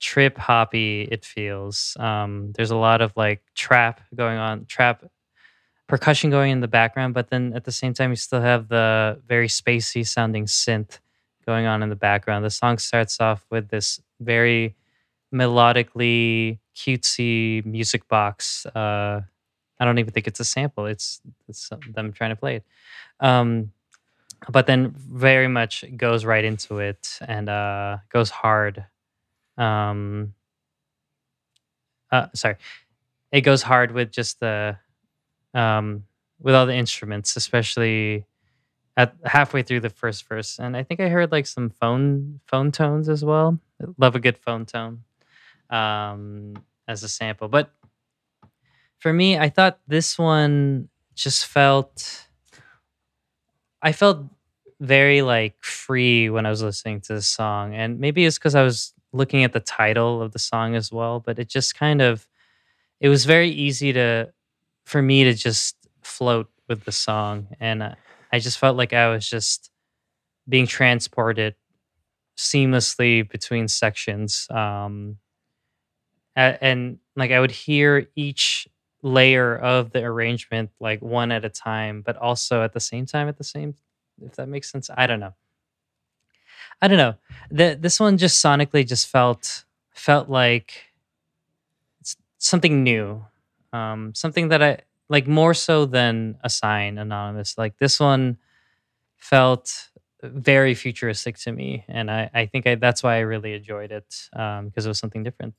trip 0.00 0.38
hoppy 0.38 1.08
it 1.10 1.24
feels. 1.24 1.96
Um 2.00 2.52
there's 2.56 2.72
a 2.72 2.76
lot 2.76 3.02
of 3.02 3.12
like 3.16 3.42
trap 3.54 4.00
going 4.14 4.38
on, 4.38 4.66
trap 4.66 5.04
percussion 5.90 6.30
going 6.30 6.52
in 6.52 6.60
the 6.60 6.68
background, 6.68 7.12
but 7.12 7.28
then 7.28 7.52
at 7.54 7.64
the 7.64 7.72
same 7.72 7.92
time, 7.92 8.10
you 8.10 8.16
still 8.16 8.40
have 8.40 8.68
the 8.68 9.20
very 9.26 9.48
spacey 9.48 10.06
sounding 10.06 10.46
synth 10.46 11.00
going 11.44 11.66
on 11.66 11.82
in 11.82 11.88
the 11.90 11.96
background. 11.96 12.44
The 12.44 12.50
song 12.50 12.78
starts 12.78 13.20
off 13.20 13.44
with 13.50 13.68
this 13.68 14.00
very 14.20 14.76
melodically 15.34 16.58
cutesy 16.76 17.64
music 17.66 18.08
box. 18.08 18.64
Uh, 18.66 19.20
I 19.78 19.84
don't 19.84 19.98
even 19.98 20.12
think 20.12 20.26
it's 20.28 20.40
a 20.40 20.44
sample. 20.44 20.86
It's, 20.86 21.20
it's 21.48 21.70
them 21.92 22.12
trying 22.12 22.30
to 22.30 22.36
play 22.36 22.56
it. 22.56 22.64
Um, 23.18 23.72
but 24.48 24.66
then 24.66 24.94
very 24.96 25.48
much 25.48 25.84
goes 25.96 26.24
right 26.24 26.44
into 26.44 26.78
it 26.78 27.18
and 27.20 27.48
uh, 27.48 27.98
goes 28.10 28.30
hard. 28.30 28.86
Um, 29.58 30.34
uh, 32.12 32.28
sorry, 32.34 32.56
it 33.32 33.42
goes 33.42 33.62
hard 33.62 33.92
with 33.92 34.10
just 34.10 34.40
the 34.40 34.76
um, 35.54 36.04
with 36.40 36.54
all 36.54 36.66
the 36.66 36.74
instruments, 36.74 37.36
especially 37.36 38.24
at 38.96 39.14
halfway 39.24 39.62
through 39.62 39.80
the 39.80 39.90
first 39.90 40.26
verse. 40.28 40.58
And 40.58 40.76
I 40.76 40.82
think 40.82 41.00
I 41.00 41.08
heard 41.08 41.32
like 41.32 41.46
some 41.46 41.70
phone 41.70 42.40
phone 42.46 42.72
tones 42.72 43.08
as 43.08 43.24
well. 43.24 43.58
Love 43.98 44.16
a 44.16 44.20
good 44.20 44.36
phone 44.36 44.66
tone 44.66 45.04
um, 45.70 46.54
as 46.86 47.02
a 47.02 47.08
sample. 47.08 47.48
But 47.48 47.70
for 48.98 49.12
me, 49.12 49.38
I 49.38 49.48
thought 49.48 49.78
this 49.86 50.18
one 50.18 50.88
just 51.14 51.46
felt. 51.46 52.26
I 53.82 53.92
felt 53.92 54.26
very 54.78 55.22
like 55.22 55.62
free 55.62 56.28
when 56.28 56.44
I 56.44 56.50
was 56.50 56.62
listening 56.62 57.00
to 57.02 57.14
the 57.14 57.22
song, 57.22 57.74
and 57.74 57.98
maybe 57.98 58.24
it's 58.26 58.38
because 58.38 58.54
I 58.54 58.62
was 58.62 58.92
looking 59.12 59.44
at 59.44 59.52
the 59.52 59.60
title 59.60 60.22
of 60.22 60.32
the 60.32 60.38
song 60.38 60.74
as 60.74 60.92
well. 60.92 61.20
But 61.20 61.38
it 61.38 61.48
just 61.48 61.74
kind 61.74 62.02
of, 62.02 62.28
it 63.00 63.08
was 63.08 63.24
very 63.24 63.48
easy 63.48 63.92
to 63.94 64.32
for 64.90 65.02
me 65.02 65.24
to 65.24 65.34
just 65.34 65.76
float 66.02 66.48
with 66.68 66.84
the 66.84 66.92
song. 66.92 67.48
And 67.60 67.82
uh, 67.82 67.94
i 68.32 68.38
just 68.38 68.58
felt 68.58 68.76
like 68.76 68.92
i 68.92 69.08
was 69.08 69.28
just 69.28 69.70
being 70.48 70.66
transported 70.66 71.54
seamlessly 72.36 73.28
between 73.28 73.68
sections 73.68 74.46
um 74.50 75.18
a- 76.36 76.58
and 76.62 76.98
like 77.16 77.30
i 77.30 77.40
would 77.40 77.50
hear 77.50 78.06
each 78.16 78.68
layer 79.02 79.56
of 79.56 79.92
the 79.92 80.02
arrangement 80.02 80.70
like 80.80 81.00
one 81.00 81.32
at 81.32 81.44
a 81.44 81.48
time 81.48 82.02
but 82.02 82.16
also 82.16 82.62
at 82.62 82.72
the 82.72 82.80
same 82.80 83.06
time 83.06 83.28
at 83.28 83.38
the 83.38 83.44
same 83.44 83.74
if 84.22 84.36
that 84.36 84.48
makes 84.48 84.70
sense. 84.70 84.90
I 84.94 85.06
don't 85.06 85.20
know. 85.20 85.32
I 86.82 86.88
don't 86.88 86.98
know. 86.98 87.14
The, 87.50 87.76
this 87.78 88.00
one 88.00 88.18
just 88.18 88.42
sonically 88.42 88.86
just 88.86 89.08
felt 89.08 89.64
felt 89.94 90.28
like 90.28 90.92
something 92.38 92.82
new 92.82 93.24
um, 93.72 94.14
something 94.14 94.48
that 94.48 94.62
I 94.62 94.78
like 95.08 95.26
more 95.26 95.54
so 95.54 95.86
than 95.86 96.38
a 96.42 96.50
sign 96.50 96.98
anonymous. 96.98 97.58
Like 97.58 97.78
this 97.78 97.98
one 98.00 98.38
felt 99.16 99.88
very 100.22 100.74
futuristic 100.74 101.38
to 101.38 101.52
me, 101.52 101.84
and 101.88 102.10
I, 102.10 102.30
I 102.32 102.46
think 102.46 102.66
I, 102.66 102.74
that's 102.76 103.02
why 103.02 103.16
I 103.16 103.20
really 103.20 103.54
enjoyed 103.54 103.90
it 103.90 104.28
um, 104.34 104.66
because 104.66 104.86
it 104.86 104.88
was 104.88 104.98
something 104.98 105.22
different. 105.22 105.54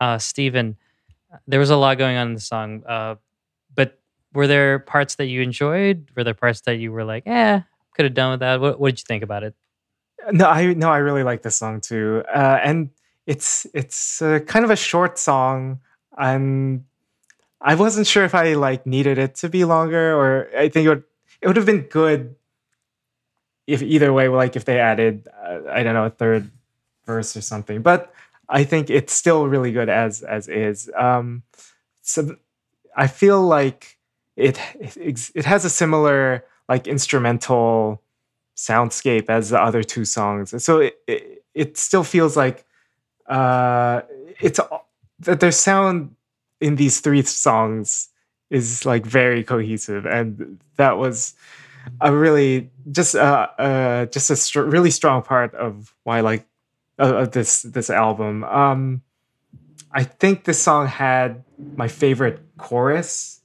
Uh, 0.00 0.18
Steven, 0.18 0.76
there 1.46 1.60
was 1.60 1.70
a 1.70 1.76
lot 1.76 1.98
going 1.98 2.16
on 2.16 2.28
in 2.28 2.34
the 2.34 2.40
song, 2.40 2.84
uh, 2.86 3.16
but 3.74 3.98
were 4.32 4.46
there 4.46 4.78
parts 4.78 5.16
that 5.16 5.26
you 5.26 5.42
enjoyed? 5.42 6.10
Were 6.16 6.24
there 6.24 6.34
parts 6.34 6.60
that 6.62 6.76
you 6.76 6.92
were 6.92 7.04
like, 7.04 7.24
"Eh, 7.26 7.60
could 7.94 8.04
have 8.04 8.14
done 8.14 8.32
with 8.32 8.40
that"? 8.40 8.60
What, 8.60 8.78
what 8.78 8.90
did 8.90 9.00
you 9.00 9.04
think 9.06 9.22
about 9.22 9.42
it? 9.42 9.54
No, 10.32 10.46
I 10.46 10.74
no, 10.74 10.90
I 10.90 10.98
really 10.98 11.22
like 11.22 11.42
this 11.42 11.56
song 11.56 11.80
too, 11.80 12.22
uh, 12.32 12.58
and 12.62 12.90
it's 13.26 13.66
it's 13.72 14.20
uh, 14.20 14.40
kind 14.40 14.64
of 14.64 14.70
a 14.70 14.76
short 14.76 15.18
song, 15.18 15.80
and 16.18 16.84
I 17.60 17.74
wasn't 17.74 18.06
sure 18.06 18.24
if 18.24 18.34
I 18.34 18.54
like 18.54 18.86
needed 18.86 19.18
it 19.18 19.34
to 19.36 19.48
be 19.48 19.64
longer, 19.64 20.14
or 20.14 20.48
I 20.56 20.68
think 20.68 20.86
it 20.86 20.88
would 20.88 21.04
it 21.40 21.46
would 21.46 21.56
have 21.56 21.66
been 21.66 21.82
good 21.82 22.36
if 23.66 23.82
either 23.82 24.12
way, 24.12 24.28
like 24.28 24.56
if 24.56 24.64
they 24.64 24.78
added 24.78 25.28
uh, 25.44 25.60
I 25.70 25.82
don't 25.82 25.94
know 25.94 26.06
a 26.06 26.10
third 26.10 26.50
verse 27.04 27.36
or 27.36 27.40
something. 27.40 27.82
But 27.82 28.12
I 28.48 28.64
think 28.64 28.90
it's 28.90 29.12
still 29.12 29.46
really 29.48 29.72
good 29.72 29.88
as 29.88 30.22
as 30.22 30.48
is. 30.48 30.90
Um, 30.96 31.42
so 32.02 32.36
I 32.96 33.06
feel 33.06 33.42
like 33.42 33.98
it 34.36 34.58
it, 34.80 35.44
has 35.44 35.64
a 35.64 35.70
similar 35.70 36.44
like 36.68 36.86
instrumental 36.86 38.02
soundscape 38.56 39.28
as 39.28 39.50
the 39.50 39.60
other 39.60 39.82
two 39.82 40.04
songs. 40.04 40.62
So 40.62 40.78
it, 40.78 40.98
it, 41.06 41.44
it 41.54 41.76
still 41.76 42.04
feels 42.04 42.36
like 42.36 42.64
uh, 43.26 44.02
it's 44.40 44.60
that 45.20 45.40
their 45.40 45.52
sound 45.52 46.14
in 46.60 46.76
these 46.76 47.00
three 47.00 47.22
songs 47.22 48.08
is 48.50 48.84
like 48.86 49.04
very 49.04 49.44
cohesive, 49.44 50.06
and 50.06 50.58
that 50.76 50.98
was 50.98 51.34
a 52.00 52.14
really 52.14 52.70
just 52.90 53.14
uh, 53.14 53.48
uh 53.58 54.06
just 54.06 54.30
a 54.30 54.36
str- 54.36 54.62
really 54.62 54.90
strong 54.90 55.22
part 55.22 55.54
of 55.54 55.94
why 56.04 56.20
like 56.20 56.46
of, 56.98 57.14
of 57.14 57.32
this 57.32 57.62
this 57.62 57.90
album. 57.90 58.44
Um, 58.44 59.02
I 59.92 60.04
think 60.04 60.44
this 60.44 60.60
song 60.60 60.86
had 60.86 61.44
my 61.76 61.88
favorite 61.88 62.40
chorus 62.58 63.40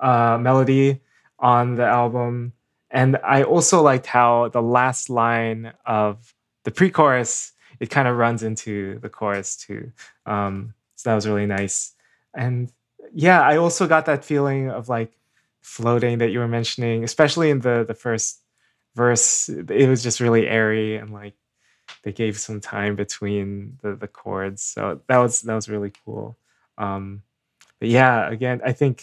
uh, 0.00 0.38
melody 0.40 1.00
on 1.38 1.76
the 1.76 1.84
album, 1.84 2.52
and 2.90 3.16
I 3.24 3.42
also 3.42 3.82
liked 3.82 4.06
how 4.06 4.48
the 4.48 4.62
last 4.62 5.08
line 5.10 5.72
of 5.84 6.34
the 6.64 6.70
pre-chorus 6.70 7.52
it 7.80 7.90
kind 7.90 8.08
of 8.08 8.16
runs 8.16 8.42
into 8.42 8.98
the 9.00 9.08
chorus 9.08 9.56
too. 9.56 9.92
Um, 10.24 10.74
so 10.94 11.10
that 11.10 11.14
was 11.14 11.26
really 11.26 11.46
nice, 11.46 11.94
and 12.36 12.70
yeah, 13.12 13.40
I 13.40 13.56
also 13.56 13.88
got 13.88 14.06
that 14.06 14.24
feeling 14.24 14.70
of 14.70 14.88
like 14.88 15.12
floating 15.62 16.18
that 16.18 16.30
you 16.30 16.38
were 16.38 16.48
mentioning, 16.48 17.02
especially 17.02 17.50
in 17.50 17.60
the 17.60 17.84
the 17.86 17.94
first 17.94 18.42
verse. 18.94 19.48
It 19.48 19.88
was 19.88 20.02
just 20.02 20.20
really 20.20 20.46
airy 20.46 20.96
and 20.96 21.10
like 21.12 21.34
they 22.02 22.12
gave 22.12 22.38
some 22.38 22.60
time 22.60 22.94
between 22.94 23.78
the 23.82 23.96
the 23.96 24.08
chords, 24.08 24.62
so 24.62 25.00
that 25.08 25.18
was 25.18 25.42
that 25.42 25.54
was 25.54 25.68
really 25.68 25.92
cool. 26.04 26.36
Um, 26.78 27.22
but 27.80 27.88
yeah, 27.88 28.28
again, 28.30 28.60
I 28.64 28.72
think 28.72 29.02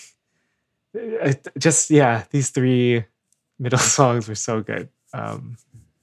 uh, 0.96 1.34
just 1.58 1.90
yeah, 1.90 2.26
these 2.30 2.52
three 2.52 3.06
middle 3.60 3.80
songs 3.98 4.28
were 4.30 4.36
so 4.36 4.62
good. 4.62 4.90
Um, 5.14 5.58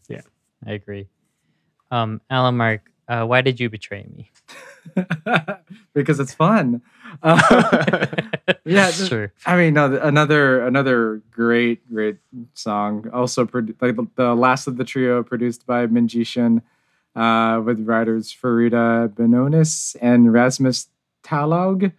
yeah, 0.08 0.22
I 0.66 0.72
agree. 0.72 1.08
Um, 1.90 2.20
Alan 2.30 2.56
Mark, 2.56 2.90
uh, 3.08 3.24
why 3.24 3.40
did 3.40 3.58
you 3.58 3.68
betray 3.68 4.06
me? 4.14 4.30
because 5.94 6.20
it's 6.20 6.34
fun. 6.34 6.82
Uh, 7.22 8.06
yeah, 8.64 8.90
th- 8.90 9.08
sure. 9.08 9.32
I 9.46 9.56
mean, 9.56 9.74
no, 9.74 9.96
another 10.00 10.66
another 10.66 11.22
great 11.30 11.88
great 11.92 12.18
song. 12.54 13.08
Also, 13.12 13.44
produ- 13.44 13.74
like 13.80 13.96
the, 13.96 14.06
the 14.16 14.34
last 14.34 14.66
of 14.66 14.76
the 14.76 14.84
trio, 14.84 15.22
produced 15.22 15.66
by 15.66 15.86
Minji 15.86 16.26
Shin, 16.26 16.62
uh, 17.16 17.60
with 17.64 17.80
writers 17.86 18.34
Farida 18.34 19.08
Benonis 19.08 19.96
and 20.00 20.32
Rasmus 20.32 20.88
Talaug. 21.24 21.92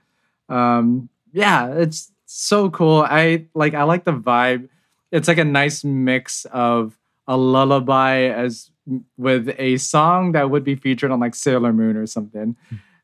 Um, 0.50 1.10
yeah, 1.34 1.68
it's 1.74 2.12
so 2.26 2.70
cool. 2.70 3.06
I 3.08 3.46
like 3.54 3.74
I 3.74 3.84
like 3.84 4.04
the 4.06 4.14
vibe. 4.14 4.70
It's 5.12 5.28
like 5.28 5.38
a 5.38 5.46
nice 5.46 5.84
mix 5.84 6.46
of 6.46 6.98
a 7.28 7.36
lullaby 7.38 8.24
as 8.24 8.72
with 9.18 9.54
a 9.58 9.78
song 9.78 10.32
that 10.32 10.50
would 10.50 10.64
be 10.64 10.76
featured 10.76 11.12
on 11.12 11.20
like 11.20 11.36
Sailor 11.36 11.72
Moon 11.74 11.96
or 11.96 12.06
something. 12.08 12.56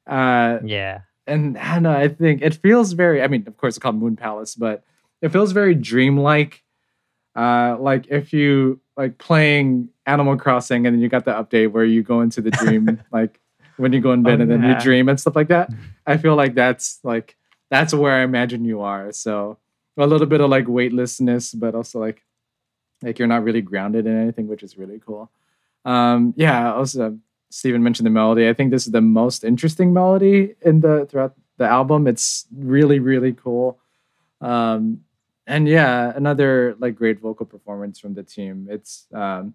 Uh, 0.07 0.59
Yeah. 0.63 1.01
And 1.27 1.57
Hannah, 1.57 1.91
I 1.91 2.07
think 2.07 2.41
it 2.41 2.55
feels 2.55 2.93
very. 2.93 3.21
I 3.21 3.27
mean, 3.27 3.43
of 3.47 3.57
course, 3.57 3.75
it's 3.75 3.81
called 3.81 3.95
Moon 3.95 4.15
Palace, 4.15 4.55
but 4.55 4.83
it 5.21 5.29
feels 5.29 5.51
very 5.51 5.75
dreamlike. 5.75 6.63
Uh, 7.35 7.77
like 7.79 8.07
if 8.09 8.33
you 8.33 8.79
like 8.95 9.17
playing 9.17 9.89
Animal 10.05 10.37
Crossing, 10.37 10.87
and 10.87 10.95
then 10.95 11.01
you 11.01 11.09
got 11.09 11.25
the 11.25 11.31
update 11.31 11.71
where 11.71 11.85
you 11.85 12.01
go 12.01 12.21
into 12.21 12.41
the 12.41 12.51
dream, 12.51 13.01
like 13.11 13.39
when 13.77 13.93
you 13.93 13.99
go 13.99 14.11
in 14.11 14.23
bed 14.23 14.39
Oh, 14.39 14.43
and 14.43 14.51
then 14.51 14.63
you 14.63 14.79
dream 14.79 15.07
and 15.09 15.19
stuff 15.19 15.35
like 15.35 15.49
that. 15.49 15.69
I 16.05 16.17
feel 16.17 16.35
like 16.35 16.55
that's 16.55 16.99
like 17.03 17.37
that's 17.69 17.93
where 17.93 18.13
I 18.13 18.23
imagine 18.23 18.65
you 18.65 18.81
are. 18.81 19.11
So 19.11 19.57
a 19.97 20.07
little 20.07 20.27
bit 20.27 20.41
of 20.41 20.49
like 20.49 20.67
weightlessness, 20.67 21.53
but 21.53 21.75
also 21.75 21.99
like 21.99 22.23
like 23.03 23.19
you're 23.19 23.27
not 23.27 23.43
really 23.43 23.61
grounded 23.61 24.07
in 24.07 24.19
anything, 24.19 24.47
which 24.47 24.63
is 24.63 24.77
really 24.77 24.99
cool. 25.05 25.29
Um, 25.85 26.33
yeah. 26.35 26.73
Also, 26.73 27.17
Stephen 27.49 27.83
mentioned 27.83 28.05
the 28.05 28.11
melody. 28.11 28.47
I 28.49 28.53
think 28.53 28.71
this 28.71 28.85
is 28.85 28.91
the 28.91 29.01
most 29.01 29.43
interesting 29.43 29.93
melody 29.93 30.55
in 30.61 30.81
the 30.81 31.05
throughout 31.05 31.35
the 31.57 31.65
album. 31.65 32.07
It's 32.07 32.45
really 32.55 32.99
really 32.99 33.33
cool. 33.33 33.79
Um, 34.41 35.01
and 35.47 35.67
yeah, 35.67 36.11
another 36.15 36.75
like 36.79 36.95
great 36.95 37.19
vocal 37.19 37.45
performance 37.45 37.99
from 37.99 38.13
the 38.13 38.23
team. 38.23 38.67
It's 38.69 39.07
um, 39.13 39.53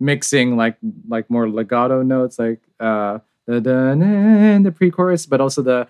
mixing 0.00 0.56
like 0.56 0.76
like 1.08 1.30
more 1.30 1.48
legato 1.48 2.02
notes 2.02 2.38
like 2.38 2.60
uh 2.80 3.18
the 3.46 3.60
the 3.60 4.72
pre-chorus, 4.72 5.26
but 5.26 5.40
also 5.40 5.62
the 5.62 5.86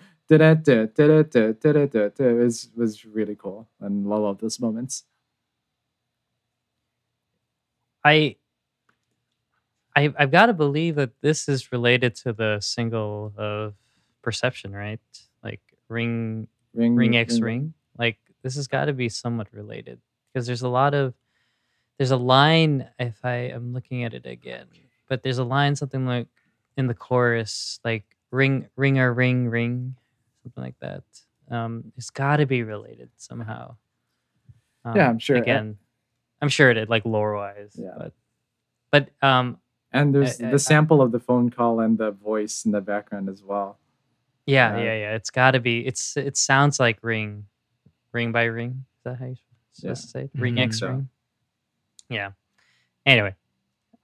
is 2.19 2.69
was 2.75 3.05
really 3.05 3.35
cool 3.35 3.67
and 3.79 4.11
I 4.11 4.17
love 4.17 4.39
those 4.39 4.59
moments. 4.59 5.03
I 8.03 8.35
I 9.95 10.13
I've 10.17 10.31
got 10.31 10.47
to 10.47 10.53
believe 10.53 10.95
that 10.95 11.11
this 11.21 11.47
is 11.47 11.71
related 11.71 12.15
to 12.17 12.33
the 12.33 12.59
single 12.61 13.33
of 13.37 13.73
Perception, 14.21 14.73
right? 14.73 14.99
Like 15.43 15.61
Ring 15.89 16.47
Ring 16.73 16.95
Ring 16.95 17.15
X 17.15 17.39
Ring. 17.39 17.73
Like 17.97 18.17
this 18.43 18.55
has 18.55 18.67
got 18.67 18.85
to 18.85 18.93
be 18.93 19.07
somewhat 19.09 19.47
related 19.53 19.99
because 20.33 20.47
there's 20.47 20.63
a 20.63 20.69
lot 20.69 20.93
of 20.93 21.13
there's 21.97 22.11
a 22.11 22.17
line 22.17 22.89
if 22.99 23.23
I 23.23 23.51
am 23.55 23.71
looking 23.73 24.03
at 24.03 24.13
it 24.13 24.25
again, 24.25 24.65
but 25.07 25.23
there's 25.23 25.37
a 25.37 25.43
line 25.45 25.75
something 25.75 26.05
like 26.05 26.27
in 26.77 26.87
the 26.87 26.93
chorus 26.93 27.79
like 27.85 28.03
ring 28.31 28.67
ringer 28.75 29.13
ring 29.13 29.47
ring 29.47 29.95
something 30.43 30.63
like 30.63 30.79
that. 30.81 31.03
Um, 31.49 31.93
it's 31.95 32.09
got 32.09 32.37
to 32.37 32.45
be 32.45 32.63
related 32.63 33.09
somehow. 33.17 33.75
Yeah, 34.83 34.91
Um, 34.91 35.09
I'm 35.11 35.19
sure. 35.19 35.37
Again, 35.37 35.77
I'm 36.41 36.49
sure 36.49 36.69
it 36.71 36.77
is 36.77 36.89
like 36.89 37.05
lore 37.05 37.35
wise, 37.35 37.75
Yeah. 37.75 37.93
but 37.97 38.13
but 38.91 39.09
um 39.25 39.57
And 39.95 40.13
there's 40.13 40.41
I- 40.41 40.47
I- 40.47 40.51
the 40.51 40.59
sample 40.59 41.01
of 41.01 41.11
the 41.11 41.19
phone 41.19 41.49
call 41.49 41.79
and 41.79 41.97
the 41.97 42.11
voice 42.11 42.65
in 42.65 42.71
the 42.71 42.81
background 42.81 43.29
as 43.29 43.41
well. 43.43 43.79
yeah 44.47 44.77
Yeah. 44.77 44.83
yeah 44.83 44.95
yeah 45.03 45.13
it's 45.15 45.31
got 45.31 45.51
to 45.51 45.59
be 45.59 45.75
it's 45.89 46.15
it 46.17 46.37
sounds 46.37 46.79
like 46.79 46.97
ring 47.01 47.47
ring 48.13 48.31
by 48.31 48.43
ring 48.45 48.85
is 48.97 49.03
that 49.03 49.17
how 49.19 49.25
you're 49.25 49.35
supposed 49.73 50.03
to 50.03 50.07
say 50.09 50.21
it? 50.25 50.31
ring 50.35 50.55
Mhm. 50.55 50.65
x 50.67 50.79
So- 50.79 50.87
ring 50.89 51.09
yeah 52.09 52.29
anyway 53.07 53.33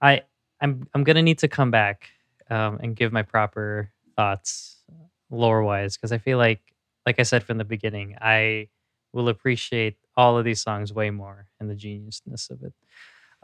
i 0.00 0.22
i'm 0.60 0.88
i'm 0.94 1.04
gonna 1.04 1.22
need 1.22 1.38
to 1.38 1.48
come 1.48 1.70
back 1.70 2.10
um 2.50 2.78
and 2.82 2.96
give 2.96 3.12
my 3.12 3.22
proper 3.22 3.92
thoughts 4.16 4.82
lore 5.30 5.62
wise 5.62 5.96
because 5.96 6.10
i 6.10 6.18
feel 6.18 6.38
like 6.38 6.60
like 7.06 7.20
i 7.20 7.22
said 7.22 7.44
from 7.44 7.58
the 7.58 7.64
beginning 7.76 8.16
i 8.20 8.66
will 9.12 9.28
appreciate 9.28 9.94
all 10.16 10.36
of 10.38 10.44
these 10.44 10.60
songs 10.60 10.92
way 10.92 11.10
more 11.10 11.46
and 11.60 11.70
the 11.70 11.76
geniusness 11.76 12.50
of 12.50 12.58
it 12.64 12.74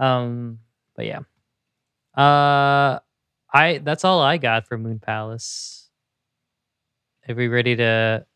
um 0.01 0.59
but 0.97 1.07
yeah 1.07 1.21
uh 2.19 2.99
i 3.55 3.79
that's 3.79 4.05
all 4.05 4.21
i 4.21 4.37
got 4.37 4.67
for 4.67 4.77
moon 4.77 4.99
palace. 4.99 5.89
Are 7.29 7.35
we 7.35 7.47
ready 7.49 7.77
to 7.77 8.27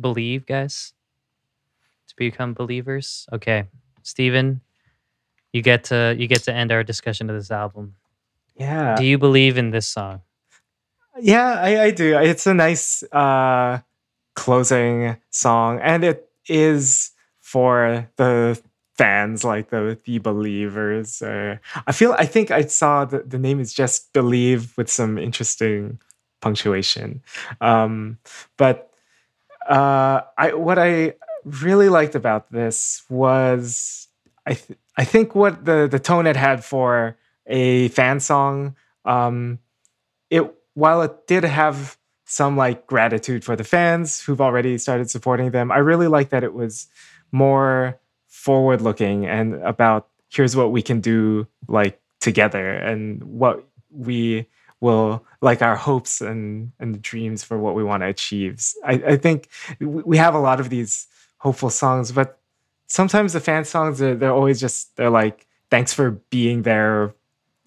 believe 0.00 0.44
guys? 0.44 0.92
To 2.08 2.14
become 2.16 2.52
believers? 2.52 3.26
Okay. 3.32 3.68
Stephen, 4.02 4.60
you 5.52 5.62
get 5.62 5.84
to 5.84 6.14
you 6.18 6.26
get 6.26 6.42
to 6.44 6.52
end 6.52 6.72
our 6.72 6.82
discussion 6.82 7.30
of 7.30 7.36
this 7.36 7.50
album. 7.50 7.94
Yeah, 8.56 8.96
do 8.96 9.04
you 9.04 9.18
believe 9.18 9.56
in 9.56 9.70
this 9.70 9.86
song? 9.86 10.20
Yeah, 11.20 11.54
I, 11.60 11.84
I 11.84 11.90
do. 11.92 12.18
It's 12.18 12.46
a 12.46 12.54
nice 12.54 13.04
uh, 13.12 13.78
closing 14.34 15.16
song, 15.30 15.78
and 15.80 16.04
it 16.04 16.28
is 16.48 17.12
for 17.40 18.08
the 18.16 18.60
fans, 18.96 19.44
like 19.44 19.70
the 19.70 19.98
the 20.04 20.18
believers. 20.18 21.20
Uh, 21.22 21.58
I 21.86 21.92
feel. 21.92 22.14
I 22.18 22.26
think 22.26 22.50
I 22.50 22.62
saw 22.62 23.04
that 23.04 23.30
the 23.30 23.38
name 23.38 23.60
is 23.60 23.72
just 23.72 24.12
"Believe" 24.12 24.76
with 24.76 24.90
some 24.90 25.18
interesting 25.18 25.98
punctuation. 26.40 27.22
Um, 27.60 28.18
but 28.56 28.90
uh, 29.68 30.22
I 30.38 30.54
what 30.54 30.78
I 30.78 31.14
really 31.44 31.88
liked 31.88 32.14
about 32.14 32.50
this 32.50 33.02
was 33.08 34.08
I 34.46 34.54
th- 34.54 34.78
I 34.96 35.04
think 35.04 35.34
what 35.34 35.64
the 35.64 35.88
the 35.90 35.98
tone 35.98 36.26
it 36.26 36.36
had 36.36 36.64
for 36.64 37.16
a 37.46 37.88
fan 37.88 38.20
song. 38.20 38.76
Um, 39.04 39.58
it 40.30 40.54
while 40.74 41.02
it 41.02 41.26
did 41.26 41.44
have 41.44 41.98
some 42.26 42.56
like 42.56 42.86
gratitude 42.86 43.44
for 43.44 43.54
the 43.54 43.64
fans 43.64 44.20
who've 44.20 44.40
already 44.40 44.78
started 44.78 45.10
supporting 45.10 45.50
them, 45.50 45.70
I 45.70 45.78
really 45.78 46.08
like 46.08 46.30
that 46.30 46.42
it 46.42 46.54
was 46.54 46.88
more 47.32 48.00
forward 48.44 48.82
looking 48.82 49.24
and 49.24 49.54
about 49.62 50.08
here's 50.28 50.54
what 50.54 50.70
we 50.70 50.82
can 50.82 51.00
do 51.00 51.46
like 51.66 51.98
together 52.20 52.72
and 52.72 53.22
what 53.24 53.64
we 53.90 54.46
will 54.80 55.24
like 55.40 55.62
our 55.62 55.76
hopes 55.76 56.20
and 56.20 56.70
and 56.78 57.00
dreams 57.00 57.42
for 57.42 57.56
what 57.58 57.74
we 57.74 57.82
want 57.82 58.02
to 58.02 58.06
achieve. 58.06 58.62
I, 58.84 58.92
I 59.14 59.16
think 59.16 59.48
we 59.80 60.18
have 60.18 60.34
a 60.34 60.38
lot 60.48 60.60
of 60.60 60.68
these 60.68 61.06
hopeful 61.38 61.70
songs, 61.70 62.12
but 62.12 62.38
sometimes 62.86 63.32
the 63.32 63.40
fan 63.40 63.64
songs 63.64 64.02
are 64.02 64.14
they're 64.14 64.38
always 64.40 64.60
just 64.60 64.94
they're 64.96 65.16
like 65.22 65.46
thanks 65.70 65.94
for 65.94 66.10
being 66.28 66.62
there 66.62 67.14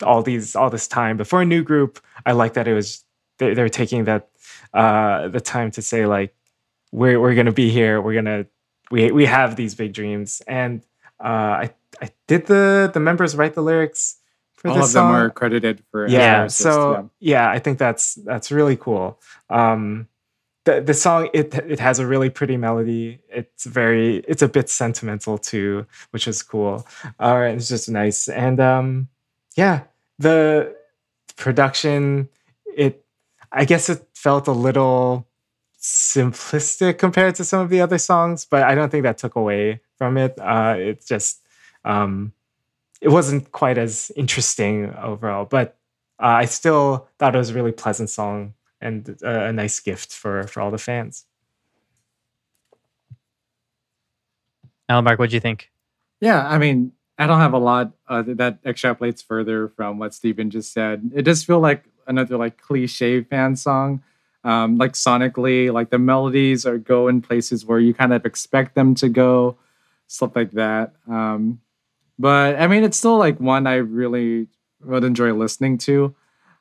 all 0.03 0.21
these 0.21 0.55
all 0.55 0.69
this 0.69 0.87
time. 0.87 1.17
But 1.17 1.25
for 1.25 1.41
a 1.41 1.45
new 1.45 1.63
group, 1.63 1.99
I 2.23 2.33
like 2.33 2.53
that 2.53 2.67
it 2.67 2.75
was 2.75 3.03
they, 3.39 3.55
they're 3.55 3.77
taking 3.81 4.03
that 4.03 4.29
uh 4.75 5.27
the 5.29 5.41
time 5.41 5.71
to 5.71 5.81
say 5.81 6.05
like 6.05 6.35
we're 6.91 7.19
we're 7.19 7.33
gonna 7.33 7.51
be 7.65 7.71
here. 7.71 7.99
We're 7.99 8.13
gonna 8.21 8.45
we 8.91 9.11
we 9.11 9.25
have 9.25 9.55
these 9.55 9.75
big 9.75 9.93
dreams. 9.93 10.41
And 10.47 10.83
uh 11.19 11.65
I 11.65 11.69
I 12.01 12.09
did 12.27 12.45
the 12.45 12.89
the 12.93 12.99
members 12.99 13.35
write 13.35 13.53
the 13.55 13.61
lyrics 13.63 14.17
for 14.55 14.69
the 14.69 14.73
song. 14.73 14.79
All 14.79 14.85
of 14.85 14.93
them 14.93 15.05
are 15.05 15.29
credited 15.29 15.83
for 15.91 16.07
yeah 16.07 16.47
so 16.47 17.11
yeah. 17.19 17.49
i 17.49 17.59
think 17.59 17.77
that's 17.77 18.15
that's 18.15 18.51
really 18.51 18.75
cool 18.75 19.19
um 19.51 20.07
the, 20.65 20.81
the 20.81 20.95
song 20.95 21.29
it 21.33 21.53
it 21.53 21.79
has 21.79 21.99
a 21.99 22.07
really 22.07 22.29
pretty 22.29 22.57
melody 22.57 23.19
it's 23.29 23.65
very 23.65 24.17
it's 24.27 24.41
a 24.41 24.47
bit 24.47 24.67
sentimental 24.69 25.37
too 25.37 25.85
which 26.09 26.27
is 26.27 26.41
cool 26.41 26.85
all 27.19 27.39
right 27.39 27.55
it's 27.55 27.69
just 27.69 27.87
nice 27.87 28.27
and 28.27 28.59
um 28.59 29.07
yeah 29.55 29.81
the 30.19 30.75
production 31.35 32.27
it 32.75 33.05
I 33.51 33.65
guess 33.65 33.89
it 33.89 34.05
felt 34.13 34.47
a 34.47 34.51
little 34.51 35.27
simplistic 35.79 36.97
compared 36.97 37.35
to 37.35 37.45
some 37.45 37.61
of 37.61 37.69
the 37.69 37.81
other 37.81 37.97
songs, 37.97 38.45
but 38.45 38.63
I 38.63 38.75
don't 38.75 38.89
think 38.89 39.03
that 39.03 39.17
took 39.17 39.35
away 39.35 39.81
from 39.97 40.17
it. 40.17 40.37
Uh, 40.39 40.75
it 40.77 41.05
just 41.05 41.41
um, 41.85 42.33
it 43.01 43.09
wasn't 43.09 43.51
quite 43.51 43.77
as 43.77 44.11
interesting 44.15 44.93
overall, 44.95 45.45
but 45.45 45.77
uh, 46.19 46.41
I 46.41 46.45
still 46.45 47.07
thought 47.19 47.35
it 47.35 47.37
was 47.37 47.51
a 47.51 47.53
really 47.53 47.71
pleasant 47.71 48.09
song 48.09 48.53
and 48.81 49.17
uh, 49.23 49.27
a 49.29 49.53
nice 49.53 49.79
gift 49.79 50.11
for 50.13 50.43
for 50.47 50.61
all 50.61 50.71
the 50.71 50.77
fans. 50.77 51.25
Alan 54.89 55.03
Mark, 55.03 55.19
what 55.19 55.29
do 55.29 55.35
you 55.35 55.41
think? 55.41 55.69
Yeah, 56.21 56.47
I 56.47 56.57
mean, 56.57 56.93
I 57.19 57.27
don't 57.27 57.39
have 57.39 57.53
a 57.53 57.59
lot 57.59 57.91
uh, 58.07 58.23
that 58.25 58.63
extrapolates 58.63 59.23
further 59.23 59.69
from 59.69 59.99
what 59.99 60.13
Steven 60.13 60.49
just 60.49 60.71
said. 60.71 61.11
It 61.13 61.23
does 61.23 61.43
feel 61.43 61.59
like 61.59 61.85
another 62.07 62.37
like 62.37 62.57
cliche 62.57 63.21
fan 63.23 63.55
song. 63.55 64.03
Um, 64.43 64.77
like 64.77 64.93
sonically, 64.93 65.71
like 65.73 65.89
the 65.89 65.99
melodies 65.99 66.65
are 66.65 66.77
go 66.77 67.07
in 67.07 67.21
places 67.21 67.65
where 67.65 67.79
you 67.79 67.93
kind 67.93 68.13
of 68.13 68.25
expect 68.25 68.75
them 68.75 68.95
to 68.95 69.09
go, 69.09 69.57
stuff 70.07 70.35
like 70.35 70.51
that. 70.51 70.93
Um, 71.09 71.59
but 72.17 72.55
I 72.59 72.67
mean, 72.67 72.83
it's 72.83 72.97
still 72.97 73.17
like 73.17 73.39
one 73.39 73.67
I 73.67 73.75
really 73.75 74.47
would 74.83 75.03
enjoy 75.03 75.33
listening 75.33 75.77
to. 75.79 76.15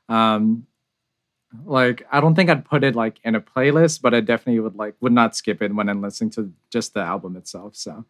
Um, 0.08 0.66
like 1.64 2.06
I 2.10 2.20
don't 2.20 2.34
think 2.34 2.50
I'd 2.50 2.64
put 2.64 2.82
it 2.84 2.94
like 2.96 3.18
in 3.24 3.34
a 3.34 3.40
playlist, 3.40 4.02
but 4.02 4.14
I 4.14 4.20
definitely 4.20 4.60
would 4.60 4.74
like 4.76 4.94
would 5.00 5.12
not 5.12 5.36
skip 5.36 5.62
it 5.62 5.74
when 5.74 5.88
I'm 5.88 6.02
listening 6.02 6.30
to 6.30 6.52
just 6.70 6.92
the 6.94 7.00
album 7.00 7.36
itself. 7.36 7.76
So 7.76 8.04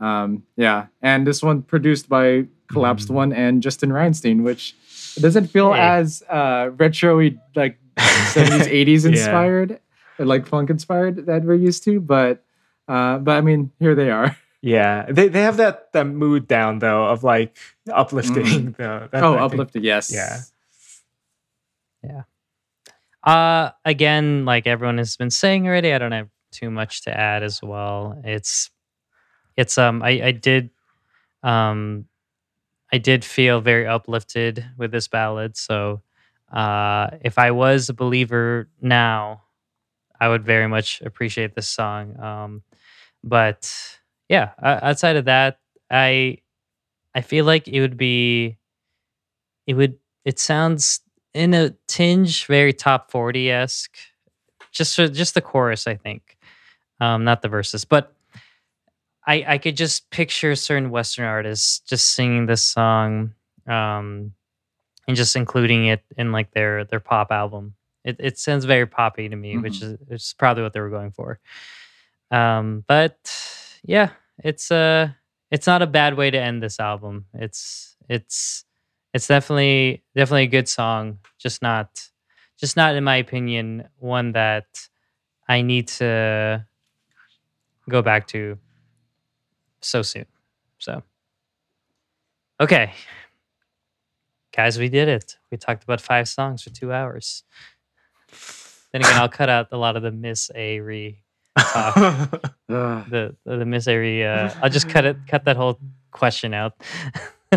um 0.00 0.42
yeah 0.56 0.86
and 1.02 1.24
this 1.24 1.40
one 1.40 1.62
produced 1.62 2.08
by 2.08 2.44
Collapsedone 2.66 3.32
and 3.32 3.62
justin 3.62 3.90
reinstein 3.90 4.42
which 4.42 4.74
doesn't 5.20 5.46
feel 5.46 5.72
Hey. 5.72 5.78
as 5.82 6.20
uh 6.28 6.70
retro 6.76 7.30
like 7.54 7.78
70s 7.96 8.66
80s 8.66 9.06
inspired 9.12 9.80
or, 10.18 10.24
like 10.26 10.46
funk 10.46 10.70
inspired 10.70 11.26
that 11.26 11.44
we're 11.44 11.54
used 11.54 11.84
to 11.84 12.00
but 12.00 12.44
uh 12.88 13.18
but 13.18 13.36
i 13.36 13.40
mean 13.40 13.70
here 13.78 13.94
they 13.94 14.10
are 14.10 14.36
Yeah, 14.64 15.04
they 15.12 15.28
they 15.28 15.42
have 15.42 15.58
that 15.58 15.92
that 15.92 16.06
mood 16.06 16.48
down 16.48 16.78
though 16.78 17.04
of 17.04 17.22
like 17.22 17.54
uplifting. 17.92 18.72
though. 18.78 19.08
That- 19.12 19.22
oh 19.22 19.34
I 19.34 19.40
think- 19.40 19.52
uplifted 19.52 19.84
yes 19.84 20.10
Yeah. 20.10 20.38
Yeah. 22.02 22.22
Uh 23.22 23.72
again, 23.84 24.46
like 24.46 24.66
everyone 24.66 24.96
has 24.96 25.18
been 25.18 25.30
saying 25.30 25.66
already, 25.66 25.92
I 25.92 25.98
don't 25.98 26.12
have 26.12 26.28
too 26.50 26.70
much 26.70 27.02
to 27.02 27.12
add 27.14 27.42
as 27.42 27.60
well. 27.62 28.18
It's 28.24 28.70
it's 29.56 29.76
um 29.76 30.02
I, 30.02 30.22
I 30.28 30.30
did 30.32 30.70
um 31.42 32.06
I 32.90 32.96
did 32.96 33.22
feel 33.22 33.60
very 33.60 33.86
uplifted 33.86 34.64
with 34.78 34.92
this 34.92 35.08
ballad. 35.08 35.58
So 35.58 36.00
uh 36.54 37.10
if 37.22 37.38
I 37.38 37.52
was 37.52 37.90
a 37.90 37.94
believer 37.94 38.68
now, 38.82 39.44
I 40.20 40.28
would 40.28 40.44
very 40.44 40.68
much 40.68 41.02
appreciate 41.02 41.54
this 41.56 41.68
song. 41.68 42.18
Um 42.20 42.62
but 43.24 43.72
yeah, 44.28 44.52
outside 44.62 45.16
of 45.16 45.26
that, 45.26 45.60
I 45.90 46.38
I 47.14 47.22
feel 47.22 47.44
like 47.46 47.68
it 47.68 47.80
would 47.80 47.96
be 47.98 48.58
it 49.66 49.74
would 49.74 49.96
it 50.24 50.38
sounds 50.38 51.00
in 51.32 51.54
a 51.54 51.70
tinge 51.88 52.46
very 52.46 52.72
top 52.72 53.10
40 53.10 53.50
esque. 53.50 53.96
Just 54.72 54.96
for, 54.96 55.08
just 55.08 55.34
the 55.34 55.40
chorus, 55.40 55.86
I 55.86 55.94
think, 55.94 56.36
um, 57.00 57.24
not 57.24 57.42
the 57.42 57.48
verses. 57.48 57.84
But 57.84 58.14
I 59.26 59.44
I 59.46 59.58
could 59.58 59.76
just 59.76 60.10
picture 60.10 60.54
certain 60.54 60.90
Western 60.90 61.24
artists 61.24 61.80
just 61.80 62.12
singing 62.14 62.46
this 62.46 62.62
song, 62.62 63.34
um, 63.66 64.32
and 65.06 65.16
just 65.16 65.36
including 65.36 65.86
it 65.86 66.02
in 66.16 66.32
like 66.32 66.52
their 66.52 66.84
their 66.84 67.00
pop 67.00 67.30
album. 67.30 67.74
It 68.04 68.16
it 68.18 68.38
sounds 68.38 68.64
very 68.64 68.86
poppy 68.86 69.28
to 69.28 69.36
me, 69.36 69.58
which 69.58 69.82
is 69.82 69.98
which 70.06 70.22
is 70.22 70.34
probably 70.38 70.62
what 70.62 70.72
they 70.72 70.80
were 70.80 70.90
going 70.90 71.12
for. 71.12 71.40
Um, 72.30 72.84
but 72.86 73.16
yeah, 73.84 74.10
it's 74.38 74.70
uh 74.70 75.08
it's 75.50 75.66
not 75.66 75.82
a 75.82 75.86
bad 75.86 76.14
way 76.16 76.30
to 76.30 76.38
end 76.38 76.62
this 76.62 76.80
album. 76.80 77.26
It's 77.34 77.96
it's 78.08 78.64
it's 79.14 79.28
definitely 79.28 80.02
definitely 80.14 80.42
a 80.42 80.48
good 80.48 80.68
song 80.68 81.18
just 81.38 81.62
not 81.62 82.08
just 82.58 82.76
not 82.76 82.94
in 82.94 83.04
my 83.04 83.16
opinion 83.16 83.88
one 83.98 84.32
that 84.32 84.88
i 85.48 85.62
need 85.62 85.88
to 85.88 86.66
go 87.88 88.02
back 88.02 88.26
to 88.26 88.58
so 89.80 90.02
soon 90.02 90.26
so 90.78 91.02
okay 92.60 92.92
guys 94.54 94.78
we 94.78 94.88
did 94.88 95.08
it 95.08 95.36
we 95.50 95.56
talked 95.56 95.82
about 95.84 96.00
five 96.00 96.28
songs 96.28 96.62
for 96.62 96.70
two 96.70 96.92
hours 96.92 97.44
then 98.92 99.02
again 99.02 99.16
i'll 99.20 99.28
cut 99.28 99.48
out 99.48 99.68
a 99.72 99.76
lot 99.76 99.96
of 99.96 100.02
the 100.02 100.12
miss 100.12 100.50
Airy 100.54 101.24
talk 101.56 101.94
the 102.68 103.36
the 103.44 103.64
Miss 103.64 103.86
Airy. 103.86 104.24
Uh, 104.24 104.50
I'll 104.62 104.70
just 104.70 104.88
cut 104.88 105.04
it, 105.04 105.16
cut 105.26 105.44
that 105.44 105.56
whole 105.56 105.78
question 106.10 106.54
out. 106.54 106.74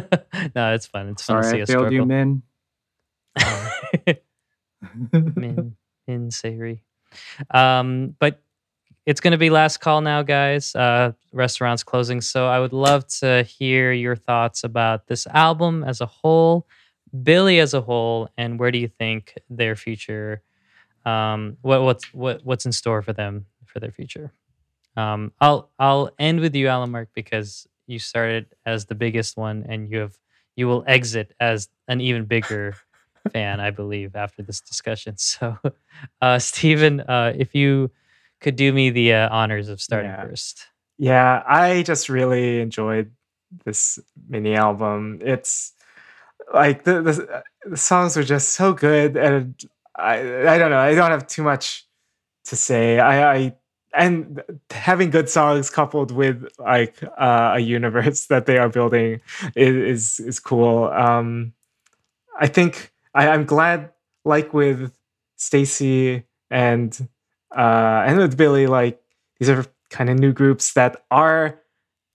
no, 0.56 0.74
it's 0.74 0.86
fun. 0.86 1.10
It's 1.10 1.24
fun 1.24 1.38
to 1.38 1.44
see 1.44 1.50
sorry 1.50 1.60
i 1.60 1.64
us 1.64 1.70
failed 1.70 1.92
you 1.92 2.04
struggle. 2.04 2.06
min 2.06 2.42
Min, 5.36 5.76
Min 6.08 6.32
Savory. 6.32 6.84
Um, 7.52 8.16
but 8.20 8.42
it's 9.06 9.22
going 9.22 9.32
to 9.32 9.38
be 9.38 9.50
last 9.50 9.78
call 9.78 10.02
now, 10.02 10.22
guys. 10.22 10.76
Uh, 10.76 11.14
restaurants 11.32 11.84
closing. 11.84 12.22
So 12.22 12.48
I 12.48 12.60
would 12.60 12.74
love 12.74 13.08
to 13.20 13.44
hear 13.44 13.92
your 13.92 14.16
thoughts 14.16 14.64
about 14.64 15.08
this 15.08 15.26
album 15.28 15.84
as 15.84 16.02
a 16.02 16.06
whole, 16.06 16.68
Billlie 17.24 17.60
as 17.60 17.74
a 17.74 17.82
whole, 17.82 18.30
and 18.38 18.60
where 18.60 18.72
do 18.72 18.80
you 18.80 18.88
think 18.88 19.34
their 19.50 19.76
future, 19.76 20.42
um, 21.06 21.58
what 21.62 21.82
what's 21.84 22.14
what 22.14 22.42
what's 22.46 22.66
in 22.66 22.72
store 22.72 23.02
for 23.02 23.14
them 23.14 23.46
for 23.66 23.80
their 23.80 23.92
future. 23.92 24.32
Um, 24.96 25.32
I'll 25.40 25.70
I'll 25.80 26.12
end 26.20 26.40
with 26.40 26.56
you, 26.56 26.68
Alan 26.68 26.92
Mark, 26.92 27.10
because 27.14 27.68
you 27.88 28.00
started 28.00 28.48
as 28.66 28.86
the 28.86 28.96
biggest 28.96 29.38
one, 29.38 29.66
and 29.68 29.90
you 29.90 30.00
have 30.00 30.18
you 30.56 30.68
will 30.68 30.84
exit 30.88 31.34
as 31.40 31.70
an 31.88 32.02
even 32.02 32.26
bigger 32.26 32.76
fan, 33.34 33.60
I 33.60 33.72
believe, 33.72 34.16
after 34.16 34.44
this 34.44 34.62
discussion. 34.62 35.16
So, 35.20 35.58
uh, 36.22 36.40
Stephen, 36.40 37.02
uh, 37.02 37.34
if 37.38 37.56
you 37.56 37.92
could 38.42 38.56
do 38.56 38.72
me 38.74 38.90
the 38.90 39.14
uh, 39.14 39.30
honors 39.30 39.70
of 39.70 39.82
starting 39.82 40.12
Yeah. 40.12 40.22
first. 40.22 40.68
Yeah, 40.98 41.44
I 41.48 41.84
just 41.84 42.10
really 42.10 42.60
enjoyed 42.60 43.12
this 43.66 44.00
mini 44.28 44.56
album. 44.56 45.20
It's 45.22 45.74
like 46.54 46.84
the 46.84 47.02
the, 47.02 47.44
the 47.70 47.78
songs 47.78 48.18
are 48.18 48.24
just 48.24 48.50
so 48.50 48.74
good, 48.74 49.18
and 49.18 49.56
I 49.96 50.18
I 50.48 50.58
don't 50.58 50.72
know. 50.72 50.80
I 50.80 50.96
don't 50.96 51.12
have 51.12 51.28
too 51.28 51.44
much 51.44 51.86
to 52.46 52.56
say. 52.56 53.00
I, 53.00 53.34
I 53.36 53.56
and 53.94 54.44
having 54.70 55.10
good 55.10 55.30
songs 55.30 55.70
coupled 55.70 56.12
with 56.12 56.48
like 56.60 57.02
uh, 57.18 57.54
a 57.56 57.60
universe 57.60 58.26
that 58.30 58.46
they 58.46 58.58
are 58.58 58.70
building 58.70 59.22
is 59.56 60.20
is, 60.20 60.28
is 60.28 60.40
cool. 60.40 60.86
Um, 60.86 61.54
I 62.40 62.48
think 62.48 62.92
I, 63.14 63.30
I'm 63.30 63.46
glad, 63.46 63.92
like 64.24 64.54
with 64.54 64.92
STAYC 65.40 66.24
and 66.50 67.10
uh, 67.56 68.04
and 68.06 68.18
with 68.18 68.38
Billlie, 68.38 68.68
like 68.68 69.02
these 69.40 69.50
are 69.50 69.66
kind 69.90 70.10
of 70.10 70.20
new 70.20 70.34
groups 70.34 70.74
that 70.74 71.06
are 71.12 71.60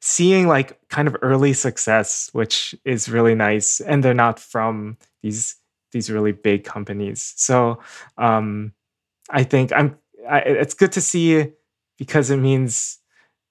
seeing 0.02 0.48
like 0.48 0.76
kind 0.88 1.06
of 1.06 1.16
early 1.22 1.52
success, 1.52 2.28
which 2.32 2.74
is 2.84 3.08
really 3.08 3.36
nice, 3.36 3.80
and 3.80 4.02
they're 4.02 4.12
not 4.12 4.38
from 4.38 4.98
these 5.22 5.56
these 5.92 6.10
really 6.10 6.32
big 6.32 6.64
companies. 6.64 7.32
So 7.36 7.78
um, 8.18 8.72
I 9.30 9.44
think 9.44 9.72
I'm. 9.72 9.96
I, 10.28 10.40
it's 10.40 10.74
good 10.74 10.92
to 10.92 11.00
see 11.00 11.52
because 11.98 12.30
it 12.30 12.36
means 12.38 12.98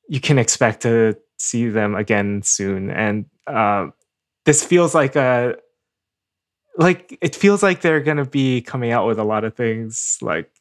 you 0.08 0.20
can 0.20 0.38
expect 0.38 0.82
to 0.82 1.18
see 1.38 1.70
them 1.70 1.96
again 1.96 2.44
soon, 2.44 2.92
and 2.92 3.26
uh, 3.48 3.88
this 4.46 4.64
feels 4.64 4.94
like 4.94 5.16
a 5.16 5.56
like 6.78 7.18
it 7.22 7.34
feels 7.34 7.64
like 7.64 7.82
they're 7.82 8.02
gonna 8.02 8.26
be 8.26 8.62
coming 8.62 8.92
out 8.92 9.08
with 9.08 9.20
a 9.20 9.24
lot 9.24 9.46
of 9.46 9.56
things 9.56 10.18
like 10.22 10.52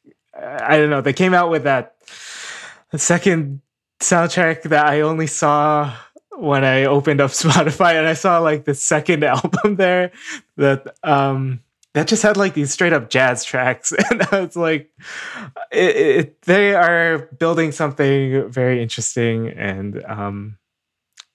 I 0.40 0.78
don't 0.78 0.90
know. 0.90 1.00
They 1.00 1.12
came 1.12 1.34
out 1.34 1.50
with 1.50 1.64
that 1.64 1.96
second 2.96 3.60
soundtrack 4.00 4.62
that 4.62 4.86
I 4.86 5.02
only 5.02 5.26
saw 5.26 5.94
when 6.36 6.64
I 6.64 6.84
opened 6.84 7.20
up 7.20 7.30
Spotify 7.30 7.94
and 7.94 8.06
I 8.06 8.14
saw 8.14 8.38
like 8.38 8.64
the 8.64 8.74
second 8.74 9.22
album 9.36 9.76
there 9.76 10.10
that 10.56 10.96
um 11.02 11.60
that 11.92 12.06
just 12.06 12.22
had 12.22 12.36
like 12.36 12.54
these 12.54 12.72
straight 12.72 12.92
up 12.92 13.10
jazz 13.10 13.44
tracks. 13.44 13.92
And 14.10 14.22
I 14.30 14.40
was 14.40 14.56
like 14.56 14.90
it, 15.70 15.96
it, 15.96 16.42
they 16.42 16.74
are 16.74 17.28
building 17.38 17.72
something 17.72 18.50
very 18.50 18.82
interesting 18.82 19.48
and 19.48 20.02
um 20.04 20.58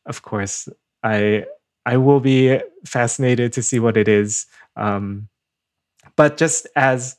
of 0.06 0.22
course 0.22 0.68
I 1.04 1.46
I 1.86 1.98
will 1.98 2.20
be 2.20 2.60
fascinated 2.86 3.54
to 3.54 3.64
see 3.64 3.80
what 3.80 3.98
it 3.98 4.08
is 4.08 4.48
um 4.76 5.30
but 6.16 6.38
just 6.38 6.68
as 6.76 7.18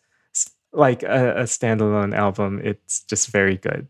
like 0.72 1.02
a, 1.02 1.38
a 1.38 1.42
standalone 1.44 2.14
album 2.14 2.60
it's 2.62 3.02
just 3.04 3.28
very 3.28 3.56
good 3.56 3.86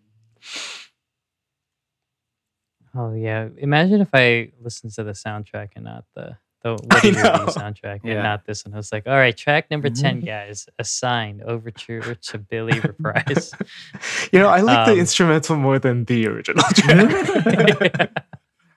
Oh 2.96 3.12
yeah, 3.14 3.48
imagine 3.58 4.00
if 4.00 4.08
I 4.14 4.52
listened 4.62 4.92
to 4.94 5.04
the 5.04 5.12
soundtrack 5.12 5.70
and 5.76 5.84
not 5.84 6.04
the 6.14 6.36
the 6.62 6.70
Woody 6.90 7.10
Movie 7.12 7.22
know. 7.22 7.46
soundtrack 7.46 8.00
and 8.02 8.12
Yeah. 8.12 8.22
not 8.22 8.44
this 8.46 8.64
one. 8.64 8.74
I 8.74 8.78
was 8.78 8.90
like, 8.90 9.06
all 9.06 9.14
right, 9.16 9.36
track 9.36 9.70
number 9.70 9.88
10, 9.90 10.20
guys, 10.20 10.66
assigned 10.78 11.42
overture 11.42 12.14
to 12.14 12.38
Billlie 12.38 12.80
Reprise. 12.82 13.52
You 14.32 14.38
know, 14.40 14.48
I 14.48 14.60
like 14.62 14.88
Um, 14.88 14.94
the 14.94 15.00
instrumental 15.00 15.56
more 15.56 15.78
than 15.78 16.04
the 16.06 16.26
original 16.26 16.64
track. 16.74 18.12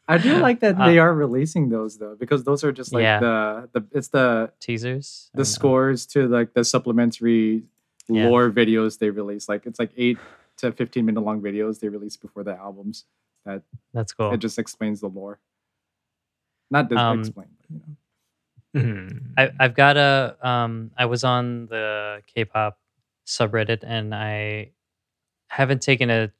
I 0.07 0.17
do 0.17 0.37
like 0.37 0.59
that 0.61 0.75
Uh, 0.79 0.85
they 0.87 0.99
are 0.99 1.13
releasing 1.13 1.69
those 1.69 1.97
though, 1.97 2.15
because 2.19 2.43
those 2.43 2.63
are 2.63 2.71
just 2.71 2.91
like 2.93 3.03
Yeah. 3.03 3.19
the 3.19 3.69
the 3.73 3.81
it's 3.93 4.09
the 4.09 4.51
Teasers. 4.59 5.29
the 5.33 5.39
or 5.41 5.41
no? 5.41 5.43
scores 5.45 6.05
to 6.07 6.27
like 6.27 6.53
the 6.53 6.63
supplementary 6.63 7.63
Yeah. 8.07 8.27
lore 8.27 8.49
videos 8.51 8.97
they 8.99 9.09
release. 9.11 9.47
Like 9.47 9.65
it's 9.65 9.79
like 9.79 9.91
eight 9.97 10.17
to 10.57 10.71
fifteen 10.71 11.05
minute 11.05 11.21
long 11.21 11.41
videos 11.41 11.79
they 11.79 11.89
release 11.89 12.17
before 12.17 12.43
the 12.43 12.55
albums. 12.55 13.05
That 13.49 13.63
That's 13.93 14.13
cool. 14.13 14.31
it 14.33 14.37
just 14.37 14.59
explains 14.59 15.01
the 15.01 15.07
lore. 15.09 15.39
Not 16.71 16.89
dis- 16.89 16.97
Um, 16.99 17.19
explain, 17.19 17.47
but 17.59 17.69
you 17.69 17.79
know. 17.79 17.95
Mhm. 18.75 19.33
I, 19.37 19.51
I've 19.59 19.73
got 19.73 19.97
a. 19.97 20.37
Um, 20.47 20.91
I 20.97 21.05
was 21.05 21.23
on 21.23 21.65
the 21.67 22.21
K-pop 22.27 22.79
subreddit, 23.25 23.79
and 23.83 24.13
I 24.13 24.71
haven't 25.47 25.81
taken 25.81 26.09
a. 26.11 26.31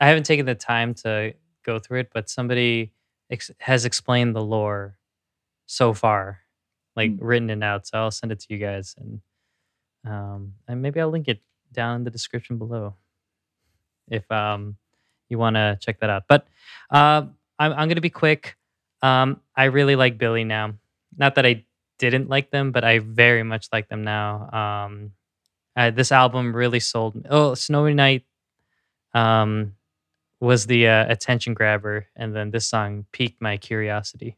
I 0.00 0.06
haven't 0.08 0.24
taken 0.24 0.46
the 0.46 0.54
time 0.54 0.94
to 0.94 1.34
go 1.62 1.78
through 1.78 2.00
it, 2.00 2.10
but 2.14 2.30
somebody 2.30 2.92
ex- 3.30 3.50
has 3.60 3.84
explained 3.84 4.34
the 4.34 4.42
lore 4.42 4.98
so 5.66 5.92
far, 5.92 6.40
like 6.96 7.10
Mm. 7.10 7.18
written 7.20 7.50
it 7.50 7.62
out. 7.62 7.86
So 7.86 7.98
I'll 7.98 8.10
send 8.10 8.32
it 8.32 8.40
to 8.40 8.46
you 8.54 8.58
guys, 8.58 8.94
and 8.98 9.20
um, 10.10 10.54
and 10.66 10.80
maybe 10.80 11.00
I'll 11.00 11.10
link 11.10 11.28
it 11.28 11.42
down 11.72 11.96
in 11.96 12.04
the 12.04 12.10
description 12.10 12.56
below, 12.56 12.94
if 14.08 14.30
um 14.32 14.78
you 15.28 15.38
want 15.38 15.56
to 15.56 15.78
check 15.80 16.00
that 16.00 16.10
out. 16.10 16.24
But 16.28 16.46
um, 16.90 17.34
I'm 17.58 17.72
I'm 17.72 17.88
gonna 17.88 18.00
be 18.00 18.10
quick. 18.10 18.56
Um, 19.02 19.40
I 19.56 19.64
really 19.64 19.96
like 19.96 20.18
Billlie 20.18 20.46
now. 20.46 20.74
Not 21.16 21.36
that 21.36 21.46
I 21.46 21.64
didn't 21.98 22.28
like 22.28 22.50
them, 22.50 22.72
but 22.72 22.84
I 22.84 22.98
very 22.98 23.42
much 23.42 23.68
like 23.72 23.88
them 23.88 24.04
now. 24.04 24.50
Um, 24.86 25.12
uh, 25.76 25.90
this 25.90 26.12
album 26.12 26.54
really 26.54 26.80
sold 26.80 27.14
me. 27.14 27.22
Oh, 27.28 27.54
Snowy 27.54 27.94
Night 27.94 28.24
um, 29.14 29.74
was 30.40 30.66
the 30.66 30.88
uh, 30.88 31.10
attention 31.10 31.54
grabber, 31.54 32.06
and 32.16 32.34
then 32.34 32.50
this 32.50 32.66
song 32.66 33.06
piqued 33.12 33.40
my 33.40 33.56
curiosity. 33.56 34.36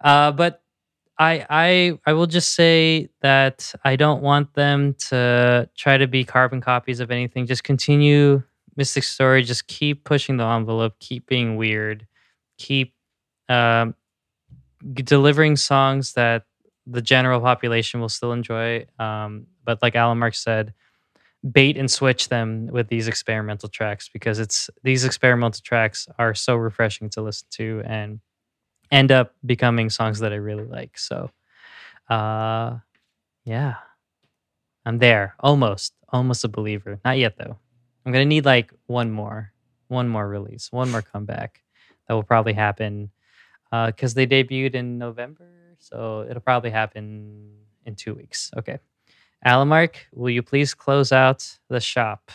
Uh, 0.00 0.32
but 0.32 0.62
I, 1.18 1.46
I, 1.48 1.98
I 2.06 2.12
will 2.14 2.26
just 2.26 2.54
say 2.54 3.10
that 3.20 3.72
I 3.84 3.96
don't 3.96 4.22
want 4.22 4.54
them 4.54 4.94
to 5.08 5.68
try 5.76 5.96
to 5.96 6.06
be 6.06 6.24
carbon 6.24 6.60
copies 6.60 7.00
of 7.00 7.10
anything. 7.10 7.46
Just 7.46 7.62
continue 7.62 8.42
Mystic 8.76 9.04
Story. 9.04 9.42
Just 9.42 9.66
keep 9.66 10.04
pushing 10.04 10.36
the 10.36 10.44
envelope. 10.44 10.94
Keep 11.00 11.26
being 11.26 11.56
weird. 11.56 12.06
Keep 12.58 12.94
um, 13.48 13.94
delivering 14.94 15.56
songs 15.56 16.14
that 16.14 16.44
the 16.86 17.02
general 17.02 17.40
population 17.40 18.00
will 18.00 18.08
still 18.08 18.32
enjoy. 18.32 18.86
Um, 18.98 19.46
but 19.64 19.82
like 19.82 19.94
Alan 19.94 20.18
Mark 20.18 20.34
said, 20.34 20.74
bait 21.50 21.76
and 21.76 21.90
switch 21.90 22.28
them 22.28 22.66
with 22.68 22.88
these 22.88 23.08
experimental 23.08 23.68
tracks 23.68 24.08
because 24.08 24.38
it's 24.38 24.70
these 24.82 25.04
experimental 25.04 25.60
tracks 25.64 26.08
are 26.18 26.34
so 26.34 26.56
refreshing 26.56 27.10
to 27.10 27.22
listen 27.22 27.48
to 27.52 27.82
and 27.84 28.20
end 28.90 29.12
up 29.12 29.34
becoming 29.44 29.90
songs 29.90 30.20
that 30.20 30.32
I 30.32 30.36
really 30.36 30.66
like. 30.66 30.98
So, 30.98 31.30
uh, 32.10 32.78
yeah, 33.44 33.76
I'm 34.84 34.98
there 34.98 35.34
almost, 35.40 35.94
almost 36.08 36.44
a 36.44 36.48
believer. 36.48 37.00
Not 37.04 37.18
yet 37.18 37.36
though. 37.36 37.58
I'm 38.04 38.12
gonna 38.12 38.24
need 38.24 38.44
like 38.44 38.72
one 38.86 39.10
more, 39.10 39.52
one 39.88 40.08
more 40.08 40.28
release, 40.28 40.72
one 40.72 40.90
more 40.90 41.02
comeback 41.02 41.62
that 42.08 42.14
will 42.14 42.22
probably 42.24 42.52
happen 42.52 43.10
because 43.70 44.14
they 44.14 44.26
debuted 44.26 44.74
in 44.74 44.98
November, 44.98 45.48
so 45.78 46.26
it'll 46.28 46.42
probably 46.42 46.70
happen 46.70 47.52
in 47.86 47.94
two 47.94 48.14
weeks. 48.14 48.50
Okay, 48.58 48.78
Alamark, 49.46 49.94
will 50.12 50.30
you 50.30 50.42
please 50.42 50.74
close 50.74 51.12
out 51.12 51.58
the 51.68 51.80
shop? 51.80 52.30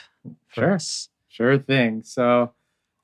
for 0.48 0.62
Sure. 0.62 0.74
us? 0.74 1.10
Sure 1.30 1.58
thing. 1.58 2.04
So, 2.04 2.52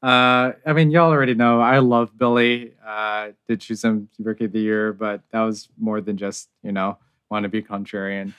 uh, 0.01 0.51
I 0.65 0.73
mean, 0.73 0.91
y'all 0.91 1.11
already 1.11 1.35
know 1.35 1.61
I 1.61 1.79
love 1.79 2.11
Billlie. 2.17 2.73
Uh, 2.85 3.31
did 3.47 3.61
choose 3.61 3.83
him 3.83 4.09
Rookie 4.19 4.45
of 4.45 4.51
the 4.51 4.59
Year, 4.59 4.91
but 4.93 5.21
that 5.31 5.41
was 5.41 5.69
more 5.77 6.01
than 6.01 6.17
just 6.17 6.49
you 6.63 6.71
know 6.71 6.97
want 7.33 7.43
to 7.43 7.49
be 7.49 7.61
contrarian. 7.61 8.31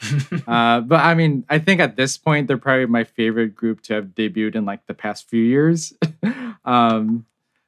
uh, 0.48 0.80
but 0.80 1.00
I 1.00 1.14
mean, 1.14 1.44
I 1.50 1.58
think 1.58 1.80
at 1.80 1.96
this 1.96 2.16
point 2.16 2.46
they're 2.46 2.56
probably 2.56 2.86
my 2.86 3.04
favorite 3.04 3.54
group 3.54 3.82
to 3.82 3.94
have 3.94 4.06
debuted 4.06 4.54
in 4.54 4.64
like 4.64 4.86
the 4.86 4.94
past 4.94 5.28
few 5.28 5.42
years. 5.42 5.92
um, 6.64 7.26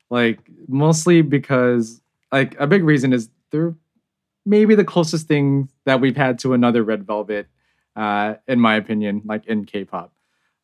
like 0.08 0.38
mostly 0.68 1.20
because 1.22 2.00
like 2.30 2.54
a 2.60 2.66
big 2.66 2.84
reason 2.84 3.12
is 3.12 3.28
they're 3.50 3.74
maybe 4.46 4.76
the 4.76 4.84
closest 4.84 5.26
thing 5.26 5.68
that 5.84 6.00
we've 6.00 6.16
had 6.16 6.38
to 6.38 6.54
another 6.54 6.84
Red 6.84 7.04
Velvet, 7.04 7.48
uh, 7.96 8.34
in 8.46 8.60
my 8.60 8.76
opinion, 8.76 9.22
like 9.24 9.44
in 9.46 9.64
K-pop. 9.64 10.12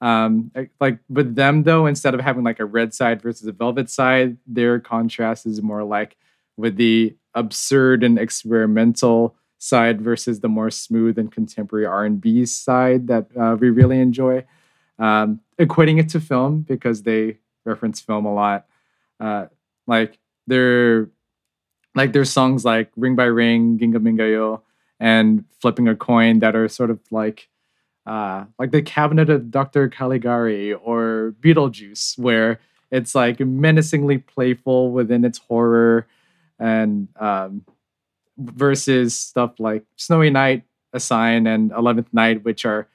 Um, 0.01 0.53
like- 0.55 0.71
like 0.81 0.99
with 1.09 1.35
them 1.35 1.65
though, 1.65 1.87
instead 1.87 2.15
of 2.15 2.21
having 2.21 2.45
like 2.45 2.61
a 2.61 2.65
red 2.65 2.95
side 2.95 3.21
versus 3.21 3.47
a 3.49 3.53
velvet 3.53 3.91
side, 3.91 4.37
their 4.47 4.79
contrast 4.79 5.45
is 5.45 5.61
more 5.61 5.83
like 5.83 6.17
with 6.57 6.77
the 6.77 7.17
absurd 7.35 8.05
and 8.05 8.19
experimental 8.19 9.35
side 9.63 10.01
versus 10.01 10.41
the 10.41 10.49
more 10.49 10.73
smooth 10.73 11.17
and 11.17 11.31
contemporary 11.31 11.87
R&B 11.87 12.45
side 12.47 13.07
that 13.07 13.29
uh, 13.39 13.57
we 13.59 13.71
really 13.71 14.01
enjoy. 14.01 14.45
Um, 14.99 15.41
equating 15.57 16.01
it 16.01 16.09
to 16.11 16.21
film 16.21 16.63
because 16.63 17.05
they 17.05 17.39
reference 17.65 18.01
film 18.01 18.27
a 18.27 18.35
lot. 18.35 18.67
Uh, 19.21 19.47
like 19.87 20.19
they're 20.49 21.11
like 21.95 22.13
there's 22.13 22.31
songs 22.31 22.65
like 22.65 22.91
Ring 22.97 23.15
by 23.15 23.25
Ring, 23.25 23.79
Ginga 23.79 23.99
Minga 23.99 24.29
Yo, 24.33 24.63
and 24.99 25.45
Flipping 25.61 25.87
a 25.87 25.95
Coin 25.95 26.41
that 26.41 26.57
are 26.57 26.67
sort 26.67 26.91
of 26.91 26.99
like 27.13 27.49
uh, 28.05 28.47
like 28.59 28.73
the 28.73 28.83
Cabinet 28.83 29.31
of 29.31 29.53
Dr. 29.53 29.89
Caligari 29.89 30.73
or 30.73 31.37
Beetlejuice, 31.41 32.19
where 32.19 32.59
it's 32.91 33.15
like 33.15 33.39
menacingly 33.39 34.19
playful 34.19 34.91
within 34.91 35.25
its 35.25 35.39
horror 35.39 36.09
and 36.59 37.07
um, 37.21 37.65
versus 38.39 39.19
stuff 39.19 39.59
like 39.59 39.85
Snowy 39.97 40.31
Night, 40.31 40.65
A 40.93 41.01
Sign, 41.01 41.47
and 41.47 41.73
Eleventh 41.73 42.09
Night, 42.13 42.45
which 42.45 42.65
are 42.65 42.89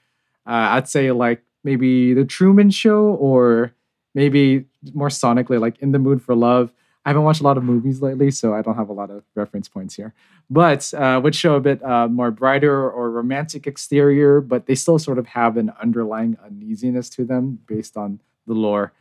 uh, 0.45 0.75
I'd 0.75 0.87
say 0.87 1.11
like 1.11 1.43
maybe 1.63 2.13
the 2.13 2.25
Truman 2.25 2.69
Show 2.69 3.15
or 3.15 3.73
maybe 4.15 4.65
more 4.93 5.09
sonically 5.09 5.59
like 5.59 5.77
In 5.79 5.91
the 5.91 5.99
Mood 5.99 6.21
for 6.21 6.35
Love. 6.35 6.71
I 7.05 7.09
haven't 7.09 7.23
watched 7.23 7.39
a 7.39 7.43
lot 7.43 7.57
of 7.57 7.63
movies 7.63 8.01
lately, 8.01 8.31
so 8.31 8.53
I 8.53 8.61
don't 8.61 8.75
have 8.75 8.89
a 8.89 8.93
lot 8.93 9.09
of 9.09 9.23
reference 9.33 9.69
points 9.69 9.95
here. 9.95 10.13
But 10.49 10.93
uh, 10.93 11.21
would 11.23 11.35
show 11.35 11.55
a 11.55 11.61
bit 11.61 11.81
uh, 11.83 12.07
more 12.07 12.31
brighter 12.31 12.89
or 12.89 13.11
romantic 13.11 13.65
exterior, 13.65 14.41
but 14.41 14.65
they 14.65 14.75
still 14.75 14.99
sort 14.99 15.17
of 15.17 15.27
have 15.27 15.55
an 15.55 15.71
underlying 15.81 16.37
uneasiness 16.45 17.09
to 17.11 17.23
them 17.23 17.59
based 17.65 17.95
on 17.95 18.19
the 18.45 18.53
lore. 18.53 18.91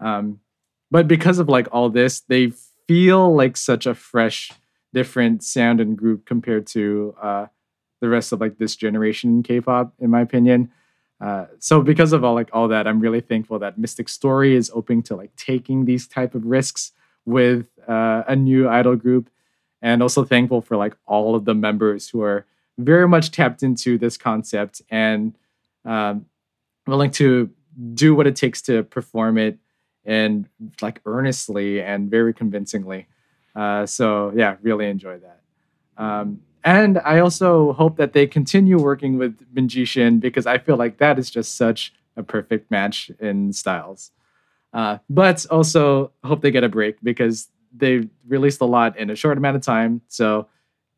Um, 0.00 0.40
but 0.90 1.08
because 1.08 1.38
of 1.38 1.48
like 1.48 1.68
all 1.72 1.88
this, 1.88 2.20
they 2.20 2.52
feel 2.86 3.34
like 3.34 3.56
such 3.56 3.86
a 3.86 3.94
fresh, 3.94 4.52
different 4.94 5.42
sound 5.42 5.80
and 5.80 5.98
group 5.98 6.24
compared 6.24 6.66
to 6.68 7.14
uh, 7.20 7.46
the 8.00 8.08
rest 8.08 8.32
of 8.32 8.40
like 8.40 8.56
this 8.58 8.76
generation 8.76 9.30
in 9.30 9.42
K-pop, 9.42 9.92
in 9.98 10.10
my 10.10 10.22
opinion. 10.22 10.70
Uh, 11.20 11.46
so 11.58 11.82
because 11.82 12.12
of 12.12 12.24
all 12.24 12.34
like 12.34 12.50
all 12.52 12.68
that, 12.68 12.86
I'm 12.86 13.00
really 13.00 13.20
thankful 13.20 13.58
that 13.58 13.78
Mystic 13.78 14.08
Story 14.08 14.54
is 14.54 14.70
open 14.74 15.02
to 15.02 15.16
like 15.16 15.34
taking 15.36 15.84
these 15.84 16.06
type 16.06 16.34
of 16.34 16.44
risks 16.44 16.92
with 17.26 17.66
uh, 17.88 18.22
a 18.26 18.36
new 18.36 18.68
idol 18.68 18.96
group, 18.96 19.30
and 19.80 20.02
also 20.02 20.24
thankful 20.24 20.60
for 20.60 20.76
like 20.76 20.96
all 21.06 21.34
of 21.34 21.44
the 21.44 21.54
members 21.54 22.10
who 22.10 22.22
are 22.22 22.46
very 22.78 23.08
much 23.08 23.30
tapped 23.30 23.62
into 23.62 23.98
this 23.98 24.16
concept 24.16 24.82
and 24.90 25.34
um, 25.84 26.26
willing 26.86 27.10
to 27.10 27.50
do 27.94 28.14
what 28.14 28.26
it 28.26 28.36
takes 28.36 28.62
to 28.62 28.82
perform 28.82 29.38
it 29.38 29.58
and 30.04 30.48
like 30.82 31.00
earnestly 31.06 31.80
and 31.80 32.10
very 32.10 32.34
convincingly. 32.34 33.06
Uh, 33.54 33.86
so 33.86 34.32
yeah, 34.34 34.56
really 34.62 34.86
enjoy 34.86 35.18
that. 35.18 35.40
Um, 35.96 36.40
and 36.64 36.98
I 37.04 37.20
also 37.20 37.72
hope 37.74 37.96
that 37.98 38.14
they 38.14 38.26
continue 38.26 38.78
working 38.80 39.18
with 39.18 39.38
Minji 39.54 39.86
Shin 39.86 40.18
because 40.18 40.46
I 40.46 40.58
feel 40.58 40.76
like 40.76 40.98
that 40.98 41.18
is 41.18 41.30
just 41.30 41.56
such 41.56 41.92
a 42.16 42.22
perfect 42.22 42.70
match 42.70 43.10
in 43.20 43.52
styles. 43.52 44.10
Uh, 44.72 44.98
but 45.08 45.46
also 45.50 46.10
hope 46.24 46.40
they 46.40 46.50
get 46.50 46.64
a 46.64 46.68
break 46.68 46.96
because 47.02 47.48
they 47.76 48.08
released 48.26 48.60
a 48.60 48.64
lot 48.64 48.96
in 48.98 49.10
a 49.10 49.14
short 49.14 49.36
amount 49.36 49.56
of 49.56 49.62
time. 49.62 50.00
So 50.08 50.48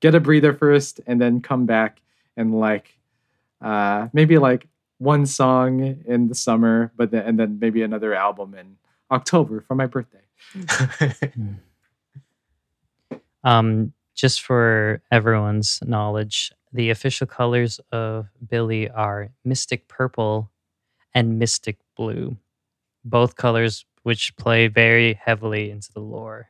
get 0.00 0.14
a 0.14 0.20
breather 0.20 0.54
first 0.54 1.00
and 1.06 1.20
then 1.20 1.40
come 1.40 1.66
back 1.66 2.00
and 2.36 2.58
like 2.58 2.96
uh, 3.60 4.08
maybe 4.12 4.38
like 4.38 4.68
one 4.98 5.26
song 5.26 6.02
in 6.06 6.28
the 6.28 6.34
summer, 6.34 6.92
but 6.96 7.10
then 7.10 7.26
and 7.26 7.38
then 7.38 7.58
maybe 7.60 7.82
another 7.82 8.14
album 8.14 8.54
in 8.54 8.76
October 9.10 9.60
for 9.60 9.74
my 9.74 9.86
birthday. 9.86 10.20
Um, 13.46 13.92
just 14.14 14.42
for 14.42 15.02
everyone's 15.12 15.78
knowledge, 15.84 16.52
the 16.72 16.90
official 16.90 17.26
colors 17.28 17.80
of 17.92 18.26
Billlie 18.44 18.90
are 18.92 19.30
Mystic 19.44 19.88
Purple 19.88 20.50
and 21.14 21.38
Mystic 21.38 21.78
Blue, 21.96 22.36
both 23.04 23.36
colors 23.36 23.86
which 24.02 24.36
play 24.36 24.66
very 24.68 25.14
heavily 25.14 25.70
into 25.70 25.92
the 25.92 26.00
lore. 26.00 26.48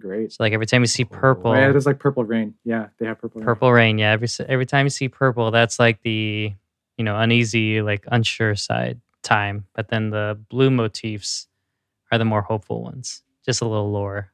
Great. 0.00 0.32
So 0.32 0.42
like 0.42 0.54
every 0.54 0.66
time 0.66 0.82
you 0.82 0.86
see 0.86 1.04
purple, 1.04 1.50
Oh, 1.52 1.54
yeah, 1.54 1.70
there's 1.70 1.86
like 1.86 1.98
purple 1.98 2.24
rain. 2.24 2.54
Yeah, 2.64 2.88
they 2.98 3.06
have 3.06 3.20
purple. 3.20 3.40
rain. 3.40 3.46
purple 3.46 3.72
rain. 3.72 3.98
Yeah, 3.98 4.12
every 4.12 4.28
every 4.48 4.66
time 4.66 4.86
you 4.86 4.90
see 4.90 5.08
purple, 5.08 5.50
that's 5.50 5.78
like 5.78 6.02
the 6.02 6.52
you 6.96 7.04
know 7.04 7.18
uneasy, 7.18 7.82
like 7.82 8.04
unsure 8.08 8.54
side 8.56 9.00
time. 9.22 9.66
But 9.74 9.88
then 9.88 10.10
the 10.10 10.40
blue 10.48 10.70
motifs 10.70 11.46
are 12.10 12.18
the 12.18 12.24
more 12.24 12.42
hopeful 12.42 12.82
ones. 12.82 13.22
Just 13.44 13.60
a 13.60 13.68
little 13.68 13.92
lore, 13.92 14.31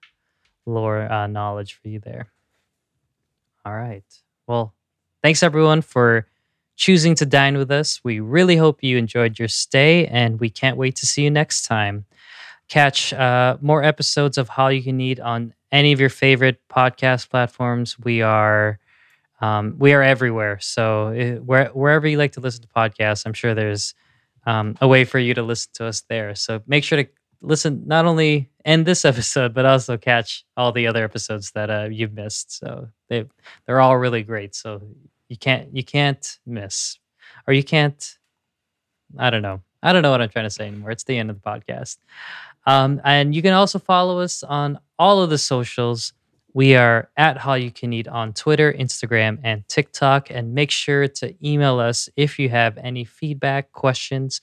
lore 0.68 1.10
uh, 1.10 1.26
knowledge 1.26 1.74
for 1.74 1.88
you 1.88 1.98
there. 2.00 2.28
All 3.64 3.74
right. 3.74 4.04
Well, 4.46 4.74
thanks 5.22 5.42
everyone 5.42 5.82
for 5.82 6.26
choosing 6.76 7.14
to 7.16 7.26
dine 7.26 7.58
with 7.58 7.70
us. 7.70 8.00
We 8.04 8.20
really 8.20 8.56
hope 8.56 8.82
you 8.82 8.96
enjoyed 8.96 9.38
your 9.38 9.48
stay, 9.48 10.06
and 10.06 10.40
we 10.40 10.48
can't 10.50 10.76
wait 10.76 10.96
to 10.96 11.06
see 11.06 11.24
you 11.24 11.30
next 11.30 11.62
time. 11.66 12.06
Catch 12.68 13.12
uh, 13.14 13.56
more 13.60 13.82
episodes 13.82 14.38
of 14.38 14.48
How 14.48 14.68
You 14.68 14.82
Can 14.82 15.00
Eat 15.00 15.20
on 15.20 15.54
any 15.72 15.92
of 15.92 16.00
your 16.00 16.10
favorite 16.10 16.60
podcast 16.68 17.30
platforms. 17.30 17.98
We 17.98 18.22
are 18.22 18.78
um, 19.40 19.76
we 19.78 19.92
are 19.92 20.02
everywhere. 20.02 20.58
So 20.60 21.08
uh, 21.08 21.40
where, 21.42 21.66
wherever 21.68 22.08
you 22.08 22.18
like 22.18 22.32
to 22.32 22.40
listen 22.40 22.62
to 22.62 22.68
podcasts, 22.68 23.24
I'm 23.24 23.32
sure 23.34 23.54
there's 23.54 23.94
um, 24.46 24.76
a 24.80 24.88
way 24.88 25.04
for 25.04 25.18
you 25.18 25.34
to 25.34 25.42
listen 25.42 25.70
to 25.74 25.86
us 25.86 26.02
there. 26.08 26.34
So 26.34 26.62
make 26.66 26.84
sure 26.84 27.02
to 27.02 27.08
listen 27.40 27.82
not 27.86 28.06
only 28.06 28.50
end 28.64 28.86
this 28.86 29.04
episode, 29.12 29.54
but 29.54 29.64
also 29.64 29.96
catch 29.96 30.44
all 30.56 30.72
the 30.72 30.86
other 30.86 31.04
episodes 31.04 31.50
that 31.52 31.70
uh, 31.70 31.88
you've 31.90 32.14
missed. 32.14 32.58
So 32.58 32.88
they 33.08 33.24
they're 33.66 33.80
all 33.80 33.96
really 33.96 34.22
great. 34.22 34.54
So 34.54 34.82
you 35.28 35.36
can't 35.36 35.74
you 35.74 35.84
can't 35.84 36.38
miss, 36.46 36.98
or 37.46 37.54
you 37.54 37.64
can't. 37.64 38.18
I 39.18 39.30
don't 39.30 39.42
know. 39.42 39.62
I 39.82 39.92
don't 39.92 40.02
know 40.02 40.10
what 40.10 40.20
I'm 40.20 40.28
trying 40.28 40.46
to 40.46 40.50
say 40.50 40.66
anymore. 40.66 40.90
It's 40.90 41.04
the 41.04 41.16
end 41.16 41.30
of 41.30 41.40
the 41.40 41.48
podcast. 41.48 41.98
Um, 42.66 43.00
and 43.04 43.34
you 43.34 43.42
can 43.42 43.54
also 43.54 43.78
follow 43.78 44.20
us 44.20 44.42
on 44.42 44.78
all 44.98 45.22
of 45.22 45.30
the 45.30 45.38
socials. 45.38 46.12
We 46.52 46.74
are 46.74 47.08
at 47.16 47.38
How 47.38 47.54
You 47.54 47.70
Can 47.70 47.92
Eat 47.92 48.08
on 48.08 48.32
Twitter, 48.32 48.72
Instagram, 48.72 49.38
and 49.44 49.66
TikTok. 49.68 50.30
And 50.30 50.54
make 50.54 50.70
sure 50.70 51.06
to 51.06 51.34
email 51.46 51.78
us 51.78 52.08
if 52.16 52.38
you 52.38 52.48
have 52.48 52.76
any 52.78 53.04
feedback, 53.04 53.72
questions, 53.72 54.40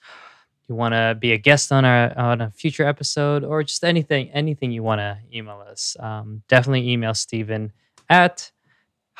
you 0.68 0.76
want 0.76 0.94
to 0.94 1.16
be 1.20 1.32
a 1.32 1.38
guest 1.38 1.72
on 1.72 1.86
our 1.86 2.18
on 2.18 2.42
a 2.42 2.52
future 2.52 2.86
episode, 2.86 3.44
or 3.44 3.64
just 3.64 3.84
anything 3.84 4.30
anything 4.32 4.72
you 4.72 4.84
want 4.84 5.00
to 5.00 5.18
email 5.34 5.64
us. 5.68 5.96
Um, 6.00 6.44
definitely 6.48 6.90
email 6.90 7.14
Stephen 7.14 7.72
at 8.10 8.52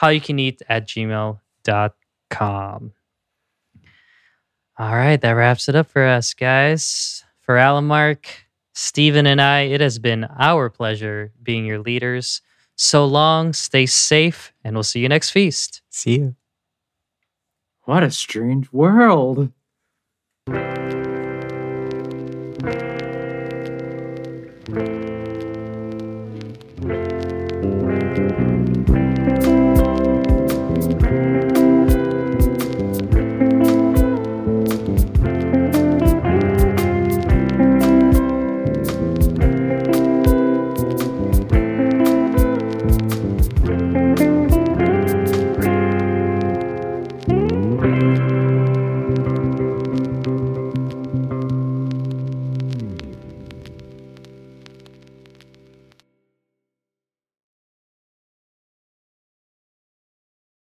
howyoucaneat 0.02 0.62
at 0.68 0.88
gmail.com. 0.88 1.42
All 4.78 4.94
right, 4.96 5.22
that 5.22 5.32
wraps 5.32 5.70
it 5.70 5.76
up 5.76 5.88
for 5.88 6.04
us, 6.06 6.34
guys. 6.34 7.24
For 7.40 7.58
Alan 7.58 7.86
Mark, 7.86 8.28
Stephen, 8.74 9.26
and 9.26 9.40
I, 9.40 9.62
it 9.62 9.80
has 9.80 10.00
been 10.00 10.26
our 10.38 10.70
pleasure 10.70 11.32
being 11.42 11.66
your 11.66 11.80
leaders. 11.80 12.42
So 12.76 13.06
long, 13.06 13.54
stay 13.54 13.86
safe, 13.86 14.52
and 14.64 14.76
we'll 14.76 14.84
see 14.84 15.00
you 15.00 15.08
next 15.08 15.30
feast. 15.30 15.82
See 15.90 16.16
you. 16.16 16.36
What 17.84 18.04
a 18.04 18.12
strange 18.12 18.74
world. 18.74 19.52
Thank 22.66 22.95